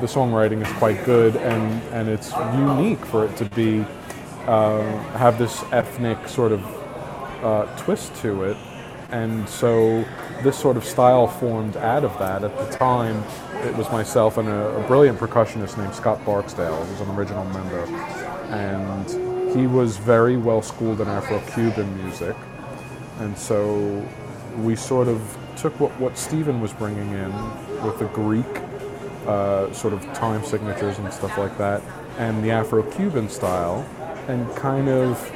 the 0.00 0.06
songwriting 0.06 0.66
is 0.66 0.72
quite 0.78 1.04
good, 1.04 1.36
and 1.36 1.82
and 1.92 2.08
it's 2.08 2.32
unique 2.54 3.04
for 3.06 3.24
it 3.26 3.36
to 3.36 3.44
be 3.46 3.84
uh, 4.46 4.82
have 5.14 5.38
this 5.38 5.62
ethnic 5.72 6.28
sort 6.28 6.52
of 6.52 6.83
uh, 7.44 7.76
twist 7.76 8.14
to 8.16 8.44
it. 8.44 8.56
And 9.10 9.48
so 9.48 10.04
this 10.42 10.58
sort 10.58 10.76
of 10.76 10.84
style 10.84 11.28
formed 11.28 11.76
out 11.76 12.04
of 12.04 12.18
that. 12.18 12.42
At 12.42 12.56
the 12.58 12.76
time, 12.76 13.22
it 13.62 13.76
was 13.76 13.88
myself 13.92 14.38
and 14.38 14.48
a, 14.48 14.76
a 14.76 14.86
brilliant 14.88 15.18
percussionist 15.18 15.78
named 15.78 15.94
Scott 15.94 16.24
Barksdale, 16.24 16.84
who 16.84 16.92
was 16.92 17.00
an 17.00 17.14
original 17.14 17.44
member. 17.44 17.84
And 18.50 19.54
he 19.56 19.66
was 19.66 19.98
very 19.98 20.36
well 20.36 20.62
schooled 20.62 21.00
in 21.00 21.08
Afro 21.08 21.38
Cuban 21.52 21.96
music. 22.02 22.34
And 23.20 23.38
so 23.38 24.04
we 24.58 24.74
sort 24.74 25.06
of 25.06 25.38
took 25.56 25.78
what, 25.78 25.92
what 26.00 26.18
Stephen 26.18 26.60
was 26.60 26.72
bringing 26.72 27.10
in 27.12 27.32
with 27.84 27.98
the 27.98 28.06
Greek 28.06 28.44
uh, 29.26 29.72
sort 29.72 29.94
of 29.94 30.02
time 30.12 30.44
signatures 30.44 30.98
and 30.98 31.12
stuff 31.12 31.38
like 31.38 31.56
that, 31.58 31.82
and 32.18 32.42
the 32.44 32.50
Afro 32.50 32.82
Cuban 32.82 33.28
style, 33.28 33.86
and 34.28 34.54
kind 34.56 34.88
of 34.88 35.30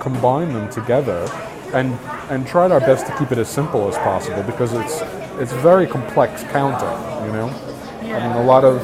combine 0.00 0.52
them 0.52 0.68
together 0.70 1.28
and 1.72 1.92
and 2.30 2.46
tried 2.46 2.72
our 2.72 2.80
best 2.80 3.06
to 3.06 3.16
keep 3.18 3.32
it 3.32 3.38
as 3.38 3.48
simple 3.48 3.88
as 3.88 3.96
possible 3.98 4.42
because 4.42 4.72
it's 4.72 5.00
it's 5.40 5.52
very 5.52 5.86
complex 5.86 6.42
counting, 6.44 7.26
you 7.26 7.32
know. 7.32 7.48
Yeah. 8.02 8.18
I 8.18 8.28
mean, 8.28 8.36
a 8.36 8.44
lot 8.44 8.64
of 8.64 8.82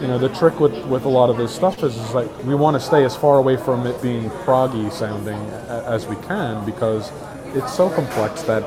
you 0.00 0.08
know 0.08 0.18
the 0.18 0.28
trick 0.30 0.58
with 0.60 0.74
with 0.86 1.04
a 1.04 1.08
lot 1.08 1.30
of 1.30 1.36
this 1.36 1.54
stuff 1.54 1.82
is, 1.82 1.96
is 1.96 2.14
like 2.14 2.28
we 2.44 2.54
want 2.54 2.74
to 2.74 2.80
stay 2.80 3.04
as 3.04 3.16
far 3.16 3.38
away 3.38 3.56
from 3.56 3.86
it 3.86 4.00
being 4.02 4.28
proggy 4.44 4.90
sounding 4.92 5.38
a- 5.38 5.84
as 5.86 6.06
we 6.06 6.16
can 6.16 6.64
because 6.66 7.12
it's 7.54 7.72
so 7.72 7.88
complex 7.90 8.42
that 8.42 8.62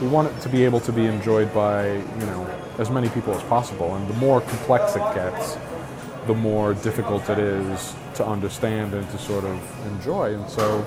we 0.00 0.08
want 0.08 0.28
it 0.28 0.40
to 0.42 0.48
be 0.48 0.64
able 0.64 0.80
to 0.80 0.92
be 0.92 1.06
enjoyed 1.06 1.52
by 1.52 1.94
you 1.94 2.26
know 2.26 2.46
as 2.78 2.90
many 2.90 3.08
people 3.08 3.34
as 3.34 3.42
possible 3.44 3.94
and 3.96 4.06
the 4.08 4.14
more 4.14 4.40
complex 4.42 4.94
it 4.94 5.14
gets 5.14 5.56
the 6.26 6.34
more 6.34 6.74
difficult 6.74 7.28
it 7.30 7.38
is 7.38 7.94
to 8.14 8.26
understand 8.26 8.94
and 8.94 9.08
to 9.10 9.18
sort 9.18 9.44
of 9.44 9.86
enjoy. 9.86 10.34
And 10.34 10.48
so, 10.50 10.84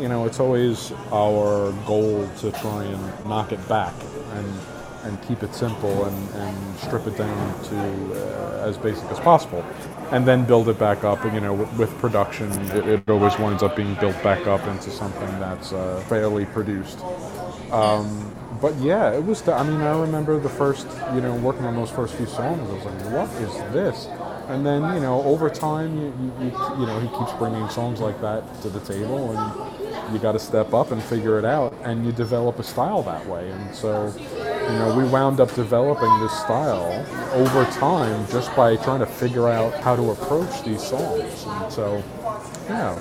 you 0.00 0.08
know, 0.08 0.26
it's 0.26 0.40
always 0.40 0.92
our 1.12 1.72
goal 1.86 2.28
to 2.38 2.50
try 2.52 2.84
and 2.84 3.26
knock 3.26 3.52
it 3.52 3.68
back 3.68 3.94
and 4.32 4.60
and 5.04 5.22
keep 5.28 5.42
it 5.42 5.54
simple 5.54 6.06
and, 6.06 6.30
and 6.34 6.78
strip 6.78 7.06
it 7.06 7.16
down 7.18 7.64
to 7.64 7.76
uh, 8.14 8.66
as 8.66 8.78
basic 8.78 9.04
as 9.10 9.20
possible. 9.20 9.62
And 10.10 10.26
then 10.26 10.46
build 10.46 10.68
it 10.70 10.78
back 10.78 11.04
up 11.04 11.24
And 11.24 11.34
you 11.34 11.40
know 11.40 11.52
with, 11.54 11.72
with 11.78 11.98
production 11.98 12.50
it, 12.70 12.88
it, 12.88 13.10
always 13.10 13.38
winds 13.38 13.62
up 13.62 13.76
being 13.76 13.94
built 13.96 14.20
back 14.22 14.46
up 14.46 14.66
into 14.66 14.90
something 14.90 15.28
that's 15.38 15.72
uh, 15.72 16.02
fairly 16.08 16.46
produced. 16.46 16.98
Um, 17.70 18.34
but 18.60 18.74
yeah 18.76 19.12
it 19.12 19.22
was 19.22 19.42
the, 19.42 19.52
i 19.52 19.62
mean 19.64 19.80
i 19.80 19.98
remember 20.00 20.38
the 20.38 20.48
first 20.48 20.86
you 21.12 21.20
know 21.20 21.34
working 21.36 21.64
on 21.64 21.74
those 21.74 21.90
first 21.90 22.14
few 22.14 22.24
songs 22.26 22.60
i 22.70 22.72
was 22.72 22.84
like 22.84 23.12
what 23.12 23.28
is 23.42 23.52
this? 23.72 24.06
And 24.48 24.64
then 24.64 24.82
you 24.94 25.00
know 25.00 25.22
over 25.22 25.48
time 25.50 25.96
you, 25.98 26.06
you, 26.06 26.46
you, 26.46 26.50
you 26.80 26.86
know 26.86 27.00
he 27.00 27.08
keeps 27.18 27.32
bringing 27.38 27.68
songs 27.68 28.00
like 28.00 28.20
that 28.20 28.42
to 28.62 28.68
the 28.68 28.80
table 28.80 29.36
and 29.36 29.83
you 30.12 30.18
got 30.18 30.32
to 30.32 30.38
step 30.38 30.74
up 30.74 30.90
and 30.90 31.02
figure 31.02 31.38
it 31.38 31.44
out 31.44 31.74
and 31.82 32.04
you 32.04 32.12
develop 32.12 32.58
a 32.58 32.62
style 32.62 33.02
that 33.02 33.24
way 33.26 33.50
and 33.50 33.74
so 33.74 34.12
you 34.64 34.78
know, 34.78 34.96
we 34.96 35.04
wound 35.04 35.40
up 35.40 35.54
developing 35.54 36.20
this 36.20 36.32
style 36.40 37.06
over 37.34 37.64
time 37.72 38.26
just 38.28 38.54
by 38.56 38.76
trying 38.76 39.00
to 39.00 39.06
figure 39.06 39.48
out 39.48 39.74
how 39.80 39.94
to 39.94 40.10
approach 40.10 40.64
these 40.64 40.82
songs. 40.82 41.44
And 41.46 41.72
so, 41.72 42.02
yeah, 42.68 42.98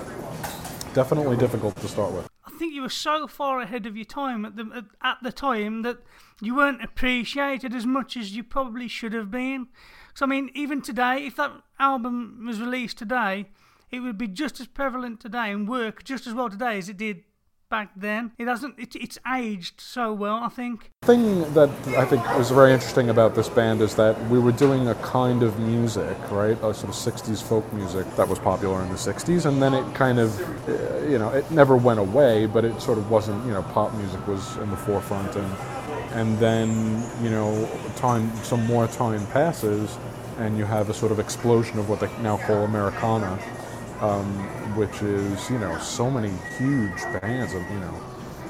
definitely 0.94 1.38
difficult 1.38 1.76
to 1.78 1.88
start 1.88 2.12
with. 2.12 2.28
I 2.46 2.52
think 2.58 2.74
you 2.74 2.82
were 2.82 2.90
so 2.90 3.28
far 3.28 3.62
ahead 3.62 3.86
of 3.86 3.96
your 3.96 4.06
time 4.06 4.46
at 4.46 4.58
the 4.58 4.86
at 5.02 5.18
the 5.24 5.32
time 5.32 5.84
that 5.84 6.00
you 6.42 6.56
weren't 6.56 6.84
appreciated 6.84 7.74
as 7.74 7.86
much 7.86 8.18
as 8.18 8.36
you 8.36 8.44
probably 8.44 8.90
should 8.90 9.14
have 9.14 9.32
been. 9.32 9.68
So 10.14 10.26
I 10.26 10.30
mean, 10.30 10.52
even 10.54 10.82
today, 10.82 11.26
if 11.26 11.38
that 11.38 11.52
album 11.80 12.44
was 12.46 12.60
released 12.60 12.98
today, 12.98 13.50
it 13.94 14.00
would 14.00 14.18
be 14.18 14.28
just 14.28 14.60
as 14.60 14.66
prevalent 14.66 15.20
today 15.20 15.52
and 15.52 15.70
work 15.70 16.04
just 16.04 16.26
as 16.26 16.34
well 16.34 16.50
today 16.50 16.80
as 16.80 16.90
it 16.90 16.98
did 16.98 17.24
back 17.70 17.92
then. 17.96 18.32
It 18.40 18.48
hasn't. 18.48 18.80
It, 18.80 18.96
it's 18.96 19.20
aged 19.32 19.80
so 19.80 20.12
well, 20.12 20.38
I 20.38 20.50
think. 20.50 20.90
The 21.02 21.08
thing 21.08 21.54
that 21.54 21.70
I 21.90 22.06
think 22.06 22.28
was 22.36 22.50
very 22.50 22.74
interesting 22.74 23.10
about 23.10 23.36
this 23.36 23.50
band 23.50 23.82
is 23.82 23.96
that 23.96 24.20
we 24.30 24.40
were 24.40 24.52
doing 24.52 24.88
a 24.88 24.96
kind 24.96 25.44
of 25.44 25.60
music, 25.60 26.18
right? 26.32 26.58
A 26.64 26.74
sort 26.74 26.86
of 26.86 26.96
'60s 26.96 27.44
folk 27.44 27.72
music 27.72 28.08
that 28.16 28.28
was 28.28 28.40
popular 28.40 28.82
in 28.82 28.90
the 28.90 28.96
'60s, 28.96 29.46
and 29.46 29.62
then 29.62 29.76
it 29.76 29.86
kind 29.94 30.20
of, 30.20 30.30
uh, 30.68 31.08
you 31.08 31.20
know, 31.20 31.30
it 31.30 31.50
never 31.52 31.78
went 31.78 32.00
away, 32.00 32.48
but 32.48 32.66
it 32.66 32.82
sort 32.82 32.98
of 32.98 33.12
wasn't. 33.12 33.46
You 33.46 33.52
know, 33.52 33.62
pop 33.62 33.94
music 33.94 34.26
was 34.28 34.58
in 34.58 34.72
the 34.72 34.78
forefront, 34.78 35.36
and 35.36 35.52
and 36.14 36.40
then 36.40 36.70
you 37.24 37.30
know, 37.30 37.70
time 37.96 38.36
some 38.38 38.66
more 38.66 38.88
time 38.88 39.26
passes, 39.28 39.98
and 40.40 40.58
you 40.58 40.66
have 40.66 40.90
a 40.90 40.94
sort 40.96 41.12
of 41.12 41.20
explosion 41.20 41.78
of 41.78 41.90
what 41.90 42.00
they 42.00 42.10
now 42.24 42.38
call 42.38 42.64
Americana 42.66 43.40
um, 44.04 44.26
which 44.76 45.02
is 45.02 45.50
you 45.50 45.58
know 45.58 45.78
so 45.80 46.12
many 46.12 46.32
huge 46.58 47.02
bands 47.22 47.54
of 47.54 47.62
you 47.72 47.80
know 47.80 47.96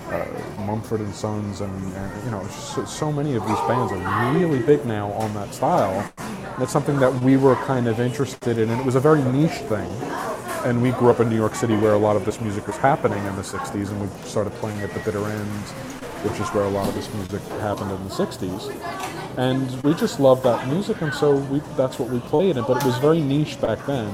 uh, 0.09 0.63
Mumford 0.65 0.99
and 0.99 1.13
Sons 1.13 1.61
and, 1.61 1.93
and 1.93 2.25
you 2.25 2.31
know 2.31 2.45
so, 2.47 2.83
so, 2.85 3.11
many 3.11 3.35
of 3.35 3.45
these 3.47 3.59
bands 3.59 3.91
are 3.91 4.33
really 4.33 4.59
big 4.59 4.83
now 4.85 5.11
on 5.11 5.33
that 5.35 5.53
style. 5.53 6.11
That's 6.57 6.71
something 6.71 6.99
that 6.99 7.13
we 7.21 7.37
were 7.37 7.55
kind 7.67 7.87
of 7.87 7.99
interested 7.99 8.57
in, 8.57 8.69
and 8.69 8.79
it 8.81 8.85
was 8.85 8.95
a 8.95 8.99
very 8.99 9.21
niche 9.23 9.61
thing. 9.69 9.89
And 10.65 10.81
we 10.81 10.91
grew 10.91 11.09
up 11.09 11.19
in 11.19 11.29
New 11.29 11.35
York 11.35 11.55
City, 11.55 11.75
where 11.75 11.93
a 11.93 11.97
lot 11.97 12.15
of 12.15 12.25
this 12.25 12.39
music 12.39 12.65
was 12.67 12.77
happening 12.77 13.23
in 13.25 13.35
the 13.35 13.41
'60s, 13.41 13.89
and 13.89 14.01
we 14.01 14.07
started 14.25 14.53
playing 14.53 14.79
at 14.81 14.91
the 14.91 14.99
bitter 15.01 15.23
end, 15.25 15.65
which 16.25 16.39
is 16.39 16.47
where 16.49 16.63
a 16.63 16.69
lot 16.69 16.87
of 16.87 16.95
this 16.95 17.13
music 17.13 17.41
happened 17.59 17.91
in 17.91 18.03
the 18.03 18.13
'60s. 18.13 18.73
And 19.37 19.83
we 19.83 19.93
just 19.93 20.19
loved 20.19 20.43
that 20.43 20.67
music, 20.67 21.01
and 21.01 21.13
so 21.13 21.35
we, 21.35 21.59
that's 21.75 21.99
what 21.99 22.09
we 22.09 22.19
played. 22.21 22.55
But 22.55 22.77
it 22.77 22.85
was 22.85 22.97
very 22.97 23.21
niche 23.21 23.59
back 23.61 23.85
then 23.85 24.09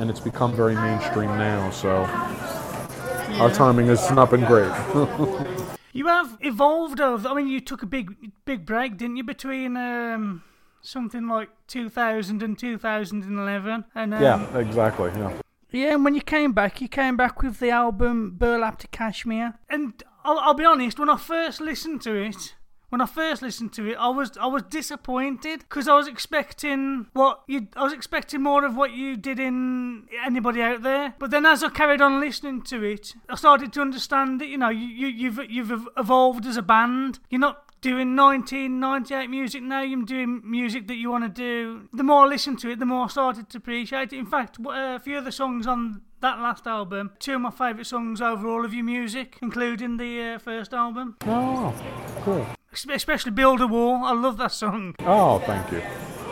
and 0.00 0.10
it's 0.10 0.20
become 0.20 0.54
very 0.54 0.74
mainstream 0.74 1.28
now. 1.38 1.70
So 1.70 2.02
yeah. 2.02 3.38
our 3.40 3.50
timing 3.50 3.86
has 3.86 4.10
not 4.10 4.30
been 4.30 4.44
great. 4.44 4.72
you 5.92 6.06
have 6.06 6.38
evolved 6.40 7.00
over. 7.00 7.28
I 7.28 7.34
mean, 7.34 7.48
you 7.48 7.60
took 7.60 7.82
a 7.82 7.86
big 7.86 8.32
big 8.44 8.66
break, 8.66 8.96
didn't 8.96 9.16
you, 9.16 9.24
between 9.24 9.76
um, 9.76 10.42
something 10.82 11.28
like 11.28 11.50
2000 11.68 12.42
and 12.42 12.58
2011? 12.58 13.84
And 13.94 14.14
um, 14.14 14.22
yeah, 14.22 14.58
exactly. 14.58 15.10
Yeah. 15.16 15.32
Yeah, 15.72 15.94
and 15.94 16.04
when 16.04 16.16
you 16.16 16.20
came 16.20 16.52
back, 16.52 16.80
you 16.80 16.88
came 16.88 17.16
back 17.16 17.42
with 17.42 17.60
the 17.60 17.70
album 17.70 18.34
Burlap 18.36 18.78
to 18.80 18.88
Cashmere. 18.88 19.54
And 19.68 20.02
I'll, 20.24 20.38
I'll 20.40 20.54
be 20.54 20.64
honest, 20.64 20.98
when 20.98 21.08
I 21.08 21.16
first 21.16 21.60
listened 21.60 22.02
to 22.02 22.14
it, 22.16 22.56
when 22.90 23.00
I 23.00 23.06
first 23.06 23.40
listened 23.40 23.72
to 23.74 23.88
it, 23.88 23.96
I 23.98 24.08
was 24.08 24.36
I 24.36 24.46
was 24.46 24.62
disappointed 24.64 25.60
because 25.60 25.88
I 25.88 25.94
was 25.94 26.06
expecting 26.06 27.06
what 27.12 27.42
you 27.46 27.68
I 27.74 27.82
was 27.82 27.92
expecting 27.92 28.42
more 28.42 28.64
of 28.64 28.76
what 28.76 28.92
you 28.92 29.16
did 29.16 29.38
in 29.38 30.08
anybody 30.24 30.60
out 30.60 30.82
there. 30.82 31.14
But 31.18 31.30
then 31.30 31.46
as 31.46 31.64
I 31.64 31.70
carried 31.70 32.00
on 32.00 32.20
listening 32.20 32.62
to 32.62 32.82
it, 32.82 33.14
I 33.28 33.36
started 33.36 33.72
to 33.72 33.80
understand 33.80 34.40
that 34.40 34.48
you 34.48 34.58
know 34.58 34.68
you, 34.68 34.86
you 34.86 35.06
you've 35.06 35.50
you've 35.50 35.88
evolved 35.96 36.46
as 36.46 36.56
a 36.56 36.62
band. 36.62 37.20
You're 37.30 37.40
not 37.40 37.69
doing 37.80 38.16
1998 38.16 39.28
music 39.28 39.62
now. 39.62 39.82
You're 39.82 40.02
doing 40.02 40.42
music 40.44 40.88
that 40.88 40.96
you 40.96 41.10
want 41.10 41.24
to 41.24 41.28
do. 41.28 41.88
The 41.92 42.02
more 42.02 42.24
I 42.24 42.28
listened 42.28 42.58
to 42.60 42.70
it, 42.70 42.78
the 42.78 42.86
more 42.86 43.04
I 43.04 43.08
started 43.08 43.48
to 43.50 43.58
appreciate 43.58 44.12
it. 44.12 44.18
In 44.18 44.26
fact, 44.26 44.58
a 44.68 44.98
few 44.98 45.18
of 45.18 45.24
the 45.24 45.32
songs 45.32 45.66
on 45.66 46.02
that 46.20 46.38
last 46.38 46.66
album, 46.66 47.12
two 47.18 47.34
of 47.34 47.40
my 47.40 47.50
favourite 47.50 47.86
songs 47.86 48.20
over 48.20 48.46
all 48.48 48.64
of 48.64 48.74
your 48.74 48.84
music, 48.84 49.38
including 49.40 49.96
the 49.96 50.34
uh, 50.34 50.38
first 50.38 50.74
album. 50.74 51.16
Oh, 51.26 51.74
cool 52.22 52.46
especially 52.72 53.32
"Build 53.32 53.60
a 53.60 53.66
Wall." 53.66 54.04
I 54.04 54.12
love 54.12 54.36
that 54.38 54.52
song. 54.52 54.94
Oh, 55.00 55.38
thank 55.40 55.70
you. 55.72 55.82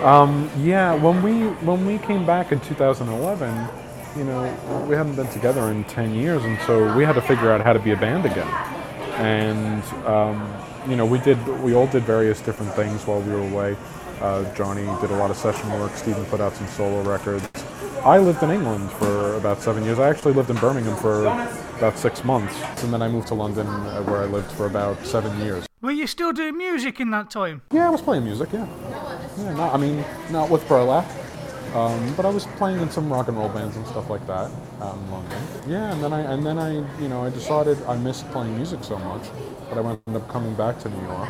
Um, 0.05 0.51
yeah, 0.59 0.95
when 0.95 1.23
we 1.23 1.49
when 1.67 1.85
we 1.87 1.99
came 1.99 2.25
back 2.25 2.53
in 2.53 2.61
2011, 2.61 3.69
you 4.17 4.25
know, 4.25 4.87
we 4.89 4.95
hadn't 4.95 5.17
been 5.17 5.29
together 5.29 5.71
in 5.71 5.85
10 5.85 6.15
years, 6.15 6.45
and 6.45 6.59
so 6.67 6.97
we 6.97 7.05
had 7.05 7.15
to 7.15 7.23
figure 7.23 7.51
out 7.51 7.63
how 7.63 7.73
to 7.73 7.79
be 7.79 7.93
a 7.93 7.97
band 7.97 8.25
again. 8.25 8.47
And 9.19 9.83
um, 10.07 10.55
you 10.89 10.97
know, 10.97 11.05
we 11.05 11.19
did 11.19 11.39
we 11.63 11.75
all 11.75 11.87
did 11.87 12.05
various 12.05 12.41
different 12.41 12.73
things 12.75 13.07
while 13.07 13.21
we 13.21 13.33
were 13.33 13.47
away. 13.51 13.77
Uh, 14.21 14.43
Johnny 14.55 14.85
did 15.01 15.11
a 15.11 15.17
lot 15.17 15.31
of 15.31 15.37
session 15.37 15.71
work. 15.79 15.93
Stephen 15.95 16.25
put 16.27 16.41
out 16.41 16.55
some 16.55 16.67
solo 16.69 17.03
records. 17.03 17.49
I 18.05 18.19
lived 18.19 18.43
in 18.43 18.51
England 18.51 18.91
for 18.93 19.35
about 19.37 19.61
seven 19.61 19.85
years. 19.85 19.99
I 19.99 20.09
actually 20.09 20.33
lived 20.33 20.51
in 20.51 20.57
Birmingham 20.57 20.97
for 20.97 21.27
about 21.77 21.99
six 21.99 22.25
months, 22.25 22.55
and 22.83 22.93
then 22.93 23.03
I 23.03 23.09
moved 23.09 23.29
to 23.29 23.35
London, 23.35 23.67
uh, 23.67 24.03
where 24.05 24.23
I 24.23 24.25
lived 24.25 24.51
for 24.53 24.67
about 24.67 25.05
seven 25.05 25.39
years. 25.41 25.67
Were 25.83 25.93
you 25.93 26.07
still 26.07 26.33
doing 26.33 26.57
music 26.57 27.01
in 27.01 27.11
that 27.11 27.31
time? 27.31 27.63
Yeah, 27.71 27.87
I 27.87 27.91
was 27.91 28.01
playing 28.01 28.25
music. 28.25 28.49
Yeah, 28.53 28.67
yeah. 29.39 29.53
Not, 29.55 29.75
I 29.75 29.77
mean, 29.77 30.05
not 30.31 30.49
with 30.49 30.67
burlap, 30.67 31.07
um, 31.75 32.15
but 32.17 32.25
I 32.25 32.31
was 32.31 32.47
playing 32.57 32.81
in 32.81 32.91
some 32.91 33.13
rock 33.13 33.29
and 33.29 33.37
roll 33.37 33.51
bands 33.51 33.77
and 33.77 33.87
stuff 33.87 34.09
like 34.11 34.27
that 34.27 34.51
out 34.81 34.97
in 34.97 35.11
London. 35.11 35.43
Yeah, 35.69 35.93
and 35.93 36.03
then 36.03 36.13
I 36.13 36.21
and 36.33 36.45
then 36.47 36.59
I, 36.59 36.73
you 37.01 37.09
know, 37.09 37.25
I 37.25 37.31
decided 37.31 37.81
I 37.83 37.97
missed 37.97 38.29
playing 38.31 38.57
music 38.57 38.83
so 38.83 38.99
much 38.99 39.29
that 39.71 39.79
I 39.79 39.91
ended 40.07 40.23
up 40.23 40.29
coming 40.29 40.55
back 40.55 40.79
to 40.81 40.89
New 40.89 41.03
York 41.07 41.29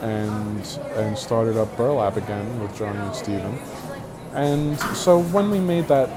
and 0.00 0.66
and 0.96 1.18
started 1.18 1.56
up 1.56 1.76
burlap 1.76 2.16
again 2.16 2.60
with 2.60 2.76
Johnny 2.76 2.98
and 2.98 3.14
Steven. 3.14 3.58
And 4.34 4.78
so 4.96 5.20
when 5.20 5.50
we 5.50 5.60
made 5.60 5.88
that 5.88 6.08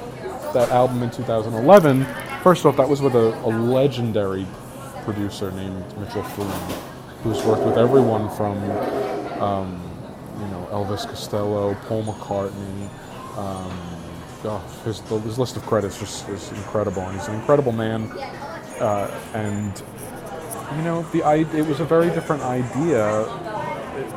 that 0.53 0.69
album 0.69 1.01
in 1.03 1.11
2011, 1.11 2.05
first 2.43 2.65
off, 2.65 2.77
that 2.77 2.87
was 2.87 3.01
with 3.01 3.15
a, 3.15 3.33
a 3.45 3.49
legendary 3.49 4.45
producer 5.03 5.51
named 5.51 5.97
Mitchell 5.97 6.23
Froom 6.23 6.91
who's 7.23 7.43
worked 7.43 7.63
with 7.63 7.77
everyone 7.77 8.29
from, 8.35 8.57
um, 9.39 9.79
you 10.39 10.47
know, 10.47 10.67
Elvis 10.71 11.07
Costello, 11.07 11.75
Paul 11.85 12.03
McCartney. 12.03 12.89
Um, 13.37 13.71
oh, 14.43 14.81
his, 14.83 14.99
his 15.23 15.37
list 15.37 15.55
of 15.55 15.63
credits 15.65 15.99
just 15.99 16.27
is 16.29 16.51
incredible, 16.51 17.03
and 17.03 17.19
he's 17.19 17.27
an 17.27 17.35
incredible 17.35 17.71
man. 17.71 18.11
Uh, 18.79 19.21
and 19.35 19.83
you 20.75 20.83
know, 20.83 21.01
the 21.11 21.21
it 21.57 21.65
was 21.65 21.79
a 21.79 21.85
very 21.85 22.09
different 22.09 22.43
idea. 22.43 23.25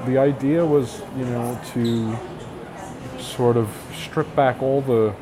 The 0.06 0.18
idea 0.18 0.64
was, 0.64 1.02
you 1.16 1.24
know, 1.24 1.60
to 1.72 2.16
sort 3.18 3.56
of 3.56 3.68
strip 3.94 4.34
back 4.36 4.62
all 4.62 4.80
the 4.80 5.14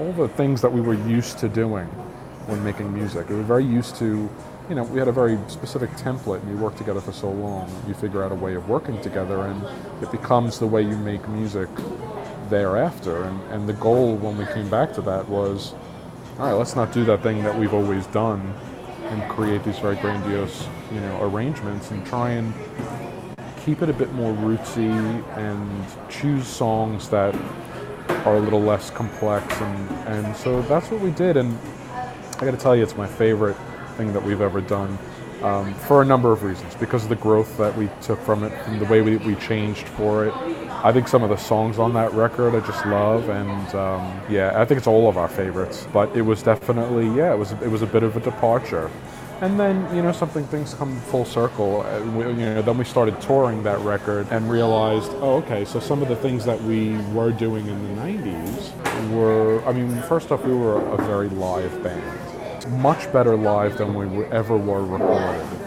all 0.00 0.12
the 0.12 0.28
things 0.28 0.60
that 0.62 0.72
we 0.72 0.80
were 0.80 0.94
used 0.94 1.38
to 1.38 1.48
doing 1.48 1.86
when 2.46 2.62
making 2.64 2.92
music. 2.92 3.28
We 3.28 3.36
were 3.36 3.42
very 3.42 3.64
used 3.64 3.96
to 3.96 4.28
you 4.68 4.76
know, 4.76 4.84
we 4.84 4.98
had 4.98 5.08
a 5.08 5.12
very 5.12 5.38
specific 5.48 5.90
template 5.90 6.40
and 6.40 6.50
you 6.50 6.56
work 6.56 6.76
together 6.76 7.00
for 7.00 7.12
so 7.12 7.30
long, 7.30 7.70
you 7.86 7.94
figure 7.94 8.22
out 8.22 8.32
a 8.32 8.34
way 8.34 8.54
of 8.54 8.68
working 8.68 9.00
together 9.02 9.42
and 9.42 9.62
it 10.02 10.10
becomes 10.10 10.58
the 10.58 10.66
way 10.66 10.80
you 10.80 10.96
make 10.96 11.28
music 11.28 11.68
thereafter. 12.48 13.24
And, 13.24 13.42
and 13.52 13.68
the 13.68 13.74
goal 13.74 14.16
when 14.16 14.38
we 14.38 14.46
came 14.46 14.70
back 14.70 14.92
to 14.94 15.02
that 15.02 15.28
was, 15.28 15.74
all 16.38 16.46
right, 16.46 16.52
let's 16.52 16.76
not 16.76 16.92
do 16.92 17.04
that 17.04 17.22
thing 17.22 17.42
that 17.42 17.58
we've 17.58 17.74
always 17.74 18.06
done 18.06 18.54
and 19.12 19.30
create 19.30 19.62
these 19.62 19.78
very 19.78 19.96
grandiose, 19.96 20.66
you 20.92 21.00
know, 21.00 21.22
arrangements 21.22 21.90
and 21.90 22.04
try 22.06 22.30
and 22.30 22.52
keep 23.64 23.82
it 23.82 23.88
a 23.88 23.92
bit 23.92 24.12
more 24.12 24.32
rootsy 24.34 24.90
and 25.36 26.10
choose 26.10 26.46
songs 26.46 27.08
that 27.10 27.34
are 28.26 28.36
a 28.36 28.40
little 28.40 28.60
less 28.60 28.90
complex 28.90 29.60
and, 29.60 29.90
and 30.08 30.36
so 30.36 30.62
that's 30.62 30.90
what 30.90 31.00
we 31.00 31.10
did 31.12 31.36
and 31.36 31.56
I 32.42 32.44
gotta 32.44 32.56
tell 32.56 32.74
you 32.74 32.82
it's 32.82 32.96
my 32.96 33.06
favorite 33.06 33.56
thing 33.96 34.12
that 34.14 34.22
we've 34.22 34.40
ever 34.40 34.60
done 34.60 34.98
um, 35.42 35.74
for 35.74 36.02
a 36.02 36.04
number 36.04 36.32
of 36.32 36.42
reasons. 36.42 36.74
Because 36.76 37.04
of 37.04 37.08
the 37.08 37.16
growth 37.16 37.56
that 37.58 37.76
we 37.76 37.88
took 38.00 38.20
from 38.20 38.44
it, 38.44 38.52
and 38.66 38.80
the 38.80 38.84
way 38.86 39.02
we, 39.02 39.16
we 39.18 39.34
changed 39.36 39.86
for 39.88 40.26
it, 40.26 40.34
I 40.84 40.90
think 40.90 41.06
some 41.06 41.22
of 41.22 41.30
the 41.30 41.36
songs 41.36 41.78
on 41.78 41.94
that 41.94 42.12
record 42.12 42.56
I 42.56 42.66
just 42.66 42.84
love, 42.86 43.28
and 43.28 43.74
um, 43.74 44.20
yeah, 44.28 44.60
I 44.60 44.64
think 44.64 44.78
it's 44.78 44.88
all 44.88 45.08
of 45.08 45.16
our 45.16 45.28
favorites. 45.28 45.86
But 45.92 46.16
it 46.16 46.22
was 46.22 46.42
definitely 46.42 47.06
yeah, 47.16 47.32
it 47.32 47.38
was 47.38 47.52
it 47.52 47.70
was 47.70 47.82
a 47.82 47.86
bit 47.86 48.02
of 48.02 48.16
a 48.16 48.20
departure. 48.20 48.90
And 49.42 49.60
then 49.60 49.94
you 49.94 50.02
know 50.02 50.10
something 50.10 50.44
things 50.46 50.74
come 50.74 51.00
full 51.02 51.24
circle. 51.24 51.82
Uh, 51.82 52.00
we, 52.10 52.24
you 52.26 52.34
know, 52.34 52.62
then 52.62 52.78
we 52.78 52.84
started 52.84 53.20
touring 53.20 53.62
that 53.62 53.78
record 53.80 54.26
and 54.32 54.50
realized, 54.50 55.12
oh, 55.16 55.36
okay, 55.36 55.64
so 55.64 55.78
some 55.78 56.02
of 56.02 56.08
the 56.08 56.16
things 56.16 56.44
that 56.46 56.60
we 56.62 56.96
were 57.12 57.30
doing 57.30 57.68
in 57.68 57.80
the 57.94 58.02
'90s 58.02 59.10
were. 59.12 59.64
I 59.64 59.72
mean, 59.72 60.02
first 60.02 60.32
off, 60.32 60.44
we 60.44 60.52
were 60.52 60.84
a 60.84 60.96
very 61.06 61.28
live 61.28 61.80
band, 61.84 62.82
much 62.82 63.12
better 63.12 63.36
live 63.36 63.78
than 63.78 63.94
we 63.94 64.24
ever 64.26 64.56
were 64.56 64.84
recorded. 64.84 65.61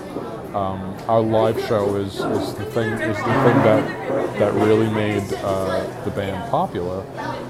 Um, 0.55 0.95
our 1.09 1.19
live 1.19 1.59
show 1.67 1.97
is, 1.97 2.13
is 2.15 2.53
the 2.53 2.63
thing 2.63 2.93
is 2.93 3.17
the 3.17 3.23
thing 3.23 3.57
that 3.67 4.39
that 4.39 4.53
really 4.53 4.89
made 4.89 5.21
uh, 5.43 5.85
the 6.05 6.11
band 6.11 6.49
popular, 6.49 7.03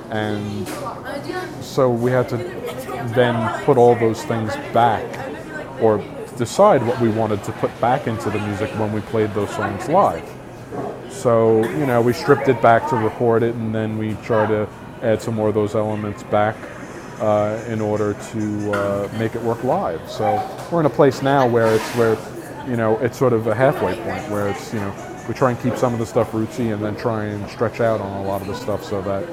and 0.09 0.67
so 1.63 1.91
we 1.91 2.09
had 2.09 2.27
to 2.29 2.37
then 3.13 3.63
put 3.63 3.77
all 3.77 3.93
those 3.93 4.23
things 4.23 4.55
back, 4.73 5.05
or 5.79 6.03
decide 6.37 6.81
what 6.81 6.99
we 6.99 7.09
wanted 7.09 7.43
to 7.43 7.51
put 7.51 7.69
back 7.79 8.07
into 8.07 8.31
the 8.31 8.39
music 8.39 8.71
when 8.79 8.91
we 8.91 9.01
played 9.01 9.31
those 9.35 9.51
songs 9.51 9.87
live. 9.87 10.27
So 11.07 11.63
you 11.77 11.85
know 11.85 12.01
we 12.01 12.11
stripped 12.11 12.47
it 12.47 12.59
back 12.59 12.89
to 12.89 12.95
record 12.95 13.43
it, 13.43 13.53
and 13.53 13.73
then 13.73 13.99
we 13.99 14.15
tried 14.23 14.47
to 14.47 14.67
add 15.03 15.21
some 15.21 15.35
more 15.35 15.49
of 15.49 15.53
those 15.53 15.75
elements 15.75 16.23
back 16.23 16.55
uh, 17.19 17.63
in 17.67 17.81
order 17.81 18.15
to 18.31 18.71
uh, 18.71 19.09
make 19.19 19.35
it 19.35 19.43
work 19.43 19.63
live. 19.63 20.09
So 20.09 20.41
we're 20.71 20.79
in 20.79 20.87
a 20.87 20.89
place 20.89 21.21
now 21.21 21.47
where 21.47 21.67
it's 21.75 21.95
where 21.95 22.17
you 22.67 22.75
know, 22.75 22.97
it's 22.99 23.17
sort 23.17 23.33
of 23.33 23.47
a 23.47 23.55
halfway 23.55 23.95
point 23.95 24.29
where 24.29 24.47
it's, 24.47 24.73
you 24.73 24.79
know, 24.79 24.93
we 25.27 25.33
try 25.33 25.51
and 25.51 25.59
keep 25.61 25.75
some 25.75 25.93
of 25.93 25.99
the 25.99 26.05
stuff 26.05 26.31
rootsy 26.31 26.73
and 26.73 26.83
then 26.83 26.95
try 26.95 27.25
and 27.25 27.49
stretch 27.49 27.79
out 27.79 28.01
on 28.01 28.23
a 28.23 28.27
lot 28.27 28.41
of 28.41 28.47
the 28.47 28.55
stuff 28.55 28.83
so 28.83 29.01
that 29.01 29.23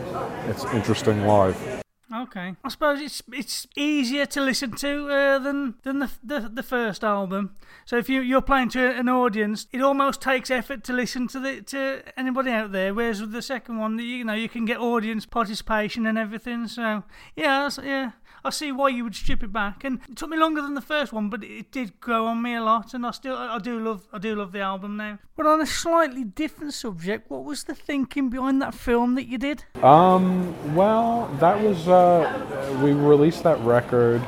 it's 0.49 0.65
interesting 0.67 1.27
live. 1.27 1.83
Okay, 2.15 2.55
I 2.63 2.69
suppose 2.69 3.01
it's 3.01 3.23
it's 3.33 3.67
easier 3.75 4.27
to 4.27 4.41
listen 4.43 4.73
to 4.73 5.09
uh, 5.09 5.39
than 5.39 5.77
than 5.83 6.01
the, 6.01 6.11
the 6.23 6.41
the 6.41 6.63
first 6.63 7.03
album. 7.03 7.55
So 7.87 7.97
if 7.97 8.11
you 8.11 8.21
you're 8.21 8.43
playing 8.43 8.69
to 8.71 8.81
an 8.81 9.09
audience, 9.09 9.67
it 9.73 9.81
almost 9.81 10.21
takes 10.21 10.51
effort 10.51 10.85
to 10.85 10.93
listen 10.93 11.27
to 11.29 11.41
the 11.41 11.63
to 11.63 12.03
anybody 12.19 12.51
out 12.51 12.73
there. 12.73 12.93
Whereas 12.93 13.23
with 13.23 13.33
the 13.33 13.41
second 13.41 13.79
one, 13.79 13.99
you 13.99 14.25
know, 14.25 14.35
you 14.35 14.51
can 14.51 14.67
get 14.67 14.77
audience 14.77 15.25
participation 15.25 16.05
and 16.05 16.19
everything. 16.19 16.69
So 16.69 17.03
yeah, 17.35 17.71
yeah. 17.83 18.11
I 18.45 18.51
see 18.51 18.73
why 18.73 18.89
you 18.89 19.05
would 19.05 19.15
strip 19.15 19.45
it 19.45 19.53
back, 19.53 19.85
and 19.85 20.01
it 20.09 20.17
took 20.17 20.29
me 20.29 20.37
longer 20.37 20.63
than 20.63 20.75
the 20.75 20.81
first 20.81 21.13
one, 21.13 21.31
but 21.31 21.45
it 21.45 21.71
did 21.71 22.01
grow 22.01 22.27
on 22.27 22.43
me 22.43 22.57
a 22.57 22.63
lot, 22.63 22.93
and 22.93 23.07
I 23.07 23.13
still 23.13 23.37
I 23.37 23.59
do 23.61 23.79
love 23.79 24.09
I 24.13 24.19
do 24.19 24.35
love 24.35 24.51
the 24.51 24.61
album 24.61 24.97
now. 24.97 25.21
But 25.37 25.47
on 25.47 25.61
a 25.61 25.67
slightly 25.67 26.25
different 26.25 26.75
subject, 26.75 27.31
what 27.31 27.45
was 27.45 27.65
the 27.65 27.75
thinking 27.75 28.31
behind 28.31 28.61
that 28.61 28.75
film 28.75 29.15
that 29.15 29.29
you 29.29 29.39
did? 29.39 29.65
Um, 29.83 30.75
well, 30.75 31.31
that 31.39 31.63
was 31.63 31.87
uh, 31.87 32.81
we 32.83 32.93
released 32.93 33.45
that 33.45 33.61
record, 33.61 34.21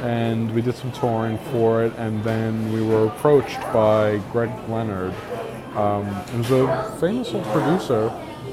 and 0.00 0.52
we 0.52 0.60
did 0.60 0.74
some 0.74 0.90
touring 0.90 1.38
for 1.52 1.84
it, 1.84 1.92
and 1.98 2.24
then 2.24 2.72
we 2.72 2.82
were 2.82 3.06
approached 3.06 3.60
by 3.72 4.18
Brett 4.32 4.68
Leonard, 4.68 5.14
um, 5.76 6.06
who's 6.34 6.50
a 6.50 6.96
famous 6.98 7.30
producer. 7.30 8.10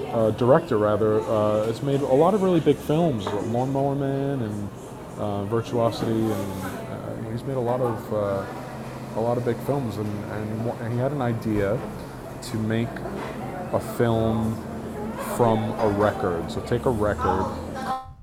Uh, 0.10 0.32
director 0.32 0.76
rather, 0.80 1.22
uh, 1.22 1.68
has 1.68 1.84
made 1.84 2.02
a 2.02 2.06
lot 2.06 2.34
of 2.34 2.42
really 2.42 2.60
big 2.60 2.76
films, 2.76 3.28
Lawnmower 3.28 3.94
Man 3.94 4.42
and 4.42 4.68
uh, 5.20 5.44
Virtuosity, 5.46 6.12
and 6.12 6.64
uh, 6.64 7.32
he's 7.32 7.44
made 7.44 7.58
a 7.58 7.60
lot 7.60 7.82
of 7.82 8.14
uh, 8.14 8.46
a 9.16 9.22
lot 9.22 9.38
of 9.38 9.46
big 9.46 9.58
films. 9.58 9.98
And, 9.98 10.32
and, 10.32 10.72
and 10.82 10.94
he 10.94 11.00
had 11.00 11.12
an 11.12 11.22
idea 11.22 11.80
to 12.42 12.58
make 12.58 12.90
a 13.74 13.80
film 13.98 14.56
from 15.36 15.60
a 15.80 15.90
record. 15.90 16.52
So 16.52 16.62
take 16.62 16.86
a 16.86 16.90
record 16.90 17.46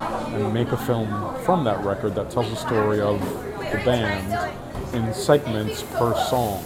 and 0.01 0.53
make 0.53 0.69
a 0.69 0.77
film 0.77 1.09
from 1.45 1.65
that 1.65 1.85
record 1.85 2.15
that 2.15 2.31
tells 2.31 2.51
the 2.51 2.57
story 2.57 3.01
of 3.01 3.21
the 3.59 3.81
band 3.85 4.55
in 4.95 5.13
segments 5.13 5.83
per 5.83 6.15
song. 6.29 6.65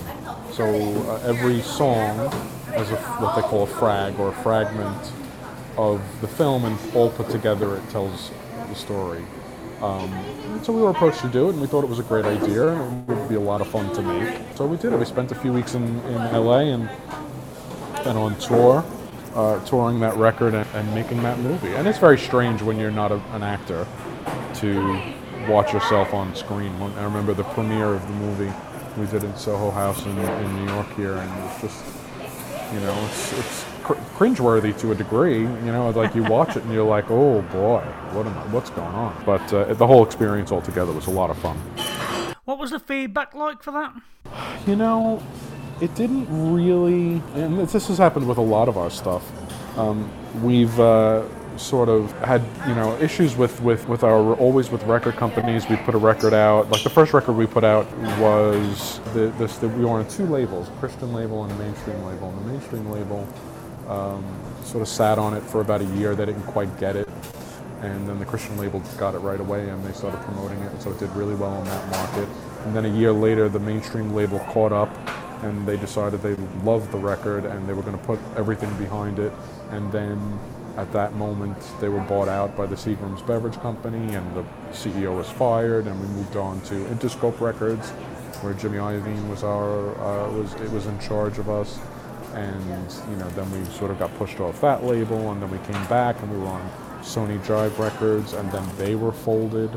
So 0.52 0.64
uh, 0.64 1.22
every 1.24 1.60
song 1.60 2.30
has 2.74 2.90
a, 2.90 2.96
what 2.96 3.36
they 3.36 3.42
call 3.42 3.64
a 3.64 3.66
frag 3.66 4.18
or 4.18 4.28
a 4.28 4.32
fragment 4.42 5.12
of 5.76 6.02
the 6.20 6.28
film, 6.28 6.64
and 6.64 6.78
all 6.94 7.10
put 7.10 7.30
together 7.30 7.76
it 7.76 7.88
tells 7.90 8.30
the 8.68 8.74
story. 8.74 9.24
Um, 9.82 10.12
so 10.62 10.72
we 10.72 10.82
were 10.82 10.90
approached 10.90 11.20
to 11.20 11.28
do 11.28 11.48
it, 11.48 11.52
and 11.52 11.60
we 11.60 11.66
thought 11.66 11.84
it 11.84 11.90
was 11.90 11.98
a 11.98 12.02
great 12.02 12.26
idea, 12.26 12.68
and 12.68 13.08
it 13.08 13.14
would 13.14 13.28
be 13.28 13.34
a 13.36 13.40
lot 13.40 13.60
of 13.60 13.68
fun 13.68 13.92
to 13.94 14.02
make. 14.02 14.38
So 14.56 14.66
we 14.66 14.76
did 14.76 14.92
it. 14.92 14.98
We 14.98 15.06
spent 15.06 15.32
a 15.32 15.34
few 15.34 15.52
weeks 15.52 15.74
in, 15.74 15.82
in 16.00 16.32
LA 16.32 16.60
and 16.74 16.88
and 18.06 18.16
on 18.16 18.38
tour, 18.38 18.84
uh, 19.34 19.64
touring 19.64 20.00
that 20.00 20.16
record 20.16 20.54
and, 20.54 20.66
and, 20.74 20.94
making 20.94 21.22
that 21.22 21.38
movie. 21.38 21.74
And 21.74 21.86
it's 21.86 21.98
very 21.98 22.18
strange 22.18 22.62
when 22.62 22.78
you're 22.78 22.90
not 22.90 23.12
a, 23.12 23.20
an 23.32 23.42
actor 23.42 23.86
to 24.54 25.14
watch 25.48 25.72
yourself 25.72 26.14
on 26.14 26.34
screen. 26.34 26.78
When, 26.80 26.92
I 26.92 27.04
remember 27.04 27.34
the 27.34 27.44
premiere 27.44 27.94
of 27.94 28.06
the 28.06 28.14
movie 28.14 28.52
we 28.96 29.06
did 29.06 29.24
in 29.24 29.36
Soho 29.36 29.70
House 29.70 30.04
in, 30.04 30.18
in 30.18 30.56
New 30.56 30.72
York 30.72 30.88
here, 30.94 31.14
and 31.14 31.44
it's 31.44 31.60
just, 31.60 31.84
you 32.72 32.80
know, 32.80 32.94
it's, 33.10 33.38
it's 33.38 33.64
cr- 33.94 34.24
cringeworthy 34.24 34.78
to 34.80 34.92
a 34.92 34.94
degree. 34.94 35.40
You 35.40 35.72
know, 35.72 35.90
like 35.90 36.14
you 36.14 36.22
watch 36.24 36.56
it 36.56 36.62
and 36.62 36.72
you're 36.72 36.84
like, 36.84 37.10
oh 37.10 37.42
boy, 37.42 37.80
what 38.12 38.26
am 38.26 38.36
I, 38.38 38.46
what's 38.46 38.70
going 38.70 38.94
on? 38.94 39.22
But 39.24 39.52
uh, 39.52 39.74
the 39.74 39.86
whole 39.86 40.04
experience 40.04 40.52
altogether 40.52 40.92
was 40.92 41.06
a 41.06 41.10
lot 41.10 41.30
of 41.30 41.38
fun. 41.38 41.56
What 42.44 42.58
was 42.58 42.70
the 42.70 42.80
feedback 42.80 43.34
like 43.34 43.62
for 43.62 43.70
that? 43.72 43.94
You 44.66 44.76
know, 44.76 45.22
it 45.80 45.94
didn't 45.94 46.26
really, 46.54 47.22
and 47.34 47.58
this 47.58 47.88
has 47.88 47.98
happened 47.98 48.28
with 48.28 48.38
a 48.38 48.42
lot 48.42 48.68
of 48.68 48.76
our 48.76 48.90
stuff. 48.90 49.24
Um, 49.78 50.10
we've 50.42 50.78
uh, 50.78 51.24
sort 51.56 51.88
of 51.88 52.10
had 52.20 52.42
you 52.66 52.74
know 52.74 52.96
issues 52.98 53.36
with, 53.36 53.60
with, 53.60 53.88
with 53.88 54.02
our 54.04 54.34
always 54.34 54.70
with 54.70 54.82
record 54.84 55.16
companies. 55.16 55.68
We 55.68 55.76
put 55.76 55.94
a 55.94 55.98
record 55.98 56.34
out. 56.34 56.70
Like 56.70 56.82
the 56.82 56.90
first 56.90 57.12
record 57.12 57.32
we 57.32 57.46
put 57.46 57.64
out 57.64 57.90
was 58.18 59.00
the, 59.14 59.32
this. 59.38 59.58
The, 59.58 59.68
we 59.68 59.84
were 59.84 59.98
on 59.98 60.08
two 60.08 60.26
labels, 60.26 60.68
Christian 60.80 61.12
label 61.12 61.44
and 61.44 61.52
a 61.52 61.56
mainstream 61.56 62.02
label. 62.04 62.30
And 62.30 62.38
the 62.40 62.52
mainstream 62.52 62.90
label 62.90 63.28
um, 63.90 64.24
sort 64.64 64.82
of 64.82 64.88
sat 64.88 65.18
on 65.18 65.34
it 65.34 65.42
for 65.42 65.60
about 65.60 65.80
a 65.80 65.86
year. 65.96 66.14
They 66.14 66.26
didn't 66.26 66.44
quite 66.44 66.78
get 66.78 66.96
it. 66.96 67.08
And 67.82 68.08
then 68.08 68.18
the 68.18 68.26
Christian 68.26 68.56
label 68.56 68.80
got 68.98 69.14
it 69.14 69.18
right 69.18 69.40
away 69.40 69.68
and 69.68 69.82
they 69.84 69.92
started 69.92 70.20
promoting 70.22 70.58
it. 70.60 70.70
And 70.70 70.82
so 70.82 70.90
it 70.90 70.98
did 70.98 71.10
really 71.10 71.34
well 71.34 71.58
in 71.58 71.64
that 71.64 71.90
market. 71.90 72.28
And 72.64 72.76
then 72.76 72.84
a 72.84 72.88
year 72.88 73.10
later, 73.10 73.48
the 73.48 73.58
mainstream 73.58 74.14
label 74.14 74.38
caught 74.38 74.72
up 74.72 74.94
and 75.42 75.66
they 75.66 75.78
decided 75.78 76.22
they 76.22 76.36
loved 76.62 76.92
the 76.92 76.98
record 76.98 77.46
and 77.46 77.66
they 77.66 77.72
were 77.72 77.82
going 77.82 77.98
to 77.98 78.04
put 78.04 78.18
everything 78.36 78.72
behind 78.76 79.18
it. 79.18 79.32
And 79.70 79.90
then 79.90 80.38
at 80.76 80.92
that 80.92 81.14
moment, 81.14 81.56
they 81.80 81.88
were 81.88 82.00
bought 82.00 82.28
out 82.28 82.54
by 82.56 82.66
the 82.66 82.76
Seagram's 82.76 83.22
Beverage 83.22 83.58
Company 83.60 84.14
and 84.14 84.36
the 84.36 84.42
CEO 84.72 85.16
was 85.16 85.28
fired 85.30 85.86
and 85.86 85.98
we 86.00 86.06
moved 86.08 86.36
on 86.36 86.60
to 86.62 86.74
Interscope 86.74 87.40
Records 87.40 87.90
where 88.42 88.54
Jimmy 88.54 88.78
Iovine 88.78 89.28
was 89.28 89.42
our 89.42 89.90
uh, 89.98 90.30
was 90.32 90.54
it 90.54 90.70
was 90.70 90.86
in 90.86 90.98
charge 90.98 91.38
of 91.38 91.50
us 91.50 91.78
and 92.34 92.92
you 93.10 93.16
know 93.16 93.28
then 93.30 93.50
we 93.52 93.64
sort 93.72 93.90
of 93.90 93.98
got 93.98 94.14
pushed 94.16 94.40
off 94.40 94.60
that 94.60 94.84
label 94.84 95.32
and 95.32 95.42
then 95.42 95.50
we 95.50 95.58
came 95.58 95.84
back 95.86 96.20
and 96.22 96.30
we 96.30 96.38
were 96.38 96.46
on 96.46 96.70
Sony 97.02 97.42
drive 97.44 97.78
Records 97.78 98.32
and 98.34 98.50
then 98.52 98.68
they 98.76 98.94
were 98.94 99.12
folded 99.12 99.70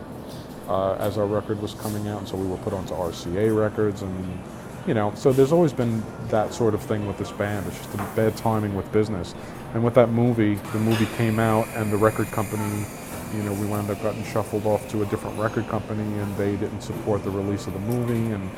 uh, 0.68 0.94
as 0.96 1.18
our 1.18 1.26
record 1.26 1.62
was 1.62 1.74
coming 1.76 2.08
out 2.08 2.20
and 2.20 2.28
so 2.28 2.38
we 2.38 2.48
were 2.48 2.58
put 2.58 2.74
onto 2.74 2.94
RCA 2.94 3.58
Records 3.58 4.02
and 4.02 4.40
you 4.86 4.94
know 4.94 5.14
so 5.16 5.32
there's 5.32 5.52
always 5.52 5.74
been 5.74 6.04
that 6.28 6.54
sort 6.54 6.74
of 6.74 6.82
thing 6.82 7.08
with 7.08 7.18
this 7.18 7.32
band. 7.32 7.66
It's 7.68 7.78
just 7.78 7.94
a 7.94 7.98
bad 8.16 8.36
timing 8.38 8.76
with 8.76 8.92
business. 8.92 9.34
And 9.74 9.84
with 9.84 9.96
that 9.96 10.10
movie 10.10 10.56
the 10.56 10.80
movie 10.80 11.08
came 11.18 11.40
out 11.40 11.68
and 11.76 11.92
the 11.92 11.98
record 11.98 12.28
company 12.28 12.86
you 13.34 13.44
know, 13.44 13.54
we 13.54 13.66
wound 13.66 13.90
up 13.90 14.02
getting 14.02 14.24
shuffled 14.26 14.66
off 14.66 14.88
to 14.90 15.02
a 15.02 15.06
different 15.08 15.38
record 15.40 15.68
company 15.68 16.04
and 16.20 16.38
they 16.38 16.56
didn't 16.56 16.82
support 16.82 17.24
the 17.24 17.30
release 17.30 17.68
of 17.68 17.74
the 17.74 17.80
movie 17.80 18.32
and 18.32 18.50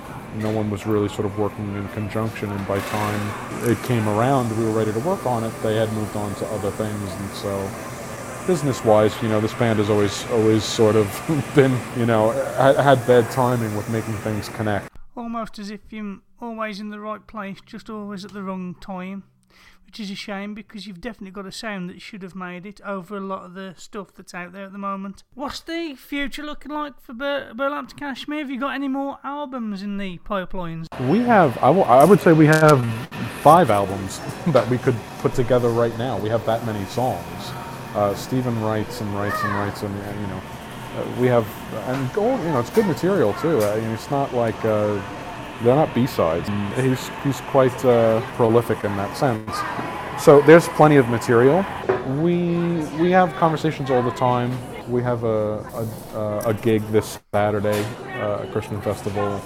no 0.41 0.49
one 0.51 0.69
was 0.69 0.85
really 0.85 1.07
sort 1.07 1.25
of 1.25 1.37
working 1.39 1.75
in 1.75 1.87
conjunction 1.89 2.51
and 2.51 2.67
by 2.67 2.79
time 2.79 3.69
it 3.69 3.81
came 3.83 4.07
around 4.09 4.55
we 4.57 4.65
were 4.65 4.71
ready 4.71 4.91
to 4.91 4.99
work 4.99 5.25
on 5.25 5.43
it 5.43 5.53
they 5.63 5.75
had 5.75 5.91
moved 5.93 6.15
on 6.15 6.33
to 6.35 6.45
other 6.47 6.71
things 6.71 7.13
and 7.13 7.29
so 7.31 7.69
business 8.45 8.83
wise 8.83 9.19
you 9.21 9.29
know 9.29 9.39
this 9.39 9.53
band 9.55 9.79
has 9.79 9.89
always 9.89 10.29
always 10.31 10.63
sort 10.63 10.95
of 10.95 11.07
been 11.55 11.71
you 11.97 12.05
know 12.05 12.31
had 12.31 13.05
bad 13.07 13.29
timing 13.31 13.75
with 13.75 13.89
making 13.89 14.13
things 14.17 14.49
connect. 14.49 14.89
Almost 15.15 15.57
as 15.59 15.71
if 15.71 15.79
you're 15.89 16.19
always 16.41 16.79
in 16.79 16.89
the 16.89 16.99
right 16.99 17.25
place 17.25 17.57
just 17.65 17.89
always 17.89 18.25
at 18.25 18.33
the 18.33 18.43
wrong 18.43 18.75
time 18.81 19.23
which 19.85 19.99
is 19.99 20.11
a 20.11 20.15
shame 20.15 20.53
because 20.53 20.87
you've 20.87 21.01
definitely 21.01 21.31
got 21.31 21.45
a 21.45 21.51
sound 21.51 21.89
that 21.89 22.01
should 22.01 22.21
have 22.23 22.35
made 22.35 22.65
it 22.65 22.81
over 22.81 23.17
a 23.17 23.21
lot 23.21 23.43
of 23.43 23.53
the 23.53 23.73
stuff 23.77 24.13
that's 24.15 24.33
out 24.33 24.51
there 24.51 24.65
at 24.65 24.71
the 24.71 24.77
moment. 24.77 25.23
What's 25.33 25.59
the 25.61 25.95
future 25.95 26.43
looking 26.43 26.71
like 26.71 26.99
for 26.99 27.13
Bur- 27.13 27.53
Burlap 27.55 27.89
to 27.89 27.95
Cashmere? 27.95 28.39
Have 28.39 28.49
you 28.49 28.59
got 28.59 28.73
any 28.75 28.87
more 28.87 29.19
albums 29.23 29.81
in 29.81 29.97
the 29.97 30.17
pipelines? 30.19 30.87
We 31.09 31.19
have, 31.19 31.57
I, 31.57 31.67
w- 31.67 31.85
I 31.85 32.03
would 32.03 32.19
say 32.19 32.33
we 32.33 32.47
have 32.47 32.83
five 33.41 33.69
albums 33.69 34.19
that 34.47 34.67
we 34.69 34.77
could 34.77 34.95
put 35.19 35.33
together 35.33 35.69
right 35.69 35.95
now. 35.97 36.17
We 36.17 36.29
have 36.29 36.45
that 36.45 36.65
many 36.65 36.83
songs. 36.85 37.51
Uh, 37.93 38.13
Stephen 38.15 38.59
writes 38.61 38.99
and 39.01 39.13
writes 39.15 39.41
and 39.43 39.53
writes, 39.53 39.83
and 39.83 39.95
uh, 40.03 40.11
you 40.19 40.27
know, 40.27 40.41
uh, 40.97 41.21
we 41.21 41.27
have, 41.27 41.47
and 41.87 42.09
you 42.15 42.21
know, 42.51 42.59
it's 42.59 42.69
good 42.71 42.85
material 42.85 43.33
too. 43.35 43.63
I 43.63 43.79
mean, 43.79 43.91
it's 43.91 44.11
not 44.11 44.33
like 44.33 44.65
uh, 44.65 44.99
they're 45.63 45.75
not 45.75 45.93
B-sides. 45.95 46.47
He's, 46.79 47.09
he's 47.23 47.41
quite 47.51 47.85
uh, 47.85 48.21
prolific 48.35 48.83
in 48.83 48.95
that 48.97 49.15
sense. 49.15 49.51
So 50.23 50.41
there's 50.41 50.67
plenty 50.69 50.95
of 50.95 51.09
material. 51.09 51.65
We 52.21 52.77
we 52.99 53.11
have 53.11 53.33
conversations 53.35 53.91
all 53.91 54.01
the 54.01 54.11
time. 54.11 54.51
We 54.89 55.01
have 55.03 55.23
a 55.23 55.59
a, 56.13 56.49
a 56.49 56.53
gig 56.53 56.81
this 56.91 57.19
Saturday, 57.33 57.83
uh, 58.21 58.43
a 58.43 58.49
Christian 58.51 58.81
festival 58.81 59.41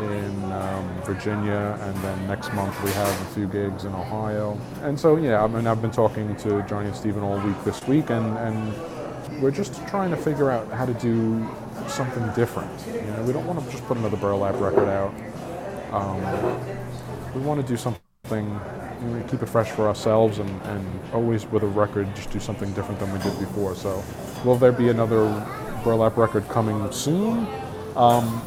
in 0.00 0.52
um, 0.52 1.02
Virginia, 1.04 1.78
and 1.80 1.96
then 1.98 2.26
next 2.26 2.52
month 2.52 2.74
we 2.82 2.90
have 2.92 3.08
a 3.08 3.24
few 3.34 3.46
gigs 3.46 3.84
in 3.84 3.94
Ohio. 3.94 4.58
And 4.82 4.98
so 4.98 5.16
yeah, 5.16 5.44
I 5.44 5.46
mean 5.46 5.66
I've 5.66 5.80
been 5.80 5.90
talking 5.90 6.34
to 6.36 6.62
Johnny 6.68 6.88
and 6.88 6.96
Stephen 6.96 7.22
all 7.22 7.38
week 7.40 7.62
this 7.64 7.86
week, 7.86 8.10
and 8.10 8.36
and 8.38 9.42
we're 9.42 9.50
just 9.50 9.86
trying 9.86 10.10
to 10.10 10.16
figure 10.16 10.50
out 10.50 10.70
how 10.72 10.86
to 10.86 10.94
do 10.94 11.46
something 11.88 12.26
different. 12.34 12.70
You 12.86 13.10
know, 13.12 13.22
we 13.22 13.32
don't 13.32 13.46
want 13.46 13.64
to 13.64 13.70
just 13.70 13.84
put 13.86 13.96
another 13.96 14.16
burlap 14.16 14.54
record 14.60 14.88
out. 14.88 15.14
Um, 15.92 16.20
we 17.34 17.40
want 17.40 17.60
to 17.60 17.66
do 17.66 17.76
something, 17.76 18.00
you 18.32 19.08
know, 19.08 19.24
keep 19.28 19.42
it 19.42 19.48
fresh 19.48 19.70
for 19.70 19.86
ourselves, 19.88 20.38
and, 20.38 20.50
and 20.62 21.00
always 21.12 21.46
with 21.46 21.62
a 21.62 21.66
record, 21.66 22.14
just 22.16 22.30
do 22.30 22.40
something 22.40 22.72
different 22.72 23.00
than 23.00 23.12
we 23.12 23.18
did 23.20 23.38
before. 23.38 23.74
So, 23.74 24.02
will 24.44 24.56
there 24.56 24.72
be 24.72 24.88
another 24.88 25.24
burlap 25.84 26.16
record 26.16 26.48
coming 26.48 26.90
soon? 26.92 27.46
Um, 27.94 28.42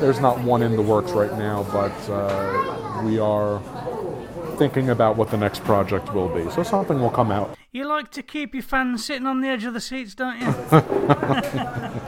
there's 0.00 0.20
not 0.20 0.40
one 0.40 0.62
in 0.62 0.76
the 0.76 0.82
works 0.82 1.12
right 1.12 1.36
now, 1.36 1.64
but 1.72 1.92
uh, 2.10 3.02
we 3.04 3.18
are 3.18 3.60
thinking 4.60 4.90
about 4.90 5.16
what 5.16 5.30
the 5.30 5.38
next 5.38 5.64
project 5.64 6.12
will 6.12 6.28
be. 6.28 6.50
So 6.50 6.62
something 6.62 7.00
will 7.00 7.08
come 7.08 7.32
out. 7.32 7.56
You 7.72 7.86
like 7.86 8.10
to 8.10 8.22
keep 8.22 8.52
your 8.52 8.62
fans 8.62 9.02
sitting 9.02 9.26
on 9.26 9.40
the 9.40 9.48
edge 9.48 9.64
of 9.64 9.72
the 9.72 9.80
seats, 9.80 10.14
don't 10.14 10.38
you? 10.38 10.48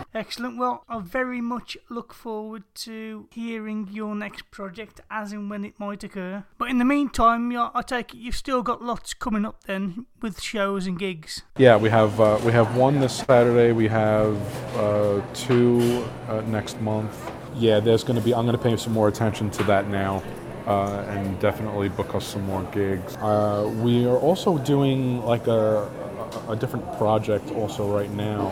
Excellent. 0.15 0.59
Well, 0.59 0.85
I 0.87 1.01
very 1.01 1.41
much 1.41 1.79
look 1.89 2.13
forward 2.13 2.65
to 2.75 3.27
hearing 3.33 3.89
your 3.91 4.15
next 4.15 4.51
project 4.51 5.01
as 5.11 5.33
and 5.33 5.49
when 5.49 5.65
it 5.65 5.81
might 5.81 6.05
occur. 6.05 6.45
But 6.59 6.69
in 6.69 6.77
the 6.77 6.85
meantime, 6.85 7.51
yeah, 7.51 7.71
I 7.73 7.81
take 7.81 8.13
it 8.13 8.19
you've 8.19 8.37
still 8.37 8.63
got 8.63 8.83
lots 8.83 9.15
coming 9.15 9.47
up 9.47 9.65
then 9.65 10.05
with 10.21 10.39
shows 10.43 10.87
and 10.87 10.99
gigs. 10.99 11.45
Yeah, 11.57 11.79
we 11.79 11.89
have 11.89 12.21
uh, 12.21 12.39
we 12.45 12.53
have 12.53 12.77
one 12.77 13.01
this 13.01 13.17
Saturday. 13.17 13.73
We 13.73 13.89
have 13.89 14.37
uh, 14.77 15.23
two 15.33 16.05
uh, 16.29 16.43
next 16.43 16.79
month. 16.83 17.17
Yeah, 17.55 17.81
there's 17.81 18.05
going 18.05 18.19
to 18.19 18.23
be. 18.23 18.35
I'm 18.35 18.45
going 18.45 18.59
to 18.59 18.63
pay 18.63 18.77
some 18.77 18.93
more 18.93 19.09
attention 19.09 19.49
to 19.53 19.63
that 19.65 19.89
now 19.89 20.23
uh, 20.67 21.05
and 21.09 21.39
definitely 21.41 21.89
book 21.89 22.15
us 22.15 22.27
some 22.27 22.45
more 22.47 22.63
gigs. 22.73 23.17
Uh, 23.17 23.71
we 23.81 24.07
are 24.07 24.17
also 24.17 24.59
doing 24.59 25.23
like 25.25 25.47
a, 25.47 25.91
a, 26.49 26.57
different 26.57 26.87
project 26.99 27.51
also 27.53 27.93
right 27.95 28.11
now, 28.13 28.49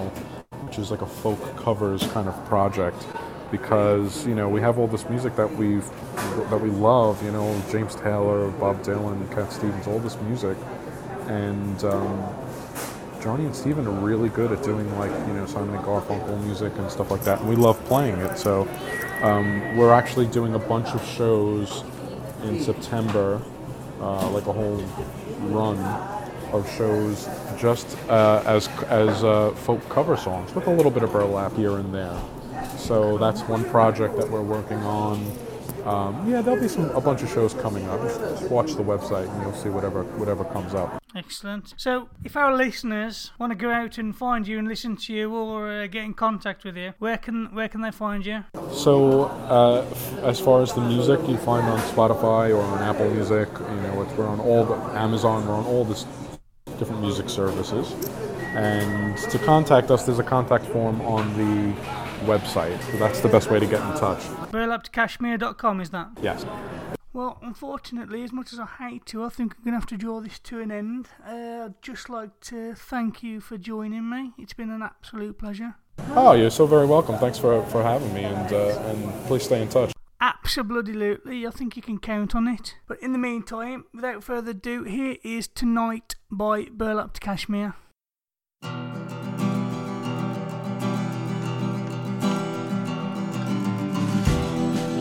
which 0.65 0.79
is 0.79 0.91
like 0.91 1.03
a 1.03 1.07
folk 1.07 1.41
covers 1.57 2.07
kind 2.09 2.29
of 2.29 2.45
project 2.47 3.07
because 3.51 4.27
you 4.27 4.35
know 4.35 4.49
we 4.49 4.61
have 4.61 4.79
all 4.79 4.87
this 4.87 5.09
music 5.09 5.35
that 5.37 5.51
we 5.57 5.77
that 6.51 6.61
we 6.61 6.71
love. 6.71 7.23
You 7.25 7.33
know, 7.33 7.63
James 7.71 7.95
Taylor, 7.95 8.51
Bob 8.53 8.83
Dylan, 8.83 9.33
Cat 9.35 9.53
Stevens, 9.53 9.87
all 9.87 9.99
this 9.99 10.21
music, 10.23 10.57
and. 11.27 11.85
Um, 11.85 12.35
Johnny 13.21 13.45
and 13.45 13.55
Steven 13.55 13.87
are 13.87 13.91
really 13.91 14.31
good 14.31 14.51
at 14.51 14.63
doing 14.63 14.91
like 14.99 15.11
you 15.27 15.35
know 15.35 15.45
Simon 15.45 15.75
and 15.75 15.85
Garfunkel 15.85 16.43
music 16.43 16.73
and 16.79 16.91
stuff 16.91 17.11
like 17.11 17.23
that, 17.25 17.41
and 17.41 17.51
we 17.51 17.55
love 17.55 17.79
playing 17.85 18.17
it. 18.17 18.39
So 18.39 18.67
um, 19.23 19.77
we're 19.77 19.93
actually 19.93 20.27
doing 20.27 20.55
a 20.55 20.59
bunch 20.59 20.89
of 20.89 21.05
shows 21.05 21.85
in 22.45 22.63
September, 22.63 23.41
uh, 24.01 24.31
like 24.31 24.47
a 24.47 24.53
whole 24.53 24.77
run 25.49 25.79
of 26.53 26.69
shows 26.77 27.29
just 27.59 27.97
uh, 28.09 28.43
as 28.45 28.69
as 28.89 29.23
uh, 29.23 29.51
folk 29.51 29.87
cover 29.89 30.17
songs 30.17 30.55
with 30.55 30.67
a 30.67 30.71
little 30.71 30.91
bit 30.91 31.03
of 31.03 31.13
burlap 31.13 31.53
here 31.55 31.77
and 31.77 31.95
there. 31.95 32.21
So 32.77 33.19
that's 33.19 33.43
one 33.43 33.65
project 33.65 34.17
that 34.17 34.29
we're 34.29 34.43
working 34.43 34.79
on. 34.79 35.25
Um, 35.85 36.31
yeah, 36.31 36.43
there'll 36.43 36.61
be 36.61 36.69
some 36.69 36.91
a 36.91 37.01
bunch 37.01 37.23
of 37.23 37.31
shows 37.31 37.55
coming 37.55 37.87
up. 37.89 38.01
Just 38.03 38.51
watch 38.51 38.75
the 38.75 38.83
website 38.83 39.29
and 39.29 39.43
you'll 39.43 39.55
see 39.55 39.69
whatever 39.69 40.05
whatever 40.19 40.45
comes 40.45 40.75
up. 40.75 41.03
Excellent. 41.17 41.75
So, 41.77 42.09
if 42.23 42.37
our 42.37 42.55
listeners 42.55 43.33
want 43.39 43.51
to 43.51 43.57
go 43.57 43.71
out 43.71 43.99
and 43.99 44.17
find 44.17 44.47
you 44.47 44.59
and 44.59 44.69
listen 44.69 44.97
to 44.97 45.13
you 45.13 45.35
or 45.35 45.83
uh, 45.83 45.87
get 45.89 46.05
in 46.05 46.15
contact 46.15 46.65
with 46.65 46.77
you, 46.77 46.93
where 46.99 47.19
can 47.19 47.47
where 47.55 47.69
can 47.69 47.81
they 47.81 47.91
find 47.91 48.25
you? 48.25 48.45
So, 48.73 49.25
uh, 49.25 49.85
as 50.23 50.39
far 50.39 50.63
as 50.63 50.73
the 50.73 50.83
music, 50.83 51.21
you 51.29 51.37
find 51.39 51.67
on 51.67 51.81
Spotify 51.81 52.51
or 52.51 52.63
on 52.63 52.79
Apple 52.83 53.11
Music. 53.11 53.49
You 53.59 53.81
know, 53.83 54.07
we're 54.17 54.27
on 54.27 54.41
all 54.41 54.65
the 54.65 54.77
Amazon. 54.99 55.47
We're 55.47 55.55
on 55.55 55.65
all 55.65 55.85
the 55.85 56.05
different 56.79 57.01
music 57.01 57.29
services. 57.29 57.93
And 58.55 59.17
to 59.17 59.39
contact 59.39 59.91
us, 59.91 60.05
there's 60.05 60.19
a 60.19 60.25
contact 60.25 60.67
form 60.67 61.01
on 61.03 61.33
the 61.37 61.75
website. 62.21 62.81
So 62.91 62.99
that's 62.99 63.21
the 63.21 63.29
best 63.29 63.51
way 63.51 63.61
to 63.61 63.67
get 63.67 63.81
in 63.81 63.97
touch. 63.97 64.21
burlaptocashmere.com, 64.53 65.81
is 65.81 65.91
that? 65.91 66.11
Yes. 66.23 66.45
Well, 67.13 67.39
unfortunately, 67.43 68.23
as 68.23 68.33
much 68.33 68.53
as 68.53 68.61
I 68.61 68.67
hate 68.67 69.05
to, 69.07 69.25
I 69.25 69.31
think 69.31 69.57
I'm 69.57 69.65
going 69.65 69.73
to 69.73 69.81
have 69.81 69.89
to 69.89 69.97
draw 69.97 70.21
this 70.21 70.39
to 70.41 70.61
an 70.61 70.71
end. 70.71 71.09
Uh, 71.27 71.65
I'd 71.67 71.83
just 71.83 72.09
like 72.09 72.39
to 72.43 72.75
thank 72.75 73.23
you 73.23 73.41
for 73.41 73.59
joining 73.59 74.09
me. 74.09 74.33
It's 74.39 74.53
been 74.53 74.71
an 74.71 74.83
absolute 74.83 75.37
pleasure. 75.37 75.75
Oh, 76.11 76.33
you're 76.33 76.51
so 76.51 76.67
very 76.67 76.87
welcome. 76.87 77.19
Thanks 77.19 77.39
for, 77.39 77.65
for 77.67 77.83
having 77.83 78.15
me, 78.15 78.25
and 78.25 78.53
uh, 78.53 78.79
and 78.87 79.27
please 79.27 79.43
stay 79.43 79.61
in 79.61 79.69
touch. 79.69 79.93
Absolutely, 80.21 81.47
I 81.47 81.51
think 81.51 81.77
you 81.77 81.83
can 81.83 81.99
count 81.99 82.35
on 82.35 82.47
it. 82.47 82.77
But 82.87 83.03
in 83.03 83.13
the 83.13 83.19
meantime, 83.19 83.85
without 83.93 84.23
further 84.23 84.53
ado, 84.53 84.85
here 84.85 85.17
is 85.25 85.49
Tonight 85.49 86.17
by 86.31 86.67
Burlap 86.73 87.15
to 87.15 87.21
Cashmere. 87.21 87.75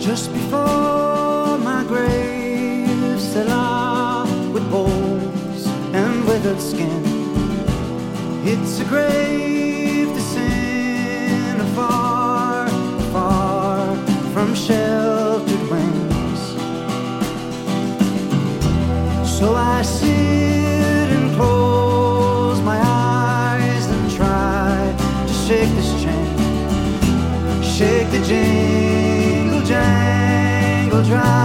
Just 0.10 0.34
before 0.34 1.60
my 1.60 1.84
grave, 1.88 3.22
Selah, 3.22 4.26
with 4.52 4.68
bones 4.72 5.68
and 5.94 6.26
withered 6.26 6.60
skin. 6.60 7.04
It's 8.44 8.80
a 8.80 8.86
grave 8.86 10.08
to 10.08 10.20
sin 10.20 11.62
afar, 11.62 12.68
far 13.14 13.96
from 14.34 14.56
sheltered 14.56 15.70
wings. 15.70 16.42
So 19.38 19.54
I 19.54 19.84
sit 19.84 20.39
jangle 31.10 31.39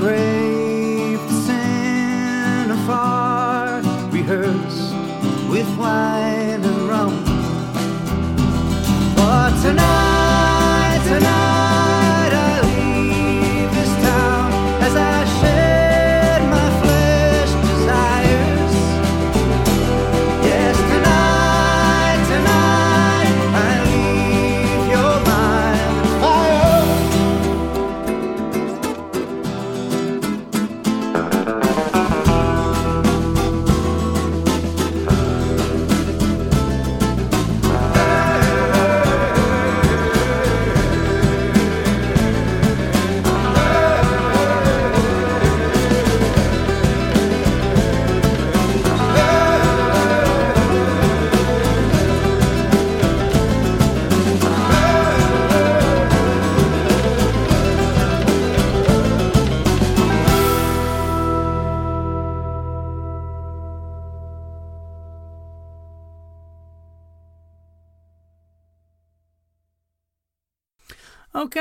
It's 0.00 0.47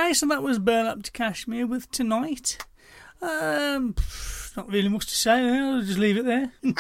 Okay, 0.08 0.14
so 0.14 0.26
that 0.28 0.42
was 0.42 0.58
Burlap 0.58 1.04
to 1.04 1.12
Cashmere 1.12 1.68
with 1.68 1.92
Tonight. 1.92 2.66
Um, 3.22 3.94
not 4.56 4.72
really 4.72 4.88
much 4.88 5.06
to 5.08 5.14
say. 5.14 5.50
I'll 5.50 5.82
just 5.82 6.00
leave 6.00 6.16
it 6.16 6.24
there. 6.24 6.54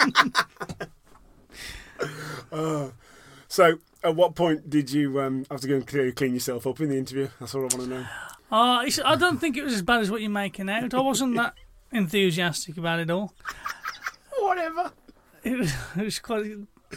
Uh, 2.51 2.89
so, 3.47 3.79
at 4.03 4.15
what 4.15 4.35
point 4.35 4.69
did 4.69 4.91
you 4.91 5.19
um, 5.19 5.45
have 5.49 5.59
to 5.61 5.67
go 5.67 5.75
and 5.75 5.87
clean 5.87 6.11
clean 6.11 6.33
yourself 6.35 6.67
up 6.67 6.79
in 6.79 6.89
the 6.89 6.95
interview? 6.95 7.27
That's 7.39 7.55
all 7.55 7.61
I 7.61 7.75
want 7.75 7.81
to 7.81 7.87
know. 7.87 8.05
Uh, 8.51 8.85
I 9.03 9.15
don't 9.15 9.39
think 9.39 9.57
it 9.57 9.63
was 9.63 9.73
as 9.73 9.81
bad 9.81 10.01
as 10.01 10.11
what 10.11 10.21
you're 10.21 10.29
making 10.29 10.69
out. 10.69 10.93
I 10.93 10.99
wasn't 10.99 11.35
that 11.37 11.55
enthusiastic 11.91 12.77
about 12.77 12.99
it 12.99 13.09
all. 13.09 13.33
Whatever. 14.39 14.91
It 15.43 15.57
was, 15.57 15.73
it 15.97 16.03
was 16.03 16.19
quite. 16.19 16.45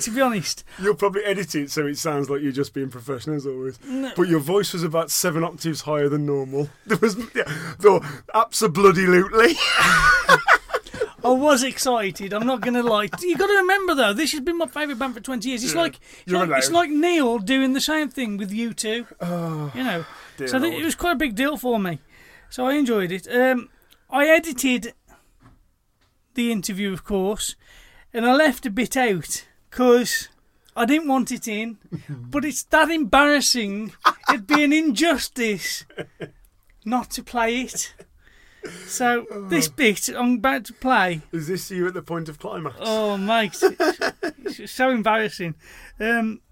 To 0.03 0.11
be 0.13 0.21
honest, 0.21 0.63
You'll 0.81 0.95
probably 0.95 1.25
edit 1.25 1.55
it 1.57 1.71
so 1.71 1.85
it 1.87 1.99
sounds 1.99 2.31
like 2.31 2.43
you're 2.43 2.53
just 2.53 2.73
being 2.73 2.91
professional 2.91 3.35
as 3.37 3.45
always. 3.45 3.79
No. 3.85 4.13
But 4.17 4.29
your 4.29 4.39
voice 4.39 4.73
was 4.73 4.85
about 4.85 5.11
seven 5.11 5.43
octaves 5.43 5.81
higher 5.81 6.09
than 6.09 6.25
normal. 6.27 6.69
There 6.87 6.97
was, 6.99 7.17
yeah, 7.35 7.53
though, 7.81 8.01
absolutely. 8.33 9.55
I 11.23 11.29
was 11.33 11.63
excited. 11.63 12.33
I'm 12.33 12.47
not 12.47 12.61
going 12.63 12.75
to 12.75 12.83
lie. 12.83 13.09
You 13.21 13.37
got 13.37 13.49
to 13.49 13.57
remember 13.57 13.95
though, 13.95 14.13
this 14.15 14.33
has 14.33 14.41
been 14.41 14.57
my 14.59 14.67
favourite 14.67 14.99
band 14.99 15.15
for 15.15 15.21
20 15.21 15.49
years. 15.49 15.63
It's 15.65 15.75
Yeah. 15.75 15.81
like 15.83 16.01
it's 16.25 16.33
like, 16.33 16.51
it's 16.51 16.71
like 16.71 16.91
Neil 16.91 17.39
doing 17.39 17.73
the 17.75 17.81
same 17.81 18.09
thing 18.09 18.37
with 18.37 18.53
you 18.53 18.73
two. 18.73 19.07
Oh, 19.21 19.71
you 19.75 19.83
know, 19.85 20.05
so 20.47 20.59
th- 20.59 20.81
it 20.81 20.85
was 20.85 20.95
quite 20.95 21.13
a 21.13 21.17
big 21.17 21.35
deal 21.35 21.57
for 21.57 21.79
me. 21.79 21.99
So 22.49 22.65
I 22.67 22.75
enjoyed 22.75 23.13
it. 23.13 23.27
Um, 23.33 23.69
I 24.09 24.27
edited 24.29 24.95
the 26.35 26.51
interview, 26.53 26.93
of 26.93 27.05
course, 27.05 27.55
and 28.15 28.25
I 28.25 28.35
left 28.35 28.65
a 28.67 28.71
bit 28.71 28.97
out 28.97 29.47
because 29.71 30.29
I 30.77 30.85
didn't 30.85 31.09
want 31.09 31.31
it 31.31 31.49
in. 31.49 31.79
but 32.11 32.45
it's 32.45 32.63
that 32.65 32.91
embarrassing. 32.91 33.93
It'd 34.29 34.47
be 34.47 34.65
an 34.65 34.73
injustice 34.73 35.85
not 36.85 37.11
to 37.13 37.23
play 37.23 37.63
it. 37.63 37.95
So 38.87 39.27
this 39.49 39.69
bit 39.69 40.11
I'm 40.11 40.35
about 40.35 40.65
to 40.67 40.75
play. 40.75 41.23
Is 41.33 41.49
this 41.49 41.71
you 41.71 41.87
at 41.87 41.95
the 41.95 42.03
point 42.03 42.29
of 42.29 42.39
climax? 42.39 42.77
Oh, 42.81 43.17
mate, 43.17 43.57
it's, 43.63 44.61
it's 44.61 44.73
so 44.73 44.91
embarrassing. 44.91 45.55
Um, 45.99 46.43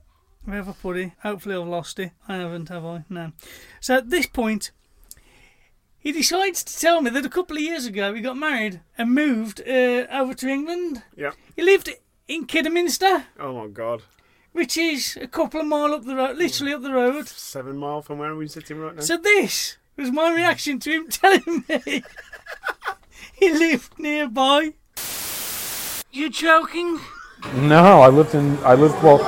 where 0.44 0.56
have 0.56 0.68
I 0.70 0.72
put 0.72 0.96
it? 0.96 1.12
Hopefully, 1.22 1.54
I've 1.56 1.68
lost 1.68 1.98
it. 1.98 2.12
I 2.26 2.36
haven't, 2.36 2.70
have 2.70 2.84
I? 2.84 3.04
No. 3.10 3.32
So 3.80 3.98
at 3.98 4.08
this 4.08 4.26
point, 4.26 4.70
he 5.98 6.10
decides 6.10 6.64
to 6.64 6.78
tell 6.78 7.02
me 7.02 7.10
that 7.10 7.26
a 7.26 7.28
couple 7.28 7.58
of 7.58 7.62
years 7.62 7.84
ago 7.84 8.14
he 8.14 8.22
got 8.22 8.38
married 8.38 8.80
and 8.96 9.14
moved 9.14 9.60
uh, 9.60 10.06
over 10.10 10.32
to 10.32 10.48
England. 10.48 11.02
Yeah. 11.14 11.32
He 11.54 11.62
lived 11.62 11.90
in 12.28 12.44
Kidderminster, 12.46 13.24
Oh 13.38 13.54
my 13.62 13.66
god. 13.68 14.02
which 14.52 14.76
is 14.76 15.18
a 15.20 15.26
couple 15.26 15.60
of 15.60 15.66
mile 15.66 15.94
up 15.94 16.04
the 16.04 16.14
road, 16.14 16.36
literally 16.36 16.74
up 16.74 16.82
the 16.82 16.92
road. 16.92 17.26
Seven 17.28 17.76
mile 17.78 18.02
from 18.02 18.18
where 18.18 18.34
we're 18.34 18.48
sitting 18.48 18.78
right 18.78 18.94
now? 18.94 19.00
So 19.02 19.16
this 19.16 19.76
was 19.96 20.10
my 20.10 20.32
reaction 20.32 20.78
to 20.80 20.90
him 20.90 21.08
telling 21.10 21.64
me 21.68 22.02
he 23.34 23.50
lived 23.52 23.98
nearby. 23.98 24.74
You 26.12 26.30
joking? 26.30 27.00
No, 27.54 28.00
I 28.02 28.08
lived 28.08 28.34
in. 28.34 28.58
I 28.64 28.74
lived 28.74 29.00
well, 29.02 29.18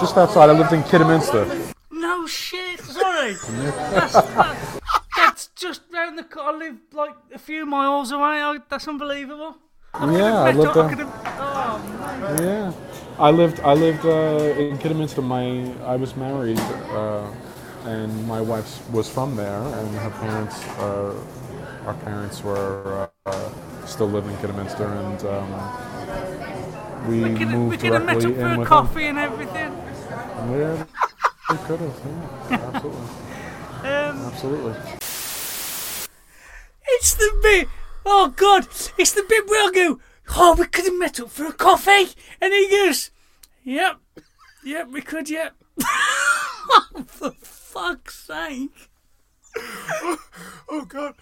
just 0.00 0.16
outside. 0.16 0.50
I 0.50 0.52
lived 0.52 0.72
in 0.72 0.82
Kidderminster. 0.84 1.44
No 1.90 2.26
shit, 2.26 2.78
sorry. 2.80 3.32
that's, 3.90 4.12
that, 4.12 4.80
that's 5.16 5.46
just 5.56 5.82
round 5.92 6.18
the 6.18 6.22
corner. 6.24 6.64
I 6.64 6.68
live 6.68 6.76
like 6.92 7.14
a 7.34 7.38
few 7.38 7.66
miles 7.66 8.12
away. 8.12 8.40
I, 8.42 8.58
that's 8.68 8.86
unbelievable. 8.86 9.56
Yeah, 10.00 10.42
I 10.42 10.52
lived 10.52 10.74
there. 10.74 11.06
oh. 11.38 12.36
Yeah, 12.40 12.72
I 13.18 13.30
lived. 13.30 13.60
I 13.60 13.72
lived 13.72 14.04
uh, 14.04 14.60
in 14.60 14.76
Kidderminster. 14.78 15.22
My 15.22 15.72
I 15.84 15.96
was 15.96 16.14
married, 16.16 16.58
uh, 16.92 17.24
and 17.84 18.26
my 18.28 18.40
wife 18.40 18.88
was 18.90 19.08
from 19.08 19.36
there, 19.36 19.62
and 19.62 19.88
her 19.96 20.10
parents, 20.20 20.64
uh, 20.78 21.14
our 21.86 21.94
parents 22.04 22.42
were 22.44 23.08
uh, 23.24 23.50
still 23.86 24.08
living 24.08 24.32
in 24.32 24.36
Kidderminster, 24.38 24.84
and 24.84 25.24
um, 25.24 25.48
we, 27.08 27.22
We 27.22 27.38
could, 27.38 27.48
moved 27.48 27.70
we 27.70 27.76
could 27.78 27.94
have 27.94 28.04
met 28.04 28.20
directly 28.20 28.34
up 28.34 28.40
for 28.40 28.46
in 28.48 28.52
a 28.54 28.58
with 28.58 28.68
coffee 28.68 29.06
and 29.06 29.18
everything. 29.18 29.72
Yeah, 30.52 30.84
we 31.50 31.56
could 31.64 31.80
have. 31.80 32.00
Yeah, 32.50 32.70
absolutely, 32.74 33.06
Um, 33.86 34.24
absolutely. 34.26 34.74
it's 36.88 37.14
the 37.14 37.30
bit. 37.42 37.68
Oh 38.08 38.32
God! 38.36 38.68
It's 38.96 39.12
the 39.12 39.24
bit 39.28 39.48
where 39.48 39.68
I 39.68 39.72
go. 39.72 39.98
Oh, 40.36 40.54
we 40.56 40.66
could 40.66 40.84
have 40.84 40.98
met 40.98 41.18
up 41.20 41.28
for 41.30 41.46
a 41.46 41.52
coffee, 41.52 42.06
and 42.40 42.52
he 42.52 42.68
goes, 42.70 43.10
"Yep, 43.64 43.96
yep, 44.64 44.88
we 44.88 45.02
could, 45.02 45.28
yep." 45.28 45.54
for 47.06 47.32
fuck's 47.32 48.14
sake! 48.14 48.90
oh 49.56 50.84
god. 50.88 51.14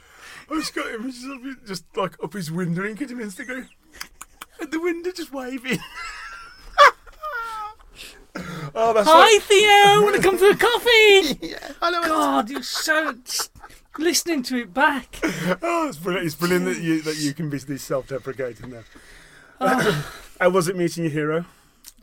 Oh, 0.50 0.56
I 0.56 0.60
just 0.60 0.74
got 0.74 0.92
images 0.92 1.24
of 1.24 1.46
it 1.46 1.64
just 1.66 1.84
like 1.96 2.22
up 2.22 2.34
his 2.34 2.52
window 2.52 2.84
in 2.84 2.96
Kidderminster 2.96 3.44
going, 3.44 3.68
And 4.60 4.70
the 4.70 4.80
window 4.80 5.10
just 5.10 5.32
waving. 5.32 5.78
oh, 8.74 8.92
that's 8.92 9.08
Hi, 9.08 9.32
like- 9.32 9.42
Theo. 9.42 10.02
Want 10.02 10.16
to 10.16 10.22
come 10.22 10.36
for 10.36 10.50
a 10.50 10.56
coffee? 10.56 11.38
yeah, 11.46 11.72
know. 11.80 12.02
God, 12.02 12.50
you're 12.50 12.62
so 12.62 13.14
listening 13.98 14.42
to 14.44 14.56
it 14.58 14.72
back. 14.74 15.18
Oh, 15.62 15.88
it's 15.88 15.98
brilliant. 15.98 16.26
It's 16.26 16.34
brilliant 16.34 16.64
that 16.66 16.78
you 16.78 17.02
that 17.02 17.16
you 17.16 17.32
can 17.34 17.50
be 17.50 17.58
this 17.58 17.82
self-deprecating 17.82 18.70
there. 18.70 18.84
I 19.60 20.48
wasn't 20.48 20.78
meeting 20.78 21.04
your 21.04 21.12
hero? 21.12 21.44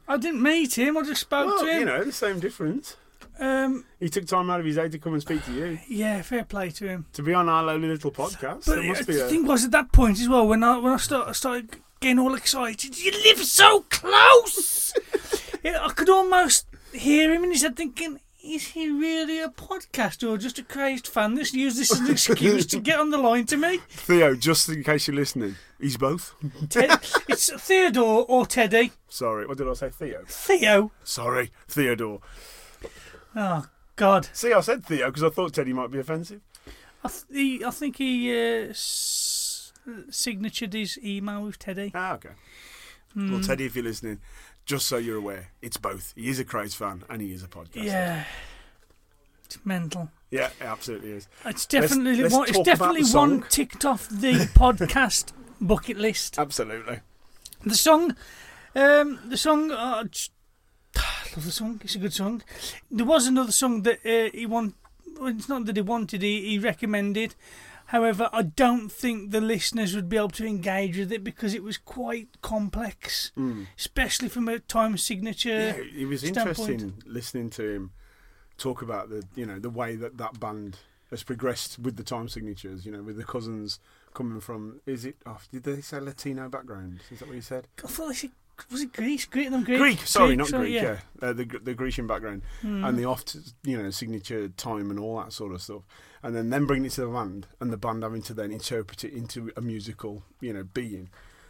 I 0.08 0.18
didn't 0.18 0.42
meet 0.42 0.78
him. 0.78 0.98
I 0.98 1.04
just 1.04 1.22
spoke 1.22 1.48
Well, 1.48 1.60
to 1.66 1.72
him. 1.72 1.80
you 1.80 1.86
know, 1.86 2.04
the 2.04 2.12
same 2.12 2.40
difference. 2.40 2.96
Um, 3.40 3.86
He 4.00 4.10
took 4.10 4.26
time 4.28 4.50
out 4.50 4.60
of 4.60 4.66
his 4.66 4.76
day 4.76 4.90
to 4.90 5.00
come 5.00 5.14
and 5.14 5.22
speak 5.22 5.44
to 5.46 5.54
you. 5.54 5.80
yeah, 5.88 6.22
fair 6.22 6.44
play 6.44 6.70
to 6.72 6.88
him. 6.88 7.06
To 7.14 7.24
be 7.24 7.34
on 7.34 7.50
our 7.50 7.64
lowly 7.64 7.88
little 7.88 8.12
podcast, 8.12 8.66
But 8.68 8.82
be 8.82 9.14
the 9.14 9.26
a. 9.26 9.30
thing 9.30 9.46
was, 9.46 9.66
at 9.66 9.72
that 9.72 9.92
point 9.92 10.20
as 10.20 10.28
well, 10.30 10.48
when 10.48 10.64
I 10.64 10.78
when 10.78 10.94
I 10.94 10.98
start, 10.98 11.28
I 11.28 11.32
started 11.32 11.78
getting 12.00 12.20
all 12.20 12.36
excited, 12.36 13.00
you 13.00 13.12
live 13.12 13.40
so 13.44 13.86
close. 13.90 14.94
yeah, 15.64 15.80
I 15.82 15.90
could 15.94 16.10
almost 16.10 16.66
hear 16.94 17.34
him 17.34 17.44
his 17.52 17.62
head 17.64 17.76
thinking, 17.76 18.20
is 18.44 18.70
he 18.70 18.90
really 18.90 19.40
a 19.40 19.50
podcaster 19.50 20.30
or 20.30 20.38
just 20.38 20.58
a 20.60 20.64
crazed 20.64 21.08
fan 21.08 21.36
that's 21.36 21.54
used 21.54 21.78
this 21.78 21.92
as 21.92 22.00
an 22.00 22.10
excuse 22.12 22.66
to 22.68 22.80
get 22.80 23.00
on 23.00 23.10
the 23.12 23.18
line 23.18 23.46
to 23.48 23.58
me? 23.58 23.78
Theo, 23.90 24.36
just 24.36 24.68
in 24.70 24.84
case 24.84 25.08
you're 25.08 25.16
listening, 25.16 25.56
he's 25.80 25.98
both. 25.98 26.34
Ted, 26.70 26.90
it's 27.28 27.52
Theodore 27.62 28.26
or 28.28 28.46
Teddy. 28.46 28.92
Sorry, 29.08 29.46
what 29.46 29.58
did 29.58 29.68
I 29.70 29.74
say? 29.74 29.90
Theo. 29.90 30.24
Theo. 30.28 30.92
Sorry, 31.04 31.52
Theodore. 31.68 32.22
Oh 33.36 33.66
God. 33.96 34.28
See, 34.34 34.52
I 34.54 34.62
said 34.62 34.84
Theo 34.86 35.08
because 35.08 35.24
I 35.24 35.30
thought 35.30 35.54
Teddy 35.54 35.74
might 35.74 35.92
be 35.92 36.00
offensive. 36.00 36.42
I, 37.04 37.08
th- 37.10 37.24
he, 37.32 37.66
I 37.66 37.72
think 37.72 37.98
he 37.98 38.32
uh, 38.32 38.70
s- 38.70 39.72
signatured 40.10 40.74
his 40.74 41.00
email 41.04 41.44
with 41.44 41.58
Teddy. 41.60 41.92
Ah, 41.96 42.14
okay. 42.16 42.30
Well, 43.16 43.26
Mm. 43.26 43.46
Teddy, 43.46 43.66
if 43.66 43.76
you're 43.76 43.84
listening, 43.84 44.20
just 44.66 44.88
so 44.88 44.98
you're 44.98 45.18
aware, 45.18 45.50
it's 45.62 45.78
both. 45.78 46.14
He 46.16 46.30
is 46.30 46.40
a 46.40 46.46
Craze 46.46 46.76
fan 46.76 47.04
and 47.10 47.22
he 47.22 47.32
is 47.32 47.44
a 47.44 47.48
podcaster. 47.48 47.84
Yeah. 47.86 48.24
It's 49.46 49.66
mental. 49.66 50.10
Yeah, 50.30 50.48
it 50.48 50.62
absolutely 50.62 51.12
is. 51.12 51.28
It's 51.46 51.66
definitely 51.66 52.22
let's 52.22 52.34
one. 52.34 52.48
It's 52.48 52.60
definitely 52.60 53.04
one 53.04 53.44
ticked 53.50 53.84
off 53.84 54.08
the 54.08 54.32
podcast 54.56 55.34
bucket 55.60 55.98
list. 55.98 56.40
Absolutely. 56.40 57.00
The 57.66 57.76
song, 57.76 58.16
um, 58.76 59.20
the 59.28 59.38
song. 59.38 59.72
Uh, 59.72 60.06
I 60.96 61.02
love 61.36 61.46
the 61.46 61.52
song. 61.52 61.82
It's 61.84 61.96
a 61.96 62.00
good 62.00 62.14
song. 62.14 62.44
There 62.90 63.06
was 63.06 63.28
another 63.28 63.52
song 63.52 63.82
that 63.84 64.00
uh, 64.06 64.32
he 64.34 64.46
want. 64.46 64.76
well, 65.20 65.28
It's 65.28 65.50
not 65.50 65.66
that 65.66 65.76
he 65.76 65.82
wanted. 65.82 66.22
He, 66.22 66.52
he 66.52 66.60
recommended. 66.60 67.36
However, 67.92 68.30
I 68.32 68.44
don't 68.44 68.90
think 68.90 69.32
the 69.32 69.42
listeners 69.42 69.94
would 69.96 70.08
be 70.08 70.16
able 70.16 70.30
to 70.30 70.46
engage 70.46 70.98
with 70.98 71.12
it 71.12 71.24
because 71.26 71.54
it 71.54 71.62
was 71.62 71.78
quite 71.78 72.42
complex, 72.42 73.32
Mm. 73.38 73.68
especially 73.78 74.30
from 74.30 74.48
a 74.48 74.60
time 74.60 74.98
signature. 74.98 75.50
Yeah, 75.50 76.02
it 76.04 76.08
was 76.08 76.22
standpoint. 76.22 76.58
interesting 76.70 77.04
listening 77.06 77.50
to 77.52 77.64
him 77.76 77.92
talk 78.58 78.82
about 78.82 79.10
the 79.10 79.24
you 79.36 79.46
know 79.46 79.60
the 79.60 79.70
way 79.70 79.96
that 79.98 80.18
that 80.18 80.40
band 80.40 80.78
has 81.10 81.24
progressed 81.24 81.80
with 81.80 81.98
the 81.98 82.04
time 82.04 82.30
signatures. 82.30 82.86
You 82.86 82.94
know, 82.94 83.04
with 83.04 83.18
the 83.18 83.26
cousins 83.26 83.80
coming 84.14 84.40
from 84.40 84.80
is 84.86 85.04
it? 85.04 85.18
Oh, 85.26 85.40
did 85.52 85.64
they 85.64 85.82
say 85.82 86.00
Latino 86.00 86.48
background? 86.48 87.02
Is 87.12 87.20
that 87.20 87.28
what 87.28 87.36
you 87.36 87.42
said? 87.42 87.68
I 87.84 87.88
thought 87.88 88.08
they 88.08 88.14
said, 88.14 88.32
was 88.70 88.82
it 88.82 88.94
Greece? 88.94 89.26
Greek, 89.26 89.50
them 89.50 89.64
Greek? 89.64 89.80
Greek, 89.80 90.00
sorry, 90.06 90.36
not 90.36 90.48
sorry, 90.48 90.72
Greek. 90.72 90.82
Yeah, 90.84 90.98
Uh, 91.22 91.34
the 91.34 91.46
the 91.64 91.74
Grecian 91.74 92.08
background 92.08 92.42
Mm. 92.64 92.88
and 92.88 92.98
the 92.98 93.06
oft 93.06 93.36
you 93.64 93.82
know 93.82 93.90
signature 93.90 94.48
time 94.50 94.90
and 94.92 95.00
all 95.00 95.18
that 95.20 95.34
sort 95.34 95.54
of 95.54 95.62
stuff, 95.62 95.84
and 96.24 96.36
then 96.36 96.50
then 96.50 96.66
bringing 96.66 96.86
it 96.86 96.92
to 96.94 97.02
the 97.02 97.08
band 97.08 97.48
and 97.60 97.72
the 97.72 97.78
band 97.78 98.04
having 98.04 98.22
to 98.24 98.34
then 98.34 98.52
interpret 98.52 99.04
it 99.04 99.14
into 99.14 99.52
a 99.58 99.62
musical 99.62 100.24
you 100.40 100.54
know 100.54 100.64
being. 100.64 101.10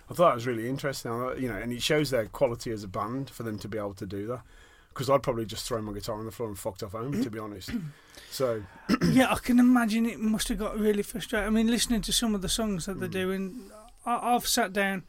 I 0.09 0.13
thought 0.13 0.29
that 0.29 0.35
was 0.35 0.47
really 0.47 0.67
interesting. 0.69 1.11
You 1.39 1.47
know, 1.49 1.55
and 1.55 1.71
it 1.71 1.81
shows 1.81 2.09
their 2.09 2.25
quality 2.25 2.71
as 2.71 2.83
a 2.83 2.88
band 2.88 3.29
for 3.29 3.43
them 3.43 3.57
to 3.59 3.67
be 3.67 3.77
able 3.77 3.93
to 3.95 4.05
do 4.05 4.27
that. 4.27 4.41
Because 4.89 5.09
I'd 5.09 5.23
probably 5.23 5.45
just 5.45 5.65
throw 5.65 5.81
my 5.81 5.93
guitar 5.93 6.15
on 6.19 6.25
the 6.25 6.31
floor 6.33 6.49
and 6.49 6.59
fucked 6.59 6.83
off 6.83 6.91
home, 6.91 7.23
to 7.23 7.29
be 7.29 7.39
honest. 7.39 7.69
So 8.29 8.63
yeah, 9.09 9.31
I 9.31 9.35
can 9.35 9.57
imagine 9.59 10.05
it 10.05 10.19
must 10.19 10.47
have 10.49 10.57
got 10.59 10.77
really 10.77 11.01
frustrating. 11.03 11.47
I 11.47 11.49
mean, 11.49 11.67
listening 11.67 12.01
to 12.01 12.13
some 12.13 12.35
of 12.35 12.41
the 12.41 12.49
songs 12.49 12.85
that 12.85 12.99
they're 12.99 13.09
Mm. 13.09 13.11
doing, 13.13 13.71
I, 14.05 14.35
I've 14.35 14.47
sat 14.47 14.71
down 14.73 15.03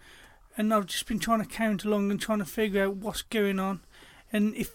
and 0.56 0.72
I've 0.74 0.86
just 0.86 1.06
been 1.06 1.18
trying 1.18 1.40
to 1.42 1.48
count 1.48 1.84
along 1.84 2.10
and 2.10 2.20
trying 2.20 2.38
to 2.40 2.44
figure 2.44 2.84
out 2.84 2.96
what's 2.96 3.22
going 3.22 3.58
on. 3.58 3.80
And 4.32 4.54
if, 4.56 4.70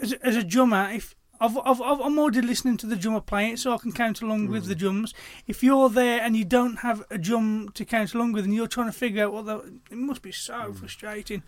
as, 0.00 0.12
a- 0.12 0.26
as 0.26 0.36
a 0.36 0.44
drummer, 0.44 0.90
if 0.92 1.14
I've, 1.40 1.58
I've, 1.58 1.80
I'm 1.80 2.18
already 2.18 2.40
listening 2.42 2.76
to 2.78 2.86
the 2.86 2.96
drummer 2.96 3.20
play 3.20 3.50
it, 3.50 3.58
so 3.58 3.74
I 3.74 3.78
can 3.78 3.92
count 3.92 4.22
along 4.22 4.48
with 4.48 4.64
Mm. 4.64 4.68
the 4.68 4.74
drums. 4.74 5.14
If 5.46 5.62
you're 5.62 5.90
there 5.90 6.20
and 6.22 6.36
you 6.36 6.44
don't 6.44 6.76
have 6.78 7.04
a 7.10 7.18
drum 7.18 7.70
to 7.74 7.84
count 7.84 8.14
along 8.14 8.32
with, 8.32 8.44
and 8.44 8.54
you're 8.54 8.66
trying 8.68 8.86
to 8.86 8.92
figure 8.96 9.24
out 9.24 9.32
what 9.32 9.46
the, 9.46 9.56
it 9.90 9.96
must 9.98 10.22
be 10.22 10.32
so 10.32 10.54
Mm. 10.54 10.76
frustrating. 10.76 11.42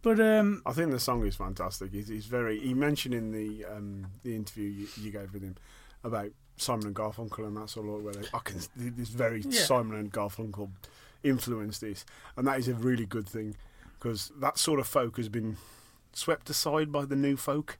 But 0.00 0.20
um, 0.20 0.62
I 0.64 0.72
think 0.72 0.92
the 0.92 1.00
song 1.00 1.26
is 1.26 1.34
fantastic. 1.34 1.90
He's, 1.92 2.06
he's 2.08 2.26
very. 2.26 2.60
He 2.60 2.72
mentioned 2.72 3.14
in 3.14 3.32
the 3.32 3.64
um, 3.64 4.06
the 4.22 4.36
interview 4.36 4.68
you, 4.70 4.86
you 4.96 5.10
gave 5.10 5.32
with 5.32 5.42
him 5.42 5.56
about 6.04 6.30
Simon 6.56 6.86
and 6.86 6.94
Garfunkel 6.94 7.44
and 7.46 7.56
that 7.56 7.68
sort 7.68 7.88
of 7.88 8.04
where 8.04 8.14
they, 8.14 8.26
I 8.32 8.38
can 8.44 8.60
this 8.76 9.08
very 9.08 9.40
Yeah. 9.40 9.60
Simon 9.60 9.98
and 9.98 10.12
Garfunkel 10.12 10.70
influenced 11.22 11.80
this, 11.80 12.04
and 12.36 12.46
that 12.46 12.58
is 12.58 12.68
a 12.68 12.74
really 12.74 13.06
good 13.06 13.28
thing 13.28 13.56
because 13.98 14.30
that 14.38 14.58
sort 14.58 14.78
of 14.80 14.86
folk 14.86 15.16
has 15.16 15.28
been 15.28 15.56
swept 16.12 16.48
aside 16.50 16.92
by 16.92 17.04
the 17.04 17.16
new 17.16 17.36
folk, 17.36 17.78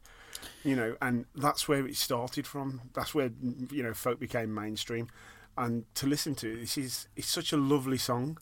you 0.65 0.75
know, 0.77 0.97
and 1.01 1.27
that's 1.35 1.69
where 1.69 1.87
it 1.87 1.97
started 1.97 2.47
from. 2.47 2.81
That's 2.95 3.15
where 3.15 3.31
you 3.71 3.83
know 3.83 3.95
folk 3.95 4.19
became 4.19 4.53
mainstream, 4.55 5.09
and 5.57 5.85
to 5.95 6.07
listen 6.07 6.35
to 6.37 6.53
it, 6.53 6.61
this 6.61 6.79
is 6.79 7.09
it's 7.17 7.29
such 7.29 7.53
a 7.53 7.57
lovely 7.57 7.99
song, 7.99 8.39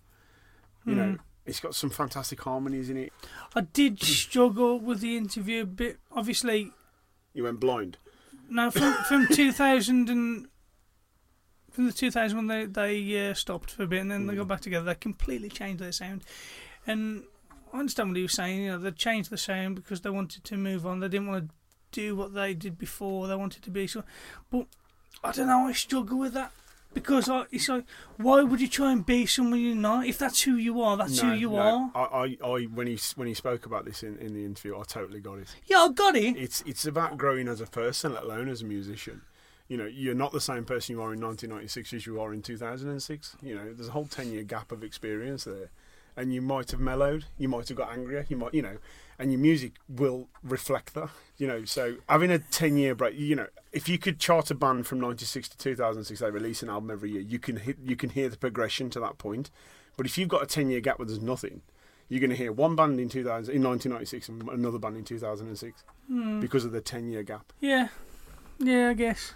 you 0.85 0.95
know. 0.95 1.03
Mm. 1.05 1.19
It's 1.45 1.61
got 1.61 1.77
some 1.77 1.91
fantastic 1.91 2.43
harmonies 2.43 2.91
in 2.91 2.97
it. 2.97 3.13
I 3.55 3.61
did 3.61 4.03
struggle 4.03 4.81
with 4.81 5.01
the 5.01 5.17
interview 5.17 5.63
a 5.63 5.67
bit. 5.67 5.99
Obviously, 6.11 6.73
You 7.35 7.45
went 7.45 7.61
blind. 7.61 7.99
No, 8.51 8.71
from 8.71 8.95
from 9.05 9.29
two 9.29 9.53
thousand 9.53 10.09
and 10.09 10.49
from 11.77 11.85
the 11.85 11.93
2000s 11.93 12.33
when 12.33 12.47
they 12.47 12.65
they 12.65 13.29
uh, 13.29 13.35
stopped 13.35 13.71
for 13.71 13.83
a 13.83 13.87
bit 13.87 14.01
and 14.01 14.11
then 14.11 14.27
they 14.27 14.35
got 14.35 14.49
back 14.49 14.63
together, 14.63 14.87
they 14.87 14.95
completely 14.95 15.51
changed 15.51 15.83
their 15.83 15.93
sound. 15.93 16.25
And 16.87 17.25
I 17.71 17.81
understand 17.81 18.09
what 18.09 18.17
he 18.17 18.23
was 18.23 18.33
saying. 18.33 18.63
You 18.63 18.71
know, 18.71 18.79
they 18.79 18.91
changed 18.93 19.29
the 19.29 19.37
sound 19.37 19.75
because 19.75 20.01
they 20.01 20.09
wanted 20.09 20.43
to 20.43 20.57
move 20.57 20.87
on. 20.87 21.01
They 21.01 21.09
didn't 21.09 21.27
want 21.27 21.51
to 21.51 21.55
do 21.93 22.17
what 22.17 22.33
they 22.33 22.55
did 22.55 22.79
before. 22.79 23.29
They 23.29 23.37
wanted 23.37 23.63
to 23.63 23.71
be 23.71 23.87
so. 23.87 24.05
But 24.51 24.69
I 25.23 25.33
don't 25.33 25.49
know. 25.49 25.67
I 25.67 25.73
struggle 25.73 26.19
with 26.19 26.33
that 26.33 26.51
because 26.95 27.29
I, 27.29 27.45
it's 27.53 27.69
like, 27.69 27.85
why 28.17 28.43
would 28.43 28.63
you 28.63 28.69
try 28.69 28.93
and 28.93 29.05
be 29.05 29.27
someone 29.27 29.61
you're 29.61 29.75
not? 29.75 30.07
If 30.07 30.17
that's 30.17 30.41
who 30.41 30.57
you 30.57 30.81
are, 30.81 30.97
that's 30.97 31.21
who 31.21 31.33
you 31.33 31.57
are. 31.57 31.91
I, 31.95 32.01
I, 32.01 32.39
I, 32.43 32.63
when 32.73 32.87
he 32.87 32.99
when 33.17 33.29
he 33.29 33.35
spoke 33.35 33.67
about 33.67 33.85
this 33.85 34.03
in, 34.03 34.17
in 34.17 34.33
the 34.33 34.47
interview, 34.47 34.79
I 34.81 34.85
totally 34.85 35.21
got 35.21 35.41
it. 35.41 35.55
Yeah, 35.67 35.81
I 35.81 35.89
got 35.91 36.17
it. 36.17 36.39
It's 36.39 36.63
it's 36.65 36.87
about 36.87 37.19
growing 37.19 37.49
as 37.49 37.61
a 37.61 37.67
person, 37.67 38.15
let 38.15 38.23
alone 38.23 38.49
as 38.49 38.63
a 38.63 38.65
musician. 38.65 39.21
You 39.69 39.77
know, 39.77 39.87
you're 39.87 40.15
not 40.15 40.33
the 40.33 40.41
same 40.41 40.65
person 40.65 40.95
you 40.95 41.03
are 41.03 41.13
in 41.13 41.21
1996 41.21 41.93
as 41.93 42.07
you 42.07 42.21
are 42.21 42.33
in 42.33 42.41
2006. 42.43 43.37
You 43.43 43.55
know, 43.57 43.73
there's 43.73 43.89
a 43.89 43.93
whole 43.93 44.07
10 44.07 44.31
year 44.33 44.43
gap 44.45 44.71
of 44.71 44.85
experience 44.85 45.45
there, 45.45 45.71
and 46.17 46.33
you 46.33 46.41
might 46.41 46.71
have 46.71 46.81
mellowed, 46.81 47.25
you 47.37 47.49
might 47.49 47.69
have 47.69 47.77
got 47.77 47.91
angrier, 47.93 48.25
you 48.29 48.37
might, 48.37 48.55
you 48.55 48.63
know, 48.63 48.79
and 49.19 49.33
your 49.33 49.41
music 49.41 49.73
will 49.89 50.29
reflect 50.45 50.95
that. 50.95 51.11
You 51.37 51.49
know, 51.49 51.65
so 51.65 51.97
having 52.09 52.31
a 52.31 52.39
10 52.39 52.77
year 52.77 52.95
break, 52.95 53.19
you 53.19 53.35
know, 53.35 53.49
if 53.73 53.89
you 53.89 53.99
could 53.99 54.21
chart 54.21 54.51
a 54.51 54.55
band 54.55 54.87
from 54.87 55.01
96 55.01 55.49
to 55.49 55.59
2006, 55.59 56.21
they 56.21 56.31
release 56.31 56.63
an 56.63 56.71
album 56.71 56.91
every 56.93 57.11
year. 57.11 57.23
You 57.23 57.39
can 57.41 57.57
hit, 57.57 57.77
you 57.85 57.97
can 57.97 58.11
hear 58.11 58.29
the 58.29 58.37
progression 58.39 58.89
to 58.91 59.01
that 59.01 59.19
point. 59.19 59.51
But 59.97 60.07
if 60.07 60.17
you've 60.17 60.29
got 60.29 60.43
a 60.43 60.47
10 60.47 60.71
year 60.71 60.81
gap 60.81 60.99
where 60.99 61.07
there's 61.07 61.21
nothing, 61.21 61.63
you're 62.09 62.21
going 62.21 62.31
to 62.31 62.37
hear 62.37 62.53
one 62.53 62.77
band 62.77 63.01
in 63.01 63.09
2000 63.09 63.53
in 63.53 63.63
1996 63.65 64.29
and 64.29 64.49
another 64.49 64.79
band 64.79 64.97
in 64.97 65.03
2006 65.05 65.83
Hmm. 66.07 66.39
because 66.39 66.65
of 66.65 66.71
the 66.71 66.81
10 66.81 67.09
year 67.11 67.25
gap. 67.25 67.53
Yeah, 67.61 67.89
yeah, 68.61 68.91
I 68.91 68.95
guess. 68.95 69.33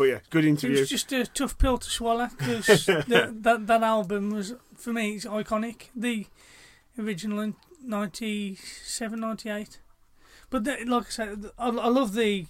But 0.00 0.08
yeah, 0.08 0.20
good 0.30 0.46
interview. 0.46 0.78
It 0.78 0.80
was 0.80 0.88
just 0.88 1.12
a 1.12 1.26
tough 1.26 1.58
pill 1.58 1.76
to 1.76 1.90
swallow 1.90 2.30
because 2.38 2.86
that, 2.86 3.42
that 3.42 3.66
that 3.66 3.82
album 3.82 4.30
was 4.30 4.54
for 4.74 4.94
me 4.94 5.16
it's 5.16 5.26
iconic. 5.26 5.88
The 5.94 6.26
original 6.98 7.40
in 7.40 7.54
97, 7.84 9.20
98. 9.20 9.78
But 10.48 10.64
the, 10.64 10.78
like 10.86 11.08
I 11.08 11.10
said, 11.10 11.44
I, 11.58 11.68
I 11.68 11.88
love 11.88 12.14
the 12.14 12.46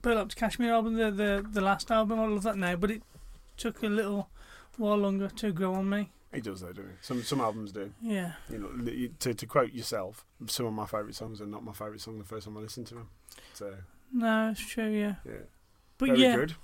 Burlap 0.00 0.30
to 0.30 0.36
Cashmere 0.36 0.72
album, 0.72 0.94
the, 0.94 1.10
the 1.10 1.46
the 1.46 1.60
last 1.60 1.90
album. 1.90 2.18
I 2.18 2.24
love 2.24 2.42
that 2.44 2.56
now, 2.56 2.76
but 2.76 2.90
it 2.90 3.02
took 3.58 3.82
a 3.82 3.88
little 3.88 4.30
while 4.78 4.96
longer 4.96 5.28
to 5.28 5.52
grow 5.52 5.74
on 5.74 5.90
me. 5.90 6.10
He 6.32 6.40
does 6.40 6.62
though, 6.62 6.68
doesn't 6.68 6.90
he? 6.90 6.96
Some 7.02 7.22
some 7.22 7.42
albums 7.42 7.72
do. 7.72 7.92
Yeah. 8.00 8.32
You 8.48 8.58
know, 8.58 9.08
to 9.18 9.34
to 9.34 9.46
quote 9.46 9.74
yourself, 9.74 10.24
some 10.46 10.64
of 10.64 10.72
my 10.72 10.86
favourite 10.86 11.16
songs 11.16 11.42
are 11.42 11.46
not 11.46 11.64
my 11.64 11.72
favourite 11.72 12.00
song 12.00 12.18
the 12.18 12.24
first 12.24 12.46
time 12.46 12.56
I 12.56 12.60
listened 12.60 12.86
to 12.86 12.94
them. 12.94 13.10
So 13.52 13.74
No, 14.10 14.52
it's 14.52 14.66
true. 14.66 14.88
Yeah. 14.88 15.16
yeah, 15.26 15.44
But 16.02 16.08
Very 16.08 16.20
yeah, 16.22 16.34
good. 16.34 16.54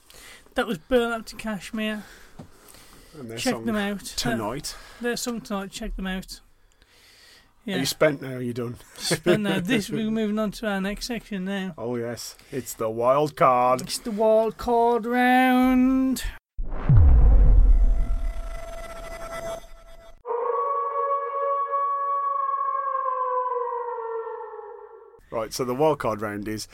that 0.57 0.67
was 0.67 0.79
Burlap 0.79 1.25
to 1.27 1.37
Cashmere. 1.37 2.03
And 3.17 3.31
their 3.31 3.39
Check 3.39 3.53
song 3.53 3.67
them 3.67 3.77
out 3.77 4.03
uh, 4.03 4.17
tonight. 4.17 4.75
Their 5.01 5.17
song 5.17 5.41
tonight. 5.43 5.71
Check 5.71 5.95
them 5.95 6.09
out. 6.09 6.41
Are 7.65 7.71
Yeah. 7.71 7.77
you 7.77 7.87
spent 7.87 8.21
now? 8.21 8.33
Are 8.33 8.43
you 8.43 8.53
done? 8.53 8.79
Spent 8.97 9.45
now. 9.45 9.61
This 9.63 9.91
we're 9.91 10.11
moving 10.11 10.41
on 10.41 10.51
to 10.51 10.67
our 10.67 10.81
next 10.81 11.07
section 11.07 11.45
now. 11.45 11.73
Oh 11.79 11.95
yes, 11.95 12.35
it's 12.51 12.75
the 12.75 12.91
wild 12.91 13.37
card. 13.37 13.83
It's 13.83 13.99
the 13.99 14.11
wild 14.11 14.57
card 14.57 15.07
round. 15.07 16.25
Right, 25.31 25.53
so 25.53 25.65
the 25.65 25.75
wild 25.75 25.99
card 25.99 26.23
round 26.23 26.49
is 26.49 26.67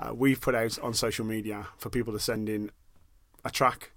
uh, 0.00 0.14
we've 0.14 0.40
put 0.40 0.54
out 0.54 0.78
on 0.80 0.94
social 0.94 1.24
media 1.24 1.68
for 1.76 1.90
people 1.90 2.12
to 2.12 2.18
send 2.18 2.48
in 2.48 2.70
a 3.44 3.50
track, 3.50 3.92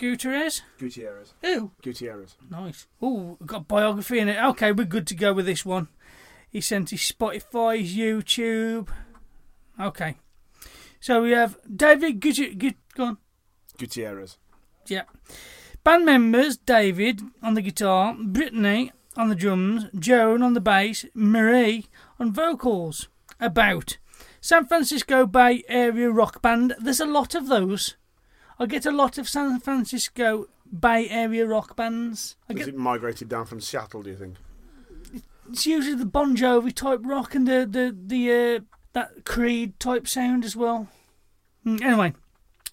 Gutierrez. 0.00 0.62
Gutierrez. 0.78 1.34
Who? 1.42 1.72
Gutierrez. 1.82 2.34
Nice. 2.48 2.86
Oh, 3.02 3.36
got 3.44 3.68
biography 3.68 4.18
in 4.18 4.30
it. 4.30 4.42
Okay, 4.42 4.72
we're 4.72 4.86
good 4.86 5.06
to 5.08 5.14
go 5.14 5.34
with 5.34 5.44
this 5.44 5.66
one. 5.66 5.88
He 6.48 6.62
sent 6.62 6.88
his 6.88 7.00
Spotify, 7.00 7.80
his 7.80 7.94
YouTube. 7.94 8.88
Okay. 9.78 10.16
So 11.00 11.20
we 11.22 11.32
have 11.32 11.58
David 11.70 12.18
Gutierrez. 12.18 12.54
Gut- 12.56 12.74
go 12.94 13.04
on. 13.04 13.18
Gutierrez. 13.76 14.38
Yeah. 14.86 15.02
Band 15.84 16.06
members 16.06 16.56
David 16.56 17.20
on 17.42 17.52
the 17.52 17.60
guitar, 17.60 18.16
Brittany 18.18 18.92
on 19.18 19.28
the 19.28 19.34
drums, 19.34 19.84
Joan 19.98 20.42
on 20.42 20.54
the 20.54 20.62
bass, 20.62 21.04
Marie 21.12 21.88
on 22.18 22.32
vocals. 22.32 23.08
About 23.38 23.98
San 24.40 24.64
Francisco 24.64 25.26
Bay 25.26 25.62
Area 25.68 26.10
rock 26.10 26.40
band. 26.40 26.74
There's 26.80 27.00
a 27.00 27.04
lot 27.06 27.34
of 27.34 27.48
those. 27.48 27.96
I 28.60 28.66
get 28.66 28.84
a 28.86 28.90
lot 28.92 29.16
of 29.18 29.28
San 29.28 29.58
Francisco 29.58 30.46
Bay 30.78 31.08
Area 31.08 31.46
rock 31.46 31.74
bands. 31.74 32.36
I 32.48 32.52
Has 32.52 32.66
get 32.66 32.74
it 32.74 32.76
migrated 32.78 33.28
down 33.28 33.46
from 33.46 33.60
Seattle, 33.60 34.02
do 34.02 34.10
you 34.10 34.16
think? 34.16 34.36
it's 35.50 35.66
usually 35.66 35.96
the 35.96 36.06
Bon 36.06 36.36
Jovi 36.36 36.72
type 36.72 37.00
rock 37.02 37.34
and 37.34 37.48
the 37.48 37.66
the 37.68 37.96
the 38.06 38.30
uh, 38.30 38.60
that 38.92 39.24
Creed 39.24 39.80
type 39.80 40.06
sound 40.06 40.44
as 40.44 40.54
well. 40.54 40.88
Mm, 41.66 41.82
Anyway, 41.82 42.12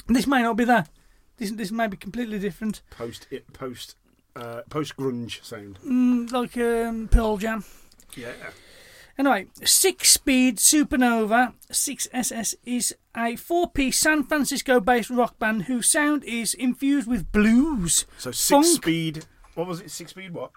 this 0.07 0.27
may 0.27 0.41
not 0.43 0.57
be 0.57 0.65
that. 0.65 0.89
This 1.37 1.51
this 1.51 1.71
may 1.71 1.87
be 1.87 1.97
completely 1.97 2.37
different. 2.37 2.81
Post 2.91 3.25
it 3.31 3.51
post 3.53 3.95
uh, 4.35 4.61
post 4.69 4.95
grunge 4.97 5.43
sound. 5.43 5.79
Mm, 5.85 6.31
like 6.31 6.55
um, 6.57 7.07
Pearl 7.07 7.37
Jam. 7.37 7.63
Yeah. 8.15 8.33
Anyway, 9.17 9.47
Six 9.63 10.11
Speed 10.11 10.57
Supernova 10.57 11.53
6SS 11.71 12.55
is 12.65 12.95
a 13.15 13.35
four 13.35 13.69
piece 13.69 13.97
San 13.97 14.23
Francisco 14.23 14.79
based 14.79 15.09
rock 15.09 15.39
band 15.39 15.63
whose 15.63 15.89
sound 15.89 16.23
is 16.23 16.53
infused 16.53 17.07
with 17.07 17.31
blues. 17.31 18.05
So 18.17 18.31
six 18.31 18.49
funk. 18.49 18.65
speed. 18.83 19.25
What 19.55 19.65
was 19.67 19.81
it? 19.81 19.89
Six 19.89 20.11
speed 20.11 20.33
what? 20.33 20.51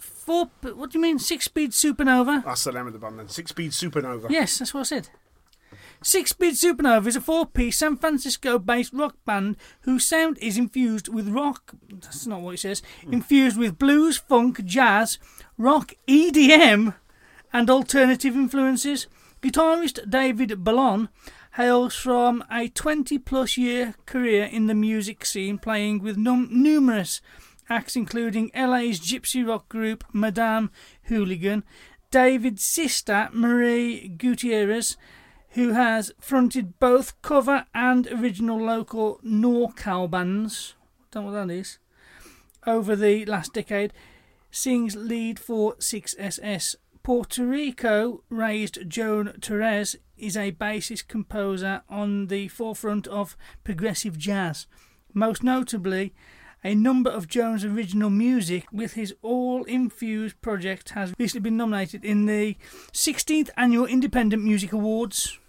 Four, 0.00 0.50
what 0.62 0.90
do 0.90 0.98
you 0.98 1.02
mean, 1.02 1.18
Six 1.18 1.46
Speed 1.46 1.72
Supernova? 1.72 2.44
That's 2.44 2.62
the 2.64 2.72
name 2.72 2.86
of 2.86 2.92
the 2.92 2.98
band 3.00 3.18
then. 3.18 3.28
Six 3.28 3.50
speed 3.50 3.72
supernova. 3.72 4.30
Yes, 4.30 4.58
that's 4.58 4.72
what 4.72 4.80
I 4.80 4.84
said. 4.84 5.08
Six 6.02 6.30
Speed 6.30 6.54
Supernova 6.54 7.06
is 7.06 7.16
a 7.16 7.20
four 7.20 7.46
piece 7.46 7.78
San 7.78 7.96
Francisco 7.96 8.58
based 8.58 8.92
rock 8.92 9.16
band 9.24 9.56
whose 9.82 10.04
sound 10.04 10.38
is 10.38 10.58
infused 10.58 11.08
with 11.08 11.28
rock. 11.28 11.74
That's 11.90 12.26
not 12.26 12.40
what 12.40 12.54
it 12.54 12.58
says. 12.58 12.82
Infused 13.10 13.56
with 13.56 13.78
blues, 13.78 14.16
funk, 14.16 14.64
jazz, 14.64 15.18
rock, 15.58 15.92
EDM, 16.08 16.94
and 17.52 17.68
alternative 17.70 18.34
influences. 18.34 19.06
Guitarist 19.42 20.08
David 20.08 20.62
Ballon 20.62 21.08
hails 21.54 21.94
from 21.94 22.44
a 22.50 22.68
20 22.68 23.18
plus 23.18 23.56
year 23.56 23.94
career 24.06 24.44
in 24.44 24.66
the 24.66 24.74
music 24.74 25.24
scene, 25.24 25.58
playing 25.58 26.02
with 26.02 26.16
num- 26.16 26.48
numerous 26.50 27.20
acts 27.68 27.96
including 27.96 28.50
LA's 28.54 29.00
gypsy 29.00 29.46
rock 29.46 29.68
group 29.68 30.04
Madame 30.12 30.70
Hooligan, 31.04 31.64
David's 32.10 32.62
sister 32.62 33.28
Marie 33.32 34.08
Gutierrez, 34.08 34.96
who 35.50 35.72
has 35.72 36.12
fronted 36.20 36.78
both 36.78 37.20
cover 37.22 37.66
and 37.74 38.06
original 38.08 38.58
local 38.58 39.20
NorCal 39.24 40.10
bands. 40.10 40.74
Don't 41.10 41.24
know 41.24 41.32
what 41.32 41.46
that 41.46 41.52
is. 41.52 41.78
Over 42.66 42.94
the 42.94 43.24
last 43.24 43.52
decade, 43.52 43.92
sings 44.50 44.94
lead 44.94 45.38
for 45.38 45.74
6SS. 45.76 46.76
Puerto 47.02 47.44
Rico 47.44 48.22
raised 48.28 48.88
Joan 48.88 49.32
Torres 49.40 49.96
is 50.16 50.36
a 50.36 50.52
bassist 50.52 51.08
composer 51.08 51.82
on 51.88 52.28
the 52.28 52.46
forefront 52.46 53.08
of 53.08 53.36
progressive 53.64 54.16
jazz. 54.16 54.68
Most 55.12 55.42
notably, 55.42 56.14
a 56.62 56.76
number 56.76 57.10
of 57.10 57.26
Jones' 57.26 57.64
original 57.64 58.08
music 58.08 58.66
with 58.70 58.92
his 58.92 59.12
all 59.20 59.64
infused 59.64 60.40
project 60.42 60.90
has 60.90 61.12
recently 61.18 61.42
been 61.42 61.56
nominated 61.56 62.04
in 62.04 62.26
the 62.26 62.56
16th 62.92 63.50
Annual 63.56 63.86
Independent 63.86 64.44
Music 64.44 64.72
Awards. 64.72 65.40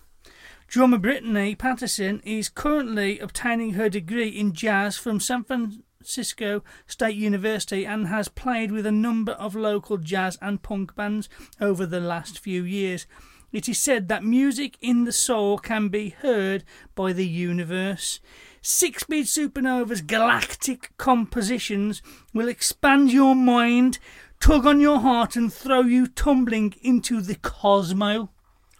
Drummer 0.68 0.98
Brittany 0.98 1.54
Patterson 1.54 2.20
is 2.26 2.50
currently 2.50 3.20
obtaining 3.20 3.74
her 3.74 3.90
degree 3.90 4.30
in 4.30 4.54
jazz 4.54 4.98
from 4.98 5.20
San 5.20 5.44
Francisco 5.44 5.84
State 6.08 7.16
University 7.16 7.86
and 7.86 8.08
has 8.08 8.28
played 8.28 8.72
with 8.72 8.86
a 8.86 8.92
number 8.92 9.34
of 9.34 9.56
local 9.56 9.98
jazz 9.98 10.38
and 10.42 10.62
punk 10.62 10.96
bands 10.96 11.30
over 11.60 11.86
the 11.86 12.00
last 12.00 12.40
few 12.40 12.64
years. 12.64 13.06
It 13.52 13.70
is 13.70 13.78
said 13.78 14.08
that 14.08 14.24
music 14.24 14.78
in 14.82 15.04
the 15.04 15.12
soul 15.12 15.60
can 15.60 15.90
be 15.90 16.10
heard 16.10 16.64
by 16.96 17.14
the 17.14 17.28
universe. 17.28 18.20
Six 18.64 19.04
Speed 19.04 19.26
Supernova's 19.26 20.02
galactic 20.02 20.92
compositions 20.98 22.02
will 22.34 22.48
expand 22.48 23.12
your 23.12 23.36
mind, 23.36 24.00
tug 24.40 24.66
on 24.66 24.80
your 24.80 25.02
heart, 25.02 25.36
and 25.36 25.54
throw 25.54 25.82
you 25.82 26.08
tumbling 26.08 26.74
into 26.82 27.22
the 27.22 27.36
cosmo. 27.36 28.32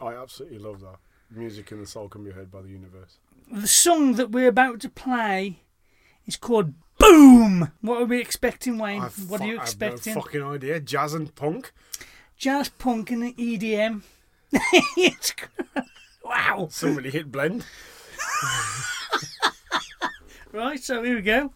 I 0.02 0.16
absolutely 0.16 0.60
love 0.60 0.82
that. 0.82 0.98
Music 1.30 1.72
in 1.72 1.80
the 1.80 1.86
soul 1.86 2.10
can 2.10 2.24
be 2.24 2.32
heard 2.32 2.50
by 2.50 2.62
the 2.62 2.70
universe. 2.70 3.20
The 3.52 3.68
song 3.68 4.14
that 4.14 4.32
we're 4.32 4.48
about 4.48 4.80
to 4.82 4.90
play 4.90 5.64
is 6.26 6.38
called 6.38 6.74
Boom! 7.04 7.72
What 7.82 8.02
are 8.02 8.06
we 8.06 8.20
expecting, 8.20 8.78
Wayne? 8.78 9.02
I 9.02 9.08
what 9.28 9.42
are 9.42 9.44
fu- 9.44 9.50
you 9.50 9.56
I 9.58 9.60
have 9.60 9.64
expecting? 9.64 10.14
no 10.16 10.22
fucking 10.22 10.44
idea. 10.44 10.80
Jazz 10.80 11.14
and 11.14 11.34
punk. 11.36 11.72
Jazz, 12.38 12.70
punk, 12.70 13.12
and 13.12 13.36
EDM. 13.38 14.02
It's- 14.98 15.34
wow! 16.24 16.68
Somebody 16.72 17.10
hit 17.10 17.32
blend. 17.32 17.66
Right, 20.52 20.80
so 20.84 21.02
here 21.02 21.16
we 21.16 21.24
go. 21.24 21.52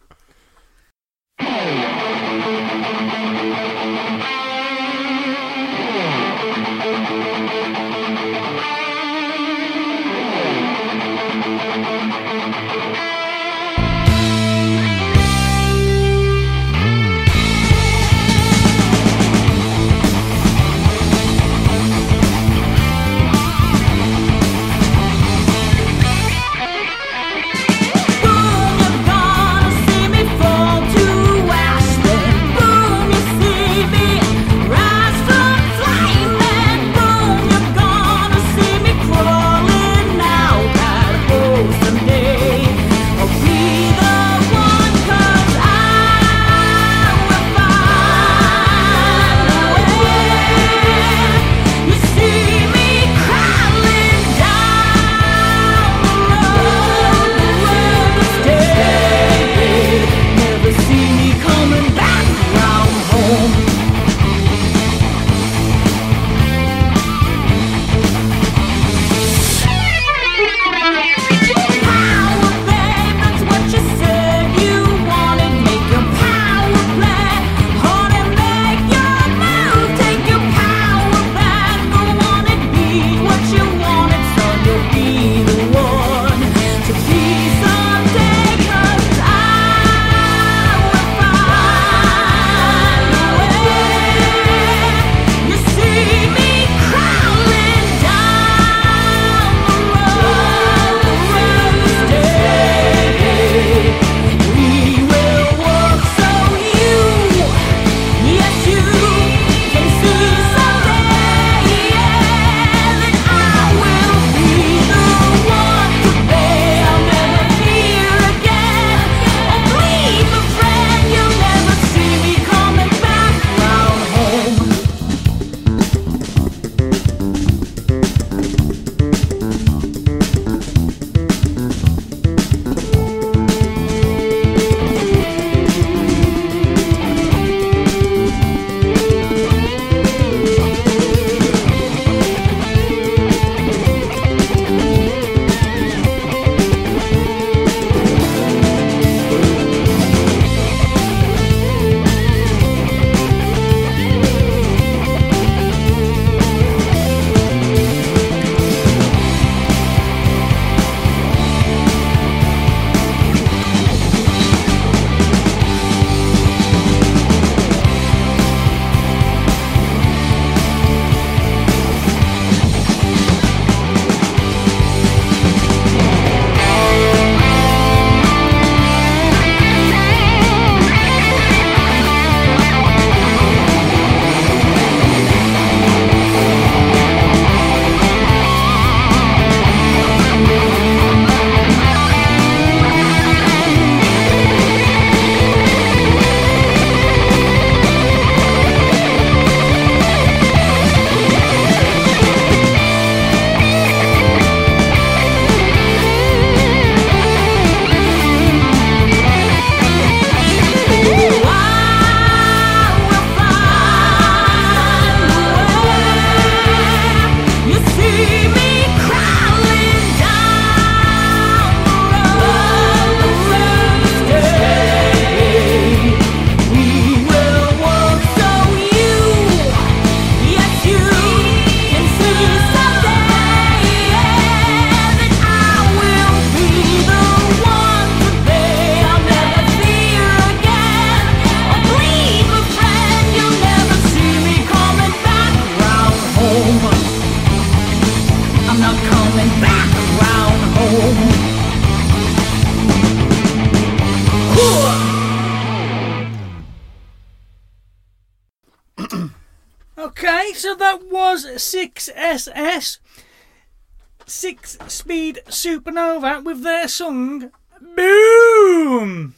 Supernova 265.98 266.44
with 266.44 266.62
their 266.62 266.86
song 266.86 267.50
Boom! 267.96 269.34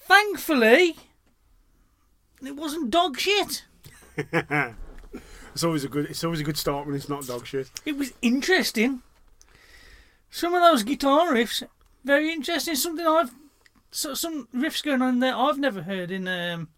Thankfully, 0.00 0.96
it 2.44 2.56
wasn't 2.56 2.90
dog 2.90 3.18
shit. 3.18 3.64
It's 5.54 5.62
always 5.62 5.84
a 5.84 5.88
good. 5.88 6.06
It's 6.06 6.24
always 6.24 6.40
a 6.40 6.44
good 6.44 6.56
start 6.56 6.84
when 6.84 6.96
it's 6.96 7.08
not 7.08 7.28
dog 7.28 7.46
shit. 7.46 7.70
It 7.86 7.96
was 7.96 8.12
interesting. 8.20 9.02
Some 10.28 10.52
of 10.52 10.60
those 10.60 10.82
guitar 10.82 11.28
riffs, 11.28 11.62
very 12.02 12.32
interesting. 12.32 12.74
Something 12.74 13.06
I've, 13.06 13.30
so, 13.92 14.14
some 14.14 14.48
riffs 14.52 14.82
going 14.82 15.00
on 15.00 15.20
there 15.20 15.36
I've 15.36 15.60
never 15.60 15.82
heard 15.82 16.10
in 16.10 16.26
um, 16.26 16.70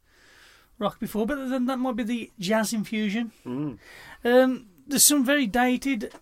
rock 0.78 1.00
before, 1.00 1.24
but 1.24 1.48
then 1.48 1.64
that 1.64 1.78
might 1.78 1.96
be 1.96 2.02
the 2.02 2.30
jazz 2.38 2.74
infusion. 2.74 3.32
Mm. 3.46 3.78
Um, 4.22 4.66
there's 4.86 5.04
some 5.04 5.24
very 5.24 5.46
dated 5.46 6.12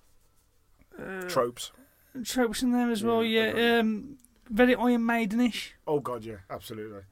uh, 1.00 1.28
Tropes. 1.28 1.72
tropes 2.24 2.62
in 2.62 2.72
there 2.72 2.90
as 2.90 3.02
well. 3.02 3.24
Yeah, 3.24 3.78
um, 3.78 4.18
very 4.48 4.74
Iron 4.74 5.02
Maidenish. 5.02 5.70
Oh 5.86 6.00
god, 6.00 6.24
yeah, 6.24 6.38
absolutely. 6.50 7.02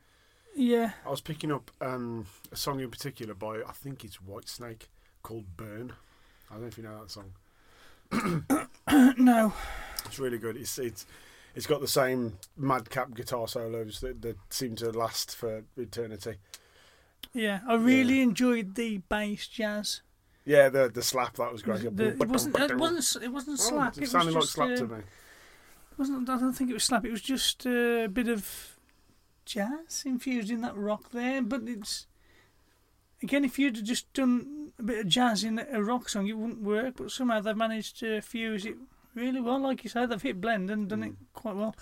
Yeah. 0.55 0.93
I 1.07 1.11
was 1.11 1.21
picking 1.21 1.51
up 1.51 1.71
um, 1.81 2.27
a 2.51 2.57
song 2.57 2.81
in 2.81 2.91
particular 2.91 3.35
by 3.35 3.63
I 3.67 3.73
think 3.73 4.05
it's 4.05 4.19
Whitesnake 4.19 4.89
called 5.23 5.57
"Burn." 5.57 5.93
I 6.51 6.55
don't 6.55 6.63
know 6.63 6.69
if 6.69 6.77
you 6.79 6.85
know 6.85 7.01
that 7.01 7.11
song. 7.11 7.33
no. 9.19 9.53
It's 10.05 10.19
really 10.19 10.39
good. 10.39 10.57
It's 10.57 10.79
it's 10.79 11.07
it's 11.55 11.67
got 11.67 11.81
the 11.81 11.89
same 11.89 12.39
madcap 12.57 13.15
guitar 13.15 13.49
solos 13.49 14.01
that, 14.01 14.23
that 14.23 14.37
seem 14.51 14.77
to 14.77 14.91
last 14.91 15.35
for 15.35 15.65
eternity. 15.77 16.37
Yeah, 17.33 17.61
I 17.67 17.75
really 17.77 18.21
enjoyed 18.21 18.75
the 18.75 18.99
bass 18.99 19.47
jazz. 19.47 20.03
Yeah, 20.45 20.69
the 20.69 20.89
the 20.89 21.03
slap 21.03 21.35
that 21.37 21.53
was 21.53 21.63
great. 21.63 21.83
The- 21.97 22.09
it 22.21 22.29
wasn't. 22.29 22.59
It 22.59 22.77
wasn't. 22.79 23.25
It 23.25 23.29
wasn't 23.33 23.61
Oh, 23.61 23.63
slap. 23.63 23.97
it 23.97 24.05
it 24.05 24.11
sounded 24.11 24.35
was 24.35 24.57
like 24.59 24.69
slap 24.69 24.71
uh, 24.71 24.77
to 24.77 24.95
me. 24.95 24.99
It 24.99 25.99
wasn't. 25.99 26.29
I 26.29 26.39
don't 26.39 26.53
think 26.53 26.71
it 26.71 26.75
was 26.75 26.85
slap. 26.85 27.05
It 27.05 27.11
was 27.11 27.23
just 27.23 27.65
a 27.67 28.09
bit 28.09 28.29
of 28.29 28.77
jazz 29.45 30.03
infused 30.05 30.51
in 30.51 30.61
that 30.63 30.77
rock 30.77 31.11
there. 31.13 31.43
But 31.43 31.63
it's 31.67 32.07
again, 33.23 33.45
if 33.45 33.59
you'd 33.59 33.77
have 33.77 33.85
just 33.85 34.13
done 34.15 34.73
a 34.79 34.83
bit 34.83 34.99
of 35.01 35.07
jazz 35.09 35.45
in 35.45 35.59
a 35.71 35.83
rock 35.83 36.09
song, 36.09 36.27
it 36.27 36.37
wouldn't 36.37 36.63
work. 36.63 36.95
But 36.97 37.11
somehow 37.13 37.41
they've 37.41 37.57
managed 37.57 38.01
to 38.01 38.21
fuse 38.21 38.65
it 38.65 38.77
really 39.15 39.41
well. 39.41 39.61
Like 39.61 39.85
you 39.85 39.91
said, 39.91 40.09
they've 40.11 40.21
hit 40.23 40.41
blend 40.41 40.71
and 40.71 40.89
done 40.89 41.03
it 41.05 41.13
quite 41.35 41.55
well. 41.57 41.77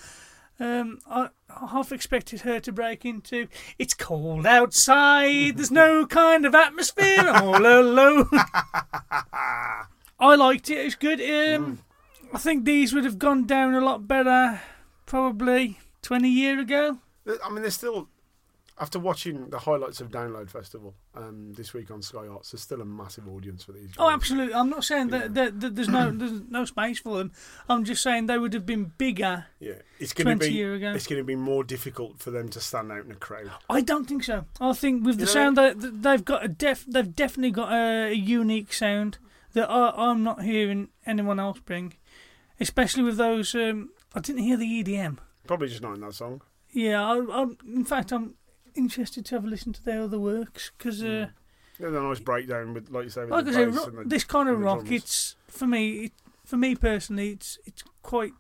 Um, 0.61 0.99
I, 1.09 1.31
I 1.49 1.67
half 1.69 1.91
expected 1.91 2.43
her 2.43 2.61
to 2.61 2.71
break 2.71 3.05
into 3.05 3.49
"It's 3.79 3.95
cold 3.95 4.47
outside. 4.47 5.57
There's 5.57 5.71
no 5.71 6.07
kind 6.23 6.45
of 6.45 6.55
atmosphere. 6.55 7.19
I'm 7.19 7.45
all 7.49 7.67
alone." 7.67 8.29
I 10.21 10.35
liked 10.37 10.69
it. 10.69 10.85
It's 10.85 10.95
good. 10.95 11.21
Um, 11.21 11.79
I 12.35 12.39
think 12.39 12.65
these 12.65 12.93
would 12.93 13.05
have 13.05 13.19
gone 13.19 13.47
down 13.47 13.75
a 13.75 13.81
lot 13.81 14.07
better, 14.07 14.61
probably 15.07 15.79
twenty 16.03 16.29
year 16.29 16.61
ago. 16.61 16.99
I 17.27 17.51
mean, 17.51 17.63
they're 17.63 17.71
still 17.71 18.09
after 18.81 18.99
watching 18.99 19.51
the 19.51 19.59
highlights 19.59 20.01
of 20.01 20.11
Download 20.11 20.49
Festival 20.49 20.95
um, 21.15 21.53
this 21.53 21.75
week 21.75 21.91
on 21.91 22.01
Sky 22.01 22.27
Arts, 22.27 22.51
there's 22.51 22.63
still 22.63 22.81
a 22.81 22.85
massive 22.85 23.29
audience 23.29 23.63
for 23.63 23.73
these. 23.73 23.91
Oh, 23.99 24.09
absolutely. 24.09 24.55
I'm 24.55 24.71
not 24.71 24.85
saying 24.85 25.09
that, 25.09 25.35
that, 25.35 25.61
that 25.61 25.77
there's 25.77 25.89
no 25.89 26.11
there's 26.17 26.41
no 26.49 26.65
space 26.65 26.99
for 26.99 27.19
them. 27.19 27.33
I'm 27.69 27.85
just 27.85 28.03
saying 28.03 28.27
they 28.27 28.39
would 28.39 28.55
have 28.55 28.65
been 28.65 28.93
bigger. 28.97 29.45
Yeah, 29.61 29.75
it's 29.99 30.15
going 30.15 30.39
to 30.39 30.47
be 30.47 30.53
year 30.53 30.75
ago. 30.75 30.93
it's 30.93 31.07
going 31.07 31.21
to 31.21 31.25
be 31.25 31.37
more 31.37 31.63
difficult 31.63 32.19
for 32.19 32.31
them 32.31 32.49
to 32.49 32.61
stand 32.61 32.91
out 32.91 33.05
in 33.05 33.11
a 33.11 33.17
crowd. 33.17 33.51
I 33.69 33.83
don't 33.83 34.07
think 34.07 34.25
so. 34.25 34.47
I 34.61 34.73
think 34.73 35.05
with 35.05 35.17
the 35.17 35.25
You 35.25 35.29
sound 35.29 35.59
that 35.59 35.81
that 35.81 36.03
they've 36.03 36.25
got 36.25 36.43
a 36.43 36.49
def, 36.49 36.87
they've 36.87 37.15
definitely 37.15 37.53
got 37.53 37.73
a, 37.73 38.15
unique 38.15 38.73
sound 38.73 39.19
that 39.53 39.71
I, 39.71 39.93
I'm 39.95 40.25
not 40.25 40.43
hearing 40.43 40.89
anyone 41.05 41.39
else 41.39 41.59
bring, 41.61 41.95
especially 42.59 43.03
with 43.03 43.19
those. 43.19 43.55
Um, 43.55 43.91
I 44.15 44.21
didn't 44.21 44.43
hear 44.43 44.57
the 44.57 44.83
EDM. 44.83 45.19
Probably 45.47 45.69
just 45.69 45.83
not 45.83 45.95
in 45.95 46.01
that 46.01 46.15
song. 46.15 46.41
Yeah, 46.73 47.05
I, 47.05 47.43
I'm, 47.43 47.59
in 47.67 47.85
fact, 47.85 48.13
I'm 48.13 48.35
interested 48.75 49.25
to 49.27 49.35
have 49.37 49.45
a 49.45 49.49
listen 49.49 49.73
to 49.73 49.83
their 49.85 50.03
other 50.03 50.19
works 50.19 50.71
because, 50.77 51.03
uh, 51.03 51.29
Yeah, 51.79 51.89
a 51.89 51.91
nice 51.91 52.21
breakdown 52.21 52.75
with, 52.75 52.91
like 52.91 53.05
you 53.05 53.11
say, 53.11 53.25
like 53.25 53.47
I 53.47 53.53
say, 53.53 53.65
ro- 53.67 53.91
the- 53.91 54.05
this 54.07 54.25
kind 54.25 54.49
of 54.49 54.61
rock, 54.61 54.91
it's 54.91 55.37
for 55.49 55.67
me, 55.67 56.05
it, 56.05 56.13
for 56.45 56.57
me 56.57 56.75
personally, 56.75 57.31
it's 57.31 57.59
it's 57.65 57.83
quite 58.03 58.33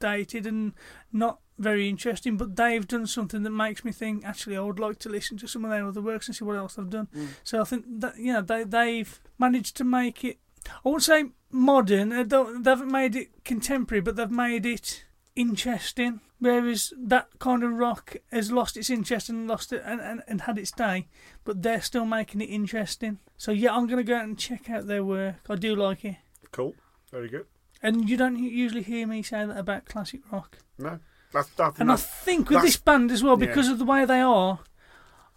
dated 0.00 0.46
and 0.46 0.72
not 1.12 1.40
very 1.58 1.88
interesting. 1.88 2.36
But 2.36 2.56
they've 2.56 2.86
done 2.88 3.06
something 3.06 3.42
that 3.42 3.50
makes 3.50 3.84
me 3.84 3.92
think. 3.92 4.24
Actually, 4.24 4.56
I 4.56 4.60
would 4.60 4.78
like 4.80 4.98
to 5.00 5.08
listen 5.08 5.36
to 5.38 5.46
some 5.46 5.64
of 5.64 5.70
their 5.70 5.86
other 5.86 6.00
works 6.00 6.26
and 6.26 6.34
see 6.36 6.44
what 6.44 6.56
else 6.56 6.74
they've 6.74 6.88
done. 6.90 7.08
Mm. 7.14 7.28
So 7.44 7.60
I 7.60 7.64
think 7.64 7.84
that 8.00 8.16
you 8.18 8.32
know 8.32 8.40
they 8.42 8.64
they've 8.64 9.20
managed 9.38 9.76
to 9.76 9.84
make 9.84 10.24
it. 10.24 10.38
I 10.84 10.88
won't 10.88 11.02
say 11.02 11.24
modern. 11.52 12.12
uh, 12.12 12.22
don't- 12.22 12.62
They 12.62 12.70
haven't 12.70 12.90
made 12.92 13.14
it 13.16 13.44
contemporary, 13.44 14.00
but 14.00 14.16
they've 14.16 14.30
made 14.30 14.66
it 14.66 15.04
interesting. 15.36 16.20
Whereas 16.40 16.92
that 16.96 17.38
kind 17.38 17.62
of 17.62 17.72
rock 17.72 18.16
has 18.32 18.50
lost 18.50 18.76
its 18.76 18.88
interest 18.88 19.28
and 19.28 19.46
lost 19.46 19.72
it 19.72 19.82
and, 19.84 20.00
and, 20.00 20.22
and 20.26 20.40
had 20.42 20.58
its 20.58 20.72
day, 20.72 21.06
but 21.44 21.62
they're 21.62 21.82
still 21.82 22.06
making 22.06 22.40
it 22.40 22.46
interesting. 22.46 23.18
So 23.36 23.52
yeah, 23.52 23.74
I'm 23.74 23.86
gonna 23.86 24.02
go 24.02 24.16
out 24.16 24.24
and 24.24 24.38
check 24.38 24.70
out 24.70 24.86
their 24.86 25.04
work. 25.04 25.36
I 25.48 25.56
do 25.56 25.76
like 25.76 26.04
it. 26.04 26.16
Cool, 26.50 26.74
very 27.10 27.28
good. 27.28 27.44
And 27.82 28.08
you 28.08 28.16
don't 28.16 28.38
usually 28.38 28.82
hear 28.82 29.06
me 29.06 29.22
say 29.22 29.44
that 29.44 29.56
about 29.56 29.84
classic 29.84 30.20
rock. 30.32 30.58
No, 30.78 30.98
that's 31.32 31.48
that. 31.50 31.78
And 31.78 31.92
I 31.92 31.96
think 31.96 32.50
with 32.50 32.62
this 32.62 32.76
band 32.76 33.10
as 33.10 33.22
well, 33.22 33.38
yeah. 33.38 33.46
because 33.46 33.68
of 33.68 33.78
the 33.78 33.84
way 33.84 34.04
they 34.06 34.20
are, 34.20 34.60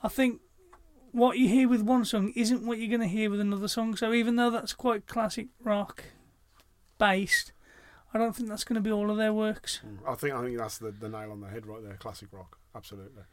I 0.02 0.08
think 0.08 0.40
what 1.12 1.38
you 1.38 1.48
hear 1.48 1.70
with 1.70 1.82
one 1.82 2.04
song 2.04 2.34
isn't 2.36 2.66
what 2.66 2.80
you're 2.80 2.90
going 2.90 3.08
to 3.08 3.08
hear 3.08 3.30
with 3.30 3.40
another 3.40 3.68
song. 3.68 3.96
So 3.96 4.14
even 4.14 4.36
though 4.36 4.50
that's 4.50 4.74
quite 4.74 5.08
classic 5.08 5.48
rock 5.64 6.04
based, 6.98 7.54
I 8.14 8.18
don't 8.20 8.36
think 8.36 8.48
that's 8.50 8.64
going 8.64 8.76
to 8.76 8.82
be 8.82 8.92
all 8.92 9.10
of 9.10 9.18
their 9.18 9.34
works. 9.34 9.82
I 10.08 10.14
think 10.16 10.34
I 10.36 10.42
think 10.44 10.58
that's 10.58 10.78
the, 10.78 10.92
the 10.92 11.10
nail 11.10 11.32
on 11.32 11.42
the 11.42 11.48
head 11.48 11.66
right 11.66 11.84
there. 11.84 11.96
Classic 11.96 12.28
rock, 12.32 12.58
absolutely. 12.76 13.24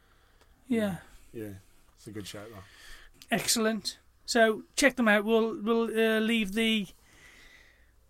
Yeah, 0.67 0.97
Yeah, 1.33 1.53
it's 1.97 2.07
a 2.07 2.11
good 2.11 2.25
shout. 2.27 2.47
That. 2.53 2.63
excellent. 3.35 3.97
So 4.25 4.63
check 4.75 4.95
them 4.95 5.07
out. 5.07 5.25
We'll 5.25 5.57
we'll 5.61 5.83
uh, 5.95 6.19
leave 6.19 6.53
the 6.53 6.87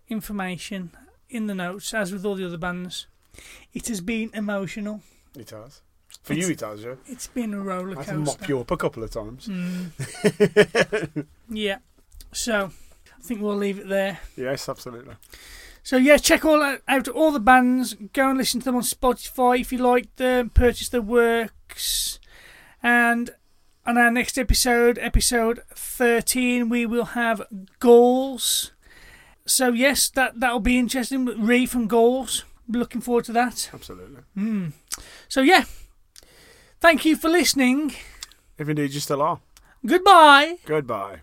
information 0.08 0.92
in 1.28 1.46
the 1.46 1.54
notes, 1.54 1.92
as 1.94 2.12
with 2.12 2.24
all 2.24 2.34
the 2.36 2.46
other 2.46 2.58
bands. 2.58 3.06
It 3.72 3.88
has 3.88 4.00
been 4.00 4.30
emotional. 4.34 5.00
It 5.38 5.50
has. 5.50 5.80
For 6.22 6.34
It's- 6.34 6.46
you, 6.46 6.52
it 6.52 6.60
has, 6.60 6.84
yeah. 6.84 6.94
It's 7.06 7.26
been 7.26 7.54
a 7.54 7.60
roller 7.60 7.98
I 7.98 8.02
had 8.02 8.12
to 8.12 8.18
mop 8.18 8.46
you 8.48 8.60
up 8.60 8.70
a 8.70 8.76
couple 8.76 9.02
of 9.02 9.10
times. 9.10 9.48
Mm. 9.48 11.26
Yeah. 11.48 11.78
So 12.32 12.66
I 12.66 13.22
think 13.22 13.40
we'll 13.42 13.56
leave 13.56 13.78
it 13.78 13.88
there. 13.88 14.20
Yes, 14.36 14.68
absolutely. 14.68 15.14
So 15.82 15.96
yeah, 15.96 16.16
check 16.16 16.44
all 16.44 16.62
out, 16.62 16.80
out 16.86 17.08
all 17.08 17.32
the 17.32 17.40
bands. 17.40 17.94
Go 18.12 18.30
and 18.30 18.38
listen 18.38 18.60
to 18.60 18.64
them 18.66 18.76
on 18.76 18.82
Spotify 18.82 19.60
if 19.60 19.72
you 19.72 19.78
like 19.78 20.14
them. 20.16 20.50
Purchase 20.50 20.88
their 20.88 21.02
works. 21.02 22.18
And 22.82 23.30
on 23.84 23.98
our 23.98 24.10
next 24.10 24.38
episode, 24.38 24.98
episode 24.98 25.62
thirteen, 25.74 26.68
we 26.68 26.86
will 26.86 27.06
have 27.06 27.42
goals. 27.80 28.72
So 29.44 29.68
yes, 29.72 30.08
that 30.10 30.38
that'll 30.38 30.60
be 30.60 30.78
interesting. 30.78 31.26
Re 31.26 31.66
from 31.66 31.88
goals. 31.88 32.44
Looking 32.68 33.00
forward 33.00 33.24
to 33.24 33.32
that. 33.32 33.70
Absolutely. 33.74 34.22
Mm. 34.36 34.72
So 35.28 35.40
yeah, 35.40 35.64
thank 36.80 37.04
you 37.04 37.16
for 37.16 37.28
listening. 37.28 37.94
If 38.56 38.68
indeed 38.68 38.92
you 38.92 39.00
still 39.00 39.20
are. 39.20 39.40
Goodbye. 39.84 40.58
Goodbye. 40.64 41.22